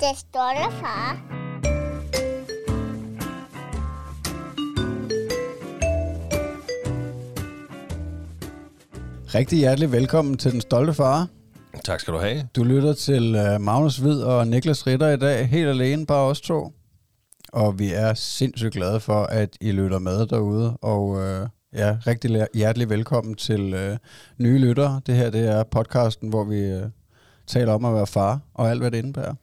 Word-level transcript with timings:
Det 0.00 0.18
stolte 0.18 0.70
far. 0.80 1.20
Rigtig 9.34 9.58
hjertelig 9.58 9.92
velkommen 9.92 10.38
til 10.38 10.52
Den 10.52 10.60
Stolte 10.60 10.94
Far. 10.94 11.28
Tak 11.84 12.00
skal 12.00 12.14
du 12.14 12.18
have. 12.18 12.48
Du 12.56 12.64
lytter 12.64 12.92
til 12.92 13.34
uh, 13.34 13.60
Magnus 13.60 13.96
Hvid 13.96 14.22
og 14.22 14.46
Niklas 14.46 14.86
Ritter 14.86 15.08
i 15.08 15.16
dag, 15.16 15.48
helt 15.48 15.68
alene, 15.68 16.06
bare 16.06 16.26
os 16.26 16.40
to. 16.40 16.72
Og 17.52 17.78
vi 17.78 17.92
er 17.92 18.14
sindssygt 18.14 18.72
glade 18.72 19.00
for, 19.00 19.22
at 19.22 19.56
I 19.60 19.72
lytter 19.72 19.98
med 19.98 20.26
derude. 20.26 20.76
Og 20.76 21.08
uh, 21.08 21.48
ja, 21.72 21.96
rigtig 22.06 22.46
hjertelig 22.54 22.88
velkommen 22.88 23.34
til 23.34 23.74
uh, 23.74 23.96
nye 24.38 24.58
lyttere. 24.58 25.00
Det 25.06 25.14
her 25.14 25.30
det 25.30 25.48
er 25.48 25.62
podcasten, 25.62 26.28
hvor 26.28 26.44
vi 26.44 26.76
uh, 26.76 26.82
taler 27.46 27.72
om 27.72 27.84
at 27.84 27.94
være 27.94 28.06
far 28.06 28.40
og 28.54 28.70
alt, 28.70 28.80
hvad 28.80 28.90
det 28.90 28.98
indebærer. 28.98 29.34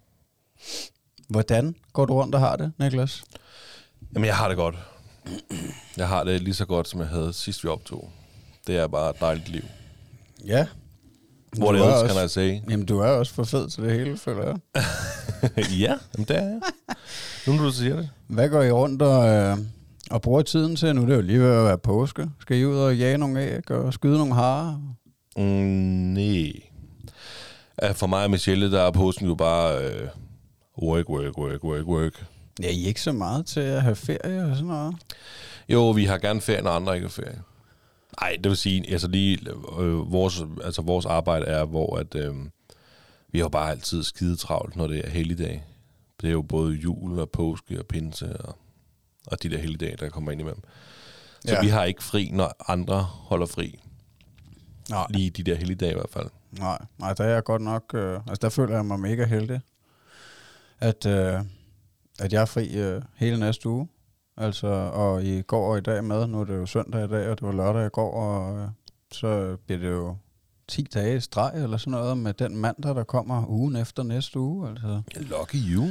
Hvordan 1.29 1.75
går 1.93 2.05
du 2.05 2.13
rundt 2.13 2.35
og 2.35 2.41
har 2.41 2.55
det, 2.55 2.71
Niklas? 2.79 3.23
Jamen, 4.13 4.27
jeg 4.27 4.35
har 4.35 4.47
det 4.47 4.57
godt. 4.57 4.75
Jeg 5.97 6.07
har 6.07 6.23
det 6.23 6.41
lige 6.41 6.53
så 6.53 6.65
godt, 6.65 6.87
som 6.87 6.99
jeg 6.99 7.09
havde 7.09 7.33
sidst 7.33 7.63
vi 7.63 7.69
optog. 7.69 8.09
Det 8.67 8.77
er 8.77 8.87
bare 8.87 9.09
et 9.09 9.19
dejligt 9.19 9.49
liv. 9.49 9.63
Ja. 10.45 10.67
Hvor 11.57 11.71
det 11.71 11.81
er 11.81 11.85
ellers, 11.85 12.11
kan 12.11 12.21
jeg 12.21 12.29
sige. 12.29 12.63
Jamen, 12.69 12.85
du 12.85 12.99
er 12.99 13.07
også 13.07 13.33
for 13.33 13.43
fed 13.43 13.69
til 13.69 13.83
det 13.83 13.91
hele, 13.91 14.17
føler 14.17 14.43
jeg. 14.43 14.55
ja, 15.57 15.97
jamen, 16.15 16.27
det 16.27 16.37
er 16.37 16.47
jeg. 16.47 16.61
Nu 17.47 17.53
når 17.53 17.63
du 17.63 17.71
siger 17.71 17.95
det. 17.95 18.09
Hvad 18.27 18.49
går 18.49 18.61
I 18.61 18.71
rundt 18.71 19.01
og, 19.01 19.27
øh, 19.27 19.57
og 20.11 20.21
bruger 20.21 20.41
tiden 20.41 20.75
til? 20.75 20.95
Nu 20.95 21.01
er 21.01 21.05
det 21.05 21.15
jo 21.15 21.21
lige 21.21 21.39
ved 21.39 21.51
at 21.51 21.63
være 21.63 21.77
påske. 21.77 22.29
Skal 22.39 22.57
I 22.57 22.65
ud 22.65 22.77
og 22.77 22.97
jage 22.97 23.17
nogle 23.17 23.41
æg 23.41 23.71
og 23.71 23.93
skyde 23.93 24.17
nogle 24.17 24.33
harer? 24.33 24.81
Mm, 25.37 25.43
nej. 26.13 26.51
For 27.93 28.07
mig 28.07 28.23
og 28.23 28.31
Michelle, 28.31 28.71
der 28.71 28.81
er 28.81 28.91
påsken 28.91 29.27
jo 29.27 29.35
bare 29.35 29.85
øh, 29.85 30.07
work, 30.81 31.09
work, 31.09 31.37
work, 31.37 31.63
work, 31.63 31.85
work. 31.85 32.25
Ja, 32.61 32.69
I 32.69 32.83
er 32.83 32.87
ikke 32.87 33.01
så 33.01 33.11
meget 33.11 33.45
til 33.45 33.59
at 33.59 33.81
have 33.81 33.95
ferie 33.95 34.43
og 34.43 34.55
sådan 34.55 34.67
noget. 34.67 34.95
Jo, 35.69 35.91
vi 35.91 36.05
har 36.05 36.17
gerne 36.17 36.41
ferie, 36.41 36.61
når 36.61 36.71
andre 36.71 36.95
ikke 36.95 37.05
har 37.05 37.09
ferie. 37.09 37.41
Nej, 38.21 38.37
det 38.43 38.49
vil 38.49 38.57
sige, 38.57 38.91
altså 38.91 39.07
lige, 39.07 39.39
øh, 39.79 40.11
vores, 40.11 40.41
altså 40.63 40.81
vores 40.81 41.05
arbejde 41.05 41.45
er, 41.45 41.65
hvor 41.65 41.97
at, 41.97 42.15
øh, 42.15 42.35
vi 43.31 43.39
har 43.39 43.45
jo 43.45 43.49
bare 43.49 43.71
altid 43.71 44.03
skide 44.03 44.35
travlt, 44.35 44.75
når 44.75 44.87
det 44.87 45.05
er 45.05 45.09
helligdag. 45.09 45.63
Det 46.21 46.27
er 46.27 46.31
jo 46.31 46.41
både 46.41 46.73
jul 46.73 47.19
og 47.19 47.29
påske 47.29 47.79
og 47.79 47.85
pinse 47.85 48.37
og, 48.37 48.57
og 49.27 49.43
de 49.43 49.49
der 49.49 49.57
helligdage, 49.57 49.97
der 49.97 50.09
kommer 50.09 50.31
ind 50.31 50.41
imellem. 50.41 50.61
Så 51.45 51.53
Ja. 51.53 51.61
vi 51.61 51.67
har 51.67 51.83
ikke 51.83 52.03
fri, 52.03 52.29
når 52.33 52.71
andre 52.71 53.01
holder 53.03 53.45
fri. 53.45 53.79
Nej. 54.89 55.05
Lige 55.09 55.29
de 55.29 55.43
der 55.43 55.55
helligdage 55.55 55.91
i 55.91 55.95
hvert 55.95 56.09
fald. 56.09 56.27
Nej, 56.51 56.77
nej 56.97 57.13
der 57.13 57.23
er 57.23 57.29
jeg 57.33 57.43
godt 57.43 57.61
nok... 57.61 57.83
Øh, 57.93 58.15
altså, 58.15 58.39
der 58.41 58.49
føler 58.49 58.75
jeg 58.75 58.85
mig 58.85 58.99
mega 58.99 59.25
heldig, 59.25 59.59
at, 60.79 61.05
øh, 61.05 61.39
at 62.19 62.33
jeg 62.33 62.41
er 62.41 62.45
fri 62.45 62.77
øh, 62.79 63.01
hele 63.15 63.39
næste 63.39 63.69
uge. 63.69 63.87
Altså, 64.37 64.67
og 64.93 65.23
i 65.23 65.41
går 65.41 65.71
og 65.71 65.77
i 65.77 65.81
dag 65.81 66.03
med. 66.03 66.27
Nu 66.27 66.41
er 66.41 66.45
det 66.45 66.53
jo 66.55 66.65
søndag 66.65 67.03
i 67.05 67.07
dag, 67.07 67.29
og 67.29 67.39
det 67.39 67.47
var 67.47 67.53
lørdag 67.53 67.85
i 67.85 67.89
går, 67.89 68.11
og 68.13 68.57
øh, 68.59 68.67
så 69.11 69.57
bliver 69.65 69.79
det 69.79 69.89
jo 69.89 70.17
10 70.67 70.83
dage 70.93 71.17
i 71.17 71.19
streg 71.19 71.51
eller 71.63 71.77
sådan 71.77 71.91
noget 71.91 72.17
med 72.17 72.33
den 72.33 72.57
mandag, 72.57 72.95
der 72.95 73.03
kommer 73.03 73.45
ugen 73.49 73.75
efter 73.75 74.03
næste 74.03 74.39
uge. 74.39 74.69
Altså. 74.69 75.01
Lucky 75.15 75.55
you. 75.55 75.87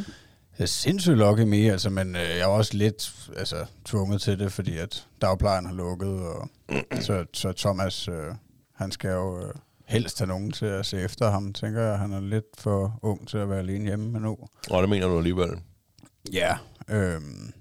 Jeg 0.58 0.68
sindssygt 0.68 1.18
lucky 1.18 1.40
me, 1.40 1.56
altså, 1.56 1.90
men 1.90 2.16
øh, 2.16 2.22
jeg 2.22 2.40
er 2.40 2.46
også 2.46 2.76
lidt 2.76 3.30
altså, 3.36 3.66
tvunget 3.84 4.20
til 4.20 4.38
det, 4.38 4.52
fordi 4.52 4.78
at 4.78 5.06
dagplejen 5.22 5.66
har 5.66 5.72
lukket, 5.72 6.08
og 6.08 6.48
så, 7.06 7.24
så 7.32 7.52
Thomas, 7.52 8.08
øh, 8.08 8.34
han 8.74 8.92
skal 8.92 9.10
jo 9.10 9.40
øh, 9.40 9.54
helst 9.86 10.18
have 10.18 10.26
nogen 10.26 10.52
til 10.52 10.66
at 10.66 10.86
se 10.86 11.00
efter 11.00 11.30
ham, 11.30 11.52
tænker 11.52 11.82
jeg. 11.82 11.98
Han 11.98 12.12
er 12.12 12.20
lidt 12.20 12.44
for 12.58 12.98
ung 13.02 13.28
til 13.28 13.38
at 13.38 13.48
være 13.48 13.58
alene 13.58 13.84
hjemme 13.84 14.10
med 14.10 14.20
nu. 14.20 14.38
Og 14.70 14.82
det 14.82 14.90
mener 14.90 15.08
du 15.08 15.18
alligevel. 15.18 15.50
Ja, 16.32 16.58
øhm, 16.88 17.52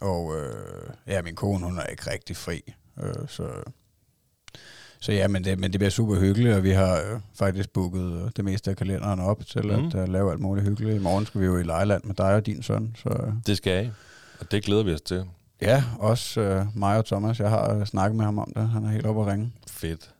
og 0.00 0.36
øh, 0.36 0.90
ja, 1.06 1.22
min 1.22 1.34
kone, 1.34 1.64
hun 1.64 1.78
er 1.78 1.86
ikke 1.86 2.10
rigtig 2.10 2.36
fri, 2.36 2.74
øh, 3.02 3.28
så... 3.28 3.48
Så 5.02 5.12
ja, 5.12 5.28
men 5.28 5.44
det, 5.44 5.58
men 5.58 5.72
det 5.72 5.80
bliver 5.80 5.90
super 5.90 6.20
hyggeligt, 6.20 6.54
og 6.54 6.64
vi 6.64 6.70
har 6.70 6.96
øh, 6.96 7.20
faktisk 7.34 7.70
booket 7.70 8.22
øh, 8.22 8.30
det 8.36 8.44
meste 8.44 8.70
af 8.70 8.76
kalenderen 8.76 9.20
op 9.20 9.46
til 9.46 9.64
mm. 9.64 9.86
at 9.86 9.94
uh, 9.94 10.12
lave 10.12 10.32
alt 10.32 10.40
muligt 10.40 10.66
hyggeligt. 10.68 10.96
I 10.96 10.98
morgen 10.98 11.26
skal 11.26 11.40
vi 11.40 11.46
jo 11.46 11.58
i 11.58 11.62
Lejland 11.62 12.04
med 12.04 12.14
dig 12.14 12.34
og 12.34 12.46
din 12.46 12.62
søn, 12.62 12.96
så 13.02 13.08
øh, 13.08 13.32
Det 13.46 13.56
skal 13.56 13.72
jeg. 13.72 13.92
Og 14.40 14.50
det 14.50 14.64
glæder 14.64 14.82
vi 14.82 14.94
os 14.94 15.00
til. 15.00 15.24
Ja, 15.60 15.84
også 15.98 16.40
øh, 16.40 16.66
mig 16.74 16.98
og 16.98 17.04
Thomas. 17.04 17.40
Jeg 17.40 17.50
har 17.50 17.74
øh, 17.74 17.86
snakket 17.86 18.16
med 18.16 18.24
ham 18.24 18.38
om 18.38 18.52
det. 18.56 18.68
Han 18.68 18.84
er 18.84 18.90
helt 18.90 19.06
oppe 19.06 19.20
at 19.20 19.26
ringe. 19.26 19.52
Fedt. 19.70 20.10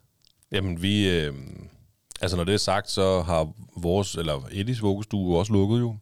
Jamen, 0.51 0.81
vi... 0.81 1.09
Øh, 1.09 1.33
altså, 2.21 2.37
når 2.37 2.43
det 2.43 2.53
er 2.53 2.57
sagt, 2.57 2.89
så 2.89 3.21
har 3.21 3.51
vores, 3.75 4.15
eller 4.15 4.47
Eddies 4.51 4.81
vuggestue 4.81 5.37
også 5.37 5.53
lukket 5.53 5.79
jo. 5.79 5.95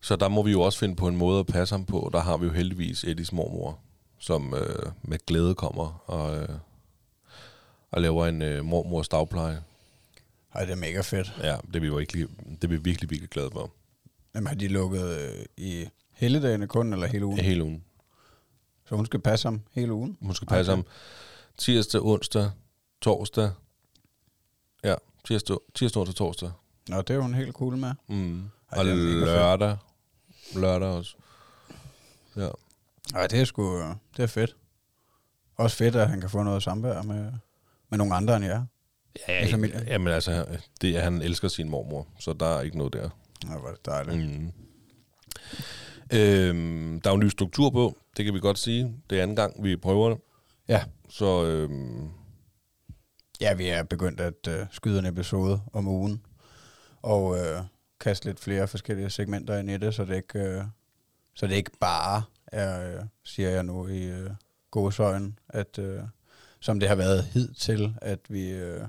Så 0.00 0.16
der 0.16 0.28
må 0.28 0.42
vi 0.42 0.50
jo 0.50 0.60
også 0.60 0.78
finde 0.78 0.96
på 0.96 1.08
en 1.08 1.16
måde 1.16 1.40
at 1.40 1.46
passe 1.46 1.74
ham 1.74 1.84
på. 1.84 2.10
Der 2.12 2.20
har 2.20 2.36
vi 2.36 2.46
jo 2.46 2.52
heldigvis 2.52 3.04
Eddies 3.04 3.32
mormor, 3.32 3.78
som 4.18 4.54
øh, 4.54 4.92
med 5.02 5.18
glæde 5.26 5.54
kommer 5.54 6.02
og, 6.06 6.36
øh, 6.36 6.48
og 7.90 8.02
laver 8.02 8.26
en 8.26 8.42
øh, 8.42 8.64
mormors 8.64 9.08
dagpleje. 9.08 9.62
Ej, 10.54 10.64
det 10.64 10.72
er 10.72 10.76
mega 10.76 11.00
fedt. 11.00 11.34
Ja, 11.42 11.56
det 11.66 11.76
er 11.76 11.80
vi 11.80 11.86
jo 11.86 11.98
ikke, 11.98 12.28
det 12.50 12.64
er 12.64 12.68
vi 12.68 12.76
virkelig, 12.76 13.10
virkelig 13.10 13.30
glade 13.30 13.50
for. 13.50 13.70
Jamen, 14.34 14.46
har 14.46 14.54
de 14.54 14.68
lukket 14.68 15.04
øh, 15.18 15.44
i 15.56 15.88
helligdagene 16.12 16.66
kun, 16.66 16.92
eller 16.92 17.06
hele 17.06 17.26
ugen? 17.26 17.38
Hele 17.38 17.64
ugen. 17.64 17.84
Så 18.88 18.96
hun 18.96 19.06
skal 19.06 19.20
passe 19.20 19.46
ham 19.48 19.60
hele 19.72 19.92
ugen? 19.92 20.18
Hun 20.20 20.34
skal 20.34 20.48
passe 20.48 20.72
Okay. 20.72 20.76
ham 20.82 20.86
tirsdag, 21.58 22.00
onsdag, 22.02 22.50
torsdag. 23.00 23.50
Ja, 24.84 24.94
tirsdag, 25.24 25.56
tirsdag, 25.74 26.00
onsdag, 26.00 26.14
torsdag. 26.16 26.50
Nå, 26.88 27.02
det 27.02 27.16
er 27.16 27.20
hun 27.20 27.34
helt 27.34 27.54
cool 27.54 27.76
med. 27.76 27.92
Mm. 28.08 28.38
Ej, 28.72 28.78
og 28.78 28.86
mega 28.86 28.94
fedt. 28.96 29.24
lørdag. 29.24 29.76
Lørdag 30.54 30.88
også. 30.88 31.16
Ja. 32.36 32.48
Ej, 33.14 33.26
det 33.26 33.40
er 33.40 33.44
sgu 33.44 33.78
øh, 33.78 33.94
det 34.16 34.22
er 34.22 34.26
fedt. 34.26 34.56
Også 35.56 35.76
fedt, 35.76 35.96
at 35.96 36.08
han 36.08 36.20
kan 36.20 36.30
få 36.30 36.42
noget 36.42 36.62
samvær 36.62 37.02
med, 37.02 37.32
med 37.90 37.98
nogle 37.98 38.14
andre 38.14 38.36
end 38.36 38.44
jer. 38.44 38.64
Ja, 39.28 39.46
I 39.46 39.50
familien. 39.50 39.82
Jamen 39.86 40.12
altså, 40.14 40.46
det, 40.80 40.96
er- 40.96 41.00
han 41.00 41.22
elsker 41.22 41.48
sin 41.48 41.68
mormor, 41.68 42.06
så 42.20 42.32
der 42.32 42.46
er 42.46 42.60
ikke 42.62 42.78
noget 42.78 42.92
der. 42.92 43.10
Ja, 43.48 43.58
hvor 43.58 43.68
er 43.68 43.72
det 43.74 43.86
dejligt. 43.86 44.40
Mm. 44.40 44.52
Øhm, 46.12 47.00
der 47.00 47.10
er 47.10 47.14
jo 47.14 47.20
en 47.20 47.24
ny 47.24 47.28
struktur 47.28 47.70
på, 47.70 47.98
det 48.16 48.24
kan 48.24 48.34
vi 48.34 48.40
godt 48.40 48.58
sige. 48.58 48.94
Det 49.10 49.18
er 49.18 49.22
anden 49.22 49.36
gang, 49.36 49.64
vi 49.64 49.76
prøver 49.76 50.08
det. 50.08 50.18
Ja. 50.68 50.84
Så 51.08 51.44
øhm, 51.44 52.08
ja, 53.40 53.54
vi 53.54 53.68
er 53.68 53.82
begyndt 53.82 54.20
at 54.20 54.48
øh, 54.48 54.66
skyde 54.70 54.98
en 54.98 55.06
episode 55.06 55.60
om 55.72 55.88
ugen. 55.88 56.22
Og 57.02 57.38
øh, 57.38 57.60
kaste 58.00 58.26
lidt 58.26 58.40
flere 58.40 58.68
forskellige 58.68 59.10
segmenter 59.10 59.58
ind 59.58 59.70
i 59.70 59.76
det, 59.76 59.94
så 59.94 60.04
det 60.04 60.16
ikke, 60.16 60.38
øh, 60.38 60.62
så 61.34 61.46
det 61.46 61.54
ikke 61.54 61.70
bare 61.80 62.22
er, 62.46 62.96
øh, 62.98 63.02
siger 63.24 63.48
jeg 63.48 63.62
nu 63.62 63.86
i 63.86 64.02
øh, 64.04 64.30
godsøjen, 64.70 65.38
at 65.48 65.78
øh, 65.78 66.00
som 66.60 66.80
det 66.80 66.88
har 66.88 66.96
været 66.96 67.24
hidtil, 67.24 67.94
at 68.02 68.18
vi 68.28 68.50
øh, 68.50 68.80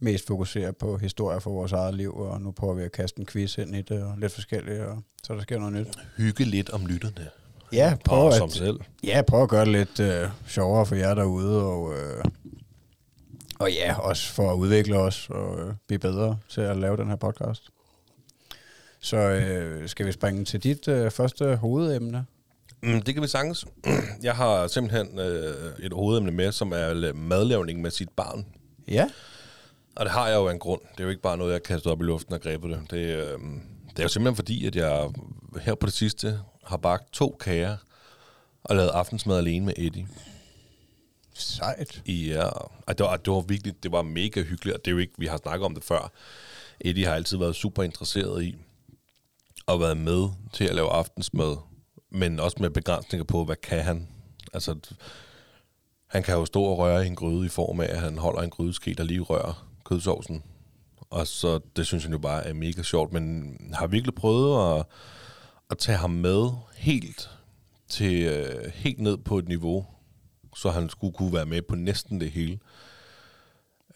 mest 0.00 0.26
fokuserer 0.26 0.72
på 0.72 0.96
historier 0.96 1.38
fra 1.38 1.50
vores 1.50 1.72
eget 1.72 1.94
liv, 1.94 2.14
og 2.16 2.40
nu 2.40 2.50
prøver 2.50 2.74
vi 2.74 2.82
at 2.82 2.92
kaste 2.92 3.20
en 3.20 3.26
quiz 3.26 3.58
ind 3.58 3.76
i 3.76 3.82
det, 3.82 4.02
og 4.02 4.14
lidt 4.18 4.32
forskelligt, 4.32 4.80
og 4.80 5.02
så 5.22 5.34
der 5.34 5.40
sker 5.42 5.58
noget 5.58 5.72
nyt. 5.74 5.88
hygge 6.16 6.44
lidt 6.44 6.70
om 6.70 6.86
lytterne. 6.86 7.28
Ja, 7.72 7.96
prøv 8.04 8.18
Og 8.18 8.28
at, 8.28 8.34
som 8.34 8.48
selv. 8.50 8.80
ja, 9.04 9.22
prøv 9.22 9.42
at 9.42 9.48
gøre 9.48 9.64
det 9.64 9.72
lidt 9.72 10.00
øh, 10.00 10.28
sjovere 10.46 10.86
for 10.86 10.94
jer 10.94 11.14
derude, 11.14 11.62
og, 11.64 11.94
øh, 11.94 12.24
og 13.58 13.72
ja, 13.72 13.98
også 13.98 14.32
for 14.32 14.50
at 14.52 14.56
udvikle 14.56 14.98
os 14.98 15.30
og 15.30 15.60
øh, 15.60 15.74
blive 15.86 15.98
bedre 15.98 16.38
til 16.48 16.60
at 16.60 16.76
lave 16.76 16.96
den 16.96 17.08
her 17.08 17.16
podcast. 17.16 17.68
Så 19.00 19.16
øh, 19.16 19.88
skal 19.88 20.06
vi 20.06 20.12
springe 20.12 20.44
til 20.44 20.62
dit 20.62 20.88
øh, 20.88 21.10
første 21.10 21.56
hovedemne? 21.56 22.26
Mm, 22.84 23.02
det 23.02 23.14
kan 23.14 23.22
vi 23.22 23.28
sagtens. 23.28 23.66
Jeg 24.22 24.36
har 24.36 24.66
simpelthen 24.66 25.18
øh, 25.18 25.72
et 25.80 25.92
hovedemne 25.92 26.30
med, 26.30 26.52
som 26.52 26.72
er 26.72 26.94
la- 26.94 27.12
madlavning 27.16 27.80
med 27.80 27.90
sit 27.90 28.08
barn. 28.16 28.46
Ja. 28.88 29.08
Og 29.96 30.04
det 30.04 30.12
har 30.12 30.28
jeg 30.28 30.36
jo 30.36 30.48
af 30.48 30.52
en 30.52 30.58
grund. 30.58 30.80
Det 30.92 31.00
er 31.00 31.04
jo 31.04 31.10
ikke 31.10 31.22
bare 31.22 31.36
noget, 31.36 31.52
jeg 31.52 31.62
kaster 31.62 31.90
op 31.90 32.00
i 32.00 32.04
luften 32.04 32.34
og 32.34 32.40
grebet 32.40 32.70
det. 32.70 32.80
Det, 32.90 32.96
øh, 32.98 33.38
det 33.90 33.98
er 33.98 34.02
jo 34.02 34.08
simpelthen 34.08 34.36
fordi, 34.36 34.66
at 34.66 34.76
jeg 34.76 35.10
her 35.60 35.74
på 35.74 35.86
det 35.86 35.94
sidste 35.94 36.40
har 36.64 36.76
bagt 36.76 37.12
to 37.12 37.36
kager 37.40 37.76
og 38.64 38.76
lavet 38.76 38.88
aftensmad 38.90 39.38
alene 39.38 39.66
med 39.66 39.74
Eddie. 39.76 40.08
Sejt. 41.34 42.02
Ja, 42.06 42.46
og 42.86 42.98
det 42.98 43.06
var, 43.06 43.16
det 43.16 43.32
var 43.32 43.40
virkelig, 43.40 43.82
det 43.82 43.92
var 43.92 44.02
mega 44.02 44.42
hyggeligt, 44.42 44.76
og 44.76 44.84
det 44.84 44.90
er 44.90 44.92
jo 44.92 44.98
ikke, 44.98 45.12
vi 45.18 45.26
har 45.26 45.36
snakket 45.36 45.64
om 45.66 45.74
det 45.74 45.84
før. 45.84 46.12
Eddie 46.80 47.06
har 47.06 47.14
altid 47.14 47.36
været 47.38 47.56
super 47.56 47.82
interesseret 47.82 48.42
i 48.42 48.56
at 49.68 49.80
være 49.80 49.94
med 49.94 50.28
til 50.52 50.64
at 50.64 50.74
lave 50.74 50.88
aftensmad, 50.90 51.56
men 52.14 52.40
også 52.40 52.56
med 52.60 52.70
begrænsninger 52.70 53.24
på, 53.24 53.44
hvad 53.44 53.56
kan 53.56 53.84
han? 53.84 54.08
Altså, 54.52 54.76
han 56.06 56.22
kan 56.22 56.34
jo 56.34 56.44
stå 56.44 56.62
og 56.62 56.78
røre 56.78 57.04
i 57.04 57.06
en 57.06 57.16
gryde 57.16 57.46
i 57.46 57.48
form 57.48 57.80
af, 57.80 57.86
at 57.86 58.00
han 58.00 58.18
holder 58.18 58.42
en 58.42 58.50
grydeske, 58.50 58.94
der 58.94 59.04
lige 59.04 59.20
rører 59.20 59.68
kødsovsen. 59.84 60.42
Og 61.10 61.26
så, 61.26 61.60
det 61.76 61.86
synes 61.86 62.04
han 62.04 62.12
jo 62.12 62.18
bare 62.18 62.46
er 62.46 62.52
mega 62.52 62.82
sjovt, 62.82 63.12
men 63.12 63.56
har 63.74 63.86
virkelig 63.86 64.14
prøvet 64.14 64.78
at, 64.78 64.86
at 65.70 65.78
tage 65.78 65.98
ham 65.98 66.10
med 66.10 66.50
helt 66.76 67.30
til 67.88 68.22
øh, 68.22 68.72
helt 68.74 69.00
ned 69.00 69.16
på 69.16 69.38
et 69.38 69.48
niveau, 69.48 69.86
så 70.56 70.70
han 70.70 70.88
skulle 70.88 71.12
kunne 71.12 71.32
være 71.32 71.46
med 71.46 71.62
på 71.62 71.74
næsten 71.74 72.20
det 72.20 72.30
hele. 72.30 72.58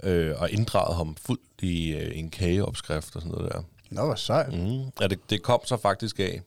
øh, 0.03 0.35
og 0.41 0.51
inddraget 0.51 0.97
ham 0.97 1.17
fuldt 1.17 1.63
i 1.63 1.93
øh, 1.93 2.19
en 2.19 2.31
kageopskrift 2.31 3.17
og 3.17 3.23
sådan 3.23 3.39
noget 3.39 3.53
der. 3.53 3.63
Nå, 3.91 4.05
hvor 4.05 4.15
sejt. 4.15 4.53
Mm. 4.53 4.83
Ja, 5.01 5.07
det, 5.07 5.31
det 5.31 5.43
kom 5.43 5.61
så 5.65 5.77
faktisk 5.77 6.21
af, 6.21 6.41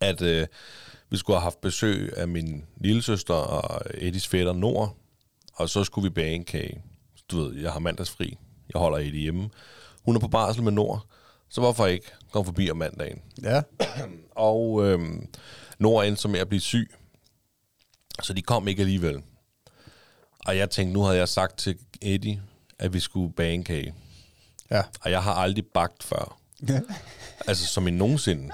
at 0.00 0.22
øh, 0.22 0.46
vi 1.10 1.16
skulle 1.16 1.36
have 1.36 1.42
haft 1.42 1.60
besøg 1.60 2.12
af 2.16 2.28
min 2.28 2.64
lille 2.76 3.02
søster 3.02 3.34
og 3.34 3.82
Edis 3.94 4.28
fætter 4.28 4.52
Nord, 4.52 4.96
og 5.54 5.68
så 5.68 5.84
skulle 5.84 6.02
vi 6.10 6.14
bage 6.14 6.34
en 6.34 6.44
kage. 6.44 6.82
Du 7.30 7.36
ved, 7.42 7.56
jeg 7.60 7.72
har 7.72 7.80
mandagsfri. 7.80 8.38
Jeg 8.74 8.78
holder 8.78 8.98
Eddie 8.98 9.20
hjemme. 9.20 9.50
Hun 10.04 10.16
er 10.16 10.20
på 10.20 10.28
barsel 10.28 10.62
med 10.62 10.72
Nord, 10.72 11.06
så 11.48 11.60
hvorfor 11.60 11.86
ikke 11.86 12.10
komme 12.32 12.44
forbi 12.44 12.70
om 12.70 12.76
mandagen? 12.76 13.22
Ja. 13.42 13.62
Og 14.30 14.86
øh, 14.86 15.00
Nord 15.78 16.06
endte 16.06 16.22
så 16.22 16.28
med 16.28 16.40
at 16.40 16.48
blive 16.48 16.60
syg, 16.60 16.94
så 18.22 18.32
de 18.32 18.42
kom 18.42 18.68
ikke 18.68 18.80
alligevel. 18.82 19.22
Og 20.46 20.56
jeg 20.56 20.70
tænkte, 20.70 20.92
nu 20.94 21.02
havde 21.02 21.18
jeg 21.18 21.28
sagt 21.28 21.58
til 21.58 21.78
Eddie, 22.02 22.42
at 22.78 22.92
vi 22.92 23.00
skulle 23.00 23.32
bage 23.32 23.54
en 23.54 23.64
kage. 23.64 23.94
Ja. 24.70 24.82
Og 25.00 25.10
jeg 25.10 25.22
har 25.22 25.34
aldrig 25.34 25.64
bagt 25.74 26.02
før. 26.02 26.38
ja. 26.68 26.80
Altså 27.46 27.66
som 27.66 27.88
i 27.88 27.90
nogensinde. 27.90 28.50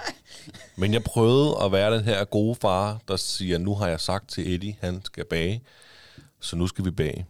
Men 0.77 0.93
jeg 0.93 1.05
prøvede 1.05 1.56
at 1.62 1.73
være 1.73 1.97
den 1.97 2.05
her 2.05 2.25
gode 2.25 2.55
far, 2.55 3.00
der 3.09 3.17
siger, 3.17 3.59
nu 3.59 3.75
har 3.75 3.88
jeg 3.88 4.00
sagt 4.00 4.29
til 4.29 4.55
Eddie, 4.55 4.77
han 4.81 5.05
skal 5.05 5.25
bage, 5.25 5.62
så 6.41 6.56
nu 6.56 6.67
skal 6.67 6.85
vi 6.85 6.91
bage. 6.91 7.27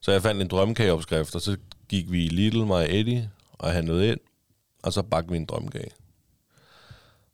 Så 0.00 0.12
jeg 0.12 0.22
fandt 0.22 0.42
en 0.42 0.48
drømmekageopskrift, 0.48 1.34
og 1.34 1.40
så 1.40 1.56
gik 1.88 2.12
vi 2.12 2.24
i 2.24 2.28
Lidl, 2.28 2.66
mig 2.66 2.76
og 2.76 2.94
Eddie, 2.94 3.30
og 3.52 3.72
handlede 3.72 4.08
ind, 4.08 4.20
og 4.82 4.92
så 4.92 5.02
bagte 5.02 5.30
vi 5.30 5.36
en 5.36 5.44
drømmekage. 5.44 5.90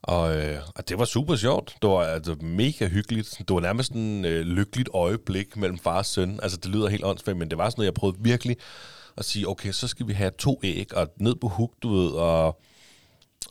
Og, 0.02 0.36
øh, 0.36 0.58
og 0.74 0.88
det 0.88 0.98
var 0.98 1.04
super 1.04 1.36
sjovt. 1.36 1.76
Det 1.82 1.90
var 1.90 2.04
altså 2.04 2.34
mega 2.34 2.88
hyggeligt. 2.88 3.38
Det 3.38 3.54
var 3.54 3.60
nærmest 3.60 3.92
en 3.92 4.24
øh, 4.24 4.46
lykkeligt 4.46 4.88
øjeblik 4.94 5.56
mellem 5.56 5.78
far 5.78 5.98
og 5.98 6.06
søn. 6.06 6.40
Altså, 6.42 6.58
det 6.58 6.70
lyder 6.70 6.88
helt 6.88 7.04
åndssvagt, 7.04 7.38
men 7.38 7.50
det 7.50 7.58
var 7.58 7.70
sådan 7.70 7.80
noget, 7.80 7.86
jeg 7.86 7.94
prøvede 7.94 8.18
virkelig 8.20 8.56
at 9.16 9.24
sige, 9.24 9.48
okay, 9.48 9.72
så 9.72 9.88
skal 9.88 10.08
vi 10.08 10.12
have 10.12 10.30
to 10.38 10.60
æg, 10.62 10.96
og 10.96 11.08
ned 11.16 11.34
på 11.34 11.48
huk, 11.48 11.72
du 11.82 11.94
ved, 11.94 12.10
og, 12.10 12.60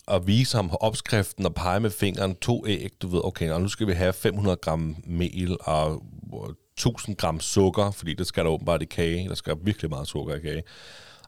at 0.08 0.28
vise 0.28 0.58
ham 0.58 0.72
opskriften 0.80 1.46
og 1.46 1.56
pege 1.56 1.80
med 1.80 1.90
fingeren, 1.90 2.36
to 2.36 2.68
æg, 2.68 2.92
du 3.02 3.08
ved, 3.08 3.22
okay, 3.24 3.52
og 3.52 3.62
nu 3.62 3.68
skal 3.68 3.88
vi 3.88 3.94
have 3.94 4.14
500 4.14 4.58
gram 4.58 4.96
mel 5.06 5.58
og 5.60 6.04
1000 6.78 7.16
gram 7.16 7.40
sukker, 7.40 7.92
fordi 7.92 8.14
det 8.14 8.28
skal 8.28 8.44
der 8.44 8.50
åbenbart 8.50 8.82
i 8.82 8.86
kage. 8.86 9.30
Der 9.30 9.36
skal 9.36 9.58
virkelig 9.62 9.90
meget 9.90 10.08
sukker 10.08 10.36
i 10.36 10.40
kage. 10.40 10.64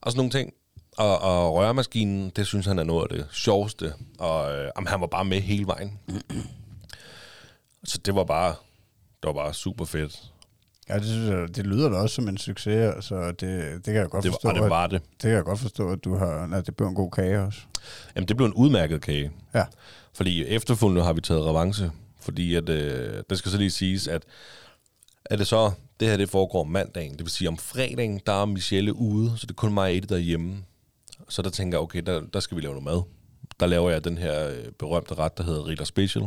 Og 0.02 0.12
sådan 0.12 0.18
nogle 0.20 0.32
ting. 0.32 0.54
Og, 0.98 1.20
og 1.20 1.54
røremaskinen, 1.54 2.30
det 2.30 2.48
synes 2.48 2.66
han 2.66 2.80
er 2.80 2.84
noget 2.84 3.12
af 3.12 3.18
det 3.18 3.28
sjoveste. 3.32 3.94
Og 4.20 4.54
øh, 4.54 4.70
jamen, 4.76 4.88
han 4.88 5.02
var 5.02 5.08
bare 5.08 5.26
med 5.26 5.42
hele 5.42 5.68
vejen. 5.68 6.00
Så 7.84 7.98
det 7.98 8.16
var 8.16 8.24
bare, 8.24 8.50
det 9.24 9.28
var 9.28 9.34
bare 9.34 9.54
super 9.54 9.86
fedt. 9.86 10.32
Ja, 10.90 10.96
det, 10.96 11.06
synes 11.06 11.30
jeg, 11.30 11.56
det 11.56 11.68
lyder 11.68 11.90
da 11.90 11.96
også 11.96 12.16
som 12.16 12.28
en 12.28 12.38
succes, 12.38 12.94
altså 12.96 13.32
det, 13.32 13.40
det 13.76 13.84
kan 13.84 13.96
jeg 13.96 14.10
godt 14.10 14.24
Det 14.24 14.32
var, 14.32 14.34
forstå. 14.36 14.50
og 14.50 14.56
det 14.56 14.70
var 14.70 14.88
det. 14.88 14.96
At, 14.96 15.02
det 15.12 15.22
kan 15.22 15.32
jeg 15.32 15.44
godt 15.44 15.60
forstå, 15.60 15.90
at 15.92 16.04
du 16.04 16.16
har, 16.16 16.50
at 16.56 16.66
det 16.66 16.76
blev 16.76 16.88
en 16.88 16.96
god 16.96 17.12
kage 17.12 17.42
også. 17.42 17.60
Jamen, 18.16 18.28
det 18.28 18.38
blev 18.38 18.48
en 18.48 18.54
udmærket 18.54 19.02
kage. 19.02 19.32
Ja. 19.54 19.66
Fordi 20.14 20.46
efterfølgende 20.46 21.04
har 21.04 21.14
vi 21.14 21.22
taget 21.22 21.46
revanche. 21.46 21.92
Fordi 22.22 22.56
at, 22.56 22.70
øh, 22.70 23.24
det 23.30 23.38
skal 23.38 23.52
så 23.52 23.58
lige 23.58 23.72
siges, 23.72 24.08
at 24.08 24.24
er 25.26 25.36
det 25.36 25.48
så, 25.48 25.72
det 26.00 26.08
her 26.08 26.18
det 26.18 26.30
foregår 26.30 26.62
om 26.62 26.68
mandagen. 26.68 27.12
Det 27.12 27.20
vil 27.22 27.30
sige, 27.30 27.48
om 27.48 27.58
fredagen, 27.58 28.22
der 28.26 28.42
er 28.42 28.46
Michelle 28.46 28.94
ude, 28.96 29.34
så 29.38 29.46
det 29.46 29.52
er 29.52 29.56
kun 29.56 29.74
mig 29.74 29.84
og 29.84 29.96
Eddie 29.96 30.16
derhjemme. 30.16 30.58
Så 31.30 31.42
der 31.42 31.50
tænker 31.50 31.78
jeg, 31.78 31.84
okay, 31.84 32.02
der, 32.06 32.22
der 32.34 32.40
skal 32.40 32.58
vi 32.58 32.62
lave 32.62 32.74
noget 32.74 32.84
mad. 32.86 33.02
Der 33.60 33.66
laver 33.66 33.90
jeg 33.92 34.04
den 34.04 34.18
her 34.18 34.48
øh, 34.50 34.72
berømte 34.80 35.14
ret, 35.14 35.38
der 35.38 35.44
hedder 35.44 35.68
Ritter 35.68 35.86
Special, 35.86 36.26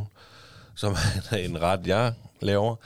som 0.74 0.92
er 1.30 1.36
en 1.36 1.60
ret, 1.60 1.86
jeg 1.86 2.12
laver. 2.40 2.76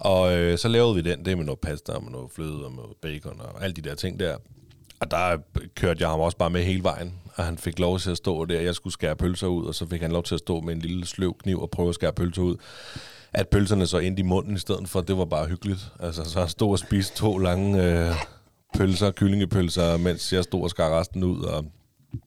Og 0.00 0.36
øh, 0.38 0.58
så 0.58 0.68
lavede 0.68 0.94
vi 0.94 1.00
den, 1.00 1.24
det 1.24 1.36
med 1.38 1.44
noget 1.44 1.60
pasta 1.60 1.92
og 1.92 2.02
med 2.04 2.12
noget 2.12 2.30
fløde 2.30 2.64
og 2.64 2.72
med 2.72 2.82
noget 2.82 2.96
bacon 3.02 3.40
og 3.40 3.64
alle 3.64 3.74
de 3.76 3.80
der 3.80 3.94
ting 3.94 4.20
der. 4.20 4.36
Og 5.00 5.10
der 5.10 5.36
kørte 5.76 6.02
jeg 6.02 6.08
ham 6.10 6.20
også 6.20 6.36
bare 6.38 6.50
med 6.50 6.64
hele 6.64 6.82
vejen, 6.82 7.14
og 7.34 7.44
han 7.44 7.58
fik 7.58 7.78
lov 7.78 7.98
til 7.98 8.10
at 8.10 8.16
stå 8.16 8.44
der. 8.44 8.60
Jeg 8.60 8.74
skulle 8.74 8.92
skære 8.92 9.16
pølser 9.16 9.46
ud, 9.46 9.66
og 9.66 9.74
så 9.74 9.86
fik 9.86 10.02
han 10.02 10.12
lov 10.12 10.22
til 10.22 10.34
at 10.34 10.38
stå 10.38 10.60
med 10.60 10.74
en 10.74 10.80
lille 10.80 11.06
sløv 11.06 11.34
kniv 11.38 11.60
og 11.62 11.70
prøve 11.70 11.88
at 11.88 11.94
skære 11.94 12.12
pølser 12.12 12.42
ud. 12.42 12.56
At 13.32 13.48
pølserne 13.48 13.86
så 13.86 13.98
endte 13.98 14.20
i 14.20 14.22
munden 14.22 14.54
i 14.56 14.58
stedet 14.58 14.88
for, 14.88 15.00
det 15.00 15.18
var 15.18 15.24
bare 15.24 15.46
hyggeligt. 15.46 15.92
Altså, 16.00 16.24
så 16.24 16.38
han 16.40 16.48
stod 16.48 16.70
og 16.70 16.78
spiste 16.78 17.16
to 17.16 17.38
lange 17.38 17.84
øh, 18.08 18.14
pølser, 18.78 19.10
kyllingepølser, 19.10 19.96
mens 19.96 20.32
jeg 20.32 20.44
stod 20.44 20.62
og 20.62 20.70
skar 20.70 20.98
resten 21.00 21.24
ud. 21.24 21.42
Og, 21.42 21.64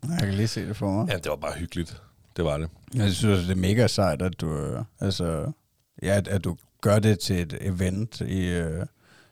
Jeg 0.09 0.19
kan 0.19 0.33
lige 0.33 0.47
se 0.47 0.67
det 0.67 0.75
for 0.77 0.91
mig. 0.91 1.11
ja, 1.11 1.17
det 1.17 1.29
var 1.29 1.35
bare 1.35 1.53
hyggeligt. 1.57 2.01
Det 2.37 2.45
var 2.45 2.57
det. 2.57 2.69
Jeg 2.95 3.11
synes, 3.11 3.39
det 3.47 3.51
er 3.51 3.55
mega 3.55 3.87
sejt, 3.87 4.21
at 4.21 4.41
du, 4.41 4.57
øh, 4.57 4.83
altså, 4.99 5.51
ja, 6.03 6.15
at, 6.17 6.27
at 6.27 6.43
du 6.43 6.57
gør 6.83 6.99
det 6.99 7.19
til 7.19 7.41
et 7.41 7.57
event 7.61 8.21
i, 8.21 8.47
øh, 8.49 8.85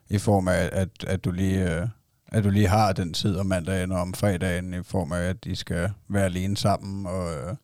i 0.10 0.18
form 0.18 0.48
af, 0.48 0.70
at, 0.72 0.90
at, 1.08 1.26
du 1.26 1.32
lige, 1.32 1.76
øh, 1.76 1.88
at 2.28 2.44
du 2.44 2.50
lige 2.50 2.68
har 2.68 2.94
den 2.94 3.14
tid 3.14 3.36
om 3.38 3.46
mandagen 3.46 3.92
og 3.92 4.02
om 4.02 4.14
fredagen 4.14 4.74
i 4.74 4.84
form 4.84 5.12
af, 5.12 5.22
at 5.22 5.44
de 5.44 5.56
skal 5.56 5.90
være 6.10 6.26
alene 6.26 6.58
sammen, 6.58 7.06
og, 7.06 7.34
øh, 7.34 7.56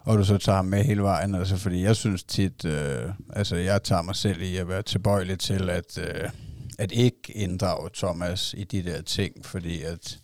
og 0.00 0.18
du 0.18 0.24
så 0.24 0.38
tager 0.38 0.56
ham 0.56 0.64
med 0.64 0.84
hele 0.84 1.02
vejen. 1.02 1.34
Altså, 1.34 1.56
fordi 1.56 1.82
jeg 1.82 1.96
synes 1.96 2.24
tit, 2.24 2.64
øh, 2.64 3.04
altså 3.32 3.56
jeg 3.56 3.82
tager 3.82 4.02
mig 4.02 4.16
selv 4.16 4.42
i 4.42 4.56
at 4.56 4.68
være 4.68 4.82
tilbøjelig 4.82 5.38
til 5.38 5.70
at, 5.70 5.98
øh, 5.98 6.30
at 6.78 6.92
ikke 6.92 7.32
inddrage 7.34 7.90
Thomas 7.94 8.54
i 8.58 8.64
de 8.64 8.82
der 8.82 9.02
ting, 9.02 9.44
fordi 9.44 9.82
at, 9.82 10.18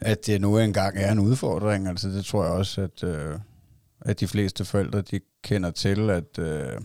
at 0.00 0.26
det 0.26 0.40
nu 0.40 0.58
engang 0.58 0.96
er 0.98 1.12
en 1.12 1.18
udfordring. 1.18 1.88
Altså 1.88 2.08
det 2.08 2.24
tror 2.24 2.44
jeg 2.44 2.52
også, 2.52 2.80
at, 2.80 3.04
øh, 3.04 3.38
at 4.00 4.20
de 4.20 4.28
fleste 4.28 4.64
forældre, 4.64 5.00
de 5.00 5.20
kender 5.42 5.70
til, 5.70 6.10
at, 6.10 6.38
øh, 6.38 6.80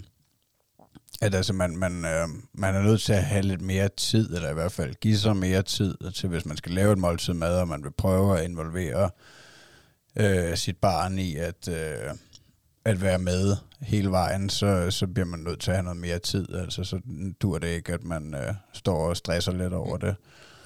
at 1.21 1.35
altså 1.35 1.53
man, 1.53 1.77
man, 1.77 2.05
øh, 2.05 2.27
man 2.53 2.75
er 2.75 2.81
nødt 2.81 3.01
til 3.01 3.13
at 3.13 3.23
have 3.23 3.41
lidt 3.41 3.61
mere 3.61 3.89
tid, 3.89 4.35
eller 4.35 4.49
i 4.49 4.53
hvert 4.53 4.71
fald 4.71 4.95
give 4.95 5.17
sig 5.17 5.35
mere 5.35 5.61
tid 5.61 5.97
til, 6.15 6.29
hvis 6.29 6.45
man 6.45 6.57
skal 6.57 6.71
lave 6.71 6.91
et 6.91 6.97
måltid 6.97 7.33
mad, 7.33 7.59
og 7.59 7.67
man 7.67 7.83
vil 7.83 7.91
prøve 7.91 8.39
at 8.39 8.45
involvere 8.45 9.09
øh, 10.15 10.57
sit 10.57 10.77
barn 10.77 11.19
i 11.19 11.35
at, 11.35 11.67
øh, 11.67 12.13
at 12.85 13.01
være 13.01 13.19
med 13.19 13.55
hele 13.81 14.11
vejen, 14.11 14.49
så, 14.49 14.91
så 14.91 15.07
bliver 15.07 15.25
man 15.25 15.39
nødt 15.39 15.59
til 15.59 15.71
at 15.71 15.77
have 15.77 15.83
noget 15.83 15.99
mere 15.99 16.19
tid. 16.19 16.55
Altså, 16.55 16.83
så 16.83 17.01
dur 17.41 17.57
det 17.57 17.67
ikke, 17.67 17.93
at 17.93 18.03
man 18.03 18.33
øh, 18.33 18.53
står 18.73 19.09
og 19.09 19.17
stresser 19.17 19.51
lidt 19.51 19.73
over 19.73 19.97
det. 19.97 20.15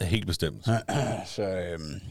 Helt 0.01 0.27
bestemt. 0.27 0.65
Så, 1.35 1.43
øhm, 1.43 2.01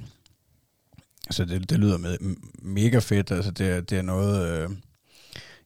så 1.30 1.44
det, 1.44 1.70
det 1.70 1.78
lyder 1.78 1.98
med, 1.98 2.18
mega 2.62 2.98
fedt. 2.98 3.30
Altså 3.30 3.50
det, 3.50 3.90
det 3.90 3.98
er 3.98 4.02
noget, 4.02 4.48
øh, 4.48 4.70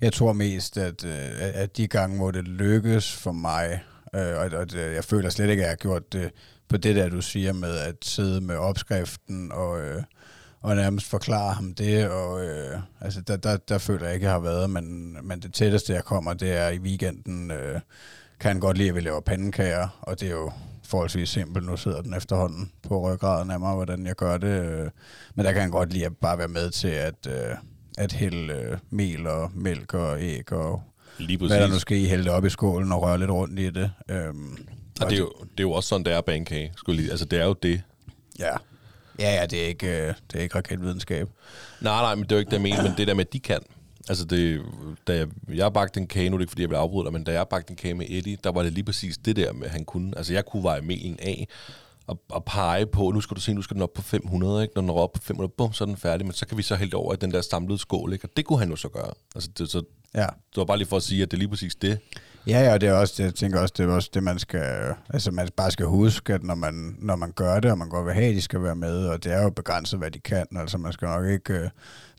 jeg 0.00 0.12
tror 0.12 0.32
mest, 0.32 0.76
at, 0.78 1.04
øh, 1.04 1.12
at- 1.38 1.76
de 1.76 1.88
gange, 1.88 2.16
hvor 2.16 2.30
det 2.30 2.48
lykkes 2.48 3.12
for 3.12 3.32
mig, 3.32 3.82
øh, 4.14 4.36
og, 4.36 4.58
og 4.58 4.70
det, 4.72 4.94
jeg 4.94 5.04
føler 5.04 5.30
slet 5.30 5.50
ikke, 5.50 5.62
at 5.62 5.66
jeg 5.66 5.70
har 5.70 5.76
gjort 5.76 6.12
det 6.12 6.30
på 6.68 6.76
det 6.76 6.96
der, 6.96 7.08
du 7.08 7.20
siger 7.20 7.52
med 7.52 7.76
at 7.78 7.94
sidde 8.02 8.40
med 8.40 8.56
opskriften 8.56 9.52
og, 9.52 9.80
øh, 9.80 10.02
og 10.60 10.76
nærmest 10.76 11.06
forklare 11.06 11.52
ham 11.54 11.74
det. 11.74 12.08
Og, 12.08 12.44
øh, 12.46 12.78
altså 13.00 13.20
der, 13.20 13.36
der, 13.36 13.56
der 13.56 13.78
føler 13.78 14.04
jeg 14.06 14.14
ikke, 14.14 14.24
jeg 14.26 14.32
har 14.32 14.40
været, 14.40 14.70
men, 14.70 15.16
men 15.26 15.40
det 15.40 15.54
tætteste, 15.54 15.92
jeg 15.92 16.04
kommer, 16.04 16.34
det 16.34 16.52
er 16.56 16.68
i 16.68 16.78
weekenden, 16.78 17.50
øh, 17.50 17.80
kan 18.40 18.48
han 18.50 18.60
godt 18.60 18.78
lide, 18.78 18.88
at 18.88 18.94
vi 18.94 19.00
laver 19.00 19.20
pandekager, 19.20 19.98
og 20.02 20.20
det 20.20 20.28
er 20.28 20.32
jo 20.32 20.52
forholdsvis 20.84 21.28
simpelt. 21.28 21.66
Nu 21.66 21.76
sidder 21.76 22.02
den 22.02 22.14
efterhånden 22.14 22.72
på 22.88 23.12
ryggraden 23.12 23.50
af 23.50 23.60
mig, 23.60 23.74
hvordan 23.74 24.06
jeg 24.06 24.14
gør 24.16 24.38
det. 24.38 24.64
Øh, 24.64 24.90
men 25.34 25.44
der 25.44 25.52
kan 25.52 25.60
han 25.62 25.70
godt 25.70 25.92
lide 25.92 26.06
at 26.06 26.16
bare 26.16 26.38
være 26.38 26.48
med 26.48 26.70
til 26.70 26.88
at, 26.88 27.26
øh, 27.28 27.56
at 27.98 28.12
hælde 28.12 28.52
øh, 28.52 28.78
mel 28.90 29.26
og 29.26 29.50
mælk 29.54 29.94
og 29.94 30.22
æg 30.22 30.52
og 30.52 30.82
Lige 31.18 31.38
hvad 31.38 31.48
der 31.48 31.60
nu 31.60 31.66
præcis. 31.66 31.80
skal 31.80 31.96
i, 31.98 32.04
hælde 32.06 32.30
op 32.30 32.44
i 32.44 32.50
skålen 32.50 32.92
og 32.92 33.02
røre 33.02 33.18
lidt 33.18 33.30
rundt 33.30 33.58
i 33.58 33.70
det. 33.70 33.90
Øhm, 34.10 34.52
Og 35.00 35.10
det 35.10 35.14
er, 35.14 35.18
jo, 35.18 35.32
det 35.40 35.58
er 35.58 35.62
jo 35.62 35.72
også 35.72 35.88
sådan, 35.88 36.04
det 36.04 36.12
er 36.12 36.20
bankage. 36.20 36.72
Skulle 36.76 37.00
lige, 37.00 37.10
altså, 37.10 37.24
det 37.26 37.40
er 37.40 37.44
jo 37.44 37.52
det. 37.52 37.82
Ja. 38.38 38.50
Ja, 39.18 39.34
ja, 39.34 39.46
det 39.46 39.62
er 39.64 39.66
ikke, 39.66 39.86
øh, 39.86 40.14
det 40.32 40.38
er 40.38 40.40
ikke 40.40 40.54
raketvidenskab. 40.56 41.28
Nej, 41.80 42.02
nej, 42.02 42.14
men 42.14 42.24
det 42.24 42.32
er 42.32 42.36
jo 42.36 42.40
ikke 42.40 42.48
det, 42.50 42.56
jeg 42.56 42.62
mener, 42.62 42.82
men 42.82 42.92
det 42.96 43.06
der 43.08 43.14
med, 43.14 43.24
at 43.26 43.32
de 43.32 43.40
kan. 43.40 43.60
Altså, 44.08 44.24
det, 44.24 44.62
da 45.06 45.16
jeg, 45.16 45.28
jeg 45.54 45.72
bagte 45.72 46.00
en 46.00 46.06
kage, 46.06 46.30
nu 46.30 46.36
er 46.36 46.38
det 46.38 46.42
ikke, 46.42 46.50
fordi 46.50 46.62
jeg 46.62 46.68
blev 46.68 46.78
afbrudt 46.78 47.12
men 47.12 47.24
da 47.24 47.32
jeg 47.32 47.48
bagte 47.48 47.70
en 47.70 47.76
kage 47.76 47.94
med 47.94 48.06
Eddie, 48.08 48.38
der 48.44 48.52
var 48.52 48.62
det 48.62 48.72
lige 48.72 48.84
præcis 48.84 49.18
det 49.18 49.36
der 49.36 49.52
med, 49.52 49.66
at 49.66 49.72
han 49.72 49.84
kunne. 49.84 50.12
Altså, 50.16 50.32
jeg 50.32 50.44
kunne 50.46 50.62
veje 50.62 50.80
melen 50.80 51.18
af 51.22 51.48
og, 52.08 52.20
og 52.28 52.44
pege 52.44 52.86
på, 52.86 53.10
nu 53.10 53.20
skal 53.20 53.34
du 53.34 53.40
se, 53.40 53.52
nu 53.54 53.62
skal 53.62 53.74
den 53.74 53.82
op 53.82 53.92
på 53.92 54.02
500, 54.02 54.62
ikke? 54.62 54.72
Når 54.74 54.82
den 54.82 54.90
er 54.90 54.94
op 54.94 55.12
på 55.12 55.20
500, 55.22 55.52
bum, 55.58 55.72
så 55.72 55.84
er 55.84 55.86
den 55.86 55.96
færdig, 55.96 56.26
men 56.26 56.32
så 56.32 56.46
kan 56.46 56.58
vi 56.58 56.62
så 56.62 56.74
hælde 56.76 56.96
over 56.96 57.14
i 57.14 57.16
den 57.16 57.30
der 57.32 57.40
samlede 57.40 57.78
skål, 57.78 58.12
ikke? 58.12 58.24
Og 58.24 58.30
det 58.36 58.44
kunne 58.44 58.58
han 58.58 58.70
jo 58.70 58.76
så 58.76 58.88
gøre. 58.88 59.10
Altså, 59.34 59.50
det, 59.58 59.70
så, 59.70 59.82
Ja. 60.14 60.20
det 60.20 60.56
var 60.56 60.64
bare 60.64 60.78
lige 60.78 60.88
for 60.88 60.96
at 60.96 61.02
sige, 61.02 61.22
at 61.22 61.30
det 61.30 61.36
er 61.36 61.38
lige 61.38 61.48
præcis 61.48 61.74
det. 61.74 61.98
Ja, 62.46 62.60
ja, 62.60 62.72
og 62.72 62.80
det 62.80 62.88
er 62.88 62.92
også, 62.92 63.22
jeg 63.22 63.34
tænker 63.34 63.60
også, 63.60 63.74
det 63.76 63.84
er 63.84 63.92
også 63.92 64.10
det, 64.14 64.22
man 64.22 64.38
skal, 64.38 64.94
altså 65.10 65.30
man 65.30 65.48
bare 65.56 65.70
skal 65.70 65.86
huske, 65.86 66.34
at 66.34 66.42
når 66.42 66.54
man, 66.54 66.96
når 66.98 67.16
man 67.16 67.32
gør 67.32 67.60
det, 67.60 67.70
og 67.70 67.78
man 67.78 67.88
godt 67.88 68.06
vil 68.06 68.14
have, 68.14 68.26
at 68.26 68.34
de 68.34 68.40
skal 68.40 68.62
være 68.62 68.76
med, 68.76 69.06
og 69.06 69.24
det 69.24 69.32
er 69.32 69.42
jo 69.42 69.50
begrænset, 69.50 69.98
hvad 69.98 70.10
de 70.10 70.18
kan, 70.18 70.46
altså 70.56 70.78
man 70.78 70.92
skal 70.92 71.06
nok 71.06 71.26
ikke 71.26 71.52
øh, 71.54 71.68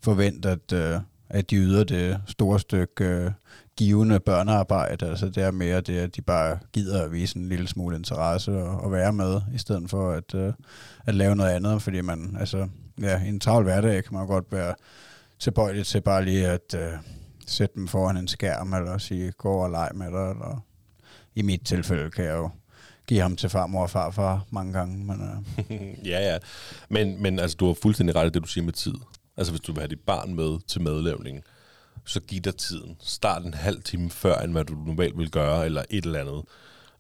forvente, 0.04 0.50
at, 0.50 0.74
øh, 0.74 1.00
at 1.30 1.50
de 1.50 1.56
yder 1.56 1.84
det 1.84 2.22
store 2.28 2.60
stykke 2.60 3.06
øh, 3.06 3.32
givende 3.80 4.20
børnearbejde, 4.20 5.06
altså 5.06 5.30
det 5.30 5.44
er 5.44 5.52
mere 5.52 5.82
det, 5.82 5.98
at 5.98 6.16
de 6.16 6.22
bare 6.22 6.60
gider 6.74 7.04
at 7.04 7.12
vise 7.12 7.38
en 7.38 7.50
lille 7.50 7.68
smule 7.68 7.96
interesse 7.96 8.52
og, 8.52 8.82
og 8.82 8.92
være 8.92 9.14
med, 9.14 9.42
i 9.54 9.58
stedet 9.58 9.90
for 9.90 10.12
at, 10.12 10.36
øh, 10.36 10.54
at 11.06 11.16
lave 11.16 11.36
noget 11.36 11.52
andet, 11.52 11.82
fordi 11.82 12.02
man, 12.02 12.38
altså, 12.40 12.68
ja, 13.02 13.24
i 13.26 13.30
en 13.30 13.40
travl 13.40 13.64
hverdag 13.64 14.04
kan 14.04 14.14
man 14.14 14.28
godt 14.28 14.46
være 14.52 14.76
tilbøjelig 15.40 15.86
til 15.86 16.02
bare 16.02 16.26
lige 16.26 16.48
at 16.48 16.76
øh, 16.76 16.94
sætte 17.48 17.76
dem 17.76 17.88
foran 17.88 18.18
en 18.18 18.28
skærm, 18.28 18.74
eller 18.74 18.98
sige, 18.98 19.32
gå 19.32 19.52
og 19.52 19.70
leg 19.70 19.90
med 19.94 20.12
dig, 20.12 20.30
eller 20.30 20.64
i 21.36 21.42
mit 21.42 21.62
tilfælde 21.66 22.12
kan 22.12 22.26
jeg 22.26 22.36
jo 22.38 22.50
give 23.08 23.22
ham 23.22 23.36
til 23.36 23.50
farmor 23.50 23.82
og 23.82 23.90
farfar 23.90 24.46
mange 24.50 24.74
gange. 24.74 25.06
Men, 25.06 25.44
øh, 25.70 26.08
ja, 26.12 26.32
ja. 26.32 26.38
Men, 26.90 27.22
men 27.22 27.40
altså, 27.40 27.58
du 27.58 27.68
har 27.68 27.76
fuldstændig 27.82 28.16
ret 28.16 28.28
i 28.28 28.30
det, 28.30 28.44
du 28.44 28.48
siger 28.48 28.66
med 28.66 28.74
tid. 28.74 28.96
Altså, 29.38 29.54
hvis 29.54 29.62
du 29.62 29.72
vil 29.72 29.82
have 29.82 29.88
dit 29.88 30.06
barn 30.06 30.36
med 30.36 30.60
til 30.68 30.82
madlavning, 30.82 31.44
så 32.06 32.20
giv 32.20 32.42
dig 32.42 32.56
tiden. 32.56 32.98
Start 33.00 33.44
en 33.44 33.54
halv 33.54 33.82
time 33.84 34.10
før, 34.10 34.38
end 34.38 34.52
hvad 34.52 34.66
du 34.66 34.74
normalt 34.74 35.18
vil 35.18 35.32
gøre, 35.32 35.66
eller 35.66 35.84
et 35.90 36.06
eller 36.06 36.20
andet. 36.20 36.44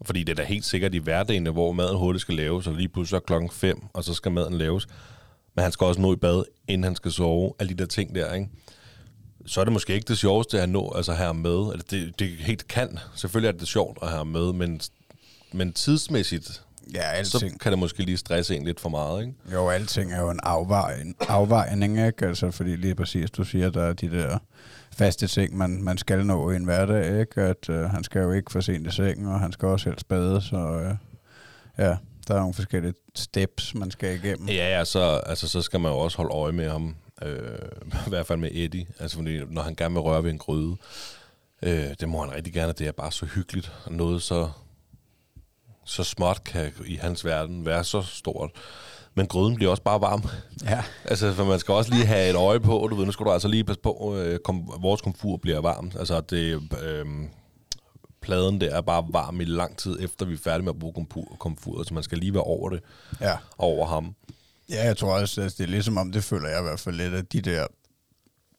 Fordi 0.01 0.23
det 0.23 0.31
er 0.31 0.35
da 0.35 0.43
helt 0.43 0.65
sikkert 0.65 0.93
i 0.93 0.97
hverdagen, 0.97 1.47
hvor 1.47 1.71
maden 1.71 1.97
hurtigt 1.97 2.21
skal 2.21 2.35
laves, 2.35 2.67
og 2.67 2.73
lige 2.73 2.89
pludselig 2.89 3.17
er 3.17 3.21
klokken 3.21 3.49
5, 3.49 3.85
og 3.93 4.03
så 4.03 4.13
skal 4.13 4.31
maden 4.31 4.53
laves. 4.53 4.87
Men 5.55 5.63
han 5.63 5.71
skal 5.71 5.85
også 5.85 6.01
nå 6.01 6.13
i 6.13 6.15
bad, 6.15 6.43
inden 6.67 6.83
han 6.83 6.95
skal 6.95 7.11
sove. 7.11 7.53
Alle 7.59 7.73
de 7.73 7.77
der 7.77 7.85
ting 7.85 8.15
der, 8.15 8.33
ikke? 8.33 8.49
Så 9.45 9.59
er 9.59 9.63
det 9.63 9.73
måske 9.73 9.93
ikke 9.93 10.07
det 10.07 10.17
sjoveste 10.17 10.61
at 10.61 10.69
nå, 10.69 10.93
altså 10.95 11.13
ham 11.13 11.35
med. 11.35 11.59
Eller 11.59 11.83
det, 11.91 12.19
det 12.19 12.29
helt 12.29 12.67
kan. 12.67 12.99
Selvfølgelig 13.15 13.47
er 13.47 13.59
det 13.59 13.67
sjovt 13.67 13.97
at 14.01 14.09
have 14.09 14.25
med, 14.25 14.53
men, 14.53 14.81
men 15.51 15.73
tidsmæssigt, 15.73 16.63
ja, 16.93 17.01
alting. 17.01 17.51
så 17.51 17.57
kan 17.59 17.71
det 17.71 17.79
måske 17.79 18.03
lige 18.03 18.17
stresse 18.17 18.55
en 18.55 18.63
lidt 18.63 18.79
for 18.79 18.89
meget, 18.89 19.21
ikke? 19.21 19.33
Jo, 19.53 19.69
alting 19.69 20.13
er 20.13 20.21
jo 20.21 20.29
en 20.29 20.39
afvejning, 20.43 21.15
afvejning 21.19 22.07
ikke? 22.07 22.25
Altså, 22.25 22.51
fordi 22.51 22.75
lige 22.75 22.95
præcis, 22.95 23.31
du 23.31 23.43
siger, 23.43 23.69
der 23.69 23.83
er 23.83 23.93
de 23.93 24.11
der 24.11 24.37
faste 24.99 25.27
ting, 25.27 25.57
man, 25.57 25.83
man 25.83 25.97
skal 25.97 26.25
nå 26.25 26.51
i 26.51 26.55
en 26.55 26.63
hverdag, 26.63 27.19
ikke? 27.19 27.41
At 27.41 27.69
øh, 27.69 27.89
han 27.89 28.03
skal 28.03 28.21
jo 28.21 28.31
ikke 28.31 28.51
for 28.51 28.61
sent 28.61 28.87
i 28.87 28.91
sengen, 28.91 29.27
og 29.27 29.39
han 29.39 29.51
skal 29.51 29.67
også 29.67 29.89
helst 29.89 30.07
bade, 30.07 30.41
så 30.41 30.57
øh, 30.57 30.95
ja, 31.77 31.97
der 32.27 32.35
er 32.35 32.39
nogle 32.39 32.53
forskellige 32.53 32.93
steps, 33.15 33.75
man 33.75 33.91
skal 33.91 34.15
igennem. 34.15 34.47
Ja, 34.47 34.77
ja 34.77 34.85
så, 34.85 35.21
altså, 35.25 35.47
så 35.47 35.61
skal 35.61 35.79
man 35.79 35.91
jo 35.91 35.97
også 35.97 36.17
holde 36.17 36.33
øje 36.33 36.51
med 36.51 36.69
ham, 36.69 36.95
øh, 37.21 37.57
i 38.07 38.09
hvert 38.09 38.25
fald 38.25 38.39
med 38.39 38.49
Eddie, 38.53 38.87
altså 38.99 39.17
fordi, 39.17 39.45
når 39.45 39.61
han 39.61 39.75
gerne 39.75 39.93
vil 39.93 40.01
røre 40.01 40.23
ved 40.23 40.31
en 40.31 40.37
gryde, 40.37 40.77
øh, 41.61 41.89
det 41.99 42.09
må 42.09 42.23
han 42.23 42.35
rigtig 42.35 42.53
gerne, 42.53 42.73
det 42.73 42.87
er 42.87 42.91
bare 42.91 43.11
så 43.11 43.25
hyggeligt, 43.25 43.71
noget 43.89 44.21
så, 44.21 44.49
så 45.85 46.03
småt 46.03 46.43
kan 46.43 46.71
i 46.85 46.95
hans 46.95 47.25
verden 47.25 47.65
være 47.65 47.83
så 47.83 48.01
stort. 48.01 48.51
Men 49.15 49.27
gryden 49.27 49.55
bliver 49.55 49.71
også 49.71 49.83
bare 49.83 50.01
varm. 50.01 50.23
Ja. 50.63 50.83
Altså, 51.05 51.33
for 51.33 51.43
man 51.45 51.59
skal 51.59 51.73
også 51.73 51.93
lige 51.93 52.05
have 52.05 52.29
et 52.29 52.35
øje 52.35 52.59
på, 52.59 52.87
du 52.89 52.95
ved, 52.95 53.05
nu 53.05 53.11
skal 53.11 53.25
du 53.25 53.31
altså 53.31 53.47
lige 53.47 53.63
passe 53.63 53.81
på, 53.81 54.15
øh, 54.17 54.39
kom, 54.39 54.71
vores 54.81 55.01
komfur 55.01 55.37
bliver 55.37 55.61
varm. 55.61 55.91
Altså, 55.99 56.21
det, 56.21 56.61
øh, 56.83 57.05
pladen 58.21 58.61
der 58.61 58.75
er 58.75 58.81
bare 58.81 59.05
varm 59.09 59.41
i 59.41 59.45
lang 59.45 59.77
tid, 59.77 59.97
efter 60.01 60.25
vi 60.25 60.33
er 60.33 60.37
færdige 60.37 60.63
med 60.65 60.73
at 60.73 60.79
bruge 60.79 60.93
komfur, 60.93 61.35
komfuret, 61.39 61.87
så 61.87 61.93
man 61.93 62.03
skal 62.03 62.17
lige 62.17 62.33
være 62.33 62.43
over 62.43 62.69
det, 62.69 62.79
Ja. 63.21 63.37
over 63.57 63.85
ham. 63.87 64.15
Ja, 64.69 64.85
jeg 64.85 64.97
tror 64.97 65.19
også, 65.19 65.41
at 65.41 65.53
det 65.57 65.63
er 65.63 65.67
ligesom 65.67 65.97
om, 65.97 66.11
det 66.11 66.23
føler 66.23 66.49
jeg 66.49 66.59
i 66.59 66.63
hvert 66.63 66.79
fald 66.79 66.95
lidt, 66.95 67.13
at 67.13 67.33
de 67.33 67.41
der, 67.41 67.67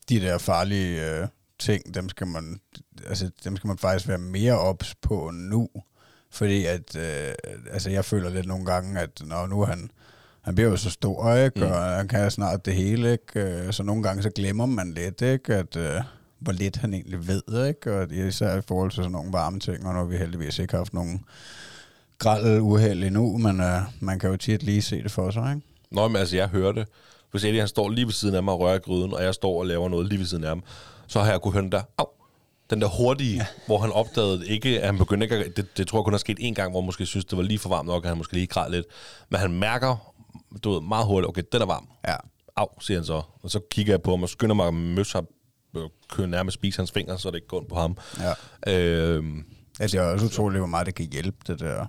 de 0.09 0.21
der 0.21 0.39
farlige 0.39 1.11
øh, 1.11 1.29
ting, 1.59 1.95
dem 1.95 2.09
skal, 2.09 2.27
man, 2.27 2.61
altså, 3.07 3.31
dem 3.45 3.57
skal 3.57 3.69
man 3.69 3.79
faktisk 3.79 4.09
være 4.09 4.19
mere 4.19 4.59
ops 4.59 4.95
på 5.03 5.31
nu. 5.35 5.69
Fordi 6.33 6.65
at, 6.65 6.97
øh, 6.97 7.33
altså 7.71 7.91
jeg 7.91 8.05
føler 8.05 8.31
lidt 8.31 8.47
nogle 8.47 8.65
gange, 8.67 9.01
at 9.01 9.11
når 9.25 9.47
nu 9.47 9.65
han, 9.65 9.91
han 10.43 10.55
bliver 10.55 10.71
jo 10.71 10.77
så 10.77 10.91
stor, 10.91 11.35
ikke? 11.35 11.61
Mm. 11.61 11.67
og 11.67 11.83
han 11.83 12.09
kan 12.09 12.31
snart 12.31 12.67
det 12.67 12.75
hele, 12.75 13.13
ikke? 13.13 13.41
Øh, 13.41 13.73
så 13.73 13.83
nogle 13.83 14.03
gange 14.03 14.23
så 14.23 14.31
glemmer 14.31 14.67
man 14.67 14.93
lidt, 14.93 15.23
ikke? 15.23 15.55
at 15.55 15.77
øh, 15.77 16.01
hvor 16.39 16.53
lidt 16.53 16.77
han 16.77 16.95
egentlig 16.95 17.29
ved, 17.29 17.67
ikke? 17.69 17.97
og 17.97 18.13
især 18.13 18.59
i 18.59 18.63
forhold 18.69 18.91
til 18.91 18.97
sådan 18.97 19.13
nogle 19.13 19.33
varme 19.33 19.61
ting, 19.61 19.87
og 19.87 19.93
nu 19.93 19.99
har 19.99 20.07
vi 20.07 20.17
heldigvis 20.17 20.59
ikke 20.59 20.77
haft 20.77 20.95
nogen 20.95 21.25
grælde 22.19 22.63
uheld 22.63 23.05
endnu, 23.05 23.39
men 23.39 23.61
øh, 23.61 23.81
man 24.01 24.19
kan 24.19 24.31
jo 24.31 24.37
tit 24.37 24.63
lige 24.63 24.83
se 24.83 25.03
det 25.03 25.11
for 25.11 25.31
sig, 25.31 25.55
ikke? 25.55 25.67
Nå, 25.91 26.09
men 26.09 26.17
altså, 26.17 26.37
jeg 26.37 26.49
hører 26.49 26.73
det. 26.73 26.89
Hvis 27.31 27.45
Eddie 27.45 27.61
han 27.61 27.69
står 27.69 27.89
lige 27.89 28.07
ved 28.07 28.13
siden 28.13 28.35
af 28.35 28.43
mig 28.43 28.55
og 28.55 28.61
rører 28.61 28.79
gryden, 28.79 29.15
og 29.15 29.23
jeg 29.23 29.35
står 29.35 29.59
og 29.59 29.67
laver 29.67 29.89
noget 29.89 30.09
lige 30.09 30.19
ved 30.19 30.27
siden 30.27 30.45
af 30.45 30.49
ham, 30.49 30.63
så 31.07 31.21
har 31.21 31.31
jeg 31.31 31.41
kunne 31.41 31.53
høre 31.53 31.63
den 31.63 31.73
der, 31.73 31.83
au, 31.99 32.07
den 32.71 32.81
der 32.81 32.89
hurtige, 32.89 33.37
ja. 33.37 33.47
hvor 33.67 33.79
han 33.79 33.93
opdagede 33.93 34.49
ikke, 34.49 34.81
at 34.81 34.87
han 34.87 34.99
begyndte 34.99 35.25
ikke 35.25 35.37
at, 35.37 35.57
det, 35.57 35.79
det 35.79 35.87
tror 35.87 35.99
jeg 35.99 36.05
kun 36.05 36.15
er 36.15 36.19
sket 36.19 36.37
en 36.41 36.55
gang, 36.55 36.71
hvor 36.71 36.81
han 36.81 36.87
måske 36.87 37.07
synes, 37.07 37.25
det 37.25 37.39
var 37.39 37.45
lige 37.45 37.59
for 37.59 37.69
varmt 37.69 37.87
nok, 37.87 38.05
at 38.05 38.09
han 38.09 38.19
måske 38.19 38.33
lige 38.33 38.47
græd 38.47 38.71
lidt. 38.71 38.87
Men 39.29 39.41
han 39.41 39.53
mærker, 39.53 40.10
du 40.65 40.73
ved, 40.73 40.81
meget 40.81 41.07
hurtigt, 41.07 41.29
okay, 41.29 41.43
den 41.53 41.63
er 41.63 41.67
varm. 41.67 41.89
Ja. 42.09 42.17
Au, 42.57 42.67
siger 42.81 42.99
han 42.99 43.05
så. 43.05 43.23
Og 43.43 43.51
så 43.51 43.61
kigger 43.71 43.93
jeg 43.93 44.03
på 44.03 44.11
ham 44.11 44.23
og 44.23 44.29
skynder 44.29 44.55
mig 44.55 44.67
at 44.67 44.75
møsse 44.75 45.15
ham, 45.15 45.27
og 45.75 45.93
kører 46.09 46.29
nærmest 46.29 46.55
spise 46.55 46.79
hans 46.79 46.93
fingre, 46.93 47.19
så 47.19 47.31
det 47.31 47.37
ikke 47.37 47.49
går 47.49 47.57
ondt 47.57 47.69
på 47.69 47.75
ham. 47.75 47.97
Ja. 48.67 48.73
Øhm, 48.73 49.45
Altså, 49.81 49.97
det 49.97 50.05
er 50.05 50.13
også 50.13 50.27
utroligt, 50.27 50.61
hvor 50.61 50.67
meget 50.67 50.87
det 50.87 50.95
kan 50.95 51.09
hjælpe, 51.13 51.39
det 51.47 51.61
der 51.61 51.87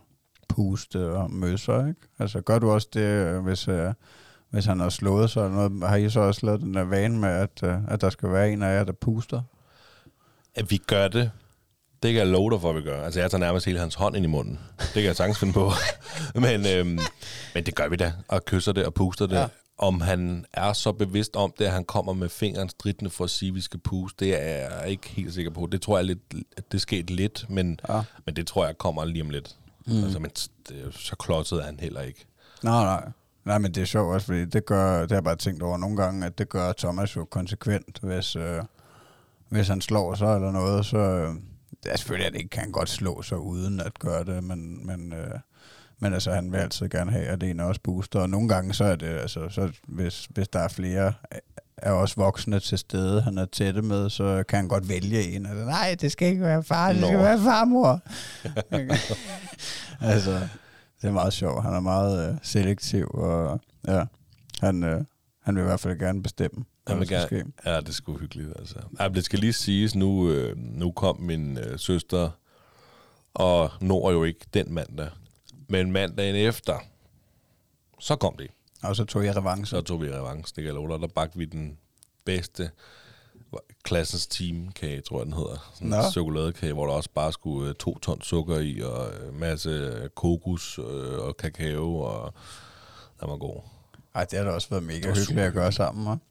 puste 0.50 1.12
og 1.12 1.32
møsser, 1.32 1.88
ikke? 1.88 2.02
Altså, 2.20 2.42
gør 2.42 2.60
du 2.60 2.72
også 2.72 2.88
det, 2.94 3.02
øh, 3.02 3.40
hvis, 3.40 3.68
øh, 3.68 3.94
hvis 4.50 4.66
han 4.66 4.80
har 4.80 4.90
slået 4.90 5.30
sig 5.30 5.46
eller 5.46 5.70
noget? 5.70 5.90
Har 5.90 5.96
I 5.96 6.10
så 6.10 6.20
også 6.20 6.46
lavet 6.46 6.62
den 6.62 6.74
der 6.74 6.84
vane 6.84 7.20
med, 7.20 7.30
at, 7.30 7.64
øh, 7.64 7.78
at 7.88 8.02
der 8.02 8.10
skal 8.10 8.32
være 8.32 8.52
en 8.52 8.64
af 8.64 8.78
jer, 8.78 8.84
der 8.84 8.92
puster? 8.92 9.42
at 10.56 10.72
vi 10.72 10.78
gør 10.78 11.08
det, 11.08 11.32
det 12.03 12.13
kan 12.13 12.20
jeg 12.20 12.27
love 12.27 12.51
dig 12.51 12.62
for, 12.62 12.70
at 12.70 12.75
vi 12.75 12.81
gør. 12.81 13.03
Altså, 13.03 13.20
jeg 13.20 13.31
tager 13.31 13.39
nærmest 13.39 13.65
hele 13.65 13.79
hans 13.79 13.96
hånd 13.96 14.15
ind 14.15 14.25
i 14.25 14.27
munden. 14.27 14.60
Det 14.79 14.93
kan 14.93 15.03
jeg 15.03 15.15
sagtens 15.15 15.39
finde 15.39 15.53
på. 15.53 15.72
men, 16.46 16.65
øhm, 16.67 17.00
men 17.53 17.65
det 17.65 17.75
gør 17.75 17.88
vi 17.88 17.96
da, 17.96 18.13
og 18.27 18.46
kysser 18.46 18.72
det 18.72 18.86
og 18.86 18.93
puster 18.93 19.25
det. 19.25 19.36
Ja. 19.36 19.48
Om 19.77 20.01
han 20.01 20.46
er 20.53 20.74
så 20.74 20.91
bevidst 20.91 21.36
om 21.36 21.53
det, 21.60 21.65
at 21.65 21.72
han 21.72 21.84
kommer 21.86 22.13
med 22.13 22.29
fingeren 22.29 22.70
stridende 22.70 23.10
for 23.10 23.24
at 23.24 23.29
sige, 23.29 23.50
at 23.50 23.55
vi 23.55 23.62
skal 23.62 23.79
puste, 23.79 24.25
det 24.25 24.41
er 24.41 24.79
jeg 24.79 24.89
ikke 24.89 25.10
helt 25.10 25.34
sikker 25.34 25.51
på. 25.51 25.67
Det 25.72 25.81
tror 25.81 25.98
jeg 25.98 26.05
lidt, 26.05 26.20
at 26.58 26.72
det 26.72 26.81
skete 26.81 27.13
lidt, 27.13 27.46
men, 27.50 27.79
Ja. 27.89 28.01
men 28.25 28.36
det 28.36 28.48
tror 28.48 28.65
jeg 28.65 28.77
kommer 28.77 29.05
lige 29.05 29.22
om 29.24 29.29
lidt. 29.29 29.55
Mm. 29.86 30.03
Altså, 30.03 30.20
men 30.20 30.31
det, 30.70 30.96
så 30.96 31.15
klodset 31.15 31.60
er 31.60 31.63
han 31.63 31.79
heller 31.79 32.01
ikke. 32.01 32.25
Nej, 32.63 32.84
nej. 32.84 33.12
Nej, 33.46 33.58
men 33.58 33.74
det 33.74 33.81
er 33.81 33.86
sjovt 33.86 34.13
også, 34.13 34.25
fordi 34.25 34.46
det 34.46 34.65
gør, 34.65 35.01
det 35.01 35.10
har 35.12 35.15
jeg 35.15 35.24
bare 35.24 35.36
tænkt 35.36 35.63
over 35.63 35.77
nogle 35.77 35.98
gange, 35.98 36.25
at 36.25 36.38
det 36.38 36.50
gør 36.50 36.74
Thomas 36.77 37.15
jo 37.15 37.25
konsekvent, 37.25 38.00
hvis, 38.01 38.36
øh, 38.36 38.62
hvis 39.50 39.67
han 39.67 39.81
slår 39.81 40.15
sig 40.15 40.36
eller 40.36 40.51
noget, 40.51 40.86
så 40.86 40.98
øh, 40.98 41.34
er 41.86 41.98
selvfølgelig, 41.98 42.28
at 42.28 42.34
det 42.34 42.40
ikke 42.40 42.50
kan 42.50 42.72
godt 42.72 42.90
slå 42.90 43.22
sig 43.22 43.40
uden 43.40 43.80
at 43.80 44.00
gøre 44.00 44.24
det, 44.24 44.44
men, 44.44 44.86
men, 44.88 45.13
øh, 45.13 45.40
men 46.00 46.13
altså, 46.13 46.32
han 46.32 46.51
vil 46.51 46.58
altid 46.58 46.90
gerne 46.90 47.12
have, 47.12 47.25
at 47.25 47.44
en 47.44 47.60
også 47.60 47.82
booster, 47.84 48.20
og 48.20 48.30
nogle 48.30 48.48
gange 48.50 48.74
så 48.74 48.84
er 48.84 48.96
det, 48.96 49.08
altså, 49.08 49.50
så 49.50 49.72
hvis, 49.88 50.25
hvis 50.25 50.48
der 50.48 50.60
er 50.60 50.68
flere 50.68 51.13
er 51.82 51.92
også 51.92 52.16
voksne 52.16 52.60
til 52.60 52.78
stede, 52.78 53.22
han 53.22 53.38
er 53.38 53.46
tætte 53.46 53.82
med, 53.82 54.10
så 54.10 54.44
kan 54.50 54.58
han 54.58 54.68
godt 54.68 54.90
vælge 54.90 55.24
en. 55.24 55.46
Altså, 55.46 55.66
Nej, 55.66 55.96
det 56.01 56.12
skal 56.12 56.28
ikke 56.28 56.42
være 56.42 56.63
far, 56.63 56.94
det 56.94 57.06
skal 57.06 57.20
være 57.20 57.40
farmor. 57.40 58.01
altså, 60.13 60.40
det 61.01 61.08
er 61.08 61.12
meget 61.12 61.34
sjovt. 61.34 61.63
Han 61.63 61.74
er 61.74 61.80
meget 61.80 62.30
øh, 62.30 62.36
selektiv, 62.42 63.08
og 63.13 63.62
ja, 63.88 64.04
han, 64.60 64.84
øh, 64.84 65.04
han 65.44 65.56
vil 65.56 65.62
i 65.62 65.66
hvert 65.66 65.80
fald 65.80 66.00
gerne 66.00 66.24
bestemme, 66.24 66.66
der 66.92 66.98
vil 66.98 67.08
skal 67.08 67.26
ske. 67.28 67.46
ja, 67.66 67.80
det 67.80 67.90
er 67.90 67.94
sgu 67.94 68.18
hyggeligt. 68.18 68.50
Altså. 68.60 68.80
Ja, 69.00 69.08
det 69.08 69.26
skal 69.26 69.40
lige 69.40 69.54
siges, 69.54 69.96
nu, 69.96 70.30
øh, 70.30 70.58
nu 70.58 70.92
kom 70.92 71.20
min 71.20 71.58
øh, 71.58 71.80
søster 71.80 72.30
og 73.34 73.72
når 73.82 74.12
jo 74.12 74.24
ikke 74.24 74.46
den 74.54 74.74
mandag. 74.74 75.10
Men 75.68 75.92
mandagen 75.92 76.36
efter, 76.36 76.80
så 78.00 78.16
kom 78.16 78.36
det. 78.38 78.48
Og 78.84 78.96
så 78.96 79.06
tog 79.06 79.26
jeg 79.26 79.38
revanche. 79.38 79.66
Så 79.66 79.82
tog 79.82 80.02
vi 80.02 80.10
revanche, 80.10 80.54
det 80.56 80.64
kan 80.64 80.90
jeg. 80.92 81.02
Der 81.02 81.08
bagte 81.08 81.38
vi 81.38 81.46
den 81.46 81.78
bedste 82.26 82.72
klassens 83.84 84.28
teamkage, 84.28 85.02
tror 85.02 85.20
jeg 85.20 85.26
den 85.26 85.34
hedder. 85.34 85.72
Sådan 85.74 85.88
Nå. 85.88 85.96
en 85.96 86.12
chokoladekage, 86.12 86.74
hvor 86.74 86.86
der 86.86 86.94
også 86.94 87.10
bare 87.14 87.34
skulle 87.34 87.70
øh, 87.70 87.76
to 87.76 88.00
ton 88.00 88.22
sukker 88.22 88.58
i, 88.60 88.82
og 88.82 89.08
en 89.30 89.40
masse 89.40 89.70
øh, 89.70 90.10
kokos 90.10 90.80
øh, 90.80 91.20
og 91.20 91.38
kakao, 91.38 92.00
og 92.00 92.34
den 93.22 93.30
var 93.30 93.38
god. 93.38 93.62
Ej, 94.16 94.26
det 94.26 94.40
har 94.40 94.46
da 94.46 94.52
også 94.52 94.70
været 94.70 94.84
mega 94.84 95.14
hyggeligt 95.14 95.40
at 95.40 95.54
gøre 95.54 95.72
sammen, 95.72 96.08
hva'? 96.08 96.31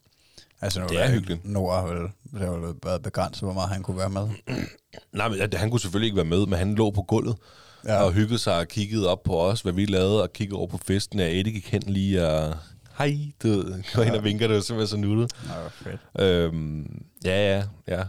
Altså, 0.62 0.80
nu 0.80 0.86
Det 0.86 1.02
er 1.02 1.10
hyggeligt. 1.10 1.44
Nora 1.44 1.80
har 1.80 1.86
vel, 1.94 2.02
det 2.32 2.40
har 2.40 2.50
vel 2.50 2.74
været 2.84 3.02
begrænset, 3.02 3.42
hvor 3.42 3.52
meget 3.52 3.68
han 3.70 3.82
kunne 3.82 3.96
være 3.98 4.10
med. 4.10 4.28
Nej, 5.12 5.28
men 5.28 5.38
han 5.54 5.70
kunne 5.70 5.80
selvfølgelig 5.80 6.06
ikke 6.06 6.16
være 6.16 6.24
med, 6.24 6.46
men 6.46 6.58
han 6.58 6.74
lå 6.74 6.90
på 6.90 7.02
gulvet 7.02 7.36
Ja. 7.84 7.94
ja. 7.94 8.02
og 8.02 8.12
hyggede 8.12 8.38
sig 8.38 8.58
og 8.58 8.68
kiggede 8.68 9.08
op 9.08 9.22
på 9.22 9.40
os, 9.40 9.60
hvad 9.60 9.72
vi 9.72 9.84
lavede, 9.86 10.22
og 10.22 10.32
kiggede 10.32 10.58
over 10.58 10.66
på 10.66 10.78
festen, 10.78 11.20
og 11.20 11.26
Eddie 11.26 11.52
gik 11.52 11.68
hen 11.72 11.82
lige 11.86 12.26
og... 12.26 12.54
Hej, 12.98 13.16
du 13.42 13.64
går 13.94 14.02
ind 14.02 14.14
og 14.14 14.24
vinker, 14.24 14.46
det 14.46 14.56
var 14.56 14.62
simpelthen 14.62 15.02
så 15.02 15.08
nuttet. 15.08 15.32
Hvor 15.44 15.68
fedt. 15.70 16.00
Øhm, 16.18 17.02
ja, 17.24 17.56
ja, 17.56 17.64
ja. 17.88 18.04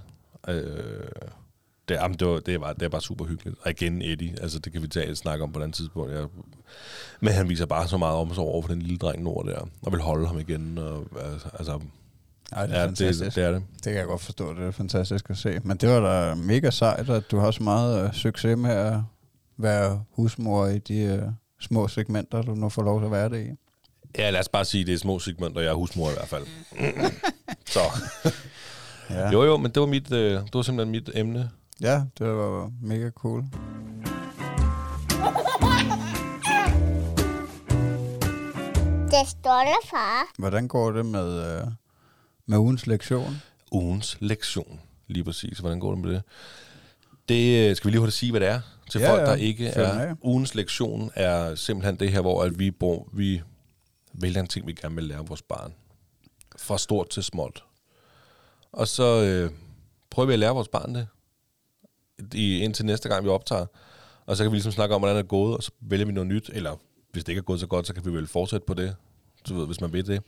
Øh, 0.53 1.08
det, 1.89 1.96
jamen, 1.96 2.17
det, 2.20 2.27
var, 2.27 2.39
det, 2.39 2.62
var, 2.62 2.74
det 2.74 2.81
er 2.81 2.89
bare 2.89 3.01
super 3.01 3.25
hyggeligt. 3.25 3.58
Og 3.62 3.72
igen 3.72 4.01
Eddie, 4.01 4.36
altså 4.41 4.60
det 4.60 4.74
kan 4.74 4.81
vi 4.81 4.88
tage 4.88 5.08
et 5.08 5.17
snak 5.17 5.41
om 5.41 5.51
på 5.51 5.60
et 5.60 5.63
andet 5.63 5.75
tidspunkt. 5.75 6.12
Jeg, 6.12 6.25
men 7.20 7.34
han 7.34 7.50
viser 7.50 7.65
bare 7.65 7.88
så 7.88 7.98
meget 7.98 8.15
omsorg 8.15 8.48
over 8.48 8.62
for 8.62 8.70
den 8.70 8.81
lille 8.81 8.98
dreng 8.98 9.24
Nord 9.24 9.46
der, 9.48 9.67
og 9.81 9.91
vil 9.91 10.01
holde 10.01 10.27
ham 10.27 10.39
igen. 10.39 10.77
Og, 10.77 11.05
altså, 11.34 11.48
altså, 11.53 11.79
Ej, 12.51 12.65
det 12.67 12.75
er 12.75 12.79
ja, 12.79 12.86
fantastisk. 12.86 13.25
det, 13.25 13.36
det 13.36 13.43
er 13.43 13.51
det. 13.51 13.63
Det 13.75 13.84
kan 13.84 13.93
jeg 13.96 14.05
godt 14.05 14.22
forstå, 14.22 14.53
det 14.53 14.63
er 14.67 14.72
fantastisk 14.72 15.29
at 15.29 15.38
se. 15.38 15.60
Men 15.63 15.77
det 15.77 15.89
var 15.89 16.00
da 16.00 16.36
mega 16.36 16.70
sejt, 16.70 17.10
at 17.10 17.31
du 17.31 17.38
har 17.38 17.51
så 17.51 17.63
meget 17.63 18.05
øh, 18.05 18.13
succes 18.13 18.58
med 18.58 18.72
at 18.72 18.98
være 19.58 20.03
husmor 20.12 20.65
i 20.67 20.77
de 20.79 21.00
øh, 21.01 21.22
små 21.62 21.88
segmenter, 21.88 22.41
du 22.41 22.55
nu 22.55 22.70
får 22.70 22.84
lov 22.84 23.00
til 23.00 23.05
at 23.05 23.12
være 23.12 23.29
det 23.29 23.46
i. 23.48 23.50
Ja, 24.17 24.29
lad 24.29 24.39
os 24.39 24.50
bare 24.50 24.65
sige, 24.65 24.86
det 24.86 24.93
er 24.93 24.98
små 24.98 25.20
segmenter, 25.20 25.62
jeg 25.62 25.70
er 25.70 25.74
husmor 25.75 26.10
i 26.10 26.13
hvert 26.13 26.27
fald. 26.27 26.46
så, 27.74 27.79
Ja, 29.10 29.29
jo 29.31 29.43
jo, 29.43 29.58
men 29.58 29.72
det 29.72 29.79
var, 29.81 29.88
mit, 29.88 30.12
øh, 30.12 30.31
det 30.31 30.50
var 30.53 30.62
simpelthen 30.62 30.91
mit 30.91 31.10
emne. 31.13 31.50
ja 31.81 32.03
det 32.20 32.27
var 32.27 32.72
mega 32.81 33.10
cool. 33.10 33.43
Det 39.12 39.27
stolte 39.27 39.88
far. 39.89 40.27
Hvordan 40.38 40.67
går 40.67 40.91
det 40.91 41.05
med, 41.05 41.58
øh, 41.58 41.67
med 42.51 42.60
ugens 42.60 42.88
lektion? 42.88 43.41
Ugens 43.72 44.17
lektion, 44.20 44.79
lige 45.08 45.24
præcis. 45.24 45.58
Hvordan 45.58 45.79
går 45.79 45.96
det 45.96 46.03
med 46.03 46.12
det? 46.12 46.24
Det 47.29 47.70
øh, 47.70 47.75
skal 47.75 47.88
vi 47.88 47.91
lige 47.91 48.00
hurtigt 48.00 48.17
sige, 48.17 48.31
hvad 48.31 48.41
det 48.41 48.50
er, 48.50 48.62
Til 48.89 49.01
Ja, 49.01 49.12
folk, 49.12 49.22
ja. 49.22 49.25
der 49.25 49.36
ikke 49.36 49.72
Følg 49.74 49.88
er... 49.88 50.15
Ugens 50.22 50.55
lektion 50.55 51.12
er 51.15 51.55
simpelthen 51.55 51.96
det 51.96 52.12
her, 52.12 52.22
hvor 52.22 52.43
at 52.43 52.60
vi, 52.60 52.72
bor, 52.72 53.08
vi 53.13 53.41
vælger 54.13 54.39
en 54.39 54.48
ting, 54.48 54.67
vi 54.67 54.74
gerne 54.74 54.96
vil 54.96 55.03
lære 55.03 55.27
vores 55.27 55.41
barn. 55.41 55.74
Fra 56.58 56.77
stort 56.77 57.10
til 57.10 57.24
småt. 57.24 57.63
Og 58.72 58.88
så 58.88 59.24
øh, 59.24 59.51
prøver 60.10 60.27
vi 60.27 60.34
at 60.34 60.39
lære 60.39 60.53
vores 60.53 60.67
barn 60.67 60.96
det. 60.96 61.08
I, 62.34 62.60
indtil 62.60 62.86
næste 62.86 63.10
gang, 63.10 63.24
vi 63.24 63.29
optager. 63.29 63.65
Og 64.25 64.38
så 64.38 64.43
kan 64.43 64.51
vi 64.51 64.55
ligesom 64.55 64.72
snakke 64.72 64.96
om, 64.96 65.01
hvordan 65.01 65.15
det 65.15 65.24
er 65.24 65.27
gået, 65.27 65.58
og 65.58 65.63
så 65.63 65.72
vælger 65.79 66.05
vi 66.05 66.12
noget 66.12 66.27
nyt. 66.27 66.50
Eller 66.53 66.75
hvis 67.12 67.24
det 67.24 67.31
ikke 67.31 67.39
er 67.39 67.43
gået 67.43 67.60
så 67.60 67.67
godt, 67.67 67.88
så 67.88 67.93
kan 67.93 68.05
vi 68.05 68.12
vel 68.12 68.27
fortsætte 68.27 68.65
på 68.65 68.74
det. 68.74 68.96
Du 69.50 69.55
ved, 69.58 69.65
hvis 69.65 69.81
man 69.81 69.93
ved 69.93 70.03
det. 70.03 70.24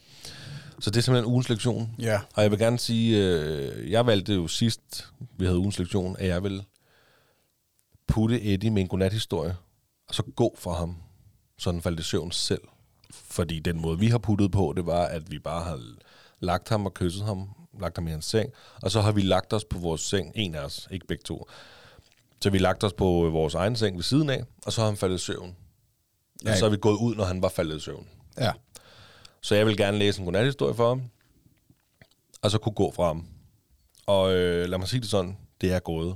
Så 0.80 0.90
det 0.90 0.98
er 0.98 1.02
simpelthen 1.02 1.32
ugens 1.32 1.50
lektion. 1.50 1.96
Ja. 2.00 2.22
Og 2.36 2.44
jeg 2.44 2.52
vil 2.52 2.60
gerne 2.60 2.80
sige, 2.80 3.18
øh, 3.18 3.92
jeg 3.92 4.06
valgte 4.06 4.34
jo 4.34 4.48
sidst, 4.48 5.08
vi 5.38 5.46
havde 5.46 5.60
ugens 5.60 5.80
lektion, 5.80 6.16
at 6.20 6.28
jeg 6.28 6.44
vil 6.44 6.64
putte 8.08 8.42
Eddie 8.42 8.72
med 8.72 8.82
en 8.82 8.88
godnathistorie, 8.88 9.56
og 10.08 10.16
så 10.16 10.24
gå 10.36 10.56
for 10.58 10.74
ham, 10.74 10.96
så 11.58 11.72
han 11.72 11.82
faldt 11.82 12.00
i 12.00 12.04
søvn 12.04 12.32
selv. 12.32 12.62
Fordi 13.12 13.60
den 13.60 13.82
måde, 13.82 14.00
vi 14.00 14.08
har 14.08 14.18
puttet 14.18 14.52
på, 14.52 14.74
det 14.76 14.86
var, 14.86 15.06
at 15.06 15.32
vi 15.32 15.40
bare 15.40 15.64
har 15.64 15.80
lagt 16.40 16.70
ham 16.70 16.86
og 16.86 16.94
kysset 16.94 17.26
ham, 17.26 17.50
lagt 17.80 17.98
ham 17.98 18.08
i 18.08 18.12
hans 18.12 18.26
seng, 18.26 18.50
og 18.82 18.92
så 18.92 19.02
har 19.02 19.12
vi 19.12 19.22
lagt 19.22 19.54
os 19.54 19.66
på 19.66 19.80
vores 19.80 20.02
seng, 20.02 20.32
en 20.36 20.56
af 20.56 20.60
os, 20.60 20.88
ikke 20.92 21.08
begge 21.08 21.24
to. 21.24 21.48
Så 22.42 22.50
vi 22.50 22.58
lagt 22.58 22.84
os 22.84 22.94
på 22.94 23.30
vores 23.30 23.54
egen 23.54 23.76
seng 23.76 23.96
ved 23.96 24.04
siden 24.04 24.30
af, 24.30 24.44
og 24.66 24.74
så 24.74 24.82
har 24.82 24.88
han 24.88 24.98
faldet 24.98 25.16
i 25.16 25.24
søvn. 25.24 25.56
Ja, 26.46 26.52
og 26.52 26.58
så 26.58 26.66
er 26.66 26.70
vi 26.70 26.78
gået 26.78 26.98
ud, 26.98 27.16
når 27.16 27.24
han 27.24 27.42
var 27.42 27.50
faldet 27.50 27.78
i 27.78 27.80
søvn. 27.80 28.08
Ja. 28.38 28.52
Så 29.44 29.56
jeg 29.56 29.66
vil 29.66 29.78
gerne 29.78 29.98
læse 29.98 30.20
en 30.20 30.26
godnathistorie 30.26 30.76
for 30.76 30.88
ham, 30.88 31.02
og 32.42 32.52
så 32.52 32.58
kunne 32.58 32.74
gå 32.74 32.92
fra 32.92 33.08
ham. 33.08 33.26
Og 34.06 34.34
øh, 34.34 34.70
lad 34.70 34.78
mig 34.78 34.88
sige 34.88 35.02
det 35.02 35.10
sådan, 35.10 35.38
det 35.62 35.74
er 35.74 35.80
gået 35.80 36.16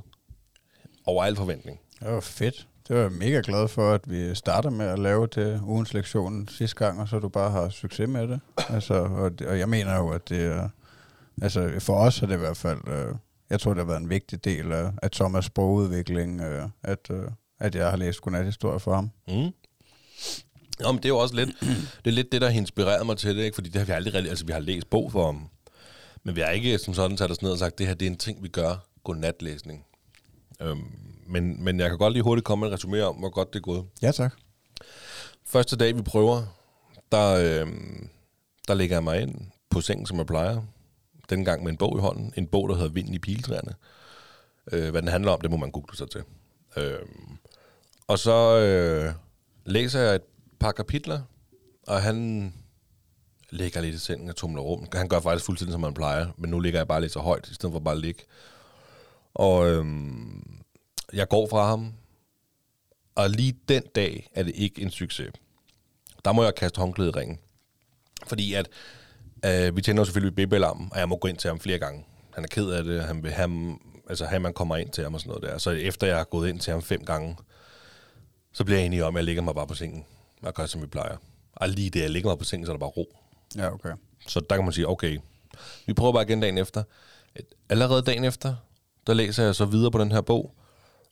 over 1.06 1.24
al 1.24 1.36
forventning. 1.36 1.80
Det 2.00 2.08
var 2.12 2.20
fedt. 2.20 2.68
Det 2.88 2.96
var 2.96 3.02
jeg 3.02 3.12
mega 3.12 3.42
glad 3.44 3.68
for, 3.68 3.92
at 3.92 4.12
vi 4.12 4.36
starter 4.36 4.70
med 4.70 4.86
at 4.86 5.00
lave 5.00 5.28
det 5.28 5.62
ugens 5.62 5.94
lektion 5.94 6.48
sidste 6.48 6.76
gang, 6.76 7.02
og 7.02 7.08
så 7.08 7.20
du 7.20 7.30
bare 7.30 7.52
har 7.52 7.70
succes 7.70 8.10
med 8.10 8.28
det. 8.28 8.40
Altså, 8.70 8.94
og, 8.94 9.32
og 9.48 9.60
jeg 9.60 9.70
mener 9.70 9.96
jo, 9.98 10.10
at 10.10 10.30
det 10.30 10.46
er... 10.46 10.70
Altså, 11.42 11.72
for 11.80 11.96
os 11.96 12.22
er 12.22 12.28
det 12.28 12.34
i 12.34 12.38
hvert 12.38 12.58
fald... 12.58 12.88
Øh, 12.88 13.16
jeg 13.50 13.60
tror, 13.60 13.74
det 13.74 13.82
har 13.82 13.88
været 13.88 14.02
en 14.02 14.10
vigtig 14.10 14.44
del 14.46 14.72
af, 14.72 14.92
af 15.02 15.10
Thomas' 15.16 15.42
sprogudvikling, 15.42 16.42
øh, 16.42 16.70
at, 16.84 17.12
øh, 17.12 17.24
at 17.60 17.76
jeg 17.76 17.90
har 17.90 17.98
læst 17.98 18.22
godnathistorie 18.22 18.80
for 18.80 18.96
ham. 18.96 19.12
Mm. 19.28 19.52
Nå, 20.80 20.92
men 20.92 20.98
det 20.98 21.06
er 21.06 21.10
jo 21.10 21.18
også 21.18 21.36
lidt 21.36 21.50
det, 22.06 22.08
er 22.08 22.12
lidt 22.12 22.32
det 22.32 22.42
der 22.42 22.50
har 22.50 22.58
inspireret 22.58 23.06
mig 23.06 23.18
til 23.18 23.38
det, 23.38 23.44
ikke? 23.44 23.56
fordi 23.56 23.70
det 23.70 23.80
har 23.80 23.86
vi 23.86 23.92
aldrig 23.92 24.14
rigtig, 24.14 24.30
altså 24.30 24.46
vi 24.46 24.52
har 24.52 24.60
læst 24.60 24.90
bog 24.90 25.12
for 25.12 25.26
ham, 25.26 25.50
men 26.24 26.36
vi 26.36 26.42
har 26.42 26.50
ikke 26.50 26.78
som 26.78 26.94
sådan 26.94 27.18
sat 27.18 27.32
os 27.32 27.42
ned 27.42 27.52
og 27.52 27.58
sagt, 27.58 27.78
det 27.78 27.88
her 27.88 27.94
det 27.94 28.06
er 28.06 28.12
en 28.12 28.18
ting, 28.18 28.44
vi 28.44 28.48
gør, 28.48 28.88
godnatlæsning. 29.04 29.86
Øhm, 30.62 30.84
men, 31.28 31.64
men 31.64 31.80
jeg 31.80 31.90
kan 31.90 31.98
godt 31.98 32.14
lige 32.14 32.24
hurtigt 32.24 32.46
komme 32.46 32.66
med 32.66 32.74
et 32.74 32.84
resumé 32.84 33.00
om, 33.00 33.16
hvor 33.16 33.30
godt 33.30 33.54
det 33.54 33.60
er 33.60 33.64
gået. 33.64 33.86
Ja, 34.02 34.12
tak. 34.12 34.34
Første 35.46 35.76
dag, 35.76 35.96
vi 35.96 36.02
prøver, 36.02 36.44
der, 37.12 37.34
øh, 37.34 37.68
der 38.68 38.74
lægger 38.74 38.96
jeg 38.96 39.04
mig 39.04 39.22
ind 39.22 39.36
på 39.70 39.82
sengen, 39.82 40.06
som 40.06 40.18
jeg 40.18 40.26
plejer. 40.26 40.62
Den 41.30 41.46
gang 41.46 41.64
med 41.64 41.72
en 41.72 41.78
bog 41.78 41.98
i 41.98 42.02
hånden. 42.02 42.34
En 42.38 42.48
bog, 42.48 42.70
der 42.70 42.76
hedder 42.76 42.90
Vinden 42.90 43.14
i 43.14 43.20
piletræerne. 43.20 43.76
Øh, 44.72 44.92
hvad 44.92 45.02
den 45.02 45.10
handler 45.10 45.32
om, 45.32 45.42
det 45.42 45.52
må 45.52 45.58
man 45.58 45.72
google 45.72 45.98
sig 45.98 46.10
til. 46.10 46.24
Øh, 46.78 47.00
og 48.08 48.20
så 48.20 48.58
øh, 48.60 49.14
læser 49.66 50.00
jeg 50.00 50.16
et 50.16 50.22
par 50.60 50.72
kapitler, 50.72 51.22
og 51.88 52.02
han 52.02 52.54
ligger 53.50 53.82
lidt 53.82 53.96
i 53.96 54.00
sengen 54.00 54.30
og 54.30 54.36
tumler 54.36 54.62
rum. 54.62 54.88
Han 54.94 55.08
gør 55.08 55.20
faktisk 55.20 55.46
fuldstændig, 55.46 55.72
som 55.72 55.82
man 55.82 55.94
plejer, 55.94 56.28
men 56.38 56.50
nu 56.50 56.60
ligger 56.60 56.80
jeg 56.80 56.88
bare 56.88 57.02
lidt 57.02 57.12
så 57.12 57.20
højt, 57.20 57.48
i 57.48 57.54
stedet 57.54 57.74
for 57.74 57.80
bare 57.80 57.96
at 57.96 58.02
ligge. 58.02 58.24
Og 59.34 59.68
øhm, 59.68 60.64
jeg 61.14 61.28
går 61.28 61.48
fra 61.48 61.68
ham, 61.68 61.94
og 63.16 63.30
lige 63.30 63.56
den 63.68 63.84
dag 63.96 64.30
er 64.36 64.44
det 64.44 64.56
ikke 64.56 64.82
en 64.82 64.92
succes. 64.92 65.32
Der 66.26 66.32
må 66.32 66.44
jeg 66.44 66.56
kaste 66.56 66.80
håndklædet 66.80 67.16
i 67.16 67.20
ringen. 67.20 67.40
Fordi 68.28 68.54
at 68.54 68.70
øh, 69.46 69.76
vi 69.76 69.82
tænder 69.82 70.04
selvfølgelig 70.04 70.48
BB-alarmen, 70.48 70.90
og 70.92 71.00
jeg 71.00 71.10
må 71.10 71.18
gå 71.18 71.28
ind 71.28 71.38
til 71.38 71.48
ham 71.48 71.60
flere 71.60 71.80
gange. 71.80 72.06
Han 72.34 72.44
er 72.44 72.48
ked 72.48 72.70
af 72.70 72.84
det, 72.84 73.04
han 73.04 73.24
vil 73.24 73.32
have, 73.32 73.78
altså 74.10 74.26
have, 74.26 74.40
man 74.40 74.54
kommer 74.54 74.76
ind 74.76 74.90
til 74.90 75.04
ham 75.04 75.14
og 75.14 75.20
sådan 75.20 75.30
noget 75.30 75.44
der. 75.44 75.58
Så 75.58 75.72
efter 75.72 76.08
jeg 76.08 76.18
har 76.18 76.24
gået 76.24 76.50
ind 76.50 76.60
til 76.60 76.74
ham 76.74 76.82
fem 76.82 77.06
gange, 77.06 77.38
så 78.54 78.64
bliver 78.64 78.78
jeg 78.78 78.86
enig 78.86 79.04
om, 79.04 79.16
at 79.16 79.20
jeg 79.20 79.26
ligger 79.26 79.42
mig 79.42 79.56
bare 79.56 79.68
på 79.68 79.74
sengen 79.74 80.06
og 80.48 80.54
gør, 80.54 80.66
som 80.66 80.82
vi 80.82 80.88
plejer. 80.88 81.18
Og 81.54 81.70
lige 81.70 81.90
det, 81.90 82.02
jeg 82.02 82.10
ligger 82.10 82.30
mig 82.30 82.38
på 82.38 82.46
sengen, 82.46 82.66
så 82.66 82.72
er 82.72 82.74
der 82.74 82.80
bare 82.80 82.90
ro. 82.90 83.18
Ja, 83.56 83.74
okay. 83.74 83.92
Så 84.28 84.40
der 84.50 84.56
kan 84.56 84.64
man 84.64 84.74
sige, 84.74 84.88
okay, 84.88 85.20
vi 85.86 85.94
prøver 85.94 86.14
bare 86.14 86.24
igen 86.24 86.42
dagen 86.42 86.58
efter. 86.58 86.84
Allerede 87.70 88.02
dagen 88.02 88.24
efter, 88.24 88.56
der 89.08 89.14
læser 89.14 89.44
jeg 89.44 89.56
så 89.56 89.66
videre 89.66 89.92
på 89.92 89.98
den 89.98 90.12
her 90.12 90.22
bog, 90.22 90.56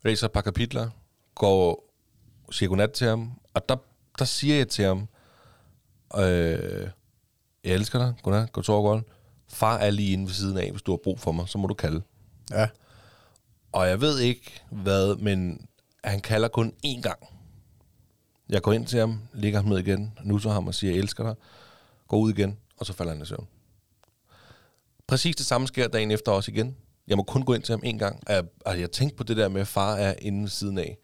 læser 0.04 0.26
et 0.26 0.32
par 0.32 0.42
kapitler, 0.42 0.90
går 1.36 1.86
siger 2.52 2.70
godnat 2.70 2.92
til 2.92 3.08
ham, 3.08 3.32
og 3.54 3.70
der, 3.70 3.76
der 4.20 4.26
siger 4.26 4.56
jeg 4.56 4.68
til 4.68 4.86
ham, 4.86 5.08
øh, 6.18 6.90
jeg 7.64 7.74
elsker 7.74 8.00
dig, 8.00 8.14
godnat, 8.24 8.50
sove 8.66 8.90
godt. 8.90 9.04
Far 9.50 9.78
er 9.78 9.90
lige 9.90 10.14
inde 10.14 10.26
ved 10.26 10.34
siden 10.34 10.58
af, 10.58 10.72
hvis 10.72 10.82
du 10.82 10.92
har 10.92 11.00
brug 11.04 11.20
for 11.20 11.32
mig, 11.32 11.50
så 11.50 11.58
må 11.58 11.68
du 11.68 11.74
kalde. 11.74 12.02
Ja. 12.52 12.68
Og 13.72 13.88
jeg 13.88 14.02
ved 14.02 14.20
ikke 14.20 14.62
hvad, 14.72 15.16
men 15.16 15.68
han 16.04 16.22
kalder 16.22 16.48
kun 16.48 16.74
én 16.86 17.02
gang. 17.02 17.20
Jeg 18.50 18.62
går 18.62 18.74
ind 18.74 18.88
til 18.88 19.00
ham, 19.00 19.20
ligger 19.34 19.60
ham 19.60 19.70
ned 19.70 19.78
igen, 19.78 20.18
nusser 20.24 20.50
ham 20.50 20.68
og 20.68 20.76
siger, 20.76 20.94
jeg 20.94 21.00
elsker 21.00 21.24
dig. 21.24 21.36
Går 22.08 22.18
ud 22.18 22.32
igen, 22.32 22.58
og 22.78 22.86
så 22.86 22.94
falder 22.94 23.14
han 23.14 23.22
i 23.22 23.26
søvn. 23.26 23.48
Præcis 25.08 25.36
det 25.36 25.46
samme 25.46 25.68
sker 25.68 25.88
dagen 25.88 26.12
efter 26.12 26.32
også 26.32 26.52
igen. 26.52 26.76
Jeg 27.08 27.18
må 27.18 27.24
kun 27.24 27.42
gå 27.44 27.54
ind 27.54 27.64
til 27.64 27.74
ham 27.74 27.82
en 27.84 28.00
gang. 28.00 28.24
Jeg, 28.30 28.44
altså, 28.66 28.80
jeg 28.80 28.92
tænkte 28.92 29.18
på 29.18 29.24
det 29.24 29.38
der 29.38 29.48
med, 29.48 29.62
at 29.62 29.68
far 29.68 29.96
er 29.96 30.14
inde 30.22 30.42
ved 30.42 30.50
siden 30.50 30.78
af. 30.78 30.98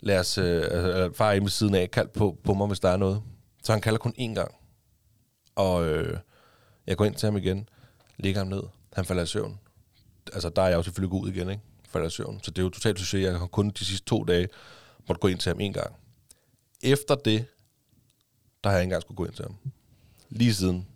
Lad 0.00 0.18
os, 0.18 0.38
øh, 0.38 0.62
øh, 0.72 1.14
far 1.14 1.28
er 1.28 1.32
inde 1.32 1.44
ved 1.44 1.50
siden 1.50 1.74
af, 1.74 1.90
kald 1.90 2.08
på, 2.08 2.38
på 2.44 2.54
mig, 2.54 2.66
hvis 2.66 2.80
der 2.80 2.88
er 2.88 2.96
noget. 2.96 3.22
Så 3.62 3.72
han 3.72 3.80
kalder 3.80 3.98
kun 3.98 4.14
én 4.18 4.34
gang. 4.34 4.54
Og 5.54 5.86
øh, 5.88 6.18
jeg 6.86 6.96
går 6.96 7.04
ind 7.04 7.14
til 7.14 7.26
ham 7.26 7.36
igen, 7.36 7.68
ligger 8.16 8.40
ham 8.40 8.48
ned, 8.48 8.62
han 8.92 9.04
falder 9.04 9.22
i 9.22 9.26
søvn. 9.26 9.58
Altså, 10.32 10.48
der 10.48 10.62
er 10.62 10.68
jeg 10.68 10.76
jo 10.76 10.82
selvfølgelig 10.82 11.10
gået 11.10 11.22
ud 11.22 11.30
igen, 11.30 11.50
ikke? 11.50 11.62
Falder 11.88 12.06
i 12.06 12.10
søvn. 12.10 12.40
Så 12.42 12.50
det 12.50 12.58
er 12.58 12.62
jo 12.62 12.70
totalt 12.70 12.98
succes. 12.98 13.22
Jeg 13.22 13.38
har 13.38 13.46
kun 13.46 13.70
de 13.70 13.84
sidste 13.84 14.06
to 14.06 14.24
dage 14.24 14.48
måtte 15.08 15.20
gå 15.20 15.28
ind 15.28 15.38
til 15.38 15.50
ham 15.50 15.60
en 15.60 15.72
gang. 15.72 15.94
Efter 16.82 17.14
det, 17.14 17.44
der 18.64 18.70
har 18.70 18.76
jeg 18.76 18.82
ikke 18.82 18.86
engang 18.86 19.02
skulle 19.02 19.16
gå 19.16 19.24
ind 19.24 19.32
til 19.34 19.44
ham. 19.44 19.54
Lige 20.30 20.54
siden. 20.54 20.86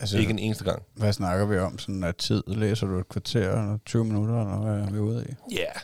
Altså, 0.00 0.18
Ikke 0.18 0.30
en 0.30 0.38
eneste 0.38 0.64
gang. 0.64 0.82
Hvad 0.94 1.12
snakker 1.12 1.46
vi 1.46 1.58
om? 1.58 1.78
Sådan 1.78 2.04
af 2.04 2.14
tid? 2.14 2.42
Læser 2.46 2.86
du 2.86 2.98
et 2.98 3.08
kvarter 3.08 3.48
eller 3.50 3.78
20 3.86 4.04
minutter, 4.04 4.40
eller 4.40 4.56
hvad 4.58 4.86
er 4.86 4.90
vi 4.90 4.98
ude 4.98 5.26
i? 5.28 5.52
Ja, 5.54 5.60
yeah, 5.60 5.74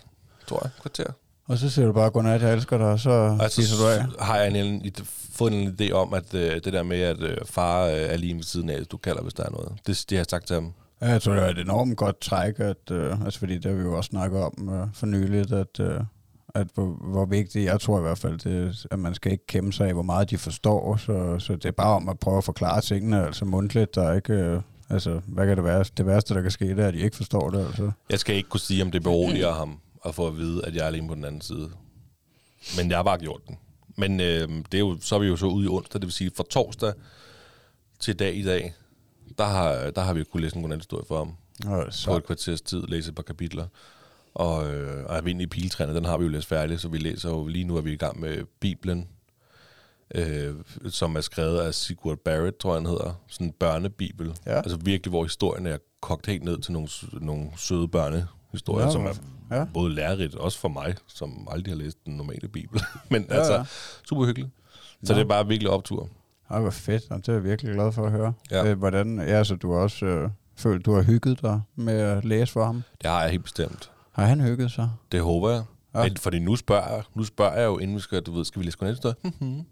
tror 0.47 0.61
jeg. 0.65 0.71
Kvarter. 0.81 1.13
Og 1.45 1.59
så 1.59 1.71
siger 1.71 1.87
du 1.87 1.93
bare, 1.93 2.11
godnat, 2.11 2.43
jeg 2.43 2.53
elsker 2.55 2.79
dig, 2.79 2.87
og 2.87 3.01
så 3.01 3.39
Altså, 3.41 3.61
tisser 3.61 3.77
du 3.77 3.87
af. 3.89 4.25
har 4.25 4.37
jeg 4.37 4.49
en, 4.49 4.57
en, 4.57 4.93
fået 5.33 5.53
en 5.53 5.77
idé 5.81 5.91
om, 5.93 6.15
at 6.15 6.35
øh, 6.35 6.55
det 6.65 6.73
der 6.73 6.83
med, 6.83 7.01
at 7.01 7.21
øh, 7.23 7.37
far 7.45 7.85
øh, 7.85 7.93
er 7.93 8.17
lige 8.17 8.35
ved 8.35 8.43
siden 8.43 8.71
af, 8.71 8.87
du 8.87 8.97
kalder, 8.97 9.23
hvis 9.23 9.35
der 9.35 9.45
er 9.45 9.51
noget. 9.51 9.73
Det, 9.87 10.05
det 10.09 10.17
har 10.17 10.21
jeg 10.21 10.27
sagt 10.31 10.47
til 10.47 10.55
ham. 10.55 10.73
Ja, 11.01 11.07
jeg 11.07 11.23
tror, 11.23 11.33
det 11.33 11.43
er 11.43 11.47
et 11.49 11.59
enormt 11.59 11.97
godt 11.97 12.21
træk, 12.21 12.61
at, 12.61 12.91
øh, 12.91 13.25
altså 13.25 13.39
fordi 13.39 13.55
det 13.55 13.65
har 13.65 13.73
vi 13.73 13.83
jo 13.83 13.97
også 13.97 14.09
snakket 14.09 14.41
om 14.41 14.69
øh, 14.75 14.87
for 14.95 15.07
nyligt, 15.07 15.53
at, 15.53 15.81
øh, 15.81 16.01
at 16.61 16.69
hvor, 16.75 16.87
hvor 16.87 17.27
vigtigt, 17.27 17.65
jeg 17.65 17.81
tror 17.81 17.99
i 17.99 18.03
hvert 18.03 18.19
fald, 18.19 18.39
det, 18.39 18.87
at 18.91 18.99
man 18.99 19.15
skal 19.15 19.33
ikke 19.33 19.47
kæmpe 19.47 19.73
sig 19.73 19.87
af, 19.87 19.93
hvor 19.93 20.03
meget 20.03 20.31
de 20.31 20.39
forstår, 20.39 20.97
så, 20.97 21.39
så 21.39 21.53
det 21.53 21.65
er 21.65 21.71
bare 21.71 21.97
om 21.97 22.09
at 22.09 22.19
prøve 22.19 22.39
at 22.39 22.45
forklare 22.45 22.81
tingene, 22.81 23.27
altså 23.27 23.45
mundtligt, 23.45 23.95
der 23.95 24.03
er 24.03 24.15
ikke, 24.15 24.33
øh, 24.33 24.61
altså 24.91 25.21
hvad 25.27 25.47
kan 25.47 25.57
det 25.57 25.65
være, 25.65 25.85
det 25.97 26.07
værste, 26.07 26.35
der 26.35 26.43
kan 26.43 26.51
ske, 26.51 26.69
det 26.69 26.79
er, 26.79 26.89
at 26.89 26.95
de 26.95 26.99
ikke 26.99 27.17
forstår 27.17 27.51
det, 27.51 27.67
altså. 27.67 27.91
Jeg 28.11 28.19
skal 28.19 28.37
ikke 28.37 28.49
kunne 28.49 28.61
sige, 28.61 28.83
om 28.83 28.91
det 28.91 29.03
beroliger 29.03 29.53
ham 29.53 29.79
at 30.05 30.15
få 30.15 30.27
at 30.27 30.37
vide, 30.37 30.65
at 30.67 30.75
jeg 30.75 30.83
er 30.83 30.87
alene 30.87 31.09
på 31.09 31.15
den 31.15 31.25
anden 31.25 31.41
side. 31.41 31.71
Men 32.77 32.91
jeg 32.91 32.99
har 32.99 33.03
bare 33.03 33.19
gjort 33.19 33.41
den. 33.49 33.59
Men 33.97 34.21
øh, 34.21 34.49
det 34.49 34.75
er 34.75 34.79
jo, 34.79 34.99
så 35.01 35.15
er 35.15 35.19
vi 35.19 35.27
jo 35.27 35.37
så 35.37 35.47
ude 35.47 35.65
i 35.65 35.69
onsdag, 35.69 36.01
det 36.01 36.07
vil 36.07 36.13
sige 36.13 36.31
fra 36.37 36.45
torsdag 36.51 36.93
til 38.01 38.19
dag 38.19 38.37
i 38.37 38.43
dag, 38.43 38.75
der 39.39 39.45
har, 39.45 39.91
der 39.91 40.01
har 40.01 40.13
vi 40.13 40.19
jo 40.19 40.25
kunnet 40.33 40.43
læse 40.43 40.57
en 40.57 40.63
godnathistorie 40.63 41.05
for 41.09 41.19
ham. 41.19 41.35
Og 41.67 41.85
På 41.85 41.91
så, 41.91 42.17
et 42.17 42.27
kvarters 42.27 42.61
tid, 42.61 42.83
læse 42.89 43.09
et 43.09 43.15
par 43.15 43.23
kapitler. 43.23 43.67
Og, 44.39 44.75
øh, 44.75 45.05
og 45.07 45.17
Almindelig 45.17 45.51
Piltræner, 45.51 45.93
den 45.93 46.05
har 46.05 46.19
vi 46.19 46.25
jo 46.25 46.31
læst 46.31 46.47
færdig, 46.49 46.81
så 46.81 46.89
vi 46.89 46.99
læser 46.99 47.31
jo, 47.31 47.47
lige 47.47 47.65
nu 47.65 47.77
er 47.77 47.81
vi 47.81 47.93
i 47.93 47.97
gang 47.97 48.21
med 48.21 48.45
Bibelen, 48.61 49.09
øh, 50.15 50.55
som 50.89 51.17
er 51.17 51.21
skrevet 51.21 51.59
af 51.61 51.75
Sigurd 51.75 52.19
Barrett, 52.19 52.59
tror 52.59 52.71
jeg 52.75 52.81
han 52.81 52.87
hedder. 52.87 53.21
Sådan 53.29 53.47
en 53.47 53.53
børnebibel. 53.53 54.35
Ja. 54.47 54.57
Altså 54.57 54.77
virkelig, 54.83 55.11
hvor 55.11 55.23
historien 55.25 55.67
er 55.67 55.77
kogt 56.01 56.27
helt 56.27 56.45
ned 56.45 56.59
til 56.59 56.73
nogle, 56.73 56.89
nogle 57.13 57.47
søde 57.57 57.89
børnehistorier, 57.89 58.87
Ja, 58.87 58.93
som 58.93 59.07
er 59.07 59.13
ja. 59.51 59.65
både 59.75 59.95
lærerigt, 59.95 60.35
også 60.35 60.59
for 60.59 60.69
mig, 60.69 60.95
som 61.07 61.49
aldrig 61.51 61.75
har 61.75 61.79
læst 61.79 61.99
den 62.07 62.17
normale 62.17 62.49
bibel. 62.49 62.81
Men 63.11 63.27
Ja, 63.31 63.35
altså, 63.35 63.53
ja. 63.55 63.65
super 64.09 64.25
hyggeligt. 64.27 64.51
Så 65.05 65.13
Ja. 65.13 65.19
det 65.19 65.25
er 65.25 65.29
bare 65.29 65.47
virkelig 65.47 65.71
optur. 65.71 66.09
Ej, 66.51 66.61
hvor 66.61 66.71
fedt, 66.71 67.03
og 67.11 67.17
det 67.19 67.29
er 67.29 67.33
jeg 67.33 67.45
virkelig 67.45 67.75
glad 67.75 67.93
for 67.93 68.07
at 68.07 68.13
høre. 68.13 68.33
Ja. 68.51 68.67
Øh, 68.67 68.79
hvordan, 68.79 69.19
ja, 69.19 69.45
så 69.45 69.55
du 69.57 69.73
har 69.73 69.79
også 69.81 70.07
øh, 70.07 70.31
følt, 70.57 70.87
du 70.87 70.95
har 70.95 71.03
hygget 71.03 71.43
dig 71.43 71.61
med 71.77 71.95
at 72.01 72.25
læse 72.25 72.53
for 72.53 72.65
ham. 72.65 72.83
Det 73.03 73.11
har 73.11 73.23
jeg 73.23 73.31
helt 73.31 73.43
bestemt. 73.43 73.91
Har 74.19 74.27
han 74.27 74.41
hygget 74.41 74.71
sig? 74.71 74.91
Det 75.13 75.21
håber 75.21 75.51
jeg. 75.51 75.63
Ja. 75.95 76.03
Men, 76.03 76.17
fordi 76.17 76.39
nu 76.39 76.57
spørger, 76.57 76.95
jeg, 76.95 77.03
nu 77.17 77.25
spørger 77.25 77.57
jeg 77.57 77.67
jo, 77.67 77.79
inden 77.79 77.97
vi 77.97 78.01
skal, 78.01 78.23
du 78.23 78.33
ved, 78.33 78.45
skal 78.45 78.61
vi 78.61 78.67
læse 78.67 78.79
godnathistorie? 78.79 79.15
Mhm. 79.25 79.33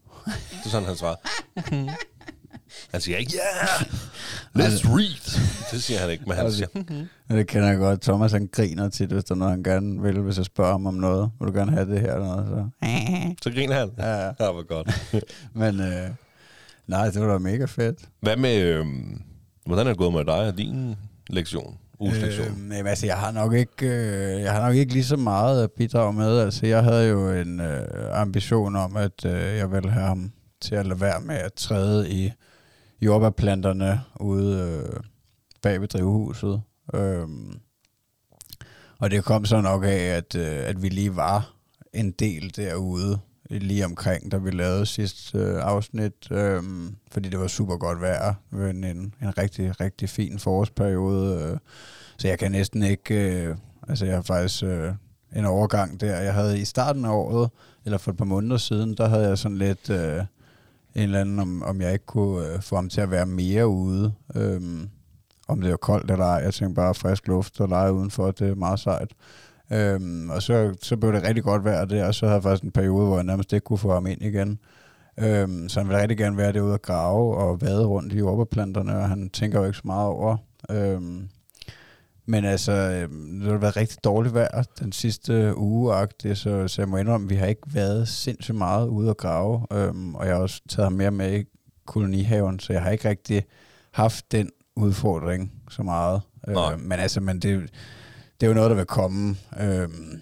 det 0.50 0.64
er 0.64 0.68
sådan, 0.68 0.86
han 0.88 0.96
svarer. 0.96 1.16
Han 2.92 3.00
siger 3.00 3.18
ikke, 3.18 3.32
ja! 3.34 3.66
Let's 4.62 4.88
read. 4.88 5.40
Det 5.72 5.82
siger 5.82 6.00
han 6.00 6.10
ikke, 6.10 6.24
men 6.26 6.36
han 6.36 6.52
siger, 6.52 6.66
"Mhm." 6.74 7.08
Ja, 7.30 7.36
det 7.36 7.46
kender 7.46 7.68
jeg 7.68 7.78
godt. 7.78 8.00
Thomas 8.00 8.32
han 8.32 8.48
griner 8.52 8.88
tit, 8.88 9.10
hvis 9.12 9.24
der 9.24 9.34
er 9.34 9.38
noget, 9.38 9.50
han 9.50 9.62
gerne 9.62 10.02
vil, 10.02 10.20
hvis 10.20 10.36
jeg 10.36 10.44
spørger 10.44 10.72
ham 10.72 10.86
om 10.86 10.94
noget. 10.94 11.30
Vil 11.40 11.48
du 11.48 11.52
gerne 11.52 11.70
have 11.72 11.90
det 11.90 12.00
her 12.00 12.14
eller 12.14 12.26
noget? 12.26 12.46
Så. 12.48 13.34
så 13.42 13.50
griner 13.50 13.74
han. 13.74 13.90
Ja, 13.98 14.10
ja. 14.26 14.26
Ja, 14.40 14.52
hvor 14.52 14.66
godt. 14.66 15.14
Men 15.54 15.80
øh, 15.80 16.10
nej, 16.86 17.10
det 17.10 17.20
var 17.22 17.32
da 17.32 17.38
mega 17.38 17.64
fedt. 17.64 17.98
Hvad 18.20 18.36
med, 18.36 18.56
øh, 18.62 18.86
hvordan 19.66 19.86
er 19.86 19.90
det 19.90 19.98
gået 19.98 20.12
med 20.12 20.24
dig 20.24 20.46
og 20.48 20.58
din 20.58 20.96
lektion? 21.30 21.78
Uges? 21.98 22.38
Øh, 22.38 22.46
jamen, 22.46 22.86
altså, 22.86 23.06
jeg 23.06 23.16
har 23.16 23.30
nok 23.30 23.52
ikke, 23.54 23.86
øh, 23.86 24.40
jeg 24.42 24.52
har 24.52 24.66
nok 24.66 24.76
ikke 24.76 24.92
lige 24.92 25.04
så 25.04 25.16
meget 25.16 25.64
at 25.64 25.70
bidrage 25.72 26.12
med. 26.12 26.38
Altså, 26.38 26.66
jeg 26.66 26.82
havde 26.82 27.08
jo 27.08 27.30
en 27.30 27.60
øh, 27.60 28.20
ambition 28.20 28.76
om, 28.76 28.96
at 28.96 29.24
øh, 29.24 29.56
jeg 29.56 29.72
ville 29.72 29.90
have 29.90 30.06
ham 30.06 30.32
til 30.60 30.74
at 30.74 30.86
lade 30.86 31.00
være 31.00 31.20
med 31.20 31.36
at 31.36 31.52
træde 31.52 32.10
i 32.10 32.32
jordbærplanterne 33.02 34.00
ude 34.20 34.58
øh, 34.58 35.00
bag 35.62 35.80
ved 35.80 35.88
drivhuset. 35.88 36.62
Øhm, 36.94 37.58
og 38.98 39.10
det 39.10 39.24
kom 39.24 39.44
så 39.44 39.60
nok 39.60 39.84
af, 39.84 40.16
at, 40.16 40.34
øh, 40.34 40.68
at 40.68 40.82
vi 40.82 40.88
lige 40.88 41.16
var 41.16 41.54
en 41.92 42.10
del 42.10 42.56
derude, 42.56 43.18
lige 43.50 43.84
omkring, 43.84 44.32
da 44.32 44.36
vi 44.36 44.50
lavede 44.50 44.86
sidste 44.86 45.38
øh, 45.38 45.62
afsnit, 45.62 46.30
øh, 46.30 46.62
fordi 47.10 47.28
det 47.28 47.40
var 47.40 47.46
super 47.46 47.76
godt 47.76 48.00
vejr. 48.00 48.34
men 48.50 48.84
en, 48.84 49.14
en, 49.22 49.38
rigtig, 49.38 49.80
rigtig 49.80 50.08
fin 50.08 50.38
forårsperiode. 50.38 51.42
Øh, 51.42 51.58
så 52.16 52.28
jeg 52.28 52.38
kan 52.38 52.52
næsten 52.52 52.82
ikke... 52.82 53.42
Øh, 53.44 53.56
altså, 53.88 54.04
jeg 54.04 54.14
har 54.14 54.22
faktisk 54.22 54.62
øh, 54.62 54.92
en 55.36 55.44
overgang 55.44 56.00
der. 56.00 56.20
Jeg 56.20 56.34
havde 56.34 56.60
i 56.60 56.64
starten 56.64 57.04
af 57.04 57.10
året, 57.10 57.50
eller 57.84 57.98
for 57.98 58.10
et 58.10 58.16
par 58.16 58.24
måneder 58.24 58.56
siden, 58.56 58.96
der 58.96 59.08
havde 59.08 59.28
jeg 59.28 59.38
sådan 59.38 59.58
lidt... 59.58 59.90
Øh, 59.90 60.22
en 60.94 61.02
eller 61.02 61.20
anden, 61.20 61.38
om, 61.38 61.62
om 61.62 61.80
jeg 61.80 61.92
ikke 61.92 62.06
kunne 62.06 62.48
øh, 62.48 62.62
få 62.62 62.76
ham 62.76 62.88
til 62.88 63.00
at 63.00 63.10
være 63.10 63.26
mere 63.26 63.68
ude. 63.68 64.12
øh, 64.34 64.60
om 65.48 65.60
det 65.60 65.70
var 65.70 65.76
koldt 65.76 66.10
eller 66.10 66.24
ej. 66.24 66.40
Jeg 66.44 66.54
tænkte 66.54 66.74
bare 66.74 66.94
frisk 66.94 67.26
luft 67.26 67.60
og 67.60 67.68
lege 67.68 67.92
udenfor, 67.92 68.30
det 68.30 68.50
er 68.50 68.54
meget 68.54 68.80
sejt. 68.80 69.12
Øhm, 69.72 70.30
og 70.30 70.42
så, 70.42 70.74
så 70.82 70.96
blev 70.96 71.12
det 71.12 71.22
rigtig 71.22 71.44
godt 71.44 71.64
vejr 71.64 71.84
der, 71.84 72.06
og 72.06 72.14
så 72.14 72.26
havde 72.26 72.34
jeg 72.34 72.42
faktisk 72.42 72.64
en 72.64 72.70
periode, 72.70 73.06
hvor 73.06 73.16
jeg 73.16 73.24
nærmest 73.24 73.52
ikke 73.52 73.64
kunne 73.64 73.78
få 73.78 73.92
ham 73.92 74.06
ind 74.06 74.22
igen. 74.22 74.58
Øhm, 75.18 75.68
så 75.68 75.80
han 75.80 75.88
ville 75.88 76.00
rigtig 76.00 76.18
gerne 76.18 76.36
være 76.36 76.52
derude 76.52 76.72
og 76.72 76.82
grave 76.82 77.36
og 77.36 77.60
vade 77.60 77.86
rundt 77.86 78.12
i 78.12 78.18
jordbærplanterne, 78.18 78.96
og 78.96 79.08
han 79.08 79.30
tænker 79.30 79.58
jo 79.58 79.66
ikke 79.66 79.78
så 79.78 79.82
meget 79.84 80.08
over. 80.08 80.36
Øhm, 80.70 81.28
men 82.26 82.44
altså, 82.44 82.72
øhm, 82.72 83.40
det 83.40 83.50
har 83.50 83.58
været 83.58 83.76
rigtig 83.76 84.04
dårligt 84.04 84.34
vejr 84.34 84.62
den 84.80 84.92
sidste 84.92 85.56
uge, 85.56 85.94
så, 86.34 86.68
så 86.68 86.74
jeg 86.82 86.88
må 86.88 86.96
indrømme, 86.96 87.24
at 87.24 87.30
vi 87.30 87.34
har 87.34 87.46
ikke 87.46 87.74
været 87.74 88.08
sindssygt 88.08 88.58
meget 88.58 88.88
ude 88.88 89.10
at 89.10 89.16
grave, 89.16 89.66
øhm, 89.72 90.14
og 90.14 90.26
jeg 90.26 90.34
har 90.34 90.42
også 90.42 90.62
taget 90.68 90.86
ham 90.86 90.92
mere 90.92 91.10
med 91.10 91.40
i 91.40 91.44
kolonihaven, 91.86 92.58
så 92.58 92.72
jeg 92.72 92.82
har 92.82 92.90
ikke 92.90 93.08
rigtig 93.08 93.44
haft 93.90 94.32
den 94.32 94.50
udfordring 94.76 95.52
så 95.70 95.82
meget. 95.82 96.20
Nej. 96.46 96.72
Øh, 96.72 96.80
men 96.80 96.98
altså, 96.98 97.20
men 97.20 97.38
det, 97.38 97.70
det 98.40 98.46
er 98.46 98.50
jo 98.50 98.54
noget, 98.54 98.70
der 98.70 98.76
vil 98.76 98.86
komme. 98.86 99.36
Øhm, 99.60 100.20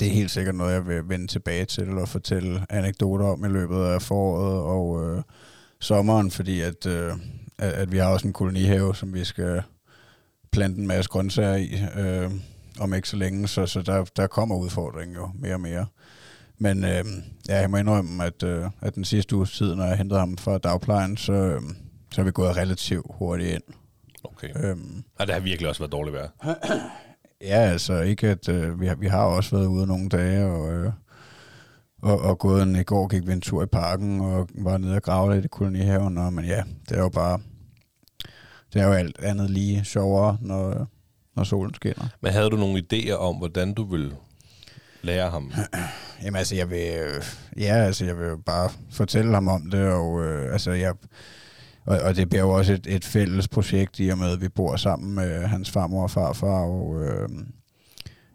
det 0.00 0.08
er 0.08 0.12
helt 0.12 0.30
sikkert 0.30 0.54
noget, 0.54 0.72
jeg 0.72 0.86
vil 0.86 1.08
vende 1.08 1.26
tilbage 1.26 1.64
til 1.64 1.98
og 1.98 2.08
fortælle 2.08 2.66
anekdoter 2.70 3.26
om 3.26 3.44
i 3.44 3.48
løbet 3.48 3.84
af 3.84 4.02
foråret 4.02 4.60
og 4.60 5.16
øh, 5.16 5.22
sommeren, 5.80 6.30
fordi 6.30 6.60
at, 6.60 6.86
øh, 6.86 7.12
at, 7.58 7.72
at 7.72 7.92
vi 7.92 7.98
har 7.98 8.06
også 8.06 8.26
en 8.26 8.32
kolonihave, 8.32 8.94
som 8.94 9.14
vi 9.14 9.24
skal 9.24 9.62
plante 10.52 10.80
en 10.80 10.86
masse 10.86 11.10
grøntsager 11.10 11.56
i 11.56 11.82
øh, 11.96 12.30
om 12.80 12.94
ikke 12.94 13.08
så 13.08 13.16
længe, 13.16 13.48
så, 13.48 13.66
så 13.66 13.82
der, 13.82 14.04
der 14.16 14.26
kommer 14.26 14.56
udfordringen 14.56 15.16
jo 15.16 15.30
mere 15.34 15.54
og 15.54 15.60
mere. 15.60 15.86
Men 16.58 16.84
øh, 16.84 17.04
ja, 17.48 17.60
jeg 17.60 17.70
må 17.70 17.76
indrømme, 17.76 18.24
at, 18.24 18.42
øh, 18.42 18.64
at 18.80 18.94
den 18.94 19.04
sidste 19.04 19.36
uges 19.36 19.52
tid, 19.52 19.74
når 19.74 19.84
jeg 19.84 19.96
hentede 19.96 20.20
ham 20.20 20.36
fra 20.36 20.58
dagplejen, 20.58 21.16
så, 21.16 21.32
øh, 21.32 21.62
så 22.12 22.20
er 22.20 22.24
vi 22.24 22.30
gået 22.30 22.56
relativt 22.56 23.06
hurtigt 23.10 23.50
ind. 23.50 23.62
Okay. 24.32 24.48
Øhm, 24.56 25.04
Ja, 25.20 25.24
det 25.24 25.34
har 25.34 25.40
virkelig 25.40 25.68
også 25.68 25.80
været 25.80 25.92
dårligt 25.92 26.14
vejr. 26.16 26.28
Ja, 27.40 27.56
altså 27.56 28.00
ikke 28.00 28.28
at 28.28 28.48
øh, 28.48 28.80
vi, 28.80 28.86
har, 28.86 28.94
vi 28.94 29.06
har 29.06 29.24
også 29.24 29.56
været 29.56 29.66
ude 29.66 29.86
nogle 29.86 30.08
dage 30.08 30.44
og, 30.46 30.72
øh, 30.72 30.92
og, 32.02 32.20
og 32.20 32.38
gået 32.38 32.62
en, 32.62 32.76
i 32.76 32.82
går 32.82 33.08
gik 33.08 33.26
vi 33.26 33.32
en 33.32 33.40
tur 33.40 33.62
i 33.62 33.66
parken 33.66 34.20
og 34.20 34.48
var 34.54 34.78
nede 34.78 34.96
og 34.96 35.02
grave 35.02 35.34
lidt 35.34 35.44
i 35.44 35.48
kolonihaven, 35.48 36.18
og, 36.18 36.32
men 36.32 36.44
ja, 36.44 36.62
det 36.88 36.96
er 36.96 37.00
jo 37.02 37.08
bare, 37.08 37.40
det 38.72 38.82
er 38.82 38.86
jo 38.86 38.92
alt 38.92 39.18
andet 39.18 39.50
lige 39.50 39.84
sjovere, 39.84 40.38
når, 40.40 40.86
når 41.36 41.44
solen 41.44 41.74
skinner. 41.74 42.08
Men 42.20 42.32
havde 42.32 42.50
du 42.50 42.56
nogle 42.56 42.82
idéer 42.92 43.12
om, 43.14 43.36
hvordan 43.36 43.74
du 43.74 43.84
ville 43.84 44.16
lære 45.02 45.30
ham? 45.30 45.52
Jamen 46.22 46.36
altså, 46.36 46.54
jeg 46.56 46.70
vil, 46.70 46.92
øh, 46.98 47.22
ja, 47.58 47.74
altså, 47.74 48.04
jeg 48.04 48.18
vil 48.18 48.42
bare 48.46 48.70
fortælle 48.90 49.34
ham 49.34 49.48
om 49.48 49.70
det, 49.70 49.88
og 49.92 50.24
øh, 50.24 50.52
altså, 50.52 50.70
jeg, 50.70 50.94
og, 51.86 51.98
og 52.00 52.16
det 52.16 52.28
bliver 52.28 52.42
jo 52.42 52.50
også 52.50 52.72
et, 52.72 52.86
et 52.86 53.04
fælles 53.04 53.48
projekt 53.48 53.98
i 54.00 54.08
og 54.08 54.18
med, 54.18 54.30
at 54.32 54.40
vi 54.40 54.48
bor 54.48 54.76
sammen 54.76 55.14
med 55.14 55.46
hans 55.46 55.70
farmor 55.70 56.02
og 56.02 56.10
farfar, 56.10 56.60
og 56.64 57.04
øh, 57.04 57.28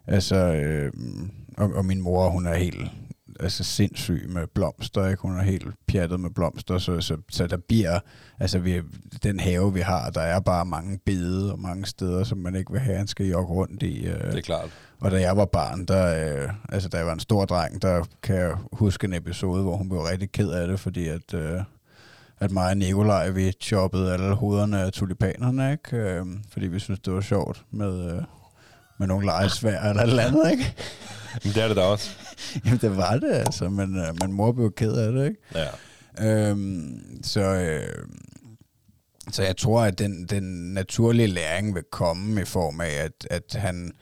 altså, 0.06 0.36
øh, 0.36 0.92
og, 1.56 1.72
og 1.74 1.84
min 1.84 2.00
mor, 2.00 2.28
hun 2.28 2.46
er 2.46 2.54
helt 2.54 2.90
altså 3.40 3.64
sindssyg 3.64 4.26
med 4.28 4.46
blomster, 4.54 5.08
ikke? 5.08 5.22
Hun 5.22 5.38
er 5.38 5.42
helt 5.42 5.66
pjattet 5.88 6.20
med 6.20 6.30
blomster, 6.30 6.78
så, 6.78 7.00
så, 7.00 7.16
så 7.30 7.46
der 7.46 7.56
bliver, 7.68 7.98
altså 8.40 8.58
vi, 8.58 8.80
den 9.22 9.40
have, 9.40 9.74
vi 9.74 9.80
har, 9.80 10.10
der 10.10 10.20
er 10.20 10.40
bare 10.40 10.64
mange 10.64 10.98
bede 11.06 11.52
og 11.52 11.58
mange 11.58 11.86
steder, 11.86 12.24
som 12.24 12.38
man 12.38 12.54
ikke 12.56 12.72
vil 12.72 12.80
have, 12.80 12.96
han 12.96 13.06
skal 13.06 13.26
jogge 13.26 13.54
rundt 13.54 13.82
i. 13.82 14.06
Øh, 14.06 14.24
Det 14.32 14.38
er 14.38 14.40
klart. 14.40 14.70
og 15.00 15.10
da 15.10 15.20
jeg 15.20 15.36
var 15.36 15.44
barn, 15.44 15.84
der, 15.84 16.42
øh, 16.44 16.50
altså 16.68 16.88
da 16.88 16.96
jeg 16.96 17.06
var 17.06 17.12
en 17.12 17.20
stor 17.20 17.44
dreng, 17.44 17.82
der 17.82 18.04
kan 18.22 18.36
jeg 18.36 18.56
huske 18.72 19.04
en 19.04 19.14
episode, 19.14 19.62
hvor 19.62 19.76
hun 19.76 19.88
blev 19.88 20.00
rigtig 20.00 20.32
ked 20.32 20.50
af 20.50 20.68
det, 20.68 20.80
fordi 20.80 21.08
at, 21.08 21.34
øh, 21.34 21.60
at 22.42 22.50
mig 22.50 22.70
og 22.70 22.76
Nikolaj, 22.76 23.30
vi 23.30 23.52
choppede 23.60 24.12
alle 24.12 24.34
hovederne 24.34 24.80
af 24.80 24.92
tulipanerne, 24.92 25.72
ikke? 25.72 25.96
Øh, 25.96 26.26
fordi 26.52 26.66
vi 26.66 26.78
synes 26.78 27.00
det 27.00 27.12
var 27.12 27.20
sjovt 27.20 27.64
med, 27.70 28.12
øh, 28.12 28.22
med 28.98 29.06
nogle 29.06 29.26
lejesvær 29.26 29.82
eller 29.82 30.02
et 30.02 30.08
eller 30.08 30.22
andet, 30.22 30.50
ikke? 30.50 30.74
Men 31.44 31.52
det 31.52 31.62
er 31.62 31.68
det 31.68 31.76
da 31.76 31.82
også. 31.82 32.10
Jamen 32.64 32.78
det 32.78 32.96
var 32.96 33.16
det 33.16 33.32
altså, 33.32 33.68
men, 33.68 33.96
øh, 33.96 34.20
men 34.20 34.32
mor 34.32 34.52
blev 34.52 34.72
ked 34.72 34.92
af 34.92 35.12
det, 35.12 35.26
ikke? 35.26 35.40
Ja. 35.54 36.48
Øhm, 36.48 37.20
så, 37.22 37.40
øh, 37.40 38.06
så 39.32 39.42
jeg 39.42 39.56
tror, 39.56 39.82
at 39.82 39.98
den, 39.98 40.26
den 40.26 40.74
naturlige 40.74 41.26
læring 41.26 41.74
vil 41.74 41.84
komme 41.90 42.42
i 42.42 42.44
form 42.44 42.80
af, 42.80 42.90
at, 43.04 43.26
at 43.30 43.60
han 43.60 43.92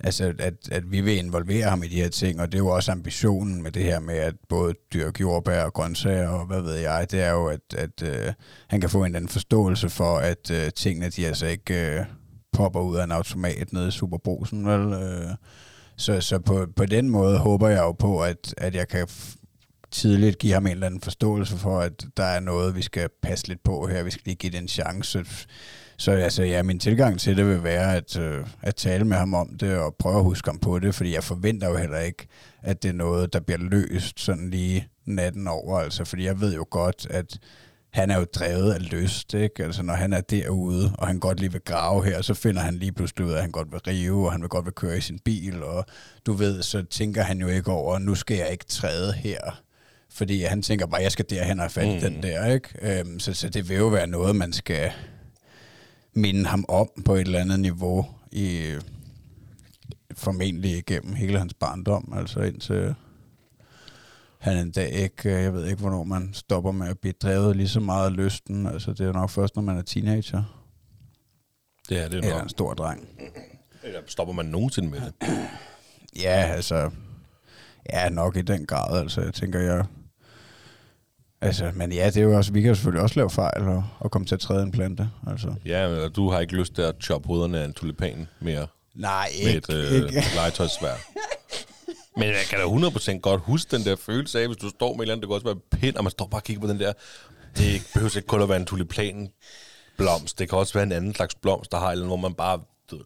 altså 0.00 0.32
at, 0.38 0.54
at 0.70 0.92
vi 0.92 1.00
vil 1.00 1.16
involvere 1.16 1.70
ham 1.70 1.82
i 1.82 1.88
de 1.88 2.02
her 2.02 2.08
ting, 2.08 2.40
og 2.40 2.52
det 2.52 2.58
er 2.58 2.62
jo 2.62 2.68
også 2.68 2.92
ambitionen 2.92 3.62
med 3.62 3.72
det 3.72 3.82
her 3.82 4.00
med 4.00 4.14
at 4.14 4.34
både 4.48 4.74
dyrke 4.92 5.20
jordbær 5.20 5.62
og 5.62 5.72
grøntsager 5.72 6.28
og 6.28 6.46
hvad 6.46 6.60
ved 6.60 6.74
jeg, 6.74 7.06
det 7.10 7.22
er 7.22 7.30
jo, 7.30 7.46
at, 7.46 7.74
at 7.76 8.02
øh, 8.02 8.32
han 8.68 8.80
kan 8.80 8.90
få 8.90 8.98
en 8.98 9.04
eller 9.04 9.16
anden 9.16 9.28
forståelse 9.28 9.88
for, 9.88 10.18
at 10.18 10.50
øh, 10.50 10.70
tingene 10.70 11.08
de 11.08 11.26
altså 11.26 11.46
ikke 11.46 11.98
øh, 11.98 12.04
popper 12.52 12.80
ud 12.80 12.96
af 12.96 13.04
en 13.04 13.12
automat 13.12 13.72
nede 13.72 13.88
i 13.88 13.90
Superbrusen, 13.90 14.66
vel? 14.66 14.92
Øh, 14.92 15.30
så 15.96 16.20
så 16.20 16.38
på, 16.38 16.66
på 16.76 16.86
den 16.86 17.10
måde 17.10 17.38
håber 17.38 17.68
jeg 17.68 17.78
jo 17.78 17.92
på, 17.92 18.22
at, 18.22 18.54
at 18.56 18.74
jeg 18.74 18.88
kan 18.88 19.08
tidligt 19.90 20.38
give 20.38 20.52
ham 20.52 20.66
en 20.66 20.72
eller 20.72 20.86
anden 20.86 21.00
forståelse 21.00 21.56
for, 21.56 21.80
at 21.80 22.06
der 22.16 22.24
er 22.24 22.40
noget, 22.40 22.76
vi 22.76 22.82
skal 22.82 23.08
passe 23.22 23.48
lidt 23.48 23.62
på 23.64 23.86
her, 23.86 24.02
vi 24.02 24.10
skal 24.10 24.22
lige 24.24 24.36
give 24.36 24.52
det 24.52 24.58
en 24.58 24.68
chance. 24.68 25.24
Så 25.98 26.10
altså, 26.12 26.42
ja, 26.42 26.62
min 26.62 26.78
tilgang 26.78 27.20
til 27.20 27.36
det 27.36 27.46
vil 27.46 27.62
være 27.62 27.96
at, 27.96 28.18
øh, 28.18 28.46
at 28.62 28.74
tale 28.74 29.04
med 29.04 29.16
ham 29.16 29.34
om 29.34 29.56
det 29.60 29.76
og 29.78 29.94
prøve 29.98 30.16
at 30.18 30.24
huske 30.24 30.48
ham 30.50 30.58
på 30.58 30.78
det, 30.78 30.94
fordi 30.94 31.14
jeg 31.14 31.24
forventer 31.24 31.68
jo 31.68 31.76
heller 31.76 31.98
ikke, 31.98 32.26
at 32.62 32.82
det 32.82 32.88
er 32.88 32.92
noget, 32.92 33.32
der 33.32 33.40
bliver 33.40 33.58
løst 33.58 34.20
sådan 34.20 34.50
lige 34.50 34.88
natten 35.06 35.48
over, 35.48 35.78
altså, 35.78 36.04
fordi 36.04 36.24
jeg 36.24 36.40
ved 36.40 36.54
jo 36.54 36.66
godt, 36.70 37.06
at 37.10 37.38
han 37.92 38.10
er 38.10 38.18
jo 38.18 38.24
drevet 38.34 38.72
af 38.72 38.90
lyst, 38.90 39.34
ikke? 39.34 39.64
Altså, 39.64 39.82
når 39.82 39.94
han 39.94 40.12
er 40.12 40.20
derude, 40.20 40.92
og 40.98 41.06
han 41.06 41.18
godt 41.20 41.40
lige 41.40 41.52
vil 41.52 41.60
grave 41.64 42.04
her, 42.04 42.22
så 42.22 42.34
finder 42.34 42.62
han 42.62 42.74
lige 42.74 42.92
pludselig 42.92 43.26
ud 43.26 43.32
af, 43.32 43.36
at 43.36 43.42
han 43.42 43.50
godt 43.50 43.72
vil 43.72 43.80
rive, 43.86 44.26
og 44.26 44.32
han 44.32 44.40
vil 44.40 44.48
godt 44.48 44.64
vil 44.64 44.72
køre 44.74 44.98
i 44.98 45.00
sin 45.00 45.18
bil, 45.24 45.62
og 45.62 45.84
du 46.26 46.32
ved, 46.32 46.62
så 46.62 46.82
tænker 46.90 47.22
han 47.22 47.38
jo 47.40 47.48
ikke 47.48 47.70
over, 47.70 47.98
nu 47.98 48.14
skal 48.14 48.36
jeg 48.36 48.48
ikke 48.52 48.64
træde 48.64 49.12
her. 49.12 49.60
Fordi 50.12 50.42
han 50.42 50.62
tænker 50.62 50.86
bare, 50.86 51.02
jeg 51.02 51.12
skal 51.12 51.24
derhen 51.30 51.58
og 51.58 51.62
have 51.64 51.70
fat 51.70 51.86
i 51.88 51.94
Mm. 51.94 52.00
den 52.00 52.22
der, 52.22 52.46
ikke? 52.46 52.68
Øhm, 53.00 53.18
så, 53.20 53.34
så 53.34 53.48
det 53.48 53.68
vil 53.68 53.76
jo 53.76 53.86
være 53.86 54.06
noget, 54.06 54.36
man 54.36 54.52
skal 54.52 54.90
minde 56.16 56.46
ham 56.46 56.64
om 56.68 56.88
på 57.04 57.14
et 57.14 57.20
eller 57.20 57.40
andet 57.40 57.60
niveau, 57.60 58.06
i 58.32 58.74
formentlig 60.14 60.76
igennem 60.78 61.14
hele 61.14 61.38
hans 61.38 61.54
barndom, 61.54 62.12
altså 62.16 62.40
indtil 62.40 62.94
han 64.38 64.58
en 64.58 64.70
dag 64.70 64.90
ikke, 64.92 65.36
øh, 65.36 65.42
jeg 65.42 65.54
ved 65.54 65.66
ikke, 65.66 65.80
hvornår 65.80 66.04
man 66.04 66.30
stopper 66.32 66.72
med 66.72 66.88
at 66.88 66.98
blive 66.98 67.12
drevet 67.22 67.56
lige 67.56 67.68
så 67.68 67.80
meget 67.80 68.06
af 68.06 68.16
lysten. 68.16 68.66
Altså, 68.66 68.92
det 68.92 69.06
er 69.06 69.12
nok 69.12 69.30
først, 69.30 69.56
når 69.56 69.62
man 69.62 69.78
er 69.78 69.82
teenager. 69.82 70.42
Det 71.88 71.98
er 72.04 72.08
det 72.08 72.18
Eller 72.18 72.34
nok. 72.34 72.42
en 72.42 72.48
stor 72.48 72.74
dreng. 72.74 73.08
Eller 73.82 74.00
stopper 74.06 74.34
man 74.34 74.46
nogensinde 74.46 74.88
med 74.88 75.00
det? 75.00 75.12
Ja, 76.22 76.52
altså... 76.54 76.90
Ja, 77.92 78.08
nok 78.08 78.36
i 78.36 78.42
den 78.42 78.66
grad, 78.66 79.00
altså. 79.00 79.20
Jeg 79.20 79.34
tænker, 79.34 79.60
jeg... 79.60 79.84
Altså, 81.46 81.70
men 81.74 81.92
ja, 81.92 82.06
det 82.06 82.16
er 82.16 82.22
jo 82.22 82.36
også... 82.36 82.52
Vi 82.52 82.60
kan 82.60 82.68
jo 82.68 82.74
selvfølgelig 82.74 83.02
også 83.02 83.16
lave 83.16 83.30
fejl 83.30 83.62
og, 83.62 83.84
og 83.98 84.10
komme 84.10 84.26
til 84.26 84.34
at 84.34 84.40
træde 84.40 84.62
en 84.62 84.72
plante, 84.72 85.08
altså. 85.26 85.54
Ja, 85.66 85.88
men 85.88 86.12
du 86.12 86.30
har 86.30 86.40
ikke 86.40 86.56
lyst 86.56 86.74
til 86.74 86.82
at 86.82 86.94
choppe 87.02 87.28
hovederne 87.28 87.60
af 87.60 87.64
en 87.64 87.72
tulipan 87.72 88.28
mere 88.40 88.66
Nej, 88.94 89.28
med 89.44 89.54
ikke. 89.54 89.72
et 89.72 89.74
øh, 89.74 89.94
ikke. 89.94 90.24
legetøjsvær. 90.36 90.94
Men 92.18 92.28
jeg 92.28 92.44
kan 92.50 92.58
da 92.58 92.64
100% 92.64 93.18
godt 93.18 93.40
huske 93.40 93.76
den 93.76 93.84
der 93.84 93.96
følelse 93.96 94.40
af, 94.40 94.46
hvis 94.46 94.56
du 94.56 94.68
står 94.68 94.92
med 94.92 95.00
et 95.00 95.02
eller 95.02 95.14
andet, 95.14 95.22
det 95.22 95.28
kan 95.28 95.34
også 95.34 95.46
være 95.46 95.80
pind, 95.80 95.96
og 95.96 96.04
man 96.04 96.10
står 96.10 96.26
bare 96.26 96.38
og 96.38 96.44
kigger 96.44 96.60
på 96.60 96.68
den 96.68 96.80
der. 96.80 96.92
Det 97.56 97.90
behøver 97.94 98.16
ikke 98.16 98.26
kun 98.28 98.42
at 98.42 98.48
være 98.48 98.58
en 98.58 98.66
tulipan 98.66 99.28
blomst. 99.96 100.38
Det 100.38 100.48
kan 100.48 100.58
også 100.58 100.74
være 100.74 100.82
en 100.82 100.92
anden 100.92 101.14
slags 101.14 101.34
blomst, 101.34 101.72
der 101.72 101.78
har 101.78 101.90
eller 101.90 102.06
hvor 102.06 102.16
man 102.16 102.34
bare 102.34 102.60
du 102.90 102.98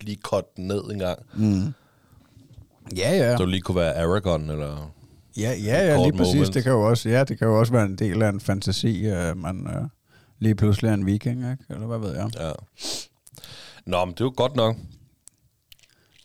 lige 0.00 0.16
kort 0.16 0.56
den 0.56 0.66
ned 0.66 0.84
en 0.90 0.98
gang. 0.98 1.18
Ja, 2.96 3.16
ja. 3.16 3.36
Så 3.36 3.42
det 3.42 3.50
lige 3.50 3.60
kunne 3.60 3.76
være 3.76 3.94
Aragon, 3.94 4.50
eller... 4.50 4.90
Ja, 5.36 5.52
ja, 5.64 5.86
ja 5.86 5.96
lige 6.02 6.12
præcis. 6.18 6.34
moment. 6.34 6.54
Det 6.54 6.62
kan 6.62 6.72
jo 6.72 6.82
også, 6.82 7.08
ja, 7.08 7.24
det 7.24 7.38
kan 7.38 7.46
jo 7.48 7.58
også 7.58 7.72
være 7.72 7.84
en 7.86 7.96
del 7.96 8.22
af 8.22 8.28
en 8.28 8.40
fantasi, 8.40 9.06
at 9.06 9.36
man 9.36 9.66
øh, 9.66 9.84
lige 10.38 10.54
pludselig 10.54 10.88
er 10.88 10.94
en 10.94 11.06
viking, 11.06 11.38
ikke? 11.50 11.64
Eller 11.70 11.86
hvad 11.86 11.98
ved 11.98 12.14
jeg? 12.16 12.30
Ja. 12.40 12.52
Nå, 13.86 14.04
men 14.04 14.14
det 14.14 14.20
er 14.20 14.24
jo 14.24 14.32
godt 14.36 14.56
nok. 14.56 14.76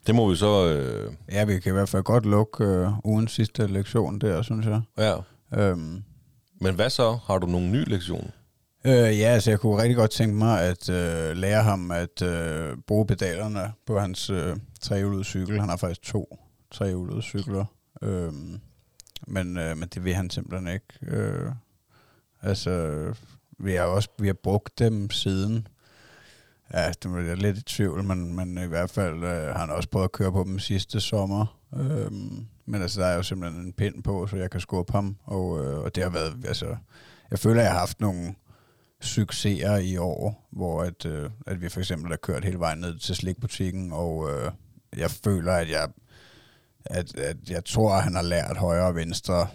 Det 0.08 0.16
må 0.16 0.30
vi 0.30 0.36
så... 0.36 0.68
Øh, 0.68 1.14
Ja, 1.32 1.46
vi 1.46 1.60
kan 1.60 1.72
i 1.72 1.74
hvert 1.74 1.90
fald 1.90 2.04
godt 2.04 2.26
lukke 2.26 2.64
øh, 2.64 2.88
ugens 3.06 3.32
sidste 3.32 3.68
lektion 3.68 4.20
der, 4.20 4.42
synes 4.42 4.66
jeg. 4.66 4.82
ja. 4.98 5.16
Øhm, 5.54 6.04
Men 6.62 6.76
hvad 6.76 6.90
så? 6.90 7.18
Har 7.26 7.38
du 7.38 7.48
nogle 7.48 7.70
nye 7.72 7.86
lektioner? 7.86 8.30
øh, 8.86 8.94
ja, 8.94 9.28
altså 9.28 9.50
jeg 9.52 9.60
kunne 9.60 9.82
rigtig 9.82 9.96
godt 9.96 10.12
tænke 10.12 10.36
mig 10.36 10.62
at 10.62 10.90
øh, 10.90 11.38
lære 11.38 11.64
ham 11.64 11.92
at 11.92 12.22
øh, 12.22 12.78
bruge 12.88 13.06
pedalerne 13.06 13.72
på 13.88 14.00
hans 14.00 14.30
øh, 14.30 14.56
trehjulede 14.82 15.24
cykel. 15.24 15.60
Han 15.60 15.70
har 15.70 15.78
faktisk 15.78 16.02
to 16.02 16.38
trehjulede 16.72 17.22
cykler. 17.22 17.66
Øhm, 18.02 18.60
men, 19.28 19.58
øh, 19.58 19.78
men 19.78 19.90
det 19.90 20.04
vil 20.04 20.14
han 20.14 20.30
simpelthen 20.30 20.68
ikke. 20.74 21.16
Øh, 21.18 21.52
altså, 22.42 23.04
vi 23.60 23.74
har 23.74 23.84
også 23.84 24.10
vi 24.20 24.28
har 24.28 24.34
brugt 24.34 24.80
dem 24.80 25.10
siden. 25.10 25.68
Ja, 26.74 26.92
det 27.04 27.06
er 27.06 27.20
jeg 27.20 27.38
lidt 27.38 27.58
i 27.58 27.62
tvivl, 27.62 28.04
men, 28.04 28.36
men 28.36 28.58
i 28.58 28.68
hvert 28.68 28.90
fald 28.90 29.24
øh, 29.24 29.48
har 29.48 29.58
han 29.58 29.70
også 29.70 29.90
prøvet 29.90 30.04
at 30.04 30.12
køre 30.12 30.32
på 30.32 30.44
dem 30.44 30.60
sidste 30.60 31.00
sommer. 31.00 31.60
Øh, 31.76 32.12
men 32.66 32.82
altså, 32.82 33.02
der 33.02 33.08
er 33.08 33.16
jo 33.16 33.24
simpelthen 33.24 33.66
en 33.66 33.74
pind 33.74 34.04
på, 34.04 34.28
så 34.28 34.36
jeg 34.36 34.52
kan 34.52 34.60
skubbe 34.60 34.92
ham. 34.92 35.18
Og, 35.24 35.66
øh, 35.66 35.80
og 35.80 35.96
det 35.96 36.04
har 36.04 36.10
været, 36.10 36.46
altså, 36.46 36.76
jeg 37.32 37.40
føler, 37.40 37.62
at 37.62 37.66
jeg 37.66 37.72
har 37.72 37.80
haft 37.80 38.02
nogle 38.02 38.36
succeser 39.02 39.78
i 39.78 39.98
år, 39.98 40.48
hvor 40.52 40.82
at, 40.82 41.06
øh, 41.06 41.30
at 41.48 41.62
vi 41.62 41.70
for 41.70 41.80
eksempel 41.80 42.10
har 42.10 42.18
kørt 42.18 42.46
hele 42.46 42.60
vejen 42.60 42.80
ned 42.80 43.00
til 43.00 43.16
slikbutikken, 43.16 43.92
og 43.94 44.30
øh, 44.30 44.52
jeg 44.98 45.12
føler, 45.12 45.54
at 45.54 45.70
jeg, 45.70 45.90
at, 46.90 47.16
at 47.16 47.38
jeg 47.50 47.66
tror, 47.66 47.94
at 47.94 48.04
han 48.04 48.16
har 48.16 48.22
lært 48.22 48.58
højre 48.58 48.88
og 48.88 48.96
venstre 48.96 49.48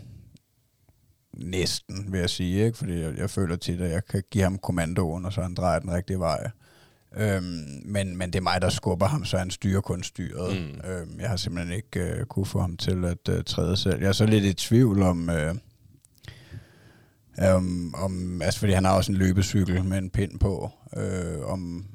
næsten, 1.36 2.12
vil 2.12 2.20
jeg 2.20 2.30
sige, 2.30 2.64
ikke? 2.64 2.78
fordi 2.78 3.00
jeg, 3.00 3.16
jeg 3.16 3.30
føler 3.30 3.56
tit, 3.56 3.80
at 3.80 3.90
jeg 3.90 4.04
kan 4.04 4.22
give 4.30 4.44
ham 4.44 4.58
kommandoen, 4.58 5.24
og 5.24 5.32
så 5.32 5.42
han 5.42 5.54
drejer 5.54 5.78
den 5.78 5.92
rigtige 5.92 6.18
vej. 6.18 6.50
Øhm, 7.16 7.82
men, 7.84 8.16
men 8.16 8.30
det 8.32 8.38
er 8.38 8.42
mig, 8.42 8.62
der 8.62 8.68
skubber 8.68 9.06
ham, 9.06 9.24
så 9.24 9.38
han 9.38 9.50
styrer 9.50 9.80
kun 9.80 10.02
styret. 10.02 10.62
Mm. 10.62 10.90
Øhm, 10.90 11.20
jeg 11.20 11.28
har 11.28 11.36
simpelthen 11.36 11.76
ikke 11.76 12.00
øh, 12.00 12.24
kunne 12.24 12.46
få 12.46 12.60
ham 12.60 12.76
til 12.76 13.04
at 13.04 13.28
øh, 13.28 13.44
træde 13.44 13.76
selv. 13.76 14.00
Jeg 14.00 14.08
er 14.08 14.12
så 14.12 14.26
lidt 14.26 14.44
i 14.44 14.54
tvivl 14.54 15.02
om, 15.02 15.30
øh, 15.30 15.54
om, 17.38 17.94
om, 17.98 18.42
altså 18.42 18.60
fordi 18.60 18.72
han 18.72 18.84
har 18.84 18.96
også 18.96 19.12
en 19.12 19.18
løbecykel 19.18 19.84
med 19.84 19.98
en 19.98 20.10
pind 20.10 20.40
på, 20.40 20.70
øh, 20.96 21.46
om 21.46 21.86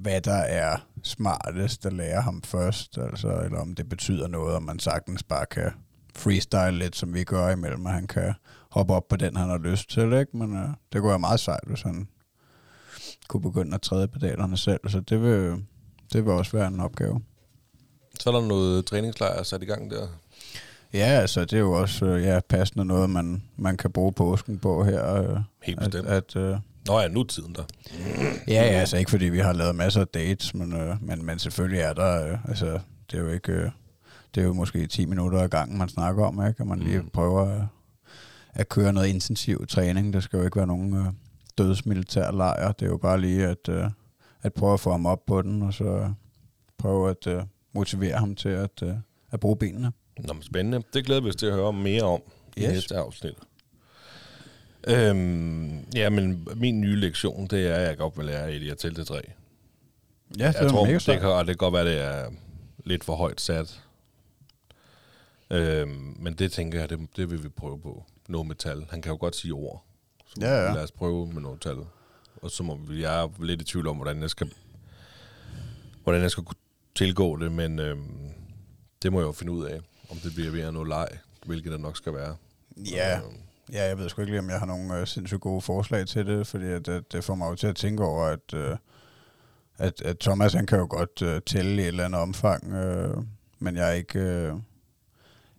hvad 0.00 0.20
der 0.20 0.32
er 0.32 0.76
smartest 1.02 1.86
at 1.86 1.92
lære 1.92 2.22
ham 2.22 2.42
først, 2.42 2.98
altså, 2.98 3.40
eller 3.44 3.60
om 3.60 3.74
det 3.74 3.88
betyder 3.88 4.28
noget, 4.28 4.56
om 4.56 4.62
man 4.62 4.78
sagtens 4.78 5.22
bare 5.22 5.46
kan 5.46 5.72
freestyle 6.16 6.78
lidt, 6.78 6.96
som 6.96 7.14
vi 7.14 7.24
gør 7.24 7.50
imellem, 7.50 7.86
og 7.86 7.92
han 7.92 8.06
kan 8.06 8.34
hoppe 8.70 8.94
op 8.94 9.08
på 9.08 9.16
den, 9.16 9.36
han 9.36 9.48
har 9.48 9.58
lyst 9.58 9.90
til, 9.90 10.12
ikke? 10.12 10.36
Men 10.36 10.56
øh, 10.56 10.68
det 10.92 11.00
kunne 11.00 11.10
være 11.10 11.18
meget 11.18 11.40
sejt, 11.40 11.64
hvis 11.66 11.82
han 11.82 12.08
kunne 13.28 13.42
begynde 13.42 13.74
at 13.74 13.82
træde 13.82 14.08
pedalerne 14.08 14.56
selv, 14.56 14.80
så 14.88 15.00
det 15.00 15.22
vil, 15.22 15.64
det 16.12 16.24
vil 16.24 16.32
også 16.32 16.52
være 16.52 16.66
en 16.68 16.80
opgave. 16.80 17.20
Så 18.20 18.30
er 18.30 18.40
der 18.40 18.48
noget 18.48 18.86
træningslejr 18.86 19.42
sat 19.42 19.62
i 19.62 19.66
gang 19.66 19.90
der. 19.90 20.06
Ja, 20.92 21.06
altså 21.06 21.40
det 21.40 21.52
er 21.52 21.58
jo 21.58 21.72
også 21.72 22.06
øh, 22.06 22.22
ja, 22.22 22.40
passende 22.48 22.84
noget, 22.84 23.10
man, 23.10 23.42
man 23.56 23.76
kan 23.76 23.92
bruge 23.92 24.12
påsken 24.12 24.58
på 24.58 24.84
her. 24.84 25.14
Øh, 25.14 25.40
Helt 25.62 25.78
at, 25.78 25.90
bestemt. 25.90 26.08
at, 26.08 26.36
øh, 26.36 26.56
Nå 26.90 27.00
ja, 27.00 27.08
nu 27.08 27.22
tiden 27.24 27.54
der. 27.54 27.62
Ja, 28.48 28.52
ja, 28.54 28.60
altså 28.62 28.96
ikke 28.96 29.10
fordi 29.10 29.24
vi 29.24 29.38
har 29.38 29.52
lavet 29.52 29.74
masser 29.74 30.00
af 30.00 30.08
dates, 30.08 30.54
men, 30.54 30.72
øh, 30.72 30.96
men, 31.02 31.24
men 31.24 31.38
selvfølgelig 31.38 31.80
er 31.80 31.92
der, 31.92 32.32
øh, 32.32 32.38
altså 32.48 32.78
det 33.10 33.18
er 33.18 33.22
jo 33.22 33.28
ikke, 33.28 33.52
øh, 33.52 33.70
det 34.34 34.40
er 34.40 34.44
jo 34.44 34.52
måske 34.52 34.86
10 34.86 35.04
minutter 35.06 35.38
ad 35.40 35.48
gangen, 35.48 35.78
man 35.78 35.88
snakker 35.88 36.24
om, 36.24 36.46
ikke? 36.46 36.60
Og 36.60 36.66
man 36.66 36.78
lige 36.78 36.98
Mm. 37.00 37.08
prøver 37.10 37.42
at, 37.56 37.62
at 38.54 38.68
køre 38.68 38.92
noget 38.92 39.08
intensiv 39.08 39.66
træning. 39.66 40.12
Der 40.12 40.20
skal 40.20 40.36
jo 40.36 40.44
ikke 40.44 40.56
være 40.56 40.66
nogen 40.66 40.94
øh, 40.96 41.06
dødsmilitær 41.58 42.30
lejr. 42.32 42.72
Det 42.72 42.86
er 42.86 42.90
jo 42.90 42.96
bare 42.96 43.20
lige 43.20 43.46
at, 43.46 43.68
øh, 43.68 43.84
at 44.42 44.52
prøve 44.54 44.72
at 44.72 44.80
få 44.80 44.90
ham 44.90 45.06
op 45.06 45.26
på 45.26 45.42
den, 45.42 45.62
og 45.62 45.74
så 45.74 46.12
prøve 46.78 47.10
at 47.10 47.26
øh, 47.26 47.42
motivere 47.74 48.16
ham 48.18 48.34
til 48.34 48.48
at, 48.48 48.82
øh, 48.82 48.94
at 49.30 49.40
bruge 49.40 49.56
benene. 49.56 49.92
Nå, 50.18 50.32
men 50.32 50.42
spændende. 50.42 50.82
Det 50.94 51.04
glæder 51.04 51.20
vi 51.20 51.28
os 51.28 51.36
til 51.36 51.46
at 51.46 51.52
høre 51.52 51.72
mere 51.72 52.02
om 52.02 52.20
yes. 52.58 52.64
i 52.64 52.72
næste 52.72 52.96
afsnit. 52.96 53.34
Øhm, 54.88 55.84
ja, 55.94 56.10
men 56.10 56.48
min 56.56 56.80
nye 56.80 56.96
lektion, 56.96 57.46
det 57.46 57.66
er, 57.66 57.74
at 57.74 57.88
jeg 57.88 57.96
godt 57.96 58.16
vil 58.18 58.26
lære 58.26 58.70
at 58.70 58.78
tælle 58.78 58.94
til 58.94 59.06
tre. 59.06 59.20
Ja, 60.38 60.48
det 60.48 60.54
Jeg 60.54 60.64
er 60.64 60.68
tror, 60.68 60.84
mega 60.84 60.94
det 60.94 61.20
kan, 61.20 61.30
det 61.30 61.46
kan 61.46 61.56
godt 61.56 61.74
være, 61.74 61.84
det 61.84 62.00
er 62.00 62.30
lidt 62.84 63.04
for 63.04 63.16
højt 63.16 63.40
sat. 63.40 63.80
Øhm, 65.50 66.16
men 66.18 66.34
det 66.34 66.52
tænker 66.52 66.80
jeg, 66.80 66.90
det, 66.90 67.08
det 67.16 67.30
vil 67.30 67.44
vi 67.44 67.48
prøve 67.48 67.80
på. 67.80 68.04
Noget 68.28 68.46
med 68.46 68.54
tal. 68.56 68.86
Han 68.90 69.02
kan 69.02 69.12
jo 69.12 69.18
godt 69.20 69.36
sige 69.36 69.52
ord. 69.52 69.84
Så 70.26 70.34
Ja, 70.40 70.66
ja. 70.66 70.74
Lad 70.74 70.82
os 70.82 70.90
prøve 70.92 71.26
med 71.26 71.42
nogle 71.42 71.58
tal. 71.58 71.76
Og 72.42 72.50
så 72.50 72.62
må 72.62 72.76
vi, 72.76 73.02
jeg 73.02 73.22
er 73.22 73.28
lidt 73.44 73.62
i 73.62 73.64
tvivl 73.64 73.86
om, 73.86 73.96
hvordan 73.96 74.22
jeg 74.22 74.30
skal, 74.30 74.52
hvordan 76.02 76.22
jeg 76.22 76.30
skal 76.30 76.44
tilgå 76.94 77.36
det, 77.36 77.52
men 77.52 77.78
øhm, 77.78 78.30
det 79.02 79.12
må 79.12 79.20
jeg 79.20 79.26
jo 79.26 79.32
finde 79.32 79.52
ud 79.52 79.64
af, 79.64 79.80
om 80.10 80.16
det 80.16 80.34
bliver 80.34 80.50
ved 80.50 80.60
at 80.60 80.74
noget 80.74 80.88
leg, 80.88 81.08
hvilket 81.46 81.72
det 81.72 81.80
nok 81.80 81.96
skal 81.96 82.14
være. 82.14 82.36
Ja, 82.76 83.18
Øhm, 83.18 83.36
Ja, 83.72 83.88
jeg 83.88 83.98
ved 83.98 84.08
sgu 84.08 84.20
ikke 84.20 84.32
lige, 84.32 84.40
om 84.40 84.50
jeg 84.50 84.58
har 84.58 84.66
nogle 84.66 85.00
øh, 85.00 85.06
sindssygt 85.06 85.40
gode 85.40 85.60
forslag 85.60 86.06
til 86.06 86.26
det, 86.26 86.46
fordi 86.46 86.64
at, 86.64 86.88
at 86.88 87.12
det 87.12 87.24
får 87.24 87.34
mig 87.34 87.50
jo 87.50 87.54
til 87.54 87.66
at 87.66 87.76
tænke 87.76 88.04
over, 88.04 88.24
at, 88.24 88.54
øh, 88.54 88.76
at, 89.78 90.02
at 90.02 90.18
Thomas 90.18 90.52
han 90.52 90.66
kan 90.66 90.78
jo 90.78 90.86
godt 90.90 91.22
øh, 91.22 91.40
tælle 91.46 91.82
i 91.82 91.84
et 91.84 91.86
eller 91.86 92.04
andet 92.04 92.20
omfang, 92.20 92.72
øh, 92.72 93.16
men 93.58 93.76
jeg 93.76 93.88
er 93.88 93.92
ikke, 93.92 94.18
øh, 94.18 94.54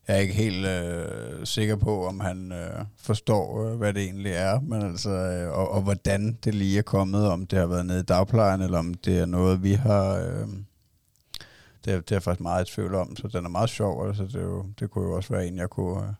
jeg 0.07 0.15
er 0.15 0.17
ikke 0.17 0.33
helt 0.33 0.67
øh, 0.67 1.45
sikker 1.45 1.75
på, 1.75 2.07
om 2.07 2.19
han 2.19 2.51
øh, 2.51 2.85
forstår, 2.97 3.65
øh, 3.65 3.77
hvad 3.77 3.93
det 3.93 4.03
egentlig 4.03 4.31
er, 4.31 4.59
men 4.59 4.81
altså, 4.81 5.09
øh, 5.09 5.57
og, 5.57 5.71
og 5.71 5.81
hvordan 5.81 6.37
det 6.43 6.55
lige 6.55 6.77
er 6.77 6.81
kommet, 6.81 7.27
om 7.27 7.47
det 7.47 7.59
har 7.59 7.67
været 7.67 7.85
nede 7.85 7.99
i 7.99 8.03
dagplejen, 8.03 8.61
eller 8.61 8.79
om 8.79 8.93
det 8.93 9.19
er 9.19 9.25
noget, 9.25 9.63
vi 9.63 9.73
har... 9.73 10.15
Øh, 10.15 10.47
det, 11.85 11.93
er, 11.93 11.97
det 12.01 12.11
er 12.11 12.15
jeg 12.15 12.23
faktisk 12.23 12.41
meget 12.41 12.69
i 12.69 12.73
tvivl 12.73 12.95
om, 12.95 13.15
så 13.15 13.27
den 13.27 13.45
er 13.45 13.49
meget 13.49 13.69
sjov. 13.69 14.07
Altså, 14.07 14.23
det, 14.23 14.35
er 14.35 14.43
jo, 14.43 14.65
det 14.79 14.91
kunne 14.91 15.07
jo 15.07 15.15
også 15.15 15.33
være 15.33 15.47
en, 15.47 15.57
jeg 15.57 15.69
kunne... 15.69 16.03
Øh, 16.03 16.13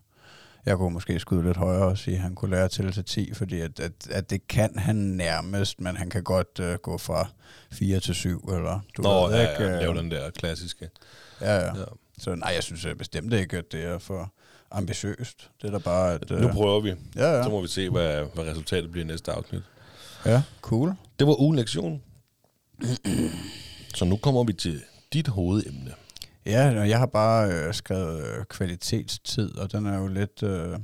jeg 0.66 0.76
kunne 0.76 0.92
måske 0.92 1.20
skyde 1.20 1.42
lidt 1.42 1.56
højere 1.56 1.84
og 1.84 1.98
sige, 1.98 2.16
at 2.16 2.22
han 2.22 2.34
kunne 2.34 2.50
lære 2.50 2.68
til 2.68 2.92
til 2.92 3.04
10, 3.04 3.34
fordi 3.34 3.60
at, 3.60 3.80
at, 3.80 3.92
at 4.10 4.30
det 4.30 4.48
kan 4.48 4.78
han 4.78 4.96
nærmest, 4.96 5.80
men 5.80 5.96
han 5.96 6.10
kan 6.10 6.22
godt 6.22 6.58
uh, 6.60 6.74
gå 6.74 6.98
fra 6.98 7.28
4 7.72 8.00
til 8.00 8.14
7, 8.14 8.48
eller 8.48 8.80
du 8.96 9.02
Nå, 9.02 9.26
ved, 9.26 9.34
ja, 9.34 9.50
ikke? 9.50 9.64
ja, 9.64 9.80
lave 9.80 9.90
Øh, 9.92 9.96
den 9.98 10.10
der 10.10 10.30
klassiske. 10.30 10.88
ja, 11.40 11.54
ja. 11.54 11.78
Ja. 11.78 11.84
Så 12.18 12.34
nej, 12.34 12.52
jeg 12.54 12.62
synes 12.62 12.84
øh, 12.84 12.94
bestemt 12.96 13.32
ikke, 13.32 13.58
at 13.58 13.72
det 13.72 13.84
er 13.84 13.98
for 13.98 14.32
ambitiøst. 14.70 15.50
Det 15.62 15.68
er 15.68 15.72
da 15.72 15.78
bare, 15.78 16.14
at... 16.14 16.30
Nu 16.30 16.48
prøver 16.48 16.80
vi. 16.80 16.94
ja, 17.16 17.36
ja. 17.36 17.42
Så 17.42 17.48
må 17.50 17.60
vi 17.60 17.68
se, 17.68 17.90
hvad, 17.90 18.24
hvad 18.34 18.44
resultatet 18.44 18.90
bliver 18.92 19.04
i 19.04 19.08
næste 19.08 19.32
afsnit. 19.32 19.62
ja, 20.26 20.42
cool. 20.60 20.94
Det 21.18 21.26
var 21.26 21.40
ugen 21.40 21.56
lektion. 21.56 22.02
Så 23.94 24.04
nu 24.04 24.16
kommer 24.16 24.44
vi 24.44 24.52
til 24.52 24.82
dit 25.12 25.28
hovedemne. 25.28 25.92
Ja, 26.46 26.80
og 26.80 26.88
jeg 26.88 26.98
har 26.98 27.06
bare 27.06 27.52
øh, 27.52 27.74
skrevet 27.74 28.20
øh, 28.20 28.44
kvalitetstid, 28.44 29.58
og 29.58 29.72
den 29.72 29.86
er 29.86 29.98
jo 29.98 30.06
lidt... 30.06 30.42
Øh, 30.42 30.78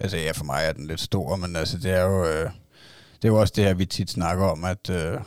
altså 0.00 0.16
ja, 0.16 0.30
for 0.30 0.44
mig 0.44 0.64
er 0.64 0.72
den 0.72 0.86
lidt 0.86 1.00
stor, 1.00 1.36
men 1.36 1.56
altså 1.56 1.78
det 1.78 1.90
er 1.90 2.02
jo... 2.02 2.24
Øh, 2.24 2.50
det 3.22 3.24
er 3.24 3.32
jo 3.32 3.40
også 3.40 3.52
det 3.56 3.64
her, 3.64 3.74
vi 3.74 3.86
tit 3.86 4.10
snakker 4.10 4.44
om, 4.44 4.64
at, 4.64 4.90
øh, 4.90 5.20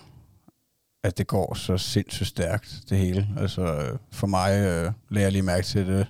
at 1.03 1.17
det 1.17 1.27
går 1.27 1.53
så 1.53 1.77
sindssygt 1.77 2.29
stærkt, 2.29 2.83
det 2.89 2.97
hele. 2.97 3.27
Altså 3.37 3.61
øh, 3.61 3.97
for 4.11 4.27
mig 4.27 4.51
øh, 4.51 4.91
lærer 5.09 5.25
jeg 5.25 5.31
lige 5.31 5.41
mærke 5.41 5.65
til 5.65 5.87
det 5.87 6.07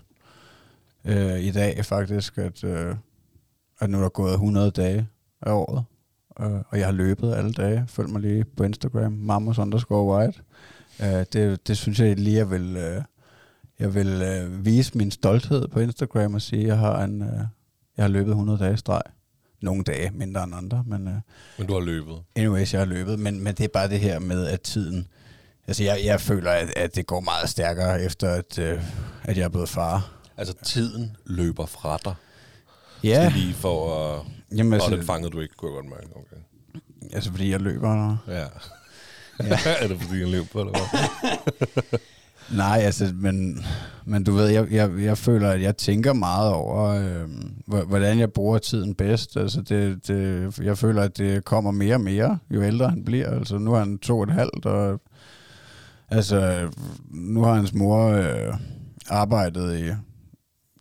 øh, 1.06 1.40
i 1.40 1.52
dag 1.52 1.86
faktisk, 1.86 2.38
at, 2.38 2.64
øh, 2.64 2.96
at 3.80 3.90
nu 3.90 3.98
er 3.98 4.02
der 4.02 4.10
gået 4.10 4.34
100 4.34 4.72
dage 4.72 5.08
af 5.42 5.52
året, 5.52 5.84
øh, 6.40 6.62
og 6.70 6.78
jeg 6.80 6.88
har 6.88 6.94
løbet 6.94 7.34
alle 7.34 7.54
dage. 7.54 7.86
Følg 7.88 8.10
mig 8.10 8.22
lige 8.22 8.46
på 8.58 8.64
Instagram, 8.64 9.12
mammos 9.12 9.58
underscore 9.58 10.18
white. 10.18 10.42
Øh, 11.04 11.26
det, 11.34 11.68
det 11.68 11.78
synes 11.78 12.00
jeg 12.00 12.16
lige, 12.20 12.38
jeg 12.38 12.52
vil, 12.52 12.78
øh, 12.78 13.02
jeg 13.80 13.96
vil 13.96 14.08
øh, 14.08 14.66
vise 14.66 14.98
min 14.98 15.12
stolthed 15.12 15.68
på 15.68 15.80
Instagram 15.80 16.34
og 16.34 16.42
sige, 16.42 16.62
at 16.62 16.68
jeg 16.68 16.78
har, 16.78 17.04
en, 17.04 17.22
øh, 17.22 17.28
jeg 17.98 18.04
har 18.04 18.08
løbet 18.08 18.32
100 18.32 18.60
dage 18.60 18.74
i 18.74 18.78
streg. 18.78 19.02
Nogle 19.62 19.84
dage 19.84 20.12
mindre 20.14 20.44
end 20.44 20.56
andre, 20.56 20.84
men 20.88 21.08
øh, 21.08 21.14
Men 21.58 21.68
du 21.68 21.74
har 21.74 21.80
løbet. 21.82 22.16
anyways, 22.36 22.74
jeg 22.74 22.82
har 22.82 22.86
løbet. 22.86 23.20
Men, 23.20 23.44
men 23.44 23.56
det 23.56 23.64
er 23.64 23.68
bare 23.74 23.90
det 23.90 24.00
her 24.00 24.20
med, 24.20 24.48
at 24.48 24.62
tiden... 24.62 25.08
Altså, 25.68 25.84
jeg, 25.84 26.02
jeg 26.06 26.22
føler, 26.22 26.52
at, 26.52 26.74
at 26.76 26.96
det 26.96 27.08
går 27.08 27.20
meget 27.20 27.50
stærkere 27.50 28.02
efter, 28.04 28.30
at, 28.30 28.60
øh, 28.60 28.84
at 29.24 29.38
jeg 29.38 29.44
er 29.44 29.50
blevet 29.50 29.70
far. 29.70 30.12
Altså, 30.38 30.54
tiden 30.64 31.16
løber 31.26 31.66
fra 31.66 31.98
dig. 32.06 32.14
Ja, 33.04 33.10
Det 33.10 33.26
er 33.26 33.30
lige 33.30 33.54
for 33.54 33.96
at... 34.16 34.26
jamen, 34.58 34.74
Altså, 34.74 34.88
og 34.88 34.94
altså, 34.94 35.06
fangede 35.06 35.32
du 35.32 35.40
ikke, 35.40 35.56
kunne 35.56 35.72
jeg 35.72 35.76
godt 35.76 35.90
mærke. 35.90 36.16
Okay. 36.16 36.36
altså 37.14 37.32
fordi 37.32 37.52
jeg 37.52 37.60
løber. 37.62 38.18
Ja. 38.28 38.46
Ja. 39.40 39.58
er 39.82 39.88
det 39.88 40.02
fordi, 40.02 40.20
han 40.20 40.30
løb 40.32 40.46
på, 40.52 40.64
hvad? 40.64 42.00
Nej, 42.58 42.80
altså, 42.84 43.12
men, 43.16 43.66
men 44.06 44.24
du 44.24 44.32
ved, 44.32 44.48
jeg, 44.48 44.72
jeg, 44.72 44.92
jeg 45.00 45.18
føler, 45.18 45.50
at 45.50 45.62
jeg 45.62 45.78
tænker 45.78 46.14
meget 46.14 46.54
over, 46.54 46.88
øh, 46.88 47.88
hvordan 47.88 48.20
jeg 48.20 48.34
bruger 48.34 48.58
tiden 48.58 48.96
bedst. 48.96 49.38
Altså, 49.38 49.62
det, 49.62 50.08
det, 50.08 50.60
jeg 50.60 50.78
føler, 50.78 51.02
at 51.02 51.18
det 51.18 51.46
kommer 51.46 51.72
mere 51.72 51.96
og 51.96 52.02
mere, 52.02 52.38
jo 52.50 52.64
ældre 52.64 52.90
han 52.90 53.06
bliver. 53.06 53.30
Altså, 53.30 53.58
nu 53.58 53.74
er 53.74 53.80
han 53.80 53.98
to 53.98 54.18
og 54.18 54.24
et 54.24 54.32
halvt, 54.32 54.66
og 54.66 55.02
altså, 56.10 56.70
nu 57.10 57.44
har 57.44 57.54
hans 57.54 57.74
mor 57.74 58.08
øh, 58.08 58.54
arbejdet 59.10 59.80
i 59.80 59.92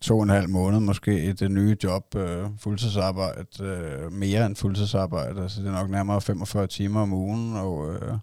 to 0.01 0.17
og 0.19 0.23
en 0.23 0.29
halv 0.29 0.49
måned 0.49 0.81
måske 0.81 1.25
i 1.25 1.33
det 1.33 1.51
nye 1.51 1.77
job, 1.85 2.15
øh, 2.17 2.45
fuldtidsarbejde, 2.59 3.45
øh, 3.63 4.13
mere 4.13 4.47
end 4.47 4.57
fuldtidsarbejde. 4.57 5.43
Altså, 5.43 5.61
det 5.61 5.69
er 5.69 5.73
nok 5.73 5.91
nærmere 5.91 6.21
45 6.21 6.67
timer 6.67 7.01
om 7.01 7.13
ugen, 7.13 7.57
og... 7.57 7.95
Øh, 7.95 8.15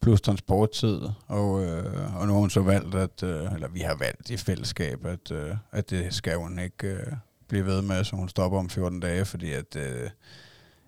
plus 0.00 0.20
transporttid, 0.20 1.00
og, 1.26 1.64
øh, 1.64 2.16
og 2.16 2.26
nu 2.26 2.32
har 2.32 2.40
hun 2.40 2.50
så 2.50 2.60
valgt, 2.60 2.94
at, 2.94 3.22
øh, 3.22 3.52
eller 3.54 3.68
vi 3.68 3.80
har 3.80 3.96
valgt 3.96 4.30
i 4.30 4.36
fællesskab, 4.36 5.06
at, 5.06 5.30
øh, 5.32 5.56
at 5.72 5.90
det 5.90 6.14
skal 6.14 6.36
hun 6.36 6.58
ikke 6.58 6.86
øh, 6.86 7.12
blive 7.48 7.66
ved 7.66 7.82
med, 7.82 8.04
så 8.04 8.16
hun 8.16 8.28
stopper 8.28 8.58
om 8.58 8.70
14 8.70 9.00
dage, 9.00 9.24
fordi 9.24 9.52
at, 9.52 9.76
øh, 9.76 10.10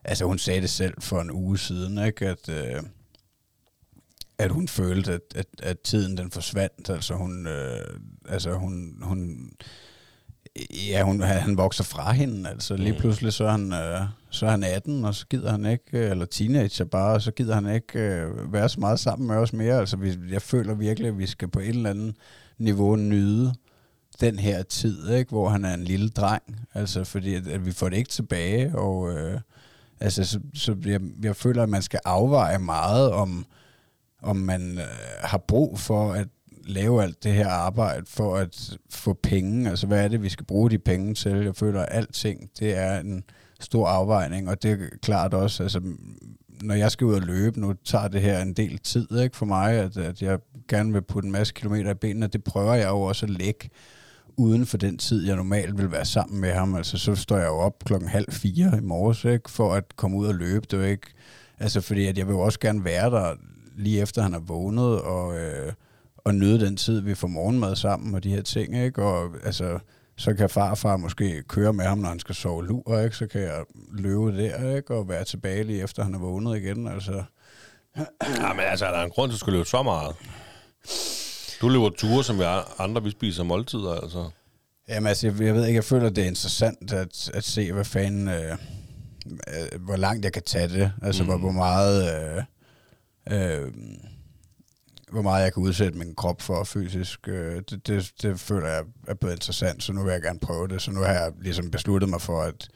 altså 0.04 0.24
hun 0.24 0.38
sagde 0.38 0.60
det 0.60 0.70
selv 0.70 0.94
for 1.00 1.20
en 1.20 1.30
uge 1.30 1.58
siden, 1.58 2.06
ikke, 2.06 2.28
at, 2.28 2.48
øh, 2.48 2.82
at 4.38 4.50
hun 4.50 4.68
følte, 4.68 5.12
at, 5.12 5.20
at, 5.34 5.46
at 5.62 5.80
tiden 5.80 6.16
den 6.16 6.30
forsvandt, 6.30 6.90
altså 6.90 7.14
hun, 7.14 7.46
øh, 7.46 8.00
altså 8.28 8.52
hun, 8.52 8.98
hun 9.02 9.50
Ja, 10.88 11.02
hun, 11.02 11.20
han 11.20 11.56
vokser 11.56 11.84
fra 11.84 12.12
hende. 12.12 12.50
Altså 12.50 12.76
lige 12.76 12.92
mm. 12.92 12.98
pludselig 12.98 13.32
så 13.32 13.44
er, 13.44 13.50
han, 13.50 13.72
øh, 13.72 14.00
så 14.30 14.46
er 14.46 14.50
han 14.50 14.64
18, 14.64 15.04
og 15.04 15.14
så 15.14 15.26
gider 15.26 15.50
han 15.50 15.66
ikke, 15.66 15.98
øh, 15.98 16.10
eller 16.10 16.24
teenager 16.24 16.84
bare, 16.84 17.14
og 17.14 17.22
så 17.22 17.30
gider 17.30 17.54
han 17.54 17.74
ikke 17.74 17.98
øh, 17.98 18.52
være 18.52 18.68
så 18.68 18.80
meget 18.80 19.00
sammen 19.00 19.28
med 19.28 19.36
os 19.36 19.52
mere. 19.52 19.78
Altså 19.78 19.96
vi, 19.96 20.18
jeg 20.30 20.42
føler 20.42 20.74
virkelig, 20.74 21.08
at 21.08 21.18
vi 21.18 21.26
skal 21.26 21.48
på 21.48 21.58
et 21.58 21.68
eller 21.68 21.90
andet 21.90 22.16
niveau 22.58 22.96
nyde 22.96 23.54
den 24.20 24.38
her 24.38 24.62
tid, 24.62 25.10
ikke, 25.10 25.30
hvor 25.30 25.48
han 25.48 25.64
er 25.64 25.74
en 25.74 25.84
lille 25.84 26.08
dreng. 26.08 26.42
Altså 26.74 27.04
fordi, 27.04 27.34
at, 27.34 27.46
at 27.48 27.66
vi 27.66 27.72
får 27.72 27.88
det 27.88 27.96
ikke 27.96 28.10
tilbage, 28.10 28.78
og 28.78 29.12
øh, 29.12 29.40
altså, 30.00 30.24
så, 30.24 30.40
så 30.54 30.76
jeg, 30.84 31.00
jeg 31.22 31.36
føler, 31.36 31.62
at 31.62 31.68
man 31.68 31.82
skal 31.82 32.00
afveje 32.04 32.58
meget 32.58 33.12
om, 33.12 33.46
om 34.22 34.36
man 34.36 34.78
øh, 34.78 34.84
har 35.20 35.38
brug 35.38 35.78
for 35.78 36.12
at 36.12 36.28
lave 36.70 37.02
alt 37.02 37.24
det 37.24 37.32
her 37.32 37.48
arbejde 37.48 38.06
for 38.06 38.36
at 38.36 38.70
få 38.90 39.18
penge? 39.22 39.70
Altså, 39.70 39.86
hvad 39.86 40.04
er 40.04 40.08
det, 40.08 40.22
vi 40.22 40.28
skal 40.28 40.46
bruge 40.46 40.70
de 40.70 40.78
penge 40.78 41.14
til? 41.14 41.32
Jeg 41.32 41.56
føler, 41.56 41.80
at 41.80 41.88
alting, 41.90 42.50
det 42.58 42.76
er 42.76 43.00
en 43.00 43.24
stor 43.60 43.86
afvejning, 43.86 44.48
og 44.48 44.62
det 44.62 44.70
er 44.70 44.76
klart 45.02 45.34
også, 45.34 45.62
altså, 45.62 45.80
når 46.62 46.74
jeg 46.74 46.90
skal 46.90 47.04
ud 47.04 47.14
og 47.14 47.22
løbe, 47.22 47.60
nu 47.60 47.74
tager 47.84 48.08
det 48.08 48.20
her 48.20 48.42
en 48.42 48.52
del 48.52 48.78
tid 48.78 49.20
ikke, 49.20 49.36
for 49.36 49.46
mig, 49.46 49.74
at, 49.74 49.96
at 49.96 50.22
jeg 50.22 50.38
gerne 50.68 50.92
vil 50.92 51.02
putte 51.02 51.26
en 51.26 51.32
masse 51.32 51.54
kilometer 51.54 51.90
i 51.90 51.94
benene, 51.94 52.26
det 52.26 52.44
prøver 52.44 52.74
jeg 52.74 52.88
jo 52.88 53.00
også 53.00 53.26
at 53.26 53.30
lægge 53.30 53.70
uden 54.36 54.66
for 54.66 54.76
den 54.76 54.98
tid, 54.98 55.26
jeg 55.26 55.36
normalt 55.36 55.78
vil 55.78 55.92
være 55.92 56.04
sammen 56.04 56.40
med 56.40 56.52
ham. 56.52 56.74
Altså, 56.74 56.98
så 56.98 57.14
står 57.14 57.36
jeg 57.36 57.46
jo 57.46 57.58
op 57.58 57.84
klokken 57.84 58.08
halv 58.08 58.32
fire 58.32 58.78
i 58.78 58.80
morges, 58.80 59.24
ikke, 59.24 59.50
for 59.50 59.74
at 59.74 59.96
komme 59.96 60.16
ud 60.16 60.26
og 60.26 60.34
løbe. 60.34 60.66
Det 60.70 60.84
er 60.84 60.86
ikke, 60.86 61.06
altså, 61.58 61.80
fordi 61.80 62.06
at 62.06 62.18
jeg 62.18 62.26
vil 62.26 62.32
jo 62.32 62.40
også 62.40 62.60
gerne 62.60 62.84
være 62.84 63.10
der 63.10 63.34
lige 63.76 64.00
efter 64.00 64.22
han 64.22 64.34
er 64.34 64.38
vågnet, 64.38 65.00
og, 65.00 65.38
øh, 65.38 65.72
at 66.26 66.34
nyde 66.34 66.60
den 66.60 66.76
tid, 66.76 67.00
vi 67.00 67.14
får 67.14 67.28
morgenmad 67.28 67.76
sammen 67.76 68.14
og 68.14 68.24
de 68.24 68.30
her 68.30 68.42
ting, 68.42 68.84
ikke? 68.84 69.02
Og 69.02 69.30
altså, 69.44 69.78
så 70.16 70.34
kan 70.34 70.50
farfar 70.50 70.96
måske 70.96 71.42
køre 71.48 71.72
med 71.72 71.84
ham, 71.84 71.98
når 71.98 72.08
han 72.08 72.18
skal 72.18 72.34
sove 72.34 72.66
lur, 72.66 73.00
ikke? 73.00 73.16
Så 73.16 73.26
kan 73.26 73.40
jeg 73.40 73.64
løbe 73.92 74.36
der, 74.36 74.76
ikke? 74.76 74.94
Og 74.94 75.08
være 75.08 75.24
tilbage 75.24 75.64
lige 75.64 75.82
efter 75.82 76.04
han 76.04 76.14
er 76.14 76.18
vågnet 76.18 76.56
igen, 76.56 76.86
altså. 76.86 77.22
Ja, 77.96 78.52
men 78.52 78.64
altså, 78.64 78.86
er 78.86 78.90
der 78.90 79.02
en 79.04 79.10
grund 79.10 79.30
til, 79.30 79.34
at 79.34 79.34
du 79.34 79.38
skal 79.38 79.52
løbe 79.52 79.68
så 79.68 79.82
meget? 79.82 80.16
Du 81.60 81.68
løber 81.68 81.90
ture, 81.90 82.24
som 82.24 82.38
vi 82.38 82.44
andre, 82.78 83.02
vi 83.02 83.10
spiser 83.10 83.44
måltider, 83.44 83.94
altså. 83.94 84.30
Jamen 84.88 85.06
altså, 85.06 85.26
jeg, 85.26 85.40
jeg 85.40 85.54
ved 85.54 85.66
ikke, 85.66 85.76
jeg 85.76 85.84
føler, 85.84 86.10
det 86.10 86.24
er 86.24 86.28
interessant 86.28 86.92
at, 86.92 87.30
at 87.34 87.44
se, 87.44 87.72
hvad 87.72 87.84
fanden, 87.84 88.28
øh, 88.28 88.52
øh, 89.26 89.80
hvor 89.80 89.96
langt 89.96 90.24
jeg 90.24 90.32
kan 90.32 90.42
tage 90.42 90.68
det. 90.68 90.92
Altså, 91.02 91.22
mm. 91.22 91.28
hvor, 91.28 91.38
hvor 91.38 91.50
meget... 91.50 92.14
Øh, 92.14 92.42
øh, 93.32 93.72
hvor 95.12 95.22
meget 95.22 95.44
jeg 95.44 95.52
kan 95.52 95.62
udsætte 95.62 95.98
min 95.98 96.14
krop 96.14 96.42
for 96.42 96.64
fysisk, 96.64 97.28
øh, 97.28 97.62
det, 97.70 97.86
det, 97.86 98.12
det 98.22 98.40
føler 98.40 98.68
jeg 98.68 98.84
er 99.08 99.14
blevet 99.14 99.34
interessant, 99.34 99.82
så 99.82 99.92
nu 99.92 100.02
vil 100.02 100.12
jeg 100.12 100.22
gerne 100.22 100.40
prøve 100.40 100.68
det. 100.68 100.82
Så 100.82 100.90
nu 100.90 101.00
har 101.00 101.12
jeg 101.12 101.32
ligesom 101.40 101.70
besluttet 101.70 102.10
mig 102.10 102.20
for 102.20 102.42
at, 102.42 102.68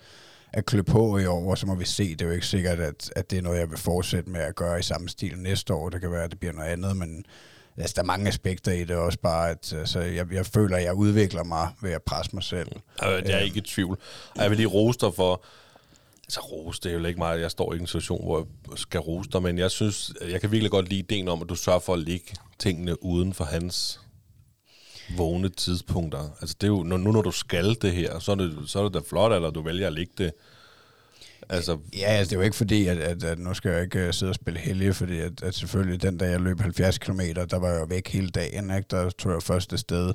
at 0.53 0.66
klø 0.66 0.83
på 0.83 1.18
i 1.18 1.27
år, 1.27 1.51
og 1.51 1.59
så 1.59 1.66
må 1.66 1.75
vi 1.75 1.85
se. 1.85 2.11
Det 2.11 2.23
er 2.23 2.27
jo 2.27 2.33
ikke 2.33 2.47
sikkert, 2.47 2.81
at, 2.81 3.11
at 3.16 3.31
det 3.31 3.38
er 3.38 3.42
noget, 3.42 3.59
jeg 3.59 3.70
vil 3.70 3.79
fortsætte 3.79 4.31
med 4.31 4.40
at 4.40 4.55
gøre 4.55 4.79
i 4.79 4.83
samme 4.83 5.09
stil 5.09 5.38
næste 5.38 5.75
år. 5.75 5.88
Det 5.88 6.01
kan 6.01 6.11
være, 6.11 6.25
at 6.25 6.31
det 6.31 6.38
bliver 6.40 6.53
noget 6.53 6.68
andet, 6.68 6.97
men 6.97 7.25
altså, 7.77 7.92
der 7.97 8.03
er 8.03 8.07
mange 8.07 8.29
aspekter 8.29 8.73
i 8.73 8.85
det 8.85 8.97
også 8.97 9.18
bare, 9.18 9.51
at 9.51 9.73
altså, 9.73 10.01
jeg, 10.01 10.33
jeg 10.33 10.47
føler, 10.47 10.77
at 10.77 10.85
jeg 10.85 10.94
udvikler 10.94 11.44
mig 11.44 11.68
ved 11.83 11.92
at 11.92 12.03
presse 12.03 12.31
mig 12.35 12.42
selv. 12.42 12.68
Jeg 13.29 13.35
er 13.35 13.38
ikke 13.44 13.59
i 13.59 13.61
tvivl. 13.61 13.99
Og 14.37 14.42
jeg 14.42 14.51
vil 14.51 14.57
lige 14.57 14.68
rose 14.68 14.99
dig 14.99 15.14
for, 15.14 15.44
Altså 16.26 16.40
rose, 16.40 16.80
det 16.82 16.92
er 16.92 16.98
jo 16.98 17.04
ikke 17.04 17.18
meget. 17.18 17.40
Jeg 17.40 17.50
står 17.50 17.74
i 17.74 17.78
en 17.78 17.87
situation, 17.87 18.24
hvor 18.24 18.38
jeg 18.70 18.78
skal 18.78 19.00
rose 19.00 19.30
dig, 19.30 19.42
men 19.42 19.58
jeg 19.58 19.70
synes, 19.70 20.12
jeg 20.30 20.40
kan 20.40 20.52
virkelig 20.52 20.70
godt 20.70 20.88
lide 20.88 20.98
ideen 20.98 21.28
om, 21.28 21.42
at 21.42 21.48
du 21.48 21.54
sørger 21.54 21.78
for 21.78 21.92
at 21.92 21.98
lægge 21.98 22.37
tingene 22.58 23.02
uden 23.02 23.34
for 23.34 23.44
hans 23.44 24.00
vågne 25.16 25.48
tidspunkter. 25.48 26.37
Altså 26.40 26.56
det 26.60 26.66
er 26.66 26.70
jo, 26.70 26.82
nu 26.82 27.12
når 27.12 27.22
du 27.22 27.30
skal 27.30 27.76
det 27.82 27.92
her, 27.92 28.18
så 28.18 28.32
er 28.32 28.37
det, 28.37 28.58
så 28.66 28.78
er 28.78 28.82
det 28.82 28.94
da 28.94 29.00
flot, 29.08 29.32
eller 29.32 29.50
du 29.50 29.62
vælger 29.62 29.87
at 29.87 29.92
lægge 29.92 30.12
det. 30.18 30.32
Altså, 31.48 31.78
ja, 31.92 32.06
altså, 32.06 32.30
det 32.30 32.37
er 32.37 32.40
jo 32.40 32.44
ikke 32.44 32.56
fordi, 32.56 32.87
at, 32.87 32.98
at, 32.98 33.24
at 33.24 33.38
nu 33.38 33.54
skal 33.54 33.70
jeg 33.70 33.82
ikke 33.82 33.98
øh, 33.98 34.12
sidde 34.14 34.30
og 34.30 34.34
spille 34.34 34.60
helge, 34.60 34.94
fordi 34.94 35.18
at, 35.18 35.42
at 35.42 35.54
selvfølgelig 35.54 36.02
den 36.02 36.18
dag, 36.18 36.30
jeg 36.30 36.40
løb 36.40 36.60
70 36.60 36.98
km, 36.98 37.20
der 37.50 37.58
var 37.58 37.68
jeg 37.68 37.90
væk 37.90 38.08
hele 38.08 38.28
dagen, 38.28 38.76
ikke? 38.76 38.87
der 38.90 39.10
tog 39.10 39.32
jeg 39.32 39.42
første 39.42 39.78
sted 39.78 40.14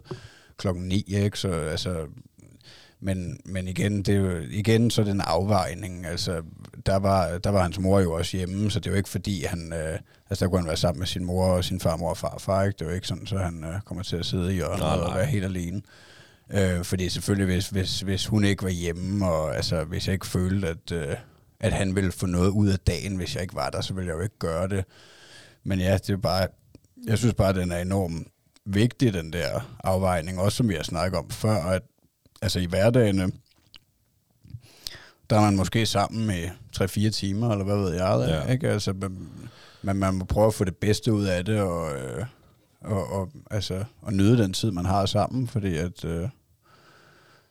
klokken 0.57 0.83
9, 0.83 1.03
ikke? 1.07 1.39
så 1.39 1.51
altså, 1.51 2.07
men, 3.01 3.39
men 3.45 3.67
igen, 3.67 4.03
det 4.03 4.15
er 4.15 4.19
jo, 4.19 4.41
igen, 4.49 4.91
så 4.91 5.01
er 5.01 5.05
det 5.05 5.12
en 5.12 5.21
afvejning. 5.21 6.05
Altså, 6.05 6.41
der 6.85 6.95
var, 6.95 7.38
der 7.38 7.49
var 7.49 7.62
hans 7.62 7.79
mor 7.79 7.99
jo 7.99 8.13
også 8.13 8.38
hjemme, 8.38 8.71
så 8.71 8.79
det 8.79 8.88
er 8.88 8.91
jo 8.91 8.97
ikke 8.97 9.09
fordi, 9.09 9.43
han... 9.43 9.73
Øh, 9.73 9.99
altså, 10.29 10.45
der 10.45 10.49
kunne 10.49 10.59
han 10.59 10.67
være 10.67 10.77
sammen 10.77 10.99
med 10.99 11.07
sin 11.07 11.25
mor 11.25 11.45
og 11.45 11.63
sin 11.63 11.79
farmor 11.79 12.09
og 12.09 12.17
farfar, 12.17 12.63
ikke? 12.63 12.75
Det 12.79 12.85
er 12.85 12.89
jo 12.89 12.95
ikke 12.95 13.07
sådan, 13.07 13.27
så 13.27 13.38
han 13.38 13.63
øh, 13.63 13.81
kommer 13.81 14.03
til 14.03 14.15
at 14.15 14.25
sidde 14.25 14.51
i 14.51 14.55
hjørnet 14.55 14.79
nej, 14.79 14.95
nej. 14.95 15.05
og 15.05 15.15
være 15.15 15.25
helt 15.25 15.45
alene. 15.45 15.81
Øh, 16.49 16.83
fordi 16.83 17.09
selvfølgelig, 17.09 17.53
hvis, 17.53 17.69
hvis, 17.69 18.01
hvis 18.01 18.25
hun 18.25 18.43
ikke 18.43 18.63
var 18.63 18.69
hjemme, 18.69 19.27
og 19.27 19.55
altså, 19.55 19.83
hvis 19.83 20.07
jeg 20.07 20.13
ikke 20.13 20.27
følte, 20.27 20.67
at, 20.67 20.91
øh, 20.91 21.15
at 21.59 21.73
han 21.73 21.95
ville 21.95 22.12
få 22.12 22.25
noget 22.25 22.49
ud 22.49 22.69
af 22.69 22.79
dagen, 22.79 23.15
hvis 23.15 23.35
jeg 23.35 23.41
ikke 23.41 23.55
var 23.55 23.69
der, 23.69 23.81
så 23.81 23.93
ville 23.93 24.07
jeg 24.07 24.15
jo 24.17 24.21
ikke 24.21 24.39
gøre 24.39 24.67
det. 24.67 24.85
Men 25.63 25.79
ja, 25.79 25.93
det 25.93 26.09
er 26.09 26.17
bare... 26.17 26.47
Jeg 27.07 27.17
synes 27.17 27.33
bare, 27.33 27.49
at 27.49 27.55
den 27.55 27.71
er 27.71 27.77
enormt 27.77 28.27
vigtig, 28.65 29.13
den 29.13 29.33
der 29.33 29.77
afvejning, 29.83 30.39
også 30.39 30.55
som 30.55 30.69
vi 30.69 30.73
har 30.73 30.83
snakket 30.83 31.19
om 31.19 31.29
før, 31.29 31.63
at 31.63 31.81
altså 32.41 32.60
i 32.60 32.65
hverdagen, 32.65 33.34
der 35.30 35.36
er 35.36 35.41
man 35.41 35.56
måske 35.56 35.86
sammen 35.86 36.28
med 36.28 36.49
3-4 36.78 37.10
timer, 37.10 37.52
eller 37.52 37.65
hvad 37.65 37.78
ved 37.78 37.93
jeg, 37.93 38.25
ja. 38.30 38.52
ikke? 38.52 38.69
Altså, 38.69 38.93
man, 39.82 39.95
man 39.95 40.13
må 40.13 40.25
prøve 40.25 40.47
at 40.47 40.54
få 40.54 40.63
det 40.63 40.78
bedste 40.78 41.13
ud 41.13 41.25
af 41.25 41.45
det, 41.45 41.62
og, 41.62 41.97
øh, 41.97 42.25
og, 42.82 43.12
og, 43.12 43.30
altså, 43.52 43.84
og 44.02 44.13
nyde 44.13 44.38
den 44.38 44.54
tid, 44.54 44.71
man 44.71 44.86
har 44.86 45.06
sammen, 45.06 45.47
fordi 45.47 45.78
at, 45.78 46.06
øh, 46.06 46.30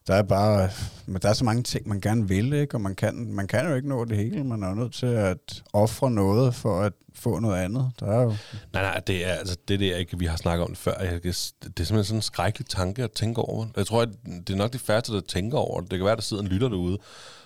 der 0.08 0.14
er 0.14 0.22
bare, 0.22 0.70
men 1.06 1.22
der 1.22 1.28
er 1.28 1.32
så 1.32 1.44
mange 1.44 1.62
ting, 1.62 1.88
man 1.88 2.00
gerne 2.00 2.28
vil, 2.28 2.52
ikke? 2.52 2.74
og 2.74 2.80
man 2.80 2.94
kan, 2.94 3.32
man 3.32 3.46
kan 3.46 3.68
jo 3.68 3.74
ikke 3.74 3.88
nå 3.88 4.04
det 4.04 4.16
hele. 4.16 4.44
Man 4.44 4.62
er 4.62 4.68
jo 4.68 4.74
nødt 4.74 4.94
til 4.94 5.06
at 5.06 5.62
ofre 5.72 6.10
noget 6.10 6.54
for 6.54 6.80
at 6.80 6.92
få 7.14 7.38
noget 7.38 7.56
andet. 7.56 7.90
Der 8.00 8.06
er 8.06 8.22
jo... 8.22 8.28
Nej, 8.72 8.82
nej, 8.82 9.00
det 9.06 9.26
er 9.26 9.32
altså 9.32 9.56
det, 9.68 9.80
der, 9.80 9.96
ikke, 9.96 10.18
vi 10.18 10.26
har 10.26 10.36
snakket 10.36 10.66
om 10.66 10.74
før. 10.74 11.00
Jeg, 11.00 11.22
det 11.22 11.28
er 11.28 11.32
simpelthen 11.62 12.04
sådan 12.04 12.18
en 12.18 12.22
skrækkelig 12.22 12.66
tanke 12.66 13.02
at 13.04 13.12
tænke 13.12 13.40
over. 13.40 13.66
Jeg 13.76 13.86
tror, 13.86 14.02
at 14.02 14.08
det 14.46 14.50
er 14.50 14.56
nok 14.56 14.72
det 14.72 14.80
færreste, 14.80 15.12
der 15.12 15.20
tænker 15.20 15.58
over 15.58 15.80
det. 15.80 15.90
Det 15.90 15.98
kan 15.98 16.06
være, 16.06 16.16
der 16.16 16.22
sidder 16.22 16.42
en 16.42 16.48
lytter 16.48 16.68
derude, 16.68 16.98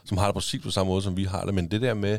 som 0.05 0.19
har 0.19 0.27
det 0.27 0.35
præcis 0.35 0.63
på 0.63 0.71
samme 0.71 0.91
måde, 0.91 1.03
som 1.03 1.17
vi 1.17 1.25
har 1.25 1.45
det. 1.45 1.55
Men 1.55 1.71
det 1.71 1.81
der 1.81 1.95
med, 1.95 2.19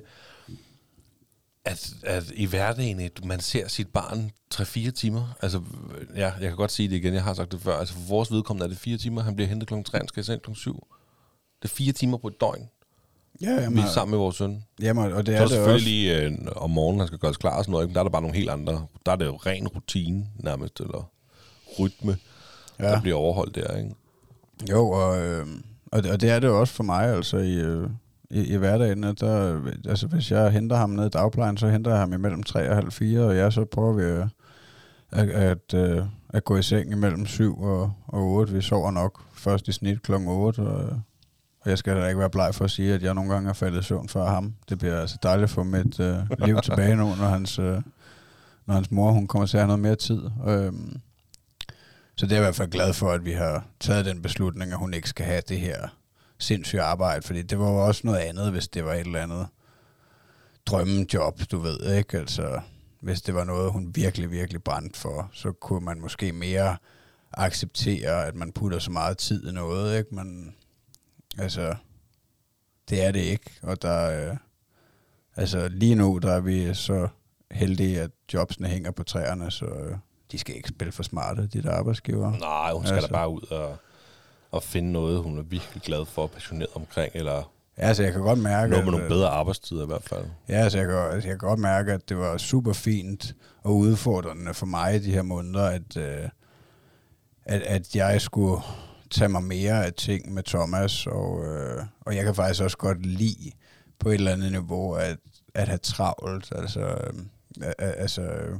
at, 1.66 1.94
at 2.04 2.24
i 2.36 2.46
hverdagen, 2.46 3.10
man 3.24 3.40
ser 3.40 3.68
sit 3.68 3.88
barn 3.88 4.32
3-4 4.54 4.92
timer. 4.92 5.38
Altså, 5.42 5.62
ja, 6.16 6.32
jeg 6.32 6.50
kan 6.50 6.56
godt 6.56 6.72
sige 6.72 6.90
det 6.90 6.96
igen, 6.96 7.14
jeg 7.14 7.24
har 7.24 7.34
sagt 7.34 7.52
det 7.52 7.62
før. 7.62 7.78
Altså, 7.78 7.94
for 7.94 8.02
vores 8.10 8.32
vedkommende 8.32 8.64
er 8.66 8.70
det 8.70 8.78
4 8.78 8.98
timer. 8.98 9.22
Han 9.22 9.36
bliver 9.36 9.48
hentet 9.50 9.70
kl. 9.70 9.74
3, 9.86 9.98
han 9.98 10.08
skal 10.08 10.24
sendt 10.24 10.44
kl. 10.44 10.54
7. 10.54 10.88
Det 11.62 11.70
er 11.70 11.74
4 11.74 11.92
timer 11.92 12.18
på 12.18 12.28
et 12.28 12.42
døgn. 12.42 12.70
Ja, 13.42 13.52
jamen, 13.52 13.76
vi 13.76 13.82
er 13.82 13.92
sammen 13.94 14.12
med 14.12 14.18
vores 14.20 14.36
søn. 14.36 14.64
Jamen, 14.82 15.14
og 15.14 15.26
det 15.26 15.36
er, 15.36 15.38
så 15.38 15.44
er 15.44 15.48
det 15.48 15.56
selvfølgelig 15.56 16.26
også. 16.26 16.38
øh, 16.42 16.52
om 16.56 16.70
morgenen, 16.70 17.00
han 17.00 17.08
skal 17.08 17.20
gøres 17.20 17.38
klar 17.38 17.58
og 17.58 17.64
sådan 17.64 17.72
noget, 17.72 17.88
men 17.88 17.94
der 17.94 18.00
er 18.00 18.04
der 18.04 18.12
bare 18.12 18.22
nogle 18.22 18.38
helt 18.38 18.50
andre. 18.50 18.86
Der 19.06 19.12
er 19.12 19.16
det 19.16 19.26
jo 19.26 19.36
ren 19.36 19.68
rutine 19.68 20.28
nærmest, 20.36 20.80
eller 20.80 21.12
rytme, 21.80 22.18
ja. 22.80 22.86
der 22.86 23.02
bliver 23.02 23.18
overholdt 23.18 23.56
der, 23.56 23.78
ikke? 23.78 23.96
Jo, 24.72 24.90
og, 24.90 25.22
øh, 25.22 25.48
og, 25.92 26.04
det, 26.04 26.12
og 26.12 26.22
det 26.22 26.30
er 26.30 26.40
det 26.40 26.48
jo 26.48 26.60
også 26.60 26.74
for 26.74 26.84
mig, 26.84 27.16
altså 27.16 27.38
i, 27.38 27.54
øh, 27.54 27.90
i, 28.34 28.54
i 28.54 28.56
hverdagen. 28.56 29.04
Der, 29.04 29.62
altså, 29.90 30.08
hvis 30.08 30.32
jeg 30.32 30.52
henter 30.52 30.76
ham 30.76 30.90
ned 30.90 31.06
i 31.06 31.10
dagplejen, 31.10 31.58
så 31.58 31.68
henter 31.68 31.92
jeg 31.92 32.00
ham 32.00 32.14
imellem 32.14 32.44
3 32.44 32.70
og 32.70 32.76
halv 32.76 32.92
4, 32.92 33.20
og 33.20 33.38
jeg 33.38 33.54
så 33.54 33.66
prøver 33.66 33.94
vi 33.94 34.04
at, 34.04 34.28
at, 35.12 35.30
at, 35.30 35.74
øh, 35.74 36.06
at 36.30 36.44
gå 36.44 36.58
i 36.58 36.64
seng 36.64 36.92
imellem 36.92 37.26
7 37.26 37.62
og, 37.62 37.94
og 38.08 38.22
8. 38.22 38.54
Vi 38.54 38.62
sover 38.62 38.92
nok 38.92 39.22
først 39.34 39.68
i 39.68 39.72
snit 39.72 40.02
kl. 40.02 40.12
8, 40.14 40.60
og, 40.60 41.02
og 41.62 41.70
jeg 41.70 41.78
skal 41.78 41.96
da 41.96 42.08
ikke 42.08 42.20
være 42.20 42.30
bleg 42.30 42.56
for 42.56 42.66
at 42.66 42.72
sige, 42.72 42.94
at 42.94 43.04
jeg 43.04 43.14
nogle 43.14 43.34
gange 43.34 43.50
er 43.50 43.54
faldet 43.54 43.80
i 43.80 43.84
søvn 43.84 44.10
før 44.10 44.26
ham. 44.26 44.54
Det 44.70 44.78
bliver 44.80 45.00
altså 45.00 45.18
dejligt 45.24 45.52
for 45.52 45.64
mit 45.64 46.00
øh, 46.00 46.16
liv 46.46 46.62
tilbage 46.62 46.96
nu, 46.96 47.04
når 47.04 47.28
hans, 47.28 47.60
øh, 47.60 47.82
når 48.66 48.74
hans 48.74 48.92
mor 48.92 49.12
hun 49.12 49.28
kommer 49.28 49.46
til 49.46 49.58
at 49.58 49.62
have 49.62 49.68
noget 49.68 49.82
mere 49.82 49.96
tid. 49.96 50.22
Øhm, 50.48 51.00
så 52.16 52.26
det 52.26 52.32
er 52.32 52.36
jeg 52.36 52.44
i 52.44 52.46
hvert 52.46 52.56
fald 52.56 52.70
glad 52.70 52.94
for, 52.94 53.12
at 53.12 53.26
vi 53.26 53.32
har 53.32 53.66
taget 53.80 54.06
den 54.06 54.22
beslutning, 54.22 54.72
at 54.72 54.78
hun 54.78 54.94
ikke 54.94 55.10
skal 55.10 55.26
have 55.26 55.42
det 55.50 55.60
her 55.60 55.88
sindssyge 56.44 56.82
arbejde, 56.82 57.22
fordi 57.22 57.42
det 57.42 57.60
var 57.60 57.70
jo 57.70 57.86
også 57.86 58.02
noget 58.04 58.20
andet, 58.20 58.52
hvis 58.52 58.68
det 58.68 58.86
var 58.86 58.94
et 58.94 59.00
eller 59.00 59.24
andet 59.24 59.48
drømmejob, 60.66 61.40
du 61.52 61.58
ved, 61.60 61.98
ikke? 61.98 62.18
Altså, 62.18 62.62
hvis 63.00 63.22
det 63.22 63.36
var 63.36 63.44
noget, 63.44 63.72
hun 63.72 63.92
virkelig, 63.96 64.32
virkelig 64.32 64.64
brændte 64.64 65.00
for, 65.00 65.30
så 65.34 65.52
kunne 65.52 65.86
man 65.86 66.02
måske 66.02 66.32
mere 66.32 66.78
acceptere, 67.34 68.26
at 68.26 68.36
man 68.36 68.52
putter 68.52 68.80
så 68.80 68.92
meget 68.92 69.18
tid 69.18 69.48
i 69.50 69.52
noget, 69.52 69.98
ikke? 69.98 70.16
Men 70.16 70.56
altså, 71.38 71.76
det 72.90 73.04
er 73.06 73.12
det 73.12 73.20
ikke, 73.20 73.52
og 73.62 73.82
der 73.82 74.30
øh, 74.30 74.38
altså 75.36 75.68
lige 75.68 75.96
nu, 75.96 76.18
der 76.18 76.32
er 76.32 76.40
vi 76.40 76.74
så 76.74 77.08
heldige, 77.52 78.02
at 78.02 78.12
jobsene 78.34 78.68
hænger 78.68 78.92
på 78.92 79.04
træerne, 79.04 79.52
så 79.52 79.66
øh, 79.66 79.98
de 80.32 80.38
skal 80.38 80.56
ikke 80.56 80.70
spille 80.70 80.92
for 80.92 81.04
smarte, 81.04 81.48
de 81.48 81.64
der 81.64 81.72
arbejdsgiver. 81.72 82.38
Nej, 82.38 82.72
hun 82.74 82.86
skal 82.86 82.96
Altså. 82.96 83.08
da 83.08 83.14
bare 83.14 83.30
ud 83.30 83.42
og, 83.52 83.78
og 84.54 84.64
finde 84.64 84.92
noget, 84.92 85.24
hun 85.24 85.38
er 85.38 85.44
virkelig 85.44 85.84
glad 85.84 86.06
for 86.06 86.22
og 86.22 86.32
passioneret 86.32 86.70
omkring, 86.76 87.12
eller 87.16 87.54
Ja, 87.78 87.88
altså 87.88 88.04
jeg 88.04 88.12
kan 88.12 88.22
godt 88.22 88.40
mærke, 88.40 88.70
noget 88.70 88.86
med 88.86 88.94
at, 88.94 89.00
nogle 89.00 89.04
øh, 89.04 89.10
bedre 89.10 89.30
arbejdstider 89.30 89.84
i 89.84 89.86
hvert 89.86 90.04
fald. 90.04 90.26
Ja, 90.50 90.54
altså 90.54 90.78
jeg, 90.78 90.88
kan, 90.88 90.96
altså 90.96 91.30
jeg 91.30 91.40
kan 91.40 91.48
godt 91.48 91.60
mærke, 91.60 91.94
at 91.94 92.10
det 92.10 92.18
var 92.18 92.38
super 92.38 92.74
fint 92.74 93.36
og 93.64 93.76
udfordrende 93.76 94.54
for 94.54 94.66
mig 94.66 94.96
i 94.96 95.00
de 95.00 95.12
her 95.12 95.22
måneder, 95.22 95.66
at, 95.66 95.98
øh, 95.98 96.30
at, 97.46 97.62
at 97.62 97.96
jeg 97.96 98.22
skulle 98.22 98.62
tage 99.12 99.30
mig 99.30 99.44
mere 99.44 99.86
af 99.86 99.94
ting 99.94 100.34
med 100.34 100.44
Thomas, 100.44 101.08
og, 101.08 101.46
øh, 101.46 101.84
og 102.02 102.16
jeg 102.16 102.24
kan 102.24 102.36
faktisk 102.36 102.64
også 102.64 102.78
godt 102.78 103.06
lide 103.06 103.52
på 104.00 104.10
et 104.10 104.14
eller 104.14 104.32
andet 104.32 104.52
niveau 104.52 104.94
at, 104.94 105.18
at 105.56 105.68
have 105.68 105.78
travlt. 105.78 106.52
Altså, 106.56 106.98
øh, 107.64 107.74
altså 107.78 108.22
øh, 108.22 108.60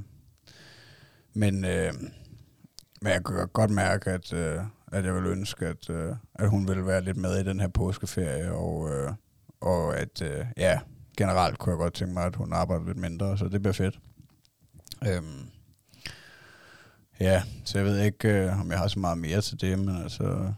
men, 1.34 1.66
øh, 1.66 1.94
men 3.02 3.12
jeg 3.12 3.24
kan 3.26 3.48
godt 3.48 3.72
mærke, 3.72 4.10
at, 4.10 4.34
øh, 4.34 4.60
at 4.94 5.06
jeg 5.06 5.16
vil 5.16 5.26
ønske, 5.26 5.68
at, 5.68 5.90
øh, 5.90 6.16
at 6.36 6.50
hun 6.50 6.68
ville 6.68 6.86
være 6.86 7.04
lidt 7.04 7.18
med 7.18 7.40
i 7.40 7.44
den 7.44 7.60
her 7.60 7.68
påskeferie, 7.68 8.52
og, 8.52 8.90
øh, 8.92 9.12
og 9.62 9.98
at, 9.98 10.22
øh, 10.22 10.46
ja, 10.58 10.80
generelt 11.18 11.58
kunne 11.58 11.72
jeg 11.72 11.78
godt 11.78 11.94
tænke 11.94 12.14
mig, 12.14 12.24
at 12.24 12.36
hun 12.36 12.54
arbejder 12.54 12.86
lidt 12.86 12.98
mindre, 12.98 13.38
så 13.38 13.48
det 13.48 13.62
bliver 13.62 13.74
fedt. 13.74 14.00
Øhm, 15.08 15.50
ja, 17.20 17.44
så 17.66 17.78
jeg 17.78 17.86
ved 17.86 18.00
ikke, 18.00 18.28
øh, 18.28 18.62
om 18.62 18.72
jeg 18.72 18.80
har 18.80 18.88
så 18.88 19.00
meget 19.00 19.18
mere 19.18 19.42
til 19.42 19.62
det, 19.62 19.80
men 19.80 20.04
altså... 20.04 20.54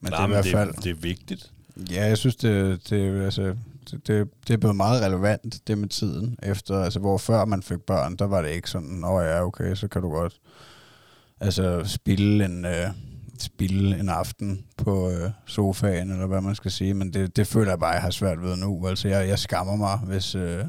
Men 0.00 0.12
det 0.12 0.18
er 0.18 0.26
i 0.26 0.28
hvert 0.28 0.44
det, 0.44 0.52
fald... 0.52 0.74
det 0.74 0.90
er 0.90 0.94
vigtigt. 0.94 1.52
Ja, 1.90 2.06
jeg 2.06 2.18
synes, 2.18 2.36
det, 2.36 2.90
det, 2.90 3.24
altså, 3.24 3.56
det, 3.90 4.06
det, 4.06 4.28
det 4.48 4.54
er 4.54 4.58
blevet 4.58 4.76
meget 4.76 5.02
relevant, 5.02 5.68
det 5.68 5.78
med 5.78 5.88
tiden. 5.88 6.38
Efter, 6.42 6.82
altså, 6.82 7.00
hvor 7.00 7.18
før 7.18 7.44
man 7.44 7.62
fik 7.62 7.80
børn, 7.80 8.16
der 8.16 8.24
var 8.24 8.42
det 8.42 8.50
ikke 8.50 8.70
sådan, 8.70 8.88
nå 8.88 9.20
ja, 9.20 9.44
okay, 9.44 9.74
så 9.74 9.88
kan 9.88 10.02
du 10.02 10.10
godt 10.10 10.40
altså, 11.40 11.84
spille 11.84 12.44
en, 12.44 12.64
øh, 12.64 12.90
spille 13.42 14.00
en 14.00 14.08
aften 14.08 14.64
på 14.76 15.10
øh, 15.10 15.30
sofaen, 15.46 16.10
eller 16.10 16.26
hvad 16.26 16.40
man 16.40 16.54
skal 16.54 16.70
sige. 16.70 16.94
Men 16.94 17.12
det, 17.12 17.36
det 17.36 17.46
føler 17.46 17.70
jeg 17.70 17.78
bare, 17.78 17.90
jeg 17.90 18.02
har 18.02 18.10
svært 18.10 18.42
ved 18.42 18.56
nu. 18.56 18.86
Altså, 18.86 19.08
jeg, 19.08 19.28
jeg 19.28 19.38
skammer 19.38 19.76
mig, 19.76 19.98
hvis... 19.98 20.34
Øh, 20.34 20.64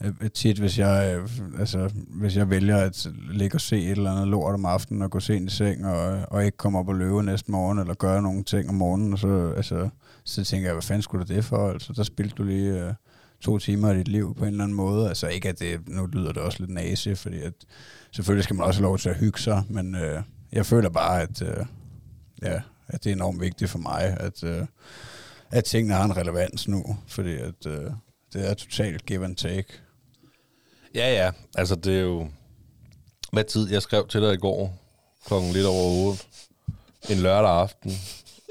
øh 0.00 0.30
tit, 0.34 0.58
hvis 0.58 0.78
jeg, 0.78 1.16
øh, 1.16 1.28
altså, 1.58 1.90
hvis 1.94 2.36
jeg 2.36 2.50
vælger 2.50 2.76
at 2.76 3.06
ligge 3.30 3.56
og 3.56 3.60
se 3.60 3.78
et 3.78 3.90
eller 3.90 4.12
andet 4.12 4.28
lort 4.28 4.54
om 4.54 4.64
aftenen 4.64 5.02
og 5.02 5.10
gå 5.10 5.20
sent 5.20 5.52
i 5.52 5.54
seng 5.54 5.86
og, 5.86 6.24
og 6.30 6.44
ikke 6.44 6.56
komme 6.56 6.78
op 6.78 6.88
og 6.88 6.94
løbe 6.94 7.22
næste 7.22 7.50
morgen 7.50 7.78
eller 7.78 7.94
gøre 7.94 8.22
nogle 8.22 8.44
ting 8.44 8.68
om 8.68 8.74
morgenen, 8.74 9.12
og 9.12 9.18
så, 9.18 9.52
altså, 9.56 9.88
så 10.24 10.44
tænker 10.44 10.68
jeg, 10.68 10.74
hvad 10.74 10.82
fanden 10.82 11.02
skulle 11.02 11.26
du 11.26 11.34
det 11.34 11.44
for? 11.44 11.70
Altså, 11.70 11.92
der 11.92 12.02
spildte 12.02 12.34
du 12.34 12.42
lige 12.42 12.84
øh, 12.84 12.94
to 13.40 13.58
timer 13.58 13.88
af 13.88 13.94
dit 13.94 14.08
liv 14.08 14.34
på 14.34 14.44
en 14.44 14.50
eller 14.50 14.64
anden 14.64 14.76
måde. 14.76 15.08
Altså 15.08 15.28
ikke, 15.28 15.48
at 15.48 15.58
det, 15.58 15.88
nu 15.88 16.06
lyder 16.06 16.32
det 16.32 16.42
også 16.42 16.60
lidt 16.60 16.70
nase, 16.70 17.16
fordi 17.16 17.40
at, 17.40 17.52
selvfølgelig 18.10 18.44
skal 18.44 18.56
man 18.56 18.66
også 18.66 18.80
have 18.80 18.88
lov 18.88 18.98
til 18.98 19.08
at 19.08 19.16
hygge 19.16 19.40
sig, 19.40 19.62
men 19.68 19.94
øh, 19.94 20.22
jeg 20.52 20.66
føler 20.66 20.90
bare, 20.90 21.22
at, 21.22 21.42
øh, 21.42 21.66
ja, 22.42 22.60
at 22.88 23.04
det 23.04 23.10
er 23.10 23.14
enormt 23.14 23.40
vigtigt 23.40 23.70
for 23.70 23.78
mig, 23.78 24.16
at, 24.20 24.44
øh, 24.44 24.66
at 25.50 25.64
tingene 25.64 25.94
har 25.94 26.04
en 26.04 26.16
relevans 26.16 26.68
nu, 26.68 26.96
fordi 27.06 27.36
at, 27.36 27.66
øh, 27.66 27.90
det 28.32 28.50
er 28.50 28.54
totalt 28.54 29.06
give 29.06 29.24
and 29.24 29.36
take. 29.36 29.68
Ja, 30.94 31.24
ja. 31.24 31.30
Altså, 31.54 31.74
det 31.74 31.96
er 31.96 32.00
jo... 32.00 32.28
Hvad 33.32 33.44
tid? 33.44 33.70
Jeg 33.70 33.82
skrev 33.82 34.08
til 34.08 34.22
dig 34.22 34.34
i 34.34 34.36
går, 34.36 34.78
klokken 35.26 35.52
lidt 35.52 35.66
over 35.66 36.08
8, 36.08 36.24
en 37.10 37.18
lørdag 37.18 37.50
aften, 37.50 37.92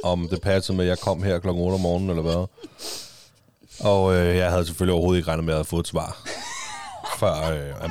om 0.04 0.30
det 0.30 0.42
passede 0.42 0.78
med, 0.78 0.86
at 0.86 0.90
jeg 0.90 1.00
kom 1.00 1.24
her 1.24 1.40
klokken 1.40 1.64
8 1.64 1.74
om 1.74 1.80
morgenen, 1.80 2.10
eller 2.10 2.22
hvad. 2.22 2.48
Og 3.80 4.16
øh, 4.16 4.36
jeg 4.36 4.52
havde 4.52 4.66
selvfølgelig 4.66 4.94
overhovedet 4.94 5.20
ikke 5.20 5.30
regnet 5.30 5.46
med 5.46 5.54
at 5.54 5.68
få 5.68 5.80
et 5.80 5.88
svar. 5.88 6.28
Før, 7.18 7.34
øh, 7.52 7.90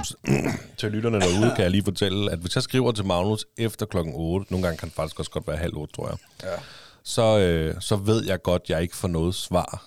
til 0.79 0.91
lytterne 0.93 1.21
derude 1.21 1.53
kan 1.57 1.63
jeg 1.63 1.71
lige 1.71 1.85
fortælle, 1.85 2.33
at 2.33 2.39
hvis 2.39 2.55
jeg 2.55 2.63
skriver 2.63 2.93
til 2.93 3.05
Magnus 3.05 3.47
efter 3.57 3.87
klokken 3.87 4.13
8, 4.17 4.47
nogle 4.53 4.67
gange 4.67 4.79
kan 4.79 4.89
det 4.89 4.97
faktisk 4.97 5.19
også 5.19 5.31
godt 5.31 5.47
være 5.47 5.57
halv 5.57 5.77
8, 5.77 5.95
tror 5.95 6.09
jeg, 6.09 6.17
Ja. 6.43 6.57
så, 7.03 7.39
øh, 7.39 7.75
så 7.81 7.97
ved 7.97 8.25
jeg 8.25 8.43
godt, 8.43 8.63
at 8.65 8.71
jeg 8.71 8.83
ikke 8.83 8.97
får 8.97 9.09
noget 9.09 9.35
svar. 9.35 9.85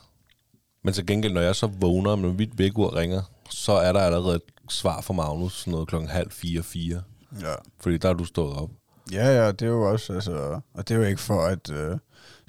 Men 0.84 0.94
til 0.94 1.06
gengæld, 1.06 1.34
når 1.34 1.42
jeg 1.42 1.56
så 1.56 1.68
vågner, 1.68 2.16
når 2.16 2.32
mit 2.32 2.58
vækkeur 2.58 2.96
ringer, 2.96 3.22
så 3.50 3.72
er 3.72 3.92
der 3.94 4.00
allerede 4.00 4.36
et 4.36 4.42
svar 4.70 5.02
fra 5.02 5.14
Magnus, 5.14 5.54
sådan 5.60 5.72
noget 5.72 5.88
klokken 5.88 6.10
halv 6.10 6.32
fire, 6.32 6.64
fire. 6.64 7.02
Ja. 7.42 7.54
Fordi 7.80 7.98
der 7.98 8.10
er 8.10 8.14
du 8.14 8.26
stået 8.26 8.58
op. 8.58 8.70
Ja, 9.12 9.28
ja, 9.44 9.52
det 9.52 9.62
er 9.62 9.68
jo 9.68 9.92
også, 9.92 10.14
altså, 10.14 10.60
og 10.74 10.88
det 10.88 10.92
er 10.96 11.00
jo 11.00 11.06
ikke 11.06 11.22
for 11.22 11.42
at 11.42 11.72
øh, 11.72 11.98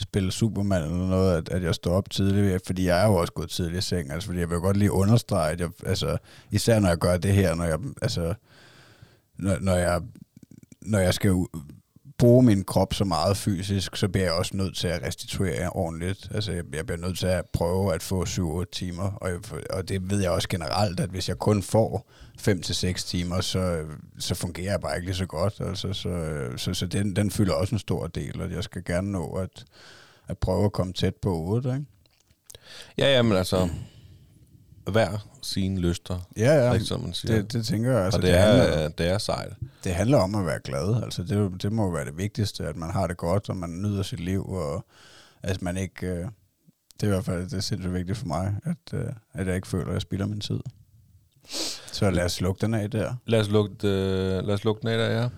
spille 0.01 0.33
Superman 0.33 0.83
eller 0.83 1.09
noget, 1.09 1.37
at, 1.37 1.49
at 1.49 1.63
jeg 1.63 1.75
står 1.75 1.95
op 1.95 2.11
tidligt, 2.11 2.67
fordi 2.67 2.87
jeg 2.87 3.03
er 3.03 3.07
jo 3.07 3.15
også 3.15 3.33
gået 3.33 3.51
tidligt 3.51 3.79
i 3.85 3.89
seng, 3.89 4.11
altså, 4.11 4.27
fordi 4.27 4.41
jeg 4.41 4.51
vil 4.51 4.59
godt 4.59 4.77
lige 4.77 4.93
understrege, 4.93 5.53
at 5.53 5.61
jeg, 5.61 5.71
altså, 5.87 6.19
især 6.51 6.81
når 6.81 6.89
jeg 6.89 6.99
gør 6.99 7.17
det 7.17 7.33
her, 7.33 7.55
når 7.55 7.65
jeg, 7.65 7.79
altså, 8.03 8.35
når, 9.39 9.59
når 9.61 9.75
jeg, 9.75 10.03
når 10.83 10.99
jeg 10.99 11.15
skal 11.15 11.47
bruge 12.21 12.43
min 12.43 12.65
krop 12.65 12.95
så 12.95 13.05
meget 13.05 13.37
fysisk, 13.37 13.97
så 13.97 14.09
bliver 14.09 14.25
jeg 14.25 14.33
også 14.33 14.57
nødt 14.57 14.77
til 14.77 14.89
at 14.89 15.03
restituere 15.03 15.71
ordentligt. 15.71 16.29
Altså, 16.35 16.53
jeg, 16.53 16.65
jeg 16.73 16.87
bliver 16.87 16.99
nødt 16.99 17.19
til 17.19 17.27
at 17.27 17.45
prøve 17.53 17.95
at 17.95 18.03
få 18.03 18.25
7-8 18.25 18.65
timer, 18.73 19.13
og, 19.13 19.31
jeg, 19.31 19.39
og 19.71 19.89
det 19.89 20.11
ved 20.11 20.21
jeg 20.21 20.31
også 20.31 20.49
generelt, 20.49 21.01
at 21.01 21.11
hvis 21.11 21.29
jeg 21.29 21.39
kun 21.39 21.63
får 21.63 22.11
5-6 22.41 23.09
timer, 23.09 23.41
så, 23.41 23.85
så 24.19 24.35
fungerer 24.35 24.71
jeg 24.71 24.81
bare 24.81 24.97
ikke 24.97 25.07
lige 25.07 25.17
så 25.17 25.27
godt. 25.27 25.55
Altså, 25.61 25.93
så 25.93 26.11
så, 26.57 26.75
så 26.75 26.87
den, 26.87 27.17
den 27.17 27.31
fylder 27.31 27.55
også 27.55 27.75
en 27.75 27.79
stor 27.79 28.07
del, 28.07 28.43
og 28.43 28.51
jeg 28.51 28.65
skal 28.65 28.85
gerne 28.85 29.13
nå 29.13 29.27
at, 29.27 29.65
at 30.29 30.39
prøve 30.39 30.65
at 30.65 30.73
komme 30.73 30.93
tæt 30.93 31.15
på 31.15 31.37
8, 31.37 31.69
ikke? 31.69 31.85
Ja, 32.99 33.15
ja, 33.15 33.23
men 33.23 33.33
altså, 33.33 33.69
hver 34.85 35.29
sine 35.43 35.81
lyster, 35.81 36.29
Ja, 36.37 36.55
ja. 36.55 36.73
ikke, 36.73 36.85
som 36.87 37.01
man 37.01 37.13
siger. 37.15 37.35
Det, 37.35 37.53
det 37.53 37.67
tænker 37.67 37.91
jeg. 37.93 38.05
Altså, 38.05 38.19
og 38.19 38.23
det, 38.23 38.33
det, 38.33 38.41
handler, 38.41 38.63
er, 38.65 38.89
det 38.89 39.07
er 39.09 39.19
sejt. 39.19 39.53
det 39.85 39.95
handler 39.95 40.19
om 40.19 40.35
at 40.35 40.47
være 40.47 40.61
glad. 40.65 41.03
Altså, 41.03 41.23
det, 41.23 41.63
det 41.63 41.73
må 41.73 41.91
være 41.91 42.05
det 42.05 42.17
vigtigste, 42.19 42.67
at 42.67 42.77
man 42.77 42.91
har 42.91 43.07
det 43.07 43.17
godt, 43.17 43.49
og 43.49 43.57
man 43.57 43.71
nyder 43.71 44.03
sit 44.03 44.21
liv, 44.21 44.49
og 44.49 44.85
at 45.43 45.63
man 45.63 45.77
ikke... 45.77 46.07
øh, 46.07 46.27
Det 47.01 47.03
er 47.03 47.07
i 47.07 47.11
hvert 47.11 47.25
fald 47.25 47.45
det 47.45 47.53
er 47.57 47.61
sindssygt 47.61 47.95
vigtigt 47.95 48.19
for 48.19 48.27
mig, 48.27 48.55
at, 48.65 48.95
øh, 49.01 49.13
at 49.33 49.47
jeg 49.47 49.55
ikke 49.57 49.69
føler, 49.69 49.87
at 49.87 49.93
jeg 49.93 50.03
spilder 50.03 50.27
min 50.27 50.41
tid. 50.41 50.61
Så 51.93 52.11
lad 52.11 52.25
os 52.25 52.33
slukke 52.33 52.61
den 52.67 52.75
af 52.75 52.91
der. 52.91 53.15
Lad 53.27 53.41
os 53.41 53.49
lukke, 53.51 53.89
øh, 53.89 54.45
lad 54.47 54.55
os 54.55 54.65
lukke 54.65 54.81
den 54.81 54.89
af 54.89 54.99
der, 54.99 55.21
ja. 55.23 55.29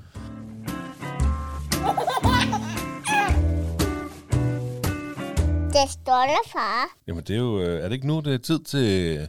Det 5.73 5.91
stolte 5.91 6.51
far. 6.53 6.89
Jamen 7.07 7.25
det 7.25 7.35
er 7.37 7.41
jo, 7.41 7.61
øh, 7.61 7.79
er 7.79 7.83
det 7.83 7.93
ikke 7.93 8.07
nu, 8.07 8.21
det 8.21 8.35
er 8.35 8.39
tid 8.39 8.59
til 8.59 9.29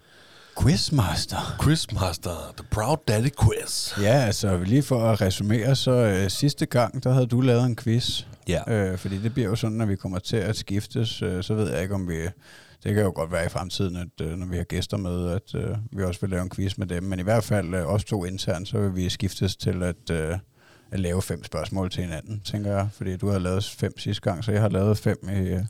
Quizmaster. 0.61 1.57
Quizmaster, 1.63 2.53
The 2.57 2.67
Proud 2.71 2.97
Daddy 3.07 3.29
Quiz. 3.41 3.97
Ja, 4.01 4.13
altså 4.13 4.57
lige 4.57 4.83
for 4.83 5.03
at 5.03 5.21
resumere, 5.21 5.75
så 5.75 5.91
øh, 5.91 6.29
sidste 6.29 6.65
gang, 6.65 7.03
der 7.03 7.13
havde 7.13 7.27
du 7.27 7.41
lavet 7.41 7.65
en 7.65 7.75
quiz. 7.75 8.25
Ja. 8.47 8.61
Øh, 8.67 8.97
fordi 8.97 9.17
det 9.17 9.33
bliver 9.33 9.49
jo 9.49 9.55
sådan, 9.55 9.77
når 9.77 9.85
vi 9.85 9.95
kommer 9.95 10.19
til 10.19 10.37
at 10.37 10.57
skiftes, 10.57 11.21
øh, 11.21 11.43
så 11.43 11.53
ved 11.53 11.71
jeg 11.71 11.81
ikke, 11.81 11.95
om 11.95 12.07
vi... 12.07 12.19
Det 12.83 12.95
kan 12.95 13.03
jo 13.03 13.11
godt 13.15 13.31
være 13.31 13.45
i 13.45 13.49
fremtiden, 13.49 13.95
at 13.95 14.25
øh, 14.27 14.37
når 14.37 14.45
vi 14.45 14.57
har 14.57 14.63
gæster 14.63 14.97
med, 14.97 15.29
at 15.29 15.55
øh, 15.55 15.77
vi 15.91 16.03
også 16.03 16.21
vil 16.21 16.29
lave 16.29 16.41
en 16.41 16.49
quiz 16.49 16.77
med 16.77 16.87
dem. 16.87 17.03
Men 17.03 17.19
i 17.19 17.23
hvert 17.23 17.43
fald 17.43 17.73
øh, 17.73 17.93
os 17.93 18.03
to 18.03 18.25
internt, 18.25 18.67
så 18.67 18.79
vil 18.79 18.95
vi 18.95 19.09
skiftes 19.09 19.55
til 19.55 19.83
at, 19.83 20.09
øh, 20.11 20.37
at 20.91 20.99
lave 20.99 21.21
fem 21.21 21.43
spørgsmål 21.43 21.89
til 21.89 22.03
hinanden, 22.03 22.41
tænker 22.45 22.71
jeg. 22.71 22.87
Fordi 22.93 23.17
du 23.17 23.29
har 23.29 23.39
lavet 23.39 23.65
fem 23.65 23.99
sidste 23.99 24.21
gang, 24.21 24.43
så 24.43 24.51
jeg 24.51 24.61
har 24.61 24.69
lavet 24.69 24.97
fem 24.97 25.17
i, 25.29 25.39
øh, 25.39 25.61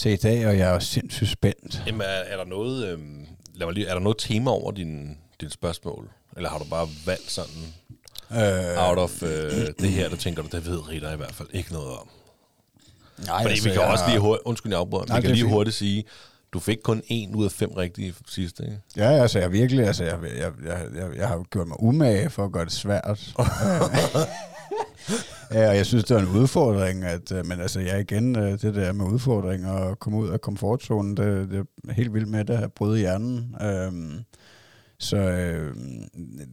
til 0.00 0.12
i 0.12 0.16
dag, 0.16 0.46
og 0.46 0.58
jeg 0.58 0.74
er 0.74 0.78
sindssygt 0.78 1.30
spændt. 1.30 1.82
Jamen 1.86 2.00
er, 2.00 2.04
er 2.06 2.36
der 2.36 2.44
noget, 2.44 2.86
øh, 2.86 2.98
lad 3.54 3.66
mig 3.66 3.74
lige, 3.74 3.86
er 3.86 3.92
der 3.94 4.00
noget 4.00 4.18
tema 4.18 4.50
over 4.50 4.70
din, 4.72 5.16
din 5.40 5.50
spørgsmål? 5.50 6.10
Eller 6.36 6.48
har 6.50 6.58
du 6.58 6.64
bare 6.70 6.88
valgt 7.06 7.30
sådan, 7.30 7.74
Øh, 8.32 8.88
out 8.88 8.98
of 8.98 9.22
øh, 9.22 9.28
det 9.80 9.90
her, 9.90 10.08
der 10.08 10.16
tænker 10.16 10.42
du, 10.42 10.48
det 10.56 10.66
ved 10.66 10.88
Rita 10.88 11.12
i 11.12 11.16
hvert 11.16 11.34
fald 11.34 11.48
ikke 11.52 11.72
noget 11.72 11.88
om? 11.88 12.08
nej, 13.26 13.42
Fordi 13.42 13.50
altså, 13.52 13.68
vi 13.68 13.74
kan 13.74 13.82
jeg 13.82 13.90
også 13.90 14.04
lige 14.08 14.18
hurtigt, 14.18 14.42
undskyld, 14.46 14.72
jeg 14.72 14.78
afbryder, 14.80 15.06
Nej, 15.06 15.16
vi 15.16 15.22
kan 15.22 15.30
lige 15.30 15.42
fint. 15.44 15.52
hurtigt 15.52 15.76
sige, 15.76 16.04
du 16.52 16.58
fik 16.60 16.78
kun 16.84 17.02
en 17.06 17.34
ud 17.34 17.44
af 17.44 17.52
fem 17.52 17.70
rigtige 17.70 18.14
sidste, 18.28 18.62
ikke? 18.64 18.78
Ja, 18.96 19.10
altså 19.22 19.38
jeg 19.38 19.52
virkelig, 19.52 19.86
altså 19.86 20.04
jeg, 20.04 20.18
jeg, 20.38 20.52
jeg, 20.66 20.86
jeg, 20.96 21.16
jeg 21.16 21.28
har 21.28 21.42
gjort 21.50 21.68
mig 21.68 21.82
umage 21.82 22.30
for 22.30 22.44
at 22.44 22.52
gøre 22.52 22.64
det 22.64 22.72
svært. 22.72 23.34
ja, 25.54 25.68
og 25.68 25.76
jeg 25.76 25.86
synes, 25.86 26.04
det 26.04 26.16
var 26.16 26.22
en 26.22 26.28
udfordring, 26.28 27.04
at, 27.04 27.32
øh, 27.32 27.46
men 27.46 27.60
altså 27.60 27.80
jeg 27.80 28.00
igen, 28.00 28.36
øh, 28.36 28.52
det 28.52 28.74
der 28.74 28.92
med 28.92 29.04
udfordringer 29.06 29.70
og 29.72 29.98
komme 29.98 30.18
ud 30.18 30.28
af 30.28 30.40
komfortzonen, 30.40 31.16
det, 31.16 31.50
det 31.50 31.66
er 31.88 31.92
helt 31.92 32.14
vildt 32.14 32.28
med 32.28 32.44
det 32.44 32.54
at 32.54 32.72
bryde 32.72 32.98
hjernen. 32.98 33.56
Øhm, 33.62 34.18
så 34.98 35.16
øh, 35.16 35.74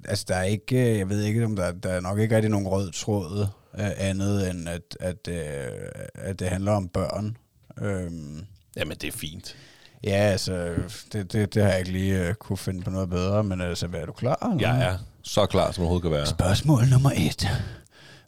altså 0.07 0.25
der 0.27 0.35
er 0.35 0.43
ikke, 0.43 0.97
jeg 0.97 1.09
ved 1.09 1.23
ikke, 1.23 1.45
om 1.45 1.55
der, 1.55 1.71
der 1.71 1.89
er 1.89 1.99
nok 2.01 2.19
ikke 2.19 2.35
rigtig 2.35 2.51
nogen 2.51 2.67
rød 2.67 2.91
tråd 2.91 3.47
øh, 3.79 3.89
andet 3.97 4.49
end, 4.49 4.69
at, 4.69 4.97
at, 4.99 5.27
øh, 5.29 5.71
at 6.13 6.39
det 6.39 6.47
handler 6.47 6.71
om 6.71 6.87
børn. 6.87 7.37
Øhm, 7.81 8.45
Jamen, 8.77 8.97
det 9.01 9.07
er 9.07 9.17
fint. 9.17 9.55
ja, 10.03 10.09
altså, 10.09 10.73
det, 11.13 11.33
det, 11.33 11.53
det 11.53 11.63
har 11.63 11.69
jeg 11.69 11.79
ikke 11.79 11.91
lige 11.91 12.27
øh, 12.27 12.33
kunne 12.33 12.57
finde 12.57 12.81
på 12.83 12.89
noget 12.89 13.09
bedre, 13.09 13.43
men 13.43 13.61
altså, 13.61 13.87
hvad 13.87 13.99
er 13.99 14.05
du 14.05 14.11
klar? 14.11 14.49
eller? 14.53 14.69
Jeg 14.69 14.87
er 14.87 14.97
så 15.23 15.45
klar, 15.45 15.71
som 15.71 15.81
overhovedet 15.81 16.03
kan 16.03 16.11
være. 16.11 16.25
Spørgsmål 16.25 16.87
nummer 16.91 17.11
et. 17.15 17.47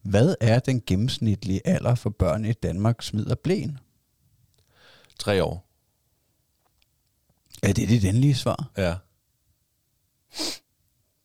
Hvad 0.01 0.35
er 0.41 0.59
den 0.59 0.81
gennemsnitlige 0.85 1.61
alder 1.67 1.95
for 1.95 2.09
børn 2.09 2.45
i 2.45 2.53
Danmark 2.53 3.01
smider 3.01 3.35
blæn? 3.35 3.77
Tre 5.19 5.43
år. 5.43 5.65
Er 7.63 7.73
det 7.73 7.89
dit 7.89 8.05
endelige 8.05 8.35
svar? 8.35 8.69
Ja. 8.77 8.95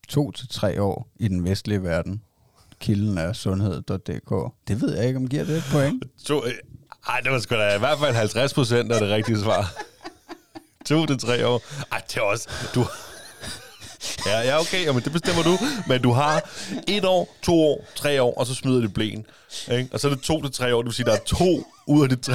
To 0.07 0.31
til 0.31 0.47
tre 0.49 0.81
år 0.81 1.07
i 1.15 1.27
den 1.27 1.43
vestlige 1.43 1.83
verden. 1.83 2.21
Kilden 2.79 3.17
er 3.17 3.33
sundhed.dk. 3.33 4.53
Det 4.67 4.81
ved 4.81 4.95
jeg 4.97 5.07
ikke, 5.07 5.17
om 5.17 5.29
giver 5.29 5.43
det 5.43 5.57
et 5.57 5.63
point. 5.71 6.03
To, 6.25 6.45
øh, 6.45 6.53
ej, 7.07 7.19
det 7.19 7.31
var 7.31 7.39
sgu 7.39 7.55
da 7.55 7.75
i 7.75 7.79
hvert 7.79 7.99
fald 7.99 8.15
50 8.15 8.53
procent 8.53 8.91
af 8.91 8.99
det 9.01 9.09
rigtige 9.09 9.39
svar. 9.39 9.73
to 10.85 11.05
til 11.05 11.17
tre 11.17 11.47
år. 11.47 11.61
Ej, 11.91 12.01
det 12.07 12.17
er 12.17 12.21
også... 12.21 12.49
Du, 12.75 12.85
ja, 14.25 14.39
ja, 14.39 14.59
okay, 14.59 14.85
jamen, 14.85 15.03
det 15.03 15.11
bestemmer 15.11 15.43
du. 15.43 15.57
Men 15.87 16.01
du 16.01 16.11
har 16.11 16.49
et 16.87 17.05
år, 17.05 17.35
to 17.41 17.53
år, 17.53 17.85
tre 17.95 18.21
år, 18.21 18.33
og 18.37 18.45
så 18.45 18.53
smider 18.55 18.81
det 18.81 18.93
blæn. 18.93 19.25
Ikke? 19.71 19.89
Og 19.93 19.99
så 19.99 20.07
er 20.07 20.13
det 20.13 20.21
to 20.23 20.41
til 20.41 20.51
tre 20.51 20.75
år, 20.75 20.81
det 20.81 20.85
vil 20.85 20.93
sige, 20.93 21.05
der 21.05 21.13
er 21.13 21.23
to 21.25 21.67
ud 21.87 22.03
af 22.03 22.09
de 22.09 22.15
tre. 22.15 22.33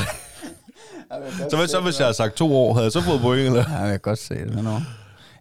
Så 1.51 1.57
hvad 1.57 1.69
så, 1.69 1.81
hvis 1.81 1.99
jeg 1.99 2.07
havde 2.07 2.15
sagt 2.17 2.35
to 2.35 2.57
år, 2.57 2.75
havde 2.75 2.85
jeg 2.85 2.93
så 2.93 3.01
fået 3.03 3.21
point, 3.21 3.47
eller? 3.47 3.65
Ja, 3.71 3.79
jeg 3.79 3.91
kan 3.91 4.01
godt 4.01 4.19
se 4.19 4.35
det 4.35 4.65
nu. 4.65 4.83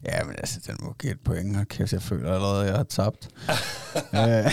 Ja, 0.06 0.24
men 0.24 0.36
altså, 0.38 0.60
den 0.68 0.76
må 0.82 0.96
give 1.00 1.12
et 1.12 1.20
point, 1.26 1.58
og 1.58 1.68
kæft, 1.68 1.94
jeg 1.94 2.02
føler 2.02 2.34
allerede, 2.34 2.62
at 2.62 2.68
jeg 2.68 2.76
har 2.76 2.84
tabt. 2.84 3.28
Øh, 4.14 4.52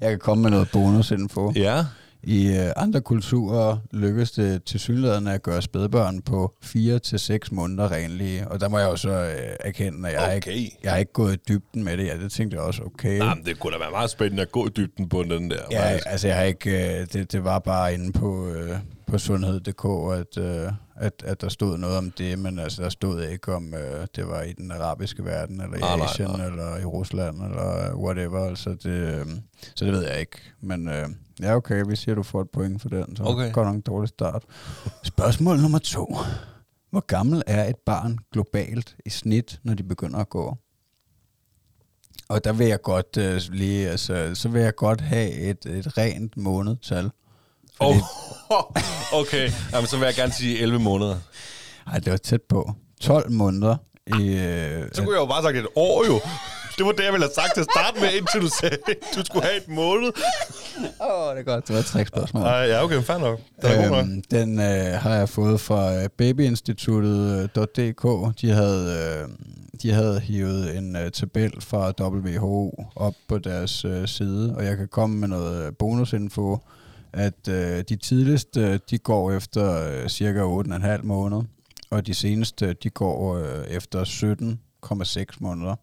jeg 0.00 0.10
kan 0.10 0.18
komme 0.18 0.42
med 0.42 0.50
noget 0.50 0.68
bonusinfo. 0.72 1.52
Ja. 1.56 1.84
I 2.26 2.46
øh, 2.58 2.72
andre 2.76 3.00
kulturer 3.00 3.76
lykkes 3.92 4.30
det 4.32 4.64
til 4.64 4.80
synligheden 4.80 5.26
at 5.28 5.42
gøre 5.42 5.62
spædbørn 5.62 6.22
på 6.22 6.54
4 6.62 6.98
til 6.98 7.18
seks 7.18 7.52
måneder 7.52 7.92
renlige. 7.92 8.48
Og 8.48 8.60
der 8.60 8.68
må 8.68 8.78
jeg 8.78 8.86
jo 8.90 8.96
så 8.96 9.10
øh, 9.10 9.56
erkende, 9.60 10.08
at 10.08 10.14
jeg, 10.14 10.36
okay. 10.36 10.52
Ikke, 10.52 10.78
jeg 10.82 10.92
har 10.92 10.98
ikke 10.98 11.12
gået 11.12 11.34
i 11.34 11.38
dybden 11.48 11.84
med 11.84 11.96
det. 11.96 12.06
Ja, 12.06 12.16
det 12.16 12.32
tænkte 12.32 12.56
jeg 12.56 12.64
også, 12.64 12.82
okay. 12.82 13.18
Nej, 13.18 13.34
men 13.34 13.44
det 13.44 13.58
kunne 13.58 13.72
da 13.72 13.78
være 13.78 13.90
meget 13.90 14.10
spændende 14.10 14.42
at 14.42 14.52
gå 14.52 14.66
i 14.66 14.70
dybden 14.76 15.08
på 15.08 15.22
den 15.22 15.50
der. 15.50 15.56
Ja, 15.70 15.90
faktisk. 15.90 16.06
altså 16.06 16.28
jeg 16.28 16.36
har 16.36 16.44
ikke, 16.44 17.00
øh, 17.00 17.06
det, 17.12 17.32
det 17.32 17.44
var 17.44 17.58
bare 17.58 17.94
inde 17.94 18.12
på, 18.12 18.48
øh, 18.48 18.78
på 19.06 19.18
sundhed.dk, 19.18 19.84
at, 20.12 20.44
øh, 20.44 20.72
at, 20.96 21.22
at 21.24 21.40
der 21.40 21.48
stod 21.48 21.78
noget 21.78 21.96
om 21.96 22.10
det, 22.10 22.38
men 22.38 22.58
altså 22.58 22.82
der 22.82 22.88
stod 22.88 23.22
ikke 23.22 23.54
om, 23.54 23.74
øh, 23.74 24.06
det 24.16 24.28
var 24.28 24.42
i 24.42 24.52
den 24.52 24.70
arabiske 24.70 25.24
verden, 25.24 25.60
eller 25.60 25.76
i 25.76 25.80
Nej, 25.80 25.96
nej, 25.96 26.06
Asien, 26.06 26.28
nej. 26.30 26.46
eller 26.46 26.76
i 26.76 26.84
Rusland, 26.84 27.42
eller 27.42 27.94
whatever, 27.94 28.48
altså 28.48 28.70
det, 28.70 28.86
øh, 28.86 29.26
så 29.74 29.84
det 29.84 29.92
ved 29.92 30.02
jeg 30.06 30.20
ikke. 30.20 30.38
Men 30.60 30.88
øh, 30.88 31.08
ja, 31.42 31.54
okay, 31.56 31.82
vi 31.88 31.96
siger, 31.96 32.14
du 32.14 32.22
får 32.22 32.40
et 32.40 32.50
point 32.50 32.82
for 32.82 32.88
den, 32.88 33.16
så 33.16 33.22
Okay. 33.22 33.52
godt 33.52 33.66
nok 33.66 33.74
en 33.74 33.80
dårlig 33.80 34.08
start. 34.08 34.42
Spørgsmål 35.02 35.58
nummer 35.60 35.78
to. 35.78 36.16
Hvor 36.90 37.00
gammel 37.06 37.42
er 37.46 37.64
et 37.64 37.76
barn 37.86 38.18
globalt 38.32 38.96
i 39.06 39.10
snit, 39.10 39.60
når 39.62 39.74
de 39.74 39.82
begynder 39.82 40.18
at 40.18 40.28
gå? 40.28 40.56
Og 42.28 42.44
der 42.44 42.52
vil 42.52 42.66
jeg 42.66 42.82
godt 42.82 43.16
øh, 43.16 43.40
lige, 43.50 43.88
altså, 43.90 44.30
så 44.34 44.48
vil 44.48 44.62
jeg 44.62 44.74
godt 44.74 45.00
have 45.00 45.30
et, 45.30 45.66
et 45.66 45.98
rent 45.98 46.36
månedtal. 46.36 47.10
Oh, 47.80 47.96
okay, 49.20 49.50
Jamen, 49.72 49.86
så 49.86 49.96
vil 49.96 50.04
jeg 50.06 50.14
gerne 50.14 50.32
sige 50.32 50.58
11 50.58 50.78
måneder. 50.78 51.16
Ej, 51.86 51.98
det 51.98 52.10
var 52.10 52.16
tæt 52.16 52.42
på. 52.42 52.72
12 53.00 53.30
måneder 53.32 53.76
i... 54.06 54.36
Øh, 54.36 54.88
Så 54.92 55.02
kunne 55.04 55.14
jeg 55.14 55.20
jo 55.20 55.26
bare 55.26 55.42
sagt 55.42 55.56
et 55.56 55.66
år 55.76 56.06
jo. 56.06 56.20
Det 56.78 56.86
var 56.86 56.92
det, 56.92 57.04
jeg 57.04 57.12
ville 57.12 57.24
have 57.26 57.34
sagt 57.34 57.54
til 57.54 57.60
at 57.60 57.66
starte 57.76 58.00
med, 58.00 58.12
indtil 58.12 58.40
du 58.40 58.48
sagde, 58.60 58.76
du 59.16 59.24
skulle 59.24 59.44
have 59.44 59.56
et 59.56 59.68
måned. 59.68 60.12
Åh, 61.00 61.30
det 61.34 61.38
er 61.38 61.42
godt. 61.42 61.66
Det 61.68 61.74
var 61.74 61.80
et 61.80 61.86
trickspørgsmål. 61.86 62.42
Nej, 62.42 62.52
ja, 62.52 62.84
okay, 62.84 63.02
fair 63.02 63.18
nok. 63.18 63.40
Den 63.62 63.82
god 63.82 63.90
nok. 63.90 64.04
Øhm, 64.04 64.22
den 64.30 64.58
øh, 64.60 65.00
har 65.00 65.14
jeg 65.14 65.28
fået 65.28 65.60
fra 65.60 66.02
øh, 66.02 66.08
babyinstituttet.dk. 66.18 68.40
De 68.40 68.50
havde, 68.50 69.18
øh, 69.22 69.28
de 69.82 69.92
havde 69.92 70.20
hivet 70.20 70.76
en 70.76 70.96
øh, 70.96 71.10
tabel 71.10 71.60
fra 71.60 71.92
WHO 72.00 72.84
op 72.96 73.14
på 73.28 73.38
deres 73.38 73.84
øh, 73.84 74.08
side, 74.08 74.54
og 74.56 74.64
jeg 74.64 74.76
kan 74.76 74.88
komme 74.88 75.16
med 75.16 75.28
noget 75.28 75.66
øh, 75.66 75.72
bonusinfo, 75.78 76.58
at 77.12 77.48
øh, 77.48 77.84
de 77.88 77.96
tidligste, 77.96 78.78
de 78.78 78.98
går 78.98 79.32
efter 79.32 79.88
øh, 80.02 80.08
cirka 80.08 80.40
8,5 80.96 81.02
måneder, 81.02 81.42
og 81.90 82.06
de 82.06 82.14
seneste, 82.14 82.72
de 82.72 82.90
går 82.90 83.36
øh, 83.36 83.64
efter 83.68 84.04
17,6 85.24 85.36
måneder. 85.40 85.74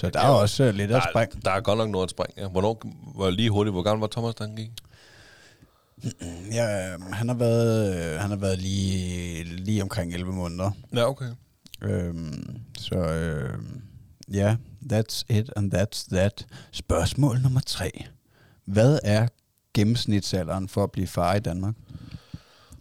Så 0.00 0.10
der 0.10 0.20
er 0.20 0.28
også 0.28 0.64
øh, 0.64 0.74
lidt 0.74 0.90
Der 0.90 0.96
at 1.00 1.08
springe. 1.12 1.40
der 1.44 1.50
er 1.50 1.60
godt 1.60 1.78
nok 1.78 1.90
noget 1.90 2.04
at 2.06 2.10
springe. 2.10 2.42
Ja. 2.42 2.48
Hvornår 2.48 2.82
var 3.18 3.30
lige 3.30 3.50
hurtigt, 3.50 3.74
hvor 3.74 3.82
gammel 3.82 4.00
var 4.00 4.06
Thomas, 4.12 4.34
da 4.34 4.44
han 4.44 4.56
gik? 4.56 4.70
Ja, 6.52 6.96
han 7.12 7.28
har 7.28 7.34
været, 7.36 7.96
øh, 8.14 8.20
han 8.20 8.30
har 8.30 8.36
været 8.36 8.58
lige, 8.58 9.44
lige 9.44 9.82
omkring 9.82 10.14
11 10.14 10.32
måneder. 10.32 10.70
Ja, 10.94 11.08
okay. 11.08 11.30
Øhm, 11.82 12.58
så 12.78 12.94
øhm, 12.94 13.80
ja, 14.32 14.56
that's 14.92 15.22
it 15.28 15.50
and 15.56 15.74
that's 15.74 16.06
that. 16.16 16.46
Spørgsmål 16.72 17.40
nummer 17.40 17.60
tre. 17.66 18.04
Hvad 18.64 18.98
er 19.04 19.28
gennemsnitsalderen 19.74 20.68
for 20.68 20.82
at 20.84 20.90
blive 20.92 21.06
far 21.06 21.34
i 21.34 21.40
Danmark? 21.40 21.74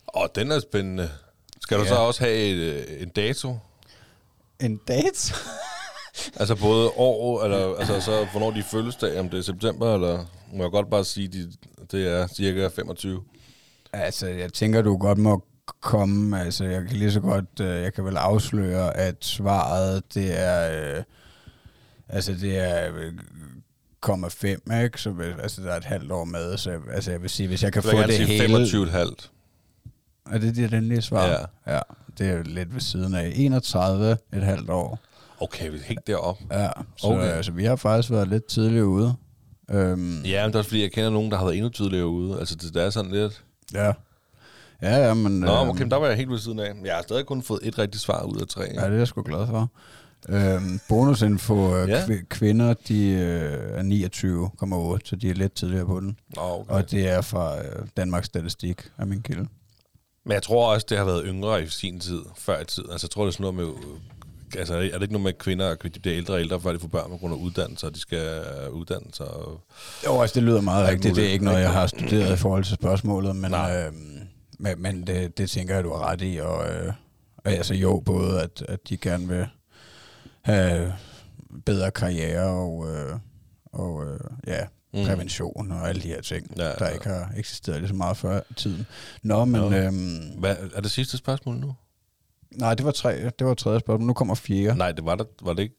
Og 0.07 0.29
den 0.35 0.51
er 0.51 0.59
spændende. 0.59 1.09
Skal 1.61 1.77
du 1.77 1.83
Ja. 1.83 1.89
så 1.89 1.95
også 1.95 2.23
have 2.23 2.35
et, 2.35 2.55
øh, 2.55 3.01
en 3.01 3.09
dato? 3.09 3.57
En 4.59 4.77
date? 4.87 5.33
Altså 6.35 6.55
både 6.55 6.89
år, 6.95 7.43
eller 7.43 7.75
altså 7.75 8.01
så, 8.01 8.27
hvornår 8.31 8.51
de 8.51 8.63
fødselsdag, 8.63 9.19
om 9.19 9.29
det 9.29 9.37
er 9.37 9.43
september, 9.43 9.93
eller 9.93 10.25
må 10.53 10.63
jeg 10.63 10.71
godt 10.71 10.89
bare 10.89 11.03
sige, 11.03 11.27
de, 11.27 11.51
det 11.91 12.07
er 12.07 12.27
cirka 12.27 12.67
25. 12.75 13.21
altså, 13.93 14.27
jeg 14.27 14.53
tænker, 14.53 14.81
du 14.81 14.97
godt 14.97 15.17
må 15.17 15.43
komme. 15.81 16.41
Altså, 16.41 16.65
jeg 16.65 16.81
kan 16.87 16.97
lige 16.97 17.11
så 17.11 17.19
godt, 17.19 17.59
øh, 17.61 17.67
jeg 17.81 17.93
kan 17.93 18.05
vel 18.05 18.17
afsløre, 18.17 18.97
at 18.97 19.15
svaret, 19.21 20.03
det 20.13 20.39
er, 20.39 20.95
øh, 20.97 21.03
altså, 22.09 22.33
det 22.33 22.57
er 22.57 22.91
øh, 22.95 23.13
0,5, 24.05 24.45
ikke? 24.83 25.01
Så 25.01 25.11
vil- 25.11 25.35
altså, 25.41 25.61
der 25.61 25.71
er 25.71 25.77
et 25.77 25.85
halvt 25.85 26.11
år 26.11 26.23
med, 26.23 26.57
så 26.57 26.71
jeg- 26.71 26.79
altså, 26.93 27.11
jeg 27.11 27.21
vil 27.21 27.29
sige, 27.29 27.47
hvis 27.47 27.63
jeg 27.63 27.73
kan 27.73 27.81
Så 27.81 27.89
få 27.91 27.97
jeg 27.97 28.07
det 28.07 28.17
hele... 28.27 28.43
25 28.43 28.89
halvt. 28.89 29.31
Er 30.31 30.37
det 30.37 30.55
det 30.55 30.73
endelige 30.73 31.01
svar? 31.01 31.25
Ja. 31.27 31.73
ja. 31.75 31.79
Det 32.17 32.27
er 32.29 32.33
jo 32.33 32.43
lidt 32.45 32.73
ved 32.73 32.81
siden 32.81 33.15
af. 33.15 33.31
31 33.35 34.17
et 34.33 34.43
halvt 34.43 34.69
år. 34.69 34.99
Okay, 35.39 35.69
vi 35.71 35.77
helt 35.85 36.07
derop. 36.07 36.37
Ja, 36.51 36.69
så 36.97 37.07
Okay. 37.07 37.23
altså, 37.31 37.51
vi 37.51 37.65
har 37.65 37.75
faktisk 37.75 38.11
været 38.11 38.27
lidt 38.27 38.45
tidligere 38.45 38.85
ude. 38.87 39.15
Øhm, 39.71 40.21
Ja, 40.23 40.41
men 40.43 40.47
det 40.47 40.55
er 40.55 40.59
også 40.59 40.69
fordi, 40.69 40.81
jeg 40.81 40.91
kender 40.91 41.09
nogen, 41.09 41.31
der 41.31 41.37
har 41.37 41.45
været 41.45 41.55
endnu 41.55 41.69
tidligere 41.69 42.07
ude. 42.07 42.39
Altså, 42.39 42.55
det, 42.55 42.73
det 42.73 42.83
er 42.83 42.89
sådan 42.89 43.11
lidt... 43.11 43.43
ja. 43.73 43.91
Ja, 44.81 45.07
ja, 45.07 45.13
men... 45.13 45.39
Nå, 45.39 45.61
øhm, 45.61 45.69
okay, 45.69 45.85
der 45.89 45.95
var 45.95 46.07
jeg 46.07 46.17
helt 46.17 46.29
ved 46.29 46.39
siden 46.39 46.59
af. 46.59 46.73
Jeg 46.85 46.95
har 46.95 47.01
stadig 47.01 47.25
kun 47.25 47.41
fået 47.43 47.59
et 47.63 47.77
rigtigt 47.79 48.03
svar 48.03 48.23
ud 48.23 48.41
af 48.41 48.47
tre. 48.47 48.61
Ja, 48.73 48.85
det 48.85 48.93
er 48.93 48.97
jeg 48.97 49.07
sgu 49.07 49.21
glad 49.21 49.47
for. 49.47 49.71
Øhm, 50.29 50.79
bonusinfo, 50.89 51.75
øh, 51.77 51.89
Ja. 51.89 52.03
kvinder, 52.29 52.73
de 52.87 53.07
øh, 53.09 53.79
er 53.79 53.83
29,8, 54.99 54.99
så 55.09 55.15
de 55.15 55.29
er 55.29 55.33
lidt 55.33 55.53
tidligere 55.53 55.85
på 55.85 55.99
den. 55.99 56.17
Nå, 56.35 56.41
okay. 56.41 56.73
Og 56.73 56.91
det 56.91 57.07
er 57.09 57.21
fra 57.21 57.57
øh, 57.59 57.87
Danmarks 57.97 58.25
Statistik 58.25 58.89
af 58.97 59.07
min 59.07 59.21
kilde. 59.21 59.47
Men 60.25 60.31
jeg 60.33 60.43
tror 60.43 60.73
også, 60.73 60.85
det 60.89 60.97
har 60.97 61.05
været 61.05 61.23
yngre 61.25 61.63
i 61.63 61.67
sin 61.67 61.99
tid, 61.99 62.21
før 62.37 62.61
i 62.61 62.65
tiden. 62.65 62.91
Altså, 62.91 63.05
jeg 63.07 63.11
tror, 63.11 63.23
det 63.23 63.27
er 63.31 63.33
sådan 63.33 63.53
noget 63.55 63.75
med... 63.75 63.89
øh, 64.55 64.59
Altså, 64.59 64.75
er 64.75 64.79
det 64.79 65.01
ikke 65.01 65.13
noget 65.13 65.23
med, 65.23 65.31
at 65.33 65.37
kvinder 65.37 65.75
de 65.75 65.99
bliver 65.99 66.17
ældre 66.17 66.33
og 66.33 66.39
ældre, 66.39 66.61
før 66.61 66.71
de 66.71 66.79
får 66.79 66.87
børn 66.87 67.09
på 67.09 67.17
grund 67.17 67.33
af 67.33 67.37
uddannelse, 67.37 67.87
og 67.87 67.95
de 67.95 67.99
skal 67.99 68.43
øh, 68.63 68.71
uddanne 68.71 69.07
sig? 69.13 69.27
Og... 69.27 69.61
Jo, 70.05 70.21
altså 70.21 70.33
det 70.35 70.43
lyder 70.43 70.61
meget 70.61 70.87
rigtigt. 70.89 71.15
Det 71.15 71.25
er 71.25 71.29
ikke 71.31 71.45
noget, 71.45 71.61
jeg 71.61 71.71
har 71.71 71.87
studeret 71.87 72.33
i 72.33 72.37
forhold 72.37 72.63
til 72.63 72.73
spørgsmålet, 72.75 73.35
men, 73.35 73.53
øhm, 73.53 74.19
men, 74.59 74.81
men 74.81 75.07
det, 75.07 75.37
det 75.37 75.49
tænker 75.49 75.75
jeg, 75.75 75.83
du 75.83 75.93
har 75.93 76.05
ret 76.11 76.21
i. 76.21 76.37
Og, 76.37 76.67
øh, 76.69 76.93
altså 77.45 77.73
jo, 77.73 78.01
både 78.05 78.41
at, 78.41 78.65
at 78.67 78.89
de 78.89 78.97
gerne 78.97 79.27
vil 79.27 79.47
have 80.41 80.93
bedre 81.65 81.91
karriere 81.91 82.47
og, 82.47 82.87
øh, 82.95 83.15
og 83.73 84.05
øh, 84.05 84.19
ja, 84.47 84.59
Mm. 84.93 85.05
prævention 85.05 85.71
og 85.71 85.89
alle 85.89 86.01
de 86.01 86.07
her 86.07 86.21
ting, 86.21 86.47
Ja, 86.57 86.63
ja, 86.63 86.73
der 86.79 86.85
ja. 86.85 86.91
ikke 86.93 87.09
har 87.09 87.31
eksisteret 87.37 87.79
lige 87.79 87.87
så 87.87 87.93
meget 87.95 88.17
før 88.17 88.39
tiden. 88.55 88.85
Nå, 89.23 89.45
men 89.45 89.61
Nå. 89.61 89.71
øhm, 89.71 90.19
Hvad, 90.39 90.55
er 90.75 90.81
det 90.81 90.91
sidste 90.91 91.17
spørgsmål 91.17 91.55
nu? 91.55 91.75
Nej, 92.57 92.73
det 92.73 92.85
var, 92.85 92.91
tre, 92.91 93.29
det 93.39 93.47
var 93.47 93.53
tredje 93.53 93.79
spørgsmål. 93.79 94.07
Nu 94.07 94.13
kommer 94.13 94.35
fjerde. 94.35 94.77
Nej, 94.77 94.91
det 94.91 95.05
var, 95.05 95.15
der, 95.15 95.23
var 95.41 95.53
det 95.53 95.63
ikke. 95.63 95.75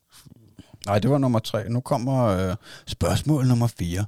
Nej, 0.87 0.99
det 0.99 1.11
var 1.11 1.19
nummer 1.19 1.39
tre. 1.39 1.69
Nu 1.69 1.81
kommer 1.81 2.25
øh, 2.25 2.57
spørgsmål 2.87 3.47
nummer 3.47 3.67
fire. 3.67 4.05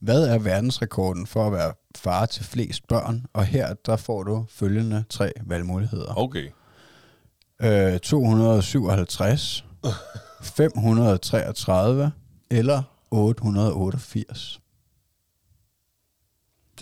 Hvad 0.00 0.28
er 0.28 0.38
verdensrekorden 0.38 1.26
for 1.26 1.46
at 1.46 1.52
være 1.52 1.72
far 1.96 2.26
til 2.26 2.44
flest 2.44 2.86
børn? 2.88 3.26
Og 3.32 3.44
her, 3.44 3.74
der 3.74 3.96
får 3.96 4.22
du 4.22 4.44
følgende 4.48 5.04
tre 5.10 5.32
valgmuligheder. 5.46 6.18
Okay. 6.18 6.48
Øh, 7.62 7.98
257, 7.98 9.64
533 10.42 12.12
eller 12.50 12.82
888. 13.10 14.60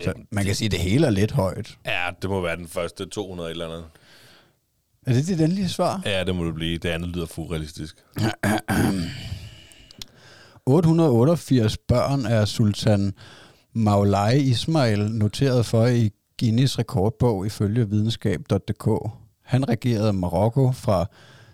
Så 0.03 0.13
man 0.31 0.45
kan 0.45 0.55
sige, 0.55 0.67
at 0.67 0.73
det 0.73 0.81
hele 0.81 1.07
er 1.07 1.11
lidt 1.11 1.33
højt. 1.33 1.79
Ja, 1.87 2.11
det 2.23 2.31
må 2.31 2.41
være 2.41 2.57
den 2.57 2.69
første 2.69 3.07
200 3.07 3.51
eller 3.51 3.67
andet. 3.67 3.85
Er 5.07 5.13
det 5.13 5.27
dit 5.27 5.41
endelige 5.41 5.69
svar? 5.69 6.03
Ja, 6.05 6.25
det 6.25 6.35
må 6.35 6.47
det 6.47 6.55
blive. 6.55 6.79
Det 6.79 6.89
andet 6.89 7.09
lyder 7.09 7.27
for 7.27 7.43
urealistisk. 7.43 7.97
888 10.67 11.77
børn 11.77 12.27
af 12.27 12.49
sultan 12.49 13.13
Maulai 13.73 14.39
Ismail 14.41 14.99
noteret 15.11 15.67
for 15.67 15.87
i 15.87 16.11
Guinness 16.41 16.79
rekordbog 16.79 17.47
ifølge 17.47 17.89
videnskab.dk. 17.91 19.11
Han 19.45 19.69
regerede 19.69 20.13
Marokko 20.13 20.73
fra 20.73 21.01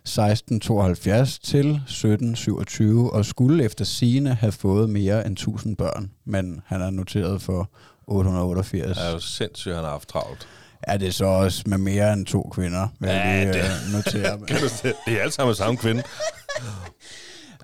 1672 0.05 1.39
til 1.39 1.59
1727 1.71 3.13
og 3.13 3.25
skulle 3.25 3.65
efter 3.65 3.85
sigende 3.85 4.35
have 4.35 4.53
fået 4.53 4.91
mere 4.91 5.27
end 5.27 5.33
1000 5.33 5.77
børn, 5.77 6.11
men 6.25 6.61
han 6.67 6.83
er 6.83 6.91
noteret 6.91 7.43
for 7.43 7.71
888. 8.07 8.97
Det 8.99 9.07
er 9.07 9.13
jo 9.13 9.19
sindssygt, 9.19 9.75
han 9.75 9.85
har 9.85 9.91
haft 9.91 10.09
travlt. 10.09 10.49
Er 10.83 10.97
det 10.97 11.15
så 11.15 11.25
også 11.25 11.63
med 11.67 11.79
mere 11.79 12.13
end 12.13 12.27
to 12.27 12.51
kvinder, 12.55 12.89
vil 12.99 13.09
Ja, 13.11 13.29
jeg 13.29 13.45
lige 13.47 13.53
det- 13.63 13.71
øh, 13.87 13.93
notere. 13.93 14.39
Det 15.07 15.17
er 15.17 15.21
alle 15.21 15.33
sammen 15.33 15.55
samme 15.55 15.77
kvinde. 15.77 16.03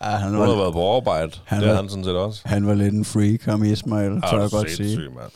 ja, 0.03 0.09
han, 0.17 0.29
Hun 0.31 0.39
har 0.41 0.47
var, 0.47 0.57
været 0.57 0.73
på 0.73 0.79
overarbejde. 0.81 1.33
Han 1.45 1.61
det 1.61 1.67
er 1.69 1.71
var- 1.73 1.81
han 1.81 1.89
sådan 1.91 2.05
set 2.05 2.17
også. 2.17 2.43
han 2.45 2.67
var 2.67 2.75
lidt 2.75 2.95
en 2.95 3.05
freak, 3.05 3.43
ham 3.43 3.65
Ismail, 3.65 4.13
Ah, 4.13 4.21
tør 4.23 4.29
det 4.31 4.33
jeg 4.33 4.45
er 4.45 4.49
godt 4.49 4.71
sige. 4.71 4.77
sindssygt, 4.77 5.11
mand. 5.15 5.31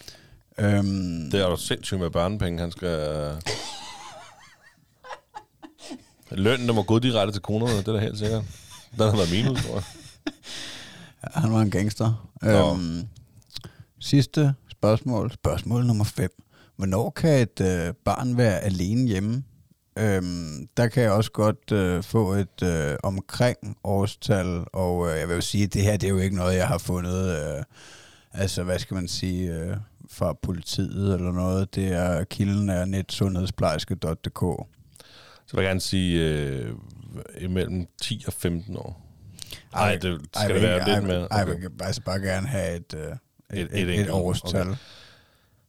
Øhm, 0.79 1.31
Det 1.31 1.41
er 1.41 1.45
jo 1.49 1.57
sindssygt 1.57 2.01
med 2.01 2.11
børnepenge. 2.11 2.61
Han 2.61 2.73
skal... 2.73 2.89
Lønnen, 6.31 6.69
der 6.69 6.75
må 6.75 6.83
gå 6.83 6.99
direkte 6.99 7.33
til 7.35 7.43
kronerne, 7.43 7.79
det 7.79 7.89
er 7.89 7.93
da 7.93 7.99
helt 7.99 8.19
sikkert. 8.19 8.43
Den 8.99 9.01
har 9.01 9.17
været 9.17 9.33
minus, 9.33 9.65
tror 9.67 9.75
jeg. 9.75 9.83
Ja, 11.35 11.41
han 11.41 11.53
var 11.53 11.61
en 11.61 11.71
gangster. 11.71 12.29
Nå. 12.43 12.71
Øhm, 12.73 13.07
sidste 14.01 14.55
spørgsmål. 14.71 15.33
Spørgsmål 15.33 15.87
nummer 15.87 16.05
5. 16.05 16.31
Hvornår 16.83 17.11
kan 17.11 17.41
et 17.43 17.61
øh, 17.61 17.95
barn 18.05 18.37
være 18.37 18.61
alene 18.61 19.09
hjemme? 19.09 19.45
Øhm, 19.99 20.69
der 20.77 20.89
kan 20.89 21.03
jeg 21.03 21.13
også 21.13 21.31
godt 21.31 21.73
øh, 21.73 22.03
få 22.03 22.33
et 22.33 22.63
øh, 22.63 22.97
omkring 23.03 23.57
årstal, 23.85 24.65
og 24.73 25.11
øh, 25.11 25.19
jeg 25.19 25.29
vil 25.29 25.35
jo 25.35 25.41
sige, 25.41 25.65
at 25.65 25.75
det 25.75 25.83
her 25.83 25.97
det 25.97 26.07
er 26.07 26.11
jo 26.11 26.19
ikke 26.19 26.37
noget, 26.37 26.57
jeg 26.57 26.69
har 26.69 26.79
fundet, 26.79 27.29
øh, 27.39 27.63
altså 28.33 28.63
hvad 28.63 28.79
skal 28.79 28.95
man 28.95 29.09
sige, 29.09 29.55
øh, 29.55 29.77
fra 30.11 30.33
politiet 30.43 31.15
eller 31.15 31.33
noget. 31.33 31.75
Det 31.75 31.93
er 31.93 32.25
kilden 32.25 32.69
er 32.69 32.85
netsundhedsplejerske.dk. 32.85 34.41
Så 35.47 35.57
vil 35.57 35.63
jeg 35.63 35.69
gerne 35.71 35.81
sige 35.81 36.29
øh, 36.29 36.73
imellem 37.41 37.87
10 38.03 38.25
og 38.27 38.33
15 38.33 38.77
år. 38.77 39.07
Nej, 39.73 39.93
det 39.97 40.21
skal 40.35 40.47
jeg 40.47 40.55
det 40.55 40.63
være 40.63 40.75
ikke- 40.77 40.91
lidt 41.01 41.11
ej, 41.13 41.19
mere. 41.19 41.29
Ej, 41.31 41.43
Okay. 41.43 41.53
jeg 41.53 41.71
vil 41.71 41.83
altså 41.83 42.03
bare 42.03 42.21
gerne 42.21 42.47
have 42.47 42.77
et, 42.77 42.95
øh, 42.97 43.03
et, 43.03 43.69
et, 43.73 43.83
et, 43.83 43.89
et, 43.95 44.01
et 44.01 44.11
årstal, 44.11 44.61
Okay. 44.61 44.75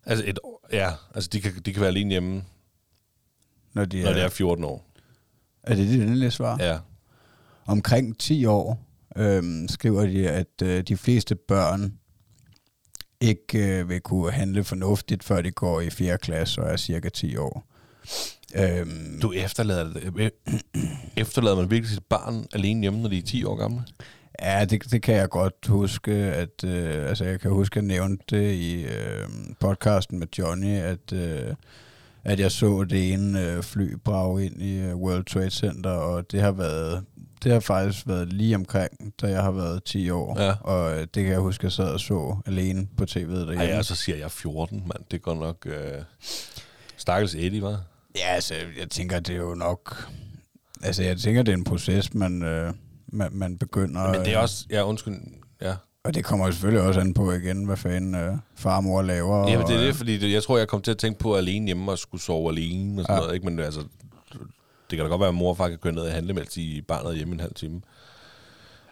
Altså 0.05 0.25
et 0.27 0.39
ja, 0.71 0.91
altså 1.15 1.29
de 1.33 1.41
kan, 1.41 1.53
de 1.65 1.73
kan 1.73 1.81
være 1.81 1.89
alene 1.89 2.09
hjemme, 2.11 2.43
når 3.73 3.85
de 3.85 4.01
når 4.03 4.09
er, 4.09 4.13
det 4.13 4.23
er 4.23 4.29
14 4.29 4.63
år. 4.65 4.85
er 5.63 5.75
det 5.75 5.87
det 5.87 6.01
endelige 6.01 6.31
svar? 6.31 6.57
Ja. 6.63 6.77
Omkring 7.65 8.17
10 8.17 8.45
år 8.45 8.79
øhm, 9.17 9.67
skriver 9.67 10.05
de, 10.05 10.29
at 10.29 10.61
øh, 10.63 10.83
de 10.83 10.97
fleste 10.97 11.35
børn 11.35 11.93
ikke 13.21 13.79
øh, 13.79 13.89
vil 13.89 14.01
kunne 14.01 14.31
handle 14.31 14.63
fornuftigt, 14.63 15.23
før 15.23 15.41
de 15.41 15.51
går 15.51 15.81
i 15.81 15.89
4. 15.89 16.17
klasse 16.17 16.61
og 16.61 16.71
er 16.71 16.77
cirka 16.77 17.09
10 17.09 17.37
år. 17.37 17.65
Øhm, 18.55 19.19
Du 19.21 19.31
efterlader, 19.31 20.29
efterlader 21.17 21.55
man 21.55 21.71
virkelig 21.71 21.89
sit 21.93 22.03
barn 22.09 22.45
alene 22.53 22.81
hjemme, 22.81 23.01
når 23.01 23.09
de 23.09 23.17
er 23.17 23.21
10 23.21 23.43
år 23.43 23.55
gamle? 23.55 23.83
Ja, 24.41 24.65
det, 24.65 24.91
det 24.91 25.01
kan 25.01 25.15
jeg 25.15 25.29
godt 25.29 25.67
huske, 25.67 26.11
at 26.13 26.63
øh, 26.65 27.09
altså 27.09 27.25
jeg 27.25 27.39
kan 27.39 27.51
huske, 27.51 27.73
at 27.79 27.84
jeg 27.84 27.88
nævnte 27.88 28.23
det 28.29 28.51
i 28.53 28.84
øh, 28.86 29.27
podcasten 29.59 30.19
med 30.19 30.27
Johnny, 30.39 30.77
at, 30.77 31.13
øh, 31.13 31.53
at 32.23 32.39
jeg 32.39 32.51
så 32.51 32.84
det 32.84 33.13
ene 33.13 33.51
øh, 33.51 33.63
fly 33.63 33.95
brage 34.03 34.45
ind 34.45 34.61
i 34.61 34.77
øh, 34.79 34.95
World 34.95 35.25
Trade 35.25 35.49
Center, 35.51 35.89
og 35.89 36.31
det 36.31 36.41
har 36.41 36.51
været 36.51 37.03
det 37.43 37.51
har 37.51 37.59
faktisk 37.59 38.07
været 38.07 38.34
lige 38.34 38.55
omkring, 38.55 38.91
da 39.21 39.27
jeg 39.27 39.41
har 39.41 39.51
været 39.51 39.84
10 39.84 40.09
år, 40.09 40.41
Ja. 40.41 40.53
og 40.61 40.91
øh, 40.93 40.99
det 40.99 41.23
kan 41.23 41.27
jeg 41.27 41.39
huske, 41.39 41.61
at 41.61 41.63
jeg 41.63 41.71
sad 41.71 41.86
og 41.93 41.99
så 41.99 42.38
alene 42.45 42.88
på 42.97 43.03
tv'et 43.03 43.17
derhjemme. 43.17 43.53
Nej, 43.55 43.65
altså 43.65 43.95
siger 43.95 44.17
jeg 44.17 44.31
14, 44.31 44.77
mand. 44.88 45.03
Det 45.11 45.21
går 45.21 45.34
nok... 45.36 45.65
Øh, 45.65 46.01
Stakkels 46.97 47.36
Eddie, 47.36 47.61
var. 47.61 47.81
Ja, 48.15 48.27
altså, 48.36 48.53
jeg 48.79 48.89
tænker, 48.89 49.19
det 49.19 49.36
er 49.36 49.39
jo 49.39 49.53
nok... 49.55 50.09
Altså, 50.84 51.03
jeg 51.03 51.17
tænker, 51.17 51.43
det 51.43 51.51
er 51.51 51.57
en 51.57 51.63
proces, 51.63 52.13
man, 52.13 52.43
øh, 52.43 52.73
man, 53.14 53.30
man 53.32 53.57
begynder... 53.57 54.11
Men 54.11 54.20
det 54.22 54.32
er 54.32 54.38
øh, 54.38 54.41
også... 54.43 54.66
Ja, 54.70 54.84
undskyld. 54.88 55.16
Ja. 55.61 55.76
Og 56.03 56.16
det 56.16 56.24
kommer 56.26 56.45
jo 56.45 56.51
selvfølgelig 56.51 56.82
også 56.88 56.99
an 56.99 57.14
på 57.14 57.32
igen, 57.32 57.66
hvad 57.66 57.78
fanden 57.78 58.16
øh, 58.16 58.36
far 58.55 58.78
og 58.78 58.84
mor 58.84 59.01
laver. 59.01 59.49
Ja, 59.49 59.57
men 59.57 59.68
det 59.68 59.76
er 59.76 59.80
og, 59.80 59.86
det, 59.86 59.95
fordi 59.95 60.18
det, 60.18 60.32
jeg 60.32 60.43
tror, 60.43 60.57
jeg 60.57 60.68
kom 60.68 60.82
til 60.82 60.91
at 60.91 60.97
tænke 60.97 61.20
på 61.20 61.36
alene 61.36 61.66
hjemme 61.66 61.91
og 61.91 61.97
skulle 61.97 62.22
sove 62.22 62.51
alene 62.51 63.01
og 63.01 63.05
sådan 63.05 63.16
Ja. 63.16 63.22
noget, 63.22 63.34
ikke? 63.34 63.45
Men 63.45 63.59
altså, 63.59 63.80
det 64.89 64.97
kan 64.97 64.99
da 64.99 65.03
godt 65.05 65.20
være, 65.20 65.30
at 65.30 65.36
mor 65.36 65.49
og 65.49 65.57
far 65.57 65.70
kan 65.70 65.78
køre 65.78 65.93
ned 65.93 66.01
og 66.01 66.11
handle, 66.11 66.34
mens 66.34 66.47
de 66.49 66.82
barnet 66.88 67.16
hjemme 67.16 67.34
en 67.34 67.39
halv 67.39 67.53
time. 67.53 67.82